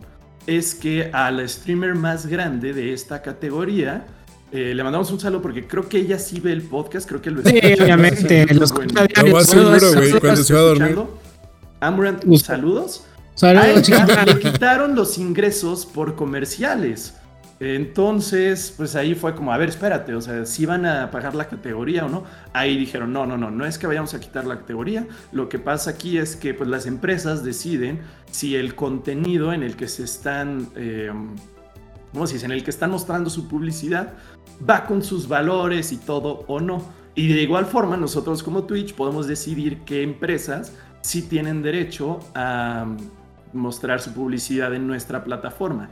es 0.47 0.74
que 0.74 1.11
al 1.13 1.47
streamer 1.47 1.93
más 1.93 2.26
grande 2.26 2.74
de 2.74 2.91
esta 2.91 3.22
categoría, 3.22 4.07
eh, 4.52 4.74
le 4.74 4.84
mandamos 4.84 5.12
un 5.12 5.20
saludo 5.20 5.41
porque 5.41 5.68
creo 5.68 5.88
que 5.88 5.97
ella 5.97 6.18
sí 6.20 6.39
ve 6.39 6.52
el 6.52 6.64
podcast, 6.64 7.08
creo 7.08 7.22
que 7.22 7.32
lo 7.32 7.41
Sí, 7.43 7.60
obviamente. 7.80 8.45
Los 8.54 8.72
lo 8.72 9.41
seguro, 9.41 9.93
güey, 9.93 10.20
cuando 10.20 10.43
se 10.43 10.54
va 10.54 10.60
a 10.60 10.64
dormir. 10.64 10.97
Amurant, 11.80 12.24
saludos. 12.38 13.06
Saludos, 13.36 13.89
Le 14.26 14.39
quitaron 14.39 14.95
los 14.95 15.18
ingresos 15.18 15.86
por 15.86 16.16
comerciales. 16.16 17.14
Entonces, 17.62 18.74
pues 18.76 18.95
ahí 18.95 19.16
fue 19.16 19.36
como, 19.36 19.52
a 19.52 19.58
ver, 19.58 19.68
espérate, 19.68 20.16
o 20.16 20.22
sea, 20.22 20.45
si 20.45 20.66
van 20.66 20.86
a 20.86 21.12
pagar 21.12 21.36
la 21.36 21.47
categoría 21.47 22.06
o 22.06 22.10
no. 22.10 22.24
Ahí 22.54 22.78
dijeron, 22.78 23.12
no, 23.12 23.26
no, 23.26 23.38
no, 23.38 23.52
no 23.52 23.66
es 23.66 23.78
que 23.78 23.86
vayamos 23.86 24.14
a 24.14 24.20
quitar 24.20 24.45
la 24.45 24.60
categoría. 24.60 25.06
Lo 25.34 25.50
que 25.50 25.60
pasa 25.60 25.91
aquí 25.91 26.18
es 26.18 26.38
que 26.38 26.54
pues 26.54 26.70
las 26.70 26.86
empresas 26.86 27.43
deciden 27.43 28.00
si 28.32 28.56
el 28.56 28.76
contenido 28.76 29.52
en 29.52 29.64
el 29.64 29.76
que 29.76 29.89
se 29.89 30.04
están, 30.04 30.70
eh, 30.76 31.12
¿cómo 32.12 32.28
se 32.28 32.34
dice? 32.34 32.45
En 32.45 32.51
el 32.51 32.64
que 32.64 32.70
están 32.70 32.91
mostrando 32.91 33.30
su 33.30 33.47
publicidad 33.47 34.14
va 34.68 34.86
con 34.86 35.03
sus 35.03 35.28
valores 35.28 35.91
y 35.91 35.97
todo 35.97 36.45
o 36.47 36.60
no. 36.60 36.84
Y 37.16 37.34
de 37.34 37.41
igual 37.41 37.66
forma, 37.66 37.97
nosotros 37.97 38.43
como 38.43 38.64
Twitch 38.64 38.93
podemos 38.93 39.28
decidir 39.28 39.80
qué 39.86 40.03
empresas 40.03 40.74
sí 41.01 41.24
tienen 41.24 41.62
derecho 41.62 42.20
a 42.36 42.86
mostrar 43.53 43.99
su 43.99 44.14
publicidad 44.14 44.74
en 44.74 44.88
nuestra 44.88 45.24
plataforma. 45.24 45.89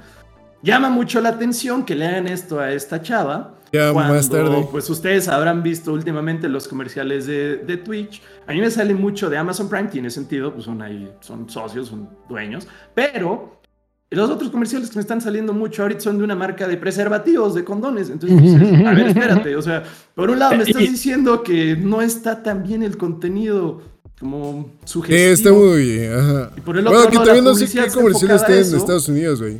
Llama 0.61 0.89
mucho 0.89 1.21
la 1.21 1.29
atención 1.29 1.85
que 1.85 1.95
le 1.95 2.07
hagan 2.07 2.27
esto 2.27 2.59
a 2.59 2.71
esta 2.71 3.01
chava. 3.01 3.55
Ya 3.71 3.93
más 3.93 4.29
tarde. 4.29 4.67
Pues 4.71 4.89
ustedes 4.89 5.27
habrán 5.27 5.61
visto 5.61 5.91
últimamente 5.93 6.49
los 6.49 6.67
comerciales 6.67 7.27
de, 7.27 7.57
de, 7.57 7.77
Twitch. 7.77 8.21
A 8.47 8.53
mí 8.53 8.61
me 8.61 8.71
sale 8.71 8.93
mucho 8.93 9.29
de 9.29 9.37
Amazon 9.37 9.69
Prime, 9.69 9.89
tiene 9.89 10.09
sentido, 10.09 10.53
pues 10.53 10.65
son 10.65 10.81
ahí, 10.81 11.11
son 11.19 11.49
socios, 11.49 11.89
son 11.89 12.09
dueños. 12.27 12.67
Pero 12.95 13.56
los 14.09 14.29
otros 14.29 14.51
comerciales 14.51 14.89
que 14.89 14.95
me 14.95 15.01
están 15.01 15.19
saliendo 15.19 15.53
mucho 15.53 15.81
ahorita 15.81 16.01
son 16.01 16.17
de 16.17 16.23
una 16.23 16.35
marca 16.35 16.67
de 16.67 16.77
preservativos, 16.77 17.55
de 17.55 17.65
condones. 17.65 18.09
Entonces, 18.09 18.55
a 18.85 18.93
ver, 18.93 19.07
espérate. 19.07 19.55
O 19.55 19.61
sea, 19.61 19.83
por 20.15 20.29
un 20.29 20.39
lado 20.39 20.55
me 20.55 20.63
estás 20.63 20.81
diciendo 20.81 21.43
que 21.43 21.75
no 21.75 22.01
está 22.01 22.41
tan 22.41 22.63
bien 22.63 22.83
el 22.83 22.97
contenido 22.97 23.81
como 24.19 24.71
sugestivo. 24.85 25.33
está 25.33 25.51
muy 25.51 26.05
Ajá. 26.05 26.51
Y 26.55 26.61
por 26.61 26.77
el 26.77 26.87
otro 26.87 26.99
bueno, 26.99 27.11
que 27.11 27.25
también 27.25 27.43
no 27.43 27.55
sé 27.55 27.65
qué 27.65 27.91
comerciales 27.91 28.45
tienen 28.45 28.65
en 28.65 28.75
Estados 28.75 29.09
Unidos, 29.09 29.41
güey. 29.41 29.59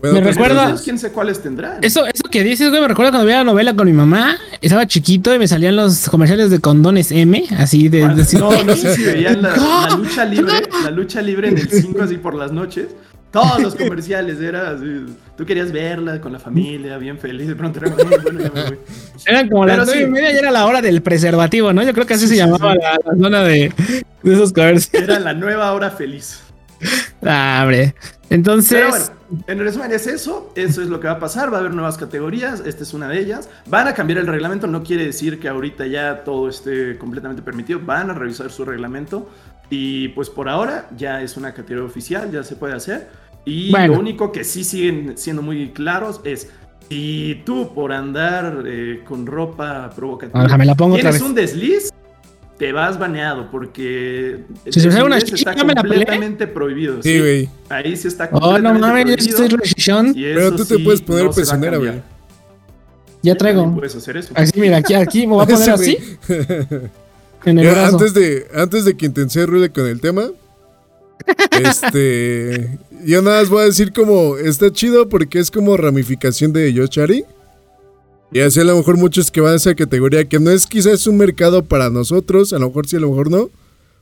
Bueno, 0.00 0.20
me 0.20 0.30
recuerda. 0.32 0.74
Quién 0.82 0.98
sé 0.98 1.12
cuáles 1.12 1.42
tendrán. 1.42 1.78
Eso, 1.82 2.06
eso 2.06 2.22
que 2.30 2.42
dices, 2.42 2.70
güey, 2.70 2.80
me 2.80 2.88
recuerda 2.88 3.10
cuando 3.10 3.26
veía 3.26 3.38
la 3.38 3.44
novela 3.44 3.74
con 3.76 3.86
mi 3.86 3.92
mamá. 3.92 4.38
Estaba 4.60 4.86
chiquito 4.86 5.34
y 5.34 5.38
me 5.38 5.46
salían 5.46 5.76
los 5.76 6.08
comerciales 6.08 6.50
de 6.50 6.58
condones 6.58 7.12
M, 7.12 7.44
así 7.58 7.88
de. 7.88 8.02
no, 8.02 8.64
no 8.64 8.76
sé 8.76 8.94
si 8.94 9.04
veían 9.04 9.42
la, 9.42 9.56
la, 9.56 9.96
lucha 9.98 10.24
libre, 10.24 10.62
la 10.84 10.90
lucha 10.90 11.20
libre 11.20 11.48
en 11.48 11.58
el 11.58 11.68
5 11.68 12.02
así 12.02 12.16
por 12.16 12.34
las 12.34 12.52
noches. 12.52 12.88
Todos 13.30 13.62
los 13.62 13.74
comerciales, 13.76 14.40
era 14.40 14.70
así, 14.70 15.06
tú 15.36 15.46
querías 15.46 15.70
verla 15.70 16.20
con 16.20 16.32
la 16.32 16.40
familia, 16.40 16.98
bien 16.98 17.16
feliz, 17.16 17.46
de 17.46 17.54
pronto 17.54 17.78
era 17.78 17.94
muy 17.94 18.04
bueno, 18.04 18.40
ya 18.40 18.50
me 18.50 18.78
Eran 19.26 19.48
como 19.48 19.66
las 19.66 19.86
nueve 19.86 20.02
y 20.02 20.06
media 20.06 20.32
y 20.32 20.36
era 20.36 20.50
la 20.50 20.66
hora 20.66 20.82
del 20.82 21.00
preservativo, 21.00 21.72
¿no? 21.72 21.82
Yo 21.84 21.92
creo 21.92 22.06
que 22.06 22.14
así 22.14 22.26
se 22.26 22.36
llamaba 22.36 22.74
la, 22.74 22.98
zona 23.20 23.44
de, 23.44 23.72
de, 24.22 24.34
esos 24.34 24.52
comerciales. 24.52 25.08
Era 25.08 25.20
la 25.20 25.32
nueva 25.32 25.72
hora 25.72 25.90
feliz. 25.90 26.40
Ah, 27.22 27.60
hombre. 27.62 27.94
Entonces. 28.30 28.78
Pero 28.78 28.90
bueno, 28.90 29.20
en 29.46 29.58
resumen 29.58 29.92
es 29.92 30.06
eso, 30.06 30.52
eso 30.56 30.82
es 30.82 30.88
lo 30.88 30.98
que 30.98 31.06
va 31.06 31.14
a 31.14 31.18
pasar, 31.18 31.52
va 31.52 31.58
a 31.58 31.60
haber 31.60 31.74
nuevas 31.74 31.96
categorías, 31.98 32.62
esta 32.66 32.82
es 32.82 32.94
una 32.94 33.08
de 33.08 33.20
ellas. 33.20 33.48
Van 33.66 33.86
a 33.86 33.94
cambiar 33.94 34.18
el 34.18 34.26
reglamento, 34.26 34.66
no 34.66 34.82
quiere 34.82 35.04
decir 35.04 35.38
que 35.38 35.48
ahorita 35.48 35.86
ya 35.86 36.24
todo 36.24 36.48
esté 36.48 36.96
completamente 36.98 37.42
permitido, 37.42 37.80
van 37.80 38.10
a 38.10 38.14
revisar 38.14 38.50
su 38.50 38.64
reglamento 38.64 39.28
y 39.70 40.08
pues 40.08 40.28
por 40.28 40.48
ahora 40.48 40.88
ya 40.96 41.22
es 41.22 41.36
una 41.36 41.54
categoría 41.54 41.86
oficial, 41.86 42.30
ya 42.30 42.42
se 42.42 42.56
puede 42.56 42.74
hacer. 42.74 43.08
Y 43.44 43.70
lo 43.70 43.98
único 43.98 44.32
que 44.32 44.44
sí 44.44 44.64
siguen 44.64 45.16
siendo 45.16 45.40
muy 45.40 45.70
claros 45.70 46.20
es 46.24 46.50
si 46.88 47.40
tú 47.46 47.72
por 47.72 47.92
andar 47.92 48.64
eh, 48.66 49.02
con 49.06 49.24
ropa 49.24 49.90
provocativa 49.94 50.58
la 50.58 50.74
pongo 50.74 50.96
tienes 50.96 51.22
un 51.22 51.34
desliz, 51.34 51.90
te 52.58 52.72
vas 52.72 52.98
baneado 52.98 53.50
porque 53.50 54.44
si 54.68 54.80
se 54.80 55.02
una 55.02 55.16
está 55.16 55.54
completamente 55.54 56.46
prohibido. 56.48 57.02
Sí, 57.02 57.18
güey. 57.20 57.48
Ahí 57.68 57.96
sí 57.96 58.08
está 58.08 58.28
Oh, 58.32 58.58
no 58.58 58.74
mames, 58.74 59.06
yo 59.06 59.14
estoy 59.14 59.48
Pero 60.14 60.54
tú 60.54 60.66
te 60.66 60.78
puedes 60.80 61.00
poner 61.00 61.24
no 61.24 61.30
prisionera, 61.30 61.78
güey. 61.78 62.02
Ya 63.22 63.34
traigo. 63.34 63.74
Puedes 63.74 63.94
hacer 63.94 64.16
eso. 64.16 64.32
Así, 64.34 64.58
mira, 64.58 64.78
aquí, 64.78 64.94
aquí 64.94 65.26
me 65.26 65.34
voy 65.34 65.44
a 65.44 65.46
poner 65.54 65.70
así. 65.70 65.96
en 67.44 67.58
el 67.58 67.70
brazo. 67.70 67.96
Antes 67.96 68.14
de, 68.14 68.46
antes 68.54 68.84
de 68.84 68.96
que 68.96 69.06
intenté 69.06 69.46
Rule 69.46 69.70
con 69.70 69.86
el 69.86 70.00
tema, 70.00 70.30
este. 71.64 72.78
yo 73.04 73.22
nada 73.22 73.40
más 73.40 73.48
voy 73.48 73.62
a 73.62 73.66
decir 73.66 73.92
como. 73.92 74.36
Está 74.36 74.72
chido 74.72 75.08
porque 75.08 75.38
es 75.38 75.50
como 75.50 75.76
ramificación 75.76 76.52
de 76.52 76.72
Yoshari. 76.72 77.24
Y 78.32 78.40
así 78.40 78.60
a 78.60 78.64
lo 78.64 78.76
mejor 78.76 78.96
muchos 78.96 79.30
que 79.30 79.40
van 79.40 79.54
a 79.54 79.56
esa 79.56 79.74
categoría, 79.74 80.28
que 80.28 80.38
no 80.38 80.50
es 80.50 80.66
quizás 80.66 81.06
un 81.08 81.16
mercado 81.16 81.64
para 81.64 81.90
nosotros, 81.90 82.52
a 82.52 82.60
lo 82.60 82.68
mejor 82.68 82.86
sí, 82.86 82.96
a 82.96 83.00
lo 83.00 83.08
mejor 83.08 83.28
no, 83.28 83.50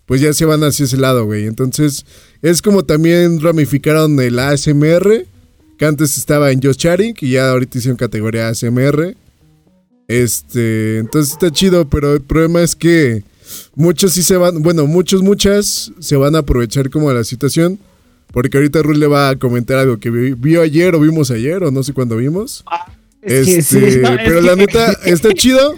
pues 0.04 0.20
ya 0.20 0.34
se 0.34 0.44
van 0.44 0.62
hacia 0.64 0.84
ese 0.84 0.98
lado, 0.98 1.24
güey. 1.24 1.46
Entonces, 1.46 2.04
es 2.42 2.60
como 2.60 2.84
también 2.84 3.40
ramificaron 3.40 4.20
el 4.20 4.38
ASMR, 4.38 5.24
que 5.78 5.86
antes 5.86 6.18
estaba 6.18 6.50
en 6.50 6.60
Just 6.62 6.80
Chatting, 6.80 7.14
y 7.20 7.30
ya 7.32 7.50
ahorita 7.50 7.78
hicieron 7.78 7.96
categoría 7.96 8.48
ASMR. 8.48 9.16
Este, 10.08 10.98
entonces 10.98 11.34
está 11.34 11.50
chido, 11.50 11.88
pero 11.88 12.14
el 12.14 12.22
problema 12.22 12.62
es 12.62 12.74
que 12.74 13.22
muchos 13.74 14.14
sí 14.14 14.22
se 14.22 14.36
van, 14.36 14.62
bueno, 14.62 14.86
muchos, 14.86 15.22
muchas 15.22 15.92
se 16.00 16.16
van 16.16 16.34
a 16.34 16.38
aprovechar 16.38 16.90
como 16.90 17.10
de 17.10 17.16
la 17.16 17.24
situación. 17.24 17.78
Porque 18.32 18.58
ahorita 18.58 18.82
Ruth 18.82 18.96
le 18.96 19.06
va 19.06 19.30
a 19.30 19.36
comentar 19.36 19.78
algo 19.78 19.98
que 19.98 20.10
vio 20.10 20.60
ayer 20.60 20.94
o 20.94 21.00
vimos 21.00 21.30
ayer 21.30 21.62
o 21.62 21.70
no 21.70 21.82
sé 21.82 21.92
cuándo 21.92 22.16
vimos. 22.16 22.62
Ah, 22.66 22.92
este, 23.22 24.02
pero 24.24 24.40
la 24.42 24.54
neta, 24.54 24.92
está 25.04 25.32
chido. 25.32 25.74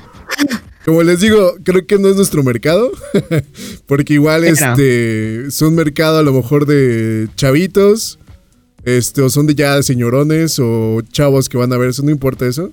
Como 0.85 1.02
les 1.02 1.20
digo, 1.20 1.55
creo 1.62 1.86
que 1.86 1.98
no 1.98 2.09
es 2.09 2.16
nuestro 2.16 2.43
mercado. 2.43 2.90
porque 3.86 4.15
igual 4.15 4.44
este 4.44 5.47
es 5.47 5.62
un 5.62 5.74
mercado 5.74 6.19
a 6.19 6.23
lo 6.23 6.32
mejor 6.32 6.66
de 6.66 7.28
chavitos. 7.36 8.19
Este, 8.85 9.23
o 9.23 9.31
son 9.31 9.47
de 9.47 9.55
ya 9.55 9.82
señorones 9.82 10.59
o 10.59 11.02
chavos 11.12 11.48
que 11.48 11.59
van 11.59 11.73
a 11.73 11.77
ver 11.77 11.90
eso, 11.90 12.02
no 12.02 12.11
importa 12.11 12.47
eso. 12.47 12.73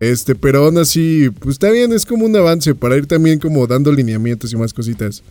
Este, 0.00 0.34
pero 0.34 0.64
aún 0.64 0.78
así, 0.78 1.30
pues 1.30 1.54
está 1.54 1.70
bien, 1.70 1.92
es 1.92 2.06
como 2.06 2.24
un 2.24 2.36
avance 2.36 2.74
para 2.74 2.96
ir 2.96 3.06
también 3.06 3.38
como 3.38 3.66
dando 3.66 3.92
lineamientos 3.92 4.52
y 4.52 4.56
más 4.56 4.72
cositas. 4.72 5.22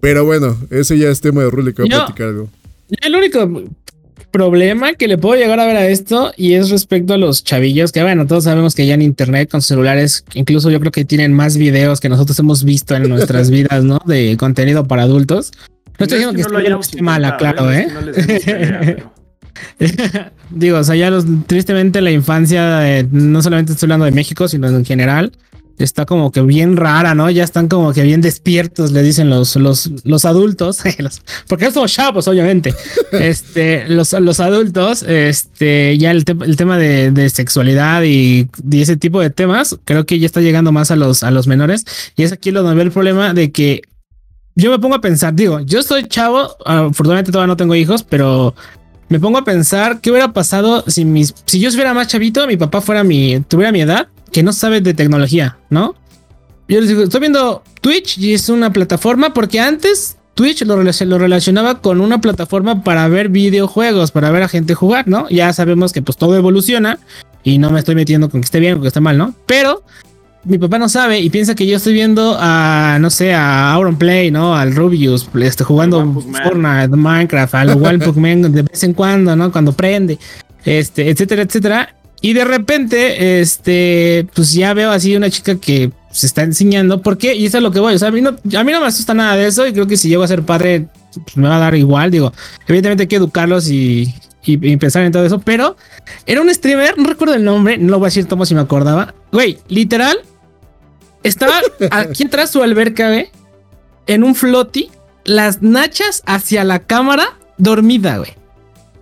Pero 0.00 0.24
bueno, 0.24 0.56
ese 0.70 0.98
ya 0.98 1.08
es 1.08 1.20
tema 1.20 1.42
de 1.42 1.50
Rule 1.50 1.74
que 1.74 1.82
voy 1.82 1.92
a 1.92 2.06
platicar 2.06 2.28
algo. 2.28 2.48
El 3.00 3.14
único 3.14 3.64
problema 4.30 4.94
que 4.94 5.06
le 5.06 5.16
puedo 5.16 5.36
llegar 5.36 5.60
a 5.60 5.66
ver 5.66 5.76
a 5.76 5.86
esto 5.86 6.32
y 6.36 6.54
es 6.54 6.68
respecto 6.70 7.14
a 7.14 7.18
los 7.18 7.44
chavillos, 7.44 7.92
que 7.92 8.02
bueno, 8.02 8.26
todos 8.26 8.44
sabemos 8.44 8.74
que 8.74 8.86
ya 8.86 8.94
en 8.94 9.02
internet 9.02 9.48
con 9.48 9.62
celulares, 9.62 10.24
incluso 10.34 10.70
yo 10.70 10.80
creo 10.80 10.90
que 10.90 11.04
tienen 11.04 11.32
más 11.32 11.56
videos 11.56 12.00
que 12.00 12.08
nosotros 12.08 12.38
hemos 12.40 12.64
visto 12.64 12.96
en 12.96 13.08
nuestras 13.08 13.48
vidas, 13.52 13.84
¿no? 13.84 14.00
De 14.04 14.36
contenido 14.36 14.86
para 14.86 15.02
adultos. 15.02 15.52
No 15.98 16.04
estoy 16.04 16.18
diciendo 16.18 16.62
que, 16.62 16.70
no 16.70 16.80
esté 16.80 17.00
mala, 17.00 17.36
claro, 17.36 17.72
¿eh? 17.72 17.86
¿eh? 18.16 18.96
Digo, 20.50 20.78
o 20.78 20.84
sea, 20.84 20.94
ya 20.94 21.10
los, 21.10 21.24
tristemente 21.46 22.00
la 22.00 22.10
infancia, 22.10 22.98
eh, 22.98 23.06
no 23.10 23.42
solamente 23.42 23.72
estoy 23.72 23.86
hablando 23.86 24.06
de 24.06 24.12
México, 24.12 24.48
sino 24.48 24.68
en 24.68 24.84
general, 24.84 25.32
está 25.78 26.06
como 26.06 26.30
que 26.30 26.40
bien 26.42 26.76
rara, 26.76 27.14
¿no? 27.14 27.30
Ya 27.30 27.44
están 27.44 27.68
como 27.68 27.92
que 27.92 28.02
bien 28.02 28.20
despiertos, 28.20 28.92
le 28.92 29.02
dicen 29.02 29.28
los, 29.30 29.56
los, 29.56 29.90
los 30.04 30.24
adultos, 30.24 30.78
porque 31.48 31.70
somos 31.70 31.92
chavos, 31.92 32.28
obviamente. 32.28 32.74
Este, 33.14 33.88
los, 33.88 34.12
los 34.12 34.40
adultos, 34.40 35.04
este, 35.04 35.96
ya 35.98 36.10
el, 36.10 36.24
el 36.44 36.56
tema 36.56 36.76
de, 36.78 37.12
de 37.12 37.30
sexualidad 37.30 38.02
y, 38.02 38.48
ese 38.72 38.96
tipo 38.96 39.20
de 39.20 39.30
temas, 39.30 39.78
creo 39.84 40.04
que 40.04 40.18
ya 40.18 40.26
está 40.26 40.40
llegando 40.40 40.72
más 40.72 40.90
a 40.90 40.96
los, 40.96 41.22
a 41.22 41.30
los 41.30 41.46
menores. 41.46 41.84
Y 42.16 42.24
es 42.24 42.32
aquí 42.32 42.50
donde 42.50 42.74
veo 42.74 42.82
el 42.82 42.90
problema 42.90 43.32
de 43.32 43.52
que 43.52 43.82
yo 44.56 44.70
me 44.70 44.80
pongo 44.80 44.96
a 44.96 45.00
pensar, 45.00 45.32
digo, 45.32 45.60
yo 45.60 45.82
soy 45.84 46.06
chavo, 46.08 46.56
afortunadamente 46.66 47.30
todavía 47.30 47.52
no 47.52 47.56
tengo 47.56 47.74
hijos, 47.76 48.02
pero 48.02 48.54
me 49.14 49.20
pongo 49.20 49.38
a 49.38 49.44
pensar 49.44 50.00
qué 50.00 50.10
hubiera 50.10 50.32
pasado 50.32 50.82
si 50.88 51.04
mis, 51.04 51.32
si 51.46 51.60
yo 51.60 51.70
fuera 51.70 51.94
más 51.94 52.08
chavito, 52.08 52.48
mi 52.48 52.56
papá 52.56 52.80
fuera 52.80 53.04
mi, 53.04 53.38
tuviera 53.46 53.70
mi 53.70 53.80
edad 53.80 54.08
que 54.32 54.42
no 54.42 54.52
sabe 54.52 54.80
de 54.80 54.92
tecnología, 54.92 55.56
¿no? 55.70 55.94
Yo 56.66 56.80
les 56.80 56.88
digo, 56.88 57.04
estoy 57.04 57.20
viendo 57.20 57.62
Twitch 57.80 58.18
y 58.18 58.34
es 58.34 58.48
una 58.48 58.72
plataforma 58.72 59.32
porque 59.32 59.60
antes 59.60 60.16
Twitch 60.34 60.62
lo, 60.62 60.82
lo, 60.82 61.18
relacionaba 61.18 61.80
con 61.80 62.00
una 62.00 62.20
plataforma 62.20 62.82
para 62.82 63.06
ver 63.06 63.28
videojuegos, 63.28 64.10
para 64.10 64.32
ver 64.32 64.42
a 64.42 64.48
gente 64.48 64.74
jugar, 64.74 65.06
¿no? 65.06 65.28
Ya 65.28 65.52
sabemos 65.52 65.92
que 65.92 66.02
pues 66.02 66.18
todo 66.18 66.36
evoluciona 66.36 66.98
y 67.44 67.58
no 67.58 67.70
me 67.70 67.78
estoy 67.78 67.94
metiendo 67.94 68.28
con 68.30 68.40
que 68.40 68.46
esté 68.46 68.58
bien 68.58 68.78
o 68.78 68.80
que 68.80 68.88
esté 68.88 68.98
mal, 68.98 69.16
¿no? 69.16 69.32
Pero 69.46 69.84
mi 70.44 70.58
papá 70.58 70.78
no 70.78 70.88
sabe 70.88 71.20
y 71.20 71.30
piensa 71.30 71.54
que 71.54 71.66
yo 71.66 71.76
estoy 71.76 71.94
viendo 71.94 72.36
a, 72.38 72.98
no 73.00 73.10
sé, 73.10 73.32
a 73.32 73.72
Auron 73.72 73.96
Play, 73.96 74.30
¿no? 74.30 74.54
Al 74.54 74.74
Rubius, 74.74 75.28
este, 75.40 75.64
jugando 75.64 76.22
Fortnite, 76.44 76.88
Minecraft, 76.88 77.54
al 77.54 77.76
Wild 77.80 78.04
de 78.52 78.62
vez 78.62 78.84
en 78.84 78.92
cuando, 78.92 79.34
¿no? 79.36 79.50
Cuando 79.50 79.72
prende, 79.72 80.18
este, 80.64 81.08
etcétera, 81.08 81.42
etcétera. 81.42 81.94
Y 82.20 82.32
de 82.32 82.44
repente, 82.44 83.40
este, 83.40 84.26
pues 84.34 84.54
ya 84.54 84.72
veo 84.72 84.90
así 84.90 85.14
una 85.14 85.28
chica 85.28 85.56
que 85.56 85.92
se 86.10 86.26
está 86.26 86.42
enseñando. 86.42 87.02
¿Por 87.02 87.18
qué? 87.18 87.34
Y 87.34 87.46
eso 87.46 87.58
es 87.58 87.62
lo 87.62 87.70
que 87.70 87.80
voy. 87.80 87.94
O 87.94 87.98
sea, 87.98 88.08
a 88.08 88.12
mí 88.12 88.22
no, 88.22 88.30
a 88.30 88.64
mí 88.64 88.72
no 88.72 88.80
me 88.80 88.86
asusta 88.86 89.12
nada 89.12 89.36
de 89.36 89.46
eso. 89.46 89.66
Y 89.66 89.72
creo 89.72 89.86
que 89.86 89.98
si 89.98 90.08
llego 90.08 90.22
a 90.22 90.28
ser 90.28 90.42
padre, 90.42 90.86
pues 91.12 91.36
me 91.36 91.48
va 91.48 91.56
a 91.56 91.60
dar 91.60 91.74
igual. 91.74 92.10
Digo, 92.10 92.32
evidentemente 92.66 93.02
hay 93.02 93.08
que 93.08 93.16
educarlos 93.16 93.68
y, 93.68 94.14
y, 94.46 94.76
pensar 94.78 95.04
en 95.04 95.12
todo 95.12 95.26
eso. 95.26 95.40
Pero 95.40 95.76
era 96.24 96.40
un 96.40 96.54
streamer, 96.54 96.96
no 96.96 97.04
recuerdo 97.04 97.34
el 97.34 97.44
nombre, 97.44 97.76
no 97.76 97.90
lo 97.90 97.98
voy 97.98 98.06
a 98.06 98.08
decir 98.08 98.26
como 98.26 98.46
si 98.46 98.54
me 98.54 98.62
acordaba. 98.62 99.14
Güey, 99.30 99.58
literal, 99.68 100.16
estaba 101.24 101.60
aquí 101.90 102.24
atrás 102.24 102.50
su 102.50 102.62
alberca, 102.62 103.08
güey, 103.08 103.30
en 104.06 104.22
un 104.22 104.34
flotti, 104.34 104.90
las 105.24 105.62
nachas 105.62 106.22
hacia 106.26 106.62
la 106.64 106.80
cámara, 106.80 107.36
dormida, 107.58 108.18
güey. 108.18 108.36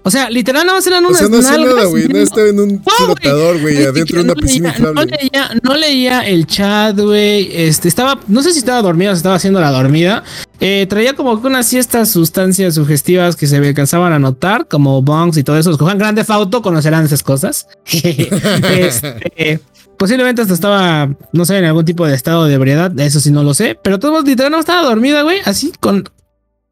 O 0.04 0.10
sea, 0.10 0.30
literal 0.30 0.66
nada 0.66 0.78
más 0.78 0.86
eran 0.86 1.04
unas 1.06 1.22
o 1.22 1.26
sea, 1.26 1.28
no 1.28 1.38
hacía 1.38 1.64
nada, 1.64 1.84
güey. 1.84 2.08
No 2.08 2.18
estaba 2.18 2.48
en 2.48 2.58
un 2.58 2.82
flotador, 2.82 3.60
güey, 3.60 3.84
adentro 3.84 4.18
de 4.18 4.24
una 4.24 4.34
piscina 4.34 4.74
no 4.76 5.04
leía, 5.04 5.50
no 5.62 5.76
leía 5.76 6.20
el 6.22 6.46
chat, 6.46 6.98
güey. 6.98 7.48
Este, 7.52 7.86
estaba, 7.86 8.18
no 8.26 8.42
sé 8.42 8.52
si 8.52 8.58
estaba 8.58 8.82
dormida 8.82 9.12
o 9.12 9.14
si 9.14 9.18
estaba 9.18 9.36
haciendo 9.36 9.60
la 9.60 9.70
dormida. 9.70 10.24
Eh, 10.58 10.86
traía 10.88 11.14
como 11.14 11.40
que 11.40 11.46
unas 11.46 11.66
siestas 11.66 12.10
sustancias 12.10 12.74
sugestivas 12.74 13.36
que 13.36 13.46
se 13.46 13.60
me 13.60 13.68
alcanzaban 13.68 14.12
a 14.12 14.18
notar, 14.18 14.66
como 14.66 15.02
bongs 15.02 15.36
y 15.36 15.44
todo 15.44 15.56
eso. 15.56 15.70
Los 15.70 15.78
cojan 15.78 15.98
grande 15.98 16.24
fauto, 16.24 16.62
conocerán 16.62 17.04
esas 17.04 17.22
cosas. 17.22 17.68
este, 17.86 19.60
posiblemente 20.02 20.42
hasta 20.42 20.54
estaba, 20.54 21.16
no 21.32 21.44
sé, 21.44 21.58
en 21.58 21.64
algún 21.64 21.84
tipo 21.84 22.04
de 22.04 22.16
estado 22.16 22.46
de 22.46 22.54
ebriedad. 22.54 22.92
Eso 22.98 23.20
sí 23.20 23.30
no 23.30 23.44
lo 23.44 23.54
sé. 23.54 23.78
Pero 23.80 24.00
todo 24.00 24.20
literal 24.22 24.50
no 24.50 24.58
estaba 24.58 24.82
dormida, 24.82 25.22
güey. 25.22 25.38
Así 25.44 25.72
con 25.78 26.02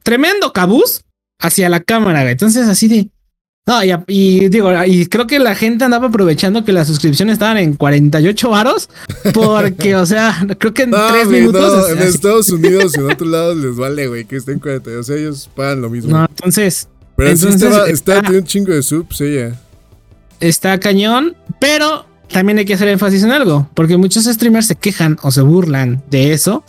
tremendo 0.03 0.53
cabuz 0.53 1.03
hacia 1.39 1.69
la 1.69 1.79
cámara, 1.79 2.23
güey. 2.23 2.33
Entonces 2.33 2.67
así 2.67 2.89
de 2.89 3.09
no, 3.69 3.85
y, 4.09 4.49
digo, 4.49 4.73
y 4.85 5.07
creo 5.07 5.29
que 5.29 5.39
la 5.39 5.55
gente 5.55 5.85
andaba 5.85 6.09
aprovechando 6.09 6.65
que 6.65 6.73
las 6.73 6.89
suscripciones 6.89 7.35
estaban 7.35 7.59
en 7.59 7.75
48 7.75 8.51
varos, 8.51 8.89
porque, 9.33 9.95
o 9.95 10.05
sea, 10.07 10.45
creo 10.59 10.75
que 10.75 10.83
en 10.83 10.91
3 11.13 11.29
minutos. 11.29 11.89
en 11.89 11.99
Estados 11.99 12.49
Unidos 12.51 12.95
y 12.97 12.99
en 12.99 13.13
otros 13.13 13.31
lados 13.31 13.57
les 13.59 13.77
vale, 13.77 14.09
güey, 14.09 14.25
que 14.25 14.39
estén 14.39 14.59
40. 14.59 14.91
O 14.99 15.03
sea, 15.05 15.15
ellos 15.15 15.49
pagan 15.55 15.83
lo 15.83 15.89
mismo. 15.89 16.11
No, 16.11 16.27
entonces. 16.29 16.89
Pero 17.15 17.31
entonces, 17.31 17.63
estaba, 17.63 17.87
está, 17.89 18.23
tiene 18.23 18.39
un 18.39 18.45
chingo 18.45 18.73
de 18.73 18.83
subs 18.83 19.21
ella. 19.21 19.55
Está 20.41 20.81
cañón, 20.81 21.37
pero 21.61 22.10
también 22.33 22.59
hay 22.59 22.65
que 22.65 22.75
hacer 22.75 22.89
énfasis 22.89 23.23
en 23.25 23.33
algo, 23.33 23.69
porque 23.75 23.97
muchos 23.97 24.25
streamers 24.25 24.67
se 24.67 24.77
quejan 24.77 25.19
o 25.23 25.31
se 25.31 25.43
burlan 25.43 26.03
de 26.11 26.33
eso 26.33 26.65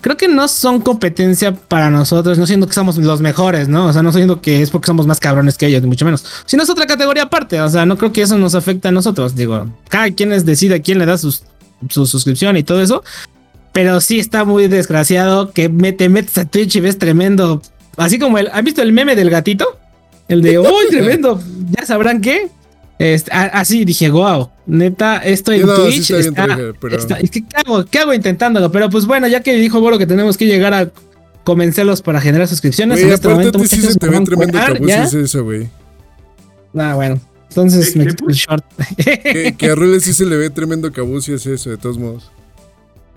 creo 0.00 0.16
que 0.16 0.28
no 0.28 0.48
son 0.48 0.80
competencia 0.80 1.54
para 1.54 1.90
nosotros, 1.90 2.38
no 2.38 2.46
siendo 2.46 2.66
que 2.66 2.72
somos 2.72 2.96
los 2.96 3.20
mejores, 3.20 3.68
¿no? 3.68 3.86
O 3.86 3.92
sea, 3.92 4.02
no 4.02 4.12
siendo 4.12 4.40
que 4.40 4.62
es 4.62 4.70
porque 4.70 4.86
somos 4.86 5.06
más 5.06 5.20
cabrones 5.20 5.58
que 5.58 5.66
ellos, 5.66 5.82
ni 5.82 5.88
mucho 5.88 6.04
menos. 6.04 6.24
Sino 6.46 6.62
es 6.62 6.70
otra 6.70 6.86
categoría 6.86 7.24
aparte, 7.24 7.60
o 7.60 7.68
sea, 7.68 7.84
no 7.84 7.98
creo 7.98 8.12
que 8.12 8.22
eso 8.22 8.38
nos 8.38 8.54
afecte 8.54 8.88
a 8.88 8.92
nosotros. 8.92 9.34
Digo, 9.34 9.68
cada 9.88 10.10
quien 10.10 10.30
les 10.30 10.46
decide 10.46 10.76
a 10.76 10.82
quién 10.82 10.98
le 10.98 11.06
da 11.06 11.18
su 11.18 11.32
suscripción 11.88 12.56
y 12.56 12.62
todo 12.62 12.80
eso. 12.80 13.02
Pero 13.72 14.00
sí 14.02 14.18
está 14.18 14.44
muy 14.44 14.68
desgraciado 14.68 15.52
que 15.52 15.68
te 15.68 16.08
metes 16.08 16.36
a 16.36 16.44
Twitch 16.44 16.76
y 16.76 16.80
ves 16.80 16.98
tremendo. 16.98 17.62
Así 17.96 18.18
como 18.18 18.36
el. 18.36 18.48
¿Has 18.48 18.62
visto 18.62 18.82
el 18.82 18.92
meme 18.92 19.16
del 19.16 19.30
gatito? 19.30 19.78
El 20.28 20.42
de, 20.42 20.58
¡uy, 20.58 20.88
tremendo! 20.90 21.40
Ya 21.70 21.86
sabrán 21.86 22.20
qué. 22.20 22.50
Este, 22.98 23.32
así 23.32 23.84
dije, 23.86 24.10
wow, 24.10 24.50
neta, 24.66 25.18
esto 25.18 25.52
en 25.52 25.66
Twitch 25.66 26.10
está, 26.10 26.46
¿qué, 26.46 27.44
hago? 27.54 27.84
¿qué 27.84 27.98
hago 27.98 28.14
intentándolo? 28.14 28.70
Pero 28.70 28.90
pues 28.90 29.06
bueno, 29.06 29.26
ya 29.28 29.40
que 29.40 29.54
dijo 29.54 29.80
Boro 29.80 29.98
que 29.98 30.06
tenemos 30.06 30.36
que 30.36 30.46
llegar 30.46 30.74
a 30.74 30.90
convencerlos 31.44 32.02
para 32.02 32.20
generar 32.20 32.48
suscripciones. 32.48 33.00
en 33.00 33.12
este 33.12 33.28
momento, 33.28 33.58
sí 33.60 33.80
se 33.80 33.96
te 33.96 34.08
ve 34.08 34.20
tremendo 34.20 34.58
es 34.88 35.14
eso, 35.14 35.44
güey. 35.44 35.68
Ah, 36.74 36.94
bueno. 36.94 37.20
Entonces 37.48 37.94
me 37.96 38.06
quito 38.06 38.28
el 38.28 38.34
short. 38.34 38.64
que, 39.58 39.70
a 39.70 39.74
Rules 39.74 40.04
sí 40.04 40.14
se 40.14 40.24
le 40.24 40.36
ve 40.36 40.48
tremendo 40.48 40.90
cabucio 40.90 41.36
es 41.36 41.44
eso, 41.44 41.68
de 41.68 41.76
todos 41.76 41.98
modos. 41.98 42.30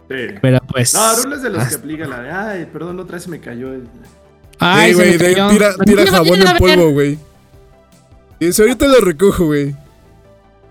Sí. 0.09 0.35
Pero 0.41 0.59
pues. 0.67 0.93
No, 0.93 1.23
Rules 1.23 1.41
de 1.41 1.49
los 1.51 1.63
que 1.63 1.76
aplica 1.76 2.05
la 2.05 2.22
de, 2.22 2.31
ay, 2.31 2.67
perdón, 2.72 2.99
otra 2.99 3.15
vez 3.15 3.23
se 3.23 3.30
me 3.30 3.39
cayó 3.39 3.73
el. 3.73 3.88
Ay, 4.59 4.93
güey, 4.93 5.17
tira, 5.17 5.76
tira 5.85 6.05
jabón 6.07 6.41
en 6.41 6.57
polvo, 6.57 6.91
güey. 6.91 7.17
Y 8.39 8.47
eso 8.47 8.63
ahorita 8.63 8.88
lo 8.88 8.99
recojo, 8.99 9.45
güey. 9.45 9.76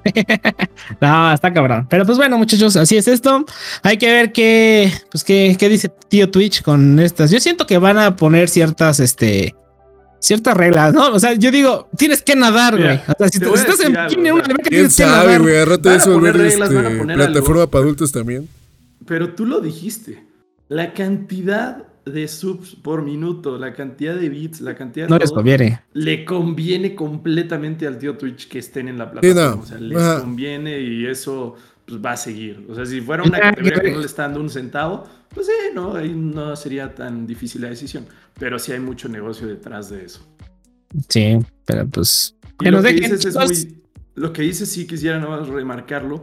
no, 1.01 1.33
está 1.33 1.53
cabrón. 1.53 1.87
Pero 1.89 2.05
pues 2.05 2.19
bueno, 2.19 2.39
muchachos, 2.39 2.77
así 2.77 2.97
es 2.97 3.09
esto. 3.09 3.45
Hay 3.83 3.97
que 3.97 4.07
ver 4.07 4.33
qué, 4.33 4.93
pues 5.11 5.25
qué, 5.25 5.57
qué 5.59 5.69
dice 5.69 5.91
tío 6.09 6.31
Twitch 6.31 6.63
con 6.63 6.99
estas. 6.99 7.31
Yo 7.31 7.41
siento 7.41 7.67
que 7.67 7.79
van 7.79 7.99
a 7.99 8.17
poner 8.17 8.49
ciertas, 8.49 9.01
este, 9.01 9.55
ciertas 10.21 10.57
reglas, 10.57 10.95
¿no? 10.95 11.13
O 11.13 11.21
sea, 11.21 11.35
yo 11.35 11.51
digo, 11.51 11.89
tienes 11.97 12.23
que 12.23 12.37
nadar, 12.37 12.77
güey. 12.77 12.97
O 12.97 13.15
sea, 13.19 13.29
si, 13.29 13.39
te, 13.39 13.53
estás 13.53 13.81
en 13.81 13.93
bikini, 13.93 14.31
una 14.31 14.45
alberca 14.45 14.71
tienes 14.71 14.97
que 14.97 15.05
nadar. 15.05 15.43
güey? 15.43 15.57
A 15.57 15.65
rato 15.65 15.91
eso 15.91 16.13
volver 16.13 16.41
este, 16.41 17.05
plataforma 17.05 17.67
para 17.67 17.85
adultos 17.85 18.13
también. 18.13 18.49
Pero 19.07 19.35
tú 19.35 19.47
lo 19.47 19.61
dijiste. 19.61 20.25
La 20.69 20.95
cantidad 20.95 21.85
de 22.05 22.29
subs 22.29 22.77
por 22.77 23.03
minuto, 23.03 23.59
la 23.59 23.73
cantidad 23.73 24.15
de 24.15 24.29
bits, 24.29 24.61
la 24.61 24.75
cantidad 24.75 25.09
no 25.09 25.19
les 25.19 25.33
conviene. 25.33 25.81
Le 25.93 26.25
conviene 26.25 26.95
completamente 26.95 27.87
al 27.87 27.99
tío 27.99 28.17
Twitch 28.17 28.49
que 28.49 28.59
estén 28.59 28.89
en 28.89 28.99
la 28.99 29.11
plataforma. 29.11 29.63
O 29.63 29.67
sea, 29.67 29.79
les 29.79 30.21
conviene 30.21 30.81
y 30.81 31.07
eso 31.07 31.57
pues, 31.87 32.01
va 32.05 32.13
a 32.13 32.17
seguir. 32.17 32.67
O 32.69 32.75
sea, 32.75 32.85
si 32.85 33.01
fuera 33.01 33.23
una 33.23 33.39
categoría 33.39 33.81
que 33.81 33.93
no 33.93 34.01
le 34.01 34.07
está 34.07 34.23
dando 34.23 34.41
un 34.41 34.51
centavo, 34.51 35.05
pues 35.31 35.47
sí, 35.47 35.53
no, 35.75 35.95
ahí 35.95 36.13
no 36.15 36.55
sería 36.57 36.95
tan 36.95 37.27
difícil 37.27 37.63
la 37.63 37.69
decisión. 37.69 38.07
Pero 38.39 38.59
sí 38.59 38.73
hay 38.73 38.81
mucho 38.81 39.09
negocio 39.09 39.47
detrás 39.47 39.91
de 39.91 40.05
eso. 40.05 40.27
Sí, 41.09 41.39
pero 41.65 41.87
pues. 41.87 42.37
lo, 42.61 42.83
que 42.83 42.93
dices 42.93 43.25
es 43.25 43.35
muy, 43.35 43.83
lo 44.15 44.33
que 44.33 44.43
dices 44.43 44.71
sí 44.71 44.87
quisiera 44.87 45.19
no 45.19 45.45
remarcarlo 45.45 46.23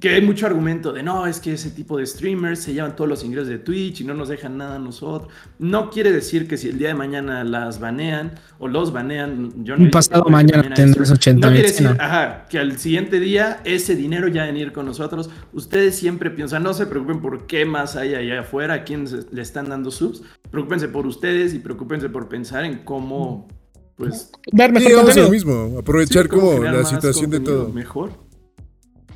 que 0.00 0.10
hay 0.10 0.22
mucho 0.22 0.46
argumento 0.46 0.92
de 0.92 1.02
no, 1.02 1.26
es 1.26 1.38
que 1.38 1.52
ese 1.52 1.70
tipo 1.70 1.98
de 1.98 2.06
streamers 2.06 2.60
se 2.60 2.74
llevan 2.74 2.96
todos 2.96 3.08
los 3.08 3.24
ingresos 3.24 3.48
de 3.48 3.58
Twitch 3.58 4.00
y 4.00 4.04
no 4.04 4.12
nos 4.12 4.28
dejan 4.28 4.58
nada 4.58 4.76
a 4.76 4.78
nosotros. 4.78 5.32
No 5.58 5.90
quiere 5.90 6.10
decir 6.10 6.48
que 6.48 6.56
si 6.56 6.68
el 6.68 6.78
día 6.78 6.88
de 6.88 6.94
mañana 6.94 7.44
las 7.44 7.78
banean 7.78 8.32
o 8.58 8.66
los 8.66 8.92
banean, 8.92 9.64
yo 9.64 9.76
no 9.76 9.84
Un 9.84 9.90
pasado 9.90 10.24
mañana 10.24 10.74
tendrás 10.74 11.10
80 11.10 11.46
No 11.46 11.52
quiere 11.52 11.68
decir, 11.68 11.86
ajá, 11.86 12.46
que 12.48 12.58
al 12.58 12.78
siguiente 12.78 13.20
día 13.20 13.60
ese 13.64 13.94
dinero 13.94 14.28
ya 14.28 14.44
venir 14.44 14.72
con 14.72 14.86
nosotros. 14.86 15.30
Ustedes 15.52 15.94
siempre 15.94 16.30
piensan, 16.30 16.64
no 16.64 16.74
se 16.74 16.86
preocupen 16.86 17.20
por 17.20 17.46
qué 17.46 17.64
más 17.64 17.94
hay 17.94 18.14
allá 18.14 18.40
afuera, 18.40 18.74
a 18.74 18.84
quién 18.84 19.06
le 19.30 19.42
están 19.42 19.68
dando 19.68 19.90
subs. 19.90 20.22
Preocúpense 20.50 20.88
por 20.88 21.06
ustedes 21.06 21.54
y 21.54 21.60
preocúpense 21.60 22.08
por 22.08 22.28
pensar 22.28 22.64
en 22.64 22.78
cómo, 22.78 23.48
pues. 23.96 24.32
Dar 24.52 24.72
mejor 24.72 25.16
lo 25.16 25.30
mismo, 25.30 25.78
aprovechar 25.78 26.28
como 26.28 26.62
la 26.62 26.84
situación 26.84 27.30
de 27.30 27.40
todo. 27.40 27.68
Mejor. 27.68 28.23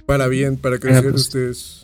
Para 0.08 0.26
bien, 0.26 0.56
para 0.56 0.78
crecer 0.78 1.10
pues, 1.10 1.20
ustedes. 1.24 1.77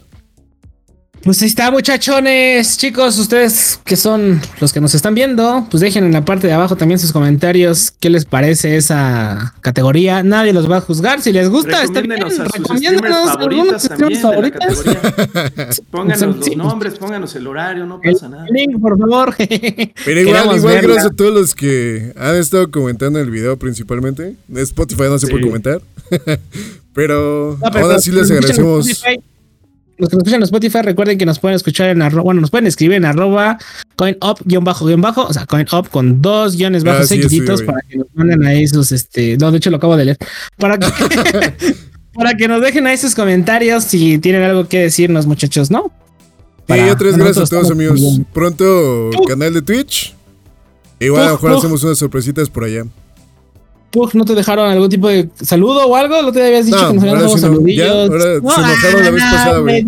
Pues 1.25 1.41
ahí 1.41 1.49
está, 1.49 1.71
muchachones. 1.71 2.77
Chicos, 2.77 3.19
ustedes 3.19 3.81
que 3.83 3.97
son 3.97 4.43
los 4.61 4.75
que 4.75 4.81
nos 4.83 4.95
están 4.95 5.15
viendo, 5.15 5.67
pues 5.71 5.81
dejen 5.81 6.05
en 6.05 6.13
la 6.13 6.23
parte 6.23 6.47
de 6.47 6.53
abajo 6.53 6.77
también 6.77 6.99
sus 6.99 7.13
comentarios. 7.13 7.93
¿Qué 7.99 8.11
les 8.11 8.27
parece 8.27 8.77
esa 8.77 9.55
categoría? 9.63 10.23
Nadie 10.23 10.53
los 10.53 10.71
va 10.71 10.77
a 10.77 10.81
juzgar. 10.83 11.23
Si 11.23 11.33
les 11.33 11.49
gusta, 11.49 11.83
está 11.83 12.03
bien. 12.03 12.23
A 12.23 12.29
sus 12.29 12.47
favoritas 13.25 13.89
también 13.89 14.21
favoritas. 14.21 14.85
pónganos 15.91 16.37
los 16.37 16.57
nombres, 16.59 16.99
pónganos 16.99 17.35
el 17.37 17.47
horario, 17.47 17.87
no 17.87 18.03
pasa 18.03 18.29
nada. 18.29 18.45
Link, 18.51 18.79
por 18.79 18.99
favor. 18.99 19.35
Pero 20.05 20.21
igual, 20.21 20.57
igual 20.57 20.83
gracias 20.83 21.07
a 21.07 21.11
todos 21.11 21.33
los 21.33 21.55
que 21.55 22.13
han 22.19 22.37
estado 22.37 22.71
comentando 22.71 23.19
el 23.19 23.31
video 23.31 23.59
principalmente. 23.59 24.37
Spotify 24.55 25.05
no 25.05 25.19
se 25.19 25.29
puede 25.29 25.47
comentar. 25.47 25.81
Pero, 26.93 27.59
aún 27.63 27.93
así 27.93 28.11
les 28.11 28.31
agradecemos. 28.31 29.03
Los 29.97 30.09
que 30.09 30.16
nos 30.16 30.23
escuchan 30.23 30.41
en 30.41 30.45
Spotify, 30.45 30.79
recuerden 30.83 31.19
que 31.19 31.27
nos 31.27 31.39
pueden 31.39 31.55
escuchar 31.55 31.91
en 31.91 32.03
arroba, 32.03 32.23
bueno, 32.25 32.41
nos 32.41 32.51
pueden 32.51 32.66
escribir 32.66 32.97
en 32.97 33.05
arroba 33.05 33.59
coinup-bajo-bajo, 33.97 35.27
o 35.27 35.33
sea, 35.33 35.47
coinup 35.47 35.89
con 35.89 36.21
dos 36.21 36.57
guiones 36.57 36.83
bajos 36.83 37.05
ah, 37.05 37.07
seguiditos 37.07 37.62
para 37.62 37.81
que 37.89 37.99
nos 37.99 38.09
manden 38.15 38.45
ahí 38.45 38.66
sus, 38.66 38.91
este, 38.91 39.37
no, 39.37 39.53
de 39.53 39.59
hecho 39.59 39.71
lo 39.71 39.77
acabo 39.77 39.97
de 39.97 40.07
leer, 40.07 40.19
para 40.57 40.79
que, 40.79 40.87
para 42.15 42.35
que 42.35 42.49
nos 42.49 42.61
dejen 42.61 42.87
ahí 42.89 42.97
sus 42.97 43.15
comentarios 43.15 43.85
si 43.85 44.19
tienen 44.19 44.43
algo 44.43 44.66
que 44.66 44.81
decirnos, 44.81 45.27
muchachos, 45.27 45.71
¿no? 45.71 45.93
y 46.69 46.89
otras 46.89 47.16
gracias 47.16 47.53
a 47.53 47.57
todos, 47.57 47.71
amigos. 47.71 48.01
Pronto, 48.33 49.11
canal 49.29 49.53
de 49.53 49.62
Twitch. 49.62 50.15
Igual, 50.99 51.23
a 51.23 51.27
lo 51.27 51.33
mejor 51.33 51.53
hacemos 51.53 51.85
unas 51.85 51.99
sorpresitas 51.99 52.49
por 52.49 52.65
allá. 52.65 52.85
¿No 54.15 54.25
te 54.25 54.35
dejaron 54.35 54.71
algún 54.71 54.89
tipo 54.89 55.09
de 55.09 55.29
saludo 55.43 55.87
o 55.87 55.97
algo? 55.97 56.21
¿Lo 56.23 56.33
te 56.33 56.47
habías 56.47 56.66
dicho 56.66 56.89
que 56.89 56.95
nos 56.95 57.03
habían 57.03 57.19
dado 57.19 57.39
saludillos? 57.39 58.11
ahora 58.11 58.33
se 58.33 58.37
enojaron 58.37 59.05
la 59.05 59.11
vez 59.11 59.23
pasada, 59.23 59.59
güey. 59.59 59.87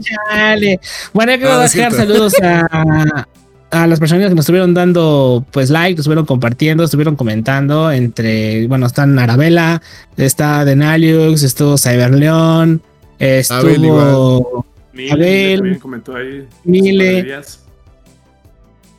Bueno, 1.13 1.33
hay 1.33 1.39
que 1.39 1.47
ah, 1.47 1.59
dejar 1.61 1.93
saludos 1.93 2.35
a, 2.43 3.27
a 3.71 3.87
las 3.87 3.99
personas 3.99 4.29
que 4.29 4.35
nos 4.35 4.45
estuvieron 4.45 4.75
dando 4.75 5.45
pues 5.51 5.71
like, 5.71 5.93
nos 5.93 6.01
estuvieron 6.01 6.27
compartiendo, 6.27 6.85
estuvieron 6.85 7.17
comentando 7.17 7.91
entre, 7.91 8.67
bueno, 8.69 8.87
están 8.87 9.19
Arabella, 9.19 9.83
está 10.17 10.65
Denaliux, 10.65 11.43
estuvo 11.43 11.77
Cyberleón, 11.77 12.83
estuvo 13.19 14.65
Abel, 15.11 15.61
Abel 15.61 15.79
comentó 15.79 16.17
ahí 16.17 16.47
Mile. 16.65 17.41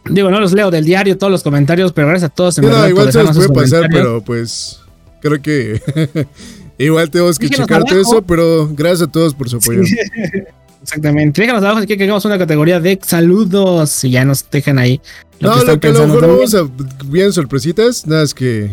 Digo, 0.09 0.31
no 0.31 0.39
los 0.39 0.53
leo 0.53 0.71
del 0.71 0.85
diario, 0.85 1.17
todos 1.17 1.31
los 1.31 1.43
comentarios, 1.43 1.91
pero 1.91 2.07
gracias 2.07 2.31
a 2.31 2.33
todos. 2.33 2.57
no, 2.59 2.87
igual 2.87 3.11
se 3.11 3.23
los 3.23 3.35
puede 3.35 3.49
pasar, 3.49 3.87
pero 3.91 4.21
pues 4.21 4.79
creo 5.21 5.41
que 5.41 5.81
igual 6.77 7.09
tenemos 7.09 7.39
que 7.39 7.49
checar 7.49 7.83
todo 7.83 7.99
eso, 7.99 8.21
pero 8.21 8.69
gracias 8.73 9.07
a 9.07 9.11
todos 9.11 9.33
por 9.33 9.49
su 9.49 9.57
apoyo. 9.57 9.81
Exactamente. 10.81 11.41
Déjanos 11.41 11.63
abajo 11.63 11.81
si 11.81 11.87
que 11.87 12.03
hagamos 12.03 12.23
una 12.23 12.37
categoría 12.37 12.79
de 12.79 12.97
saludos 13.03 14.03
y 14.05 14.11
ya 14.11 14.23
nos 14.23 14.49
dejan 14.49 14.79
ahí. 14.79 15.01
Lo 15.39 15.49
no, 15.49 15.59
que 15.59 15.65
lo 15.65 15.79
que 15.79 15.87
a 15.87 15.91
lo 15.91 16.07
mejor 16.07 16.27
vamos 16.27 16.55
a 16.55 16.69
bien 17.05 17.33
sorpresitas. 17.33 18.07
Nada, 18.07 18.23
es 18.23 18.33
que 18.33 18.71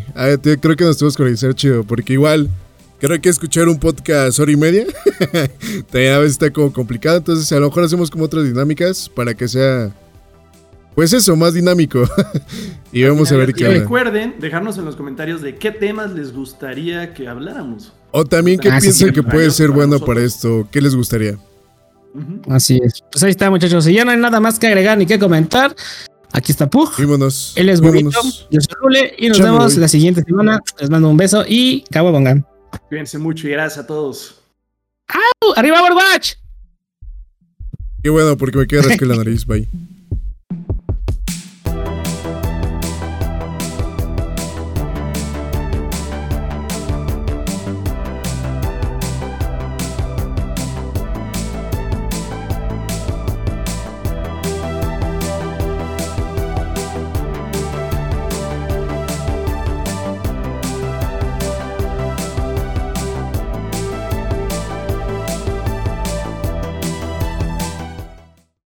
creo 0.61 0.77
que 0.77 0.85
nos 0.85 0.97
tenemos 0.97 1.17
que 1.17 1.23
organizar 1.23 1.55
chido, 1.55 1.83
porque 1.83 2.13
igual 2.13 2.49
creo 3.01 3.21
que 3.21 3.29
escuchar 3.29 3.69
un 3.69 3.79
podcast 3.79 4.39
hora 4.39 4.53
y 4.53 4.57
media 4.57 4.87
también 5.91 6.15
a 6.15 6.19
veces 6.19 6.33
está 6.33 6.51
como 6.51 6.73
complicado. 6.73 7.19
Entonces, 7.19 7.51
a 7.53 7.59
lo 7.59 7.69
mejor 7.69 7.85
hacemos 7.85 8.11
como 8.11 8.25
otras 8.25 8.45
dinámicas 8.45 9.09
para 9.09 9.35
que 9.35 9.49
sea 9.49 9.91
pues 10.95 11.13
eso, 11.13 11.37
más 11.37 11.55
dinámico. 11.55 12.09
y 12.93 13.05
vamos 13.05 13.31
a 13.33 13.37
ver 13.37 13.53
qué 13.53 13.65
y 13.65 13.79
Recuerden 13.81 14.37
dejarnos 14.39 14.79
en 14.79 14.85
los 14.85 14.97
comentarios 14.97 15.43
de 15.43 15.57
qué 15.57 15.71
temas 15.71 16.13
les 16.13 16.33
gustaría 16.33 17.13
que 17.15 17.29
habláramos. 17.29 17.93
O 18.11 18.25
también 18.25 18.61
qué 18.61 18.69
ah, 18.69 18.79
piensan 18.81 19.13
que 19.13 19.23
puede 19.23 19.51
ser 19.51 19.71
bueno 19.71 19.99
para 19.99 20.21
esto. 20.21 20.69
¿Qué 20.71 20.81
les 20.81 20.95
gustaría? 20.95 21.37
Así 22.49 22.81
es. 22.83 23.03
Pues 23.11 23.25
ahí 23.25 23.31
está, 23.31 23.51
muchachos. 23.51 23.85
Si 23.85 23.93
ya 23.93 24.05
no 24.05 24.13
hay 24.13 24.19
nada 24.19 24.39
más 24.39 24.59
que 24.59 24.69
agregar 24.69 24.97
ni 24.97 25.07
que 25.07 25.19
comentar, 25.19 25.75
aquí 26.33 26.53
está 26.53 26.71
Pug. 26.71 26.93
Vámonos. 26.99 27.55
Él 27.57 27.69
es 27.69 27.81
bonito. 27.81 28.11
Yo 28.51 28.61
soy 28.61 28.75
Rule. 28.81 29.15
Y 29.19 29.29
nos 29.29 29.41
vemos 29.41 29.77
la 29.77 29.89
siguiente 29.89 30.23
semana. 30.23 30.61
Les 30.79 30.91
mando 30.91 31.11
un 31.11 31.17
beso 31.17 31.45
y 31.47 31.83
cabo 31.91 32.13
bongan. 32.13 32.47
Cuídense 32.89 33.19
mucho 33.19 33.49
y 33.49 33.51
gracias 33.51 33.85
a 33.85 33.87
todos. 33.87 34.41
¡Au! 35.09 35.53
¡Arriba, 35.57 35.83
Overwatch! 35.83 36.35
Qué 38.03 38.11
bueno, 38.11 38.37
porque 38.37 38.59
me 38.59 38.67
queda 38.67 38.83
rascar 38.89 39.09
la 39.09 39.17
nariz. 39.17 39.45
Bye. 39.45 39.69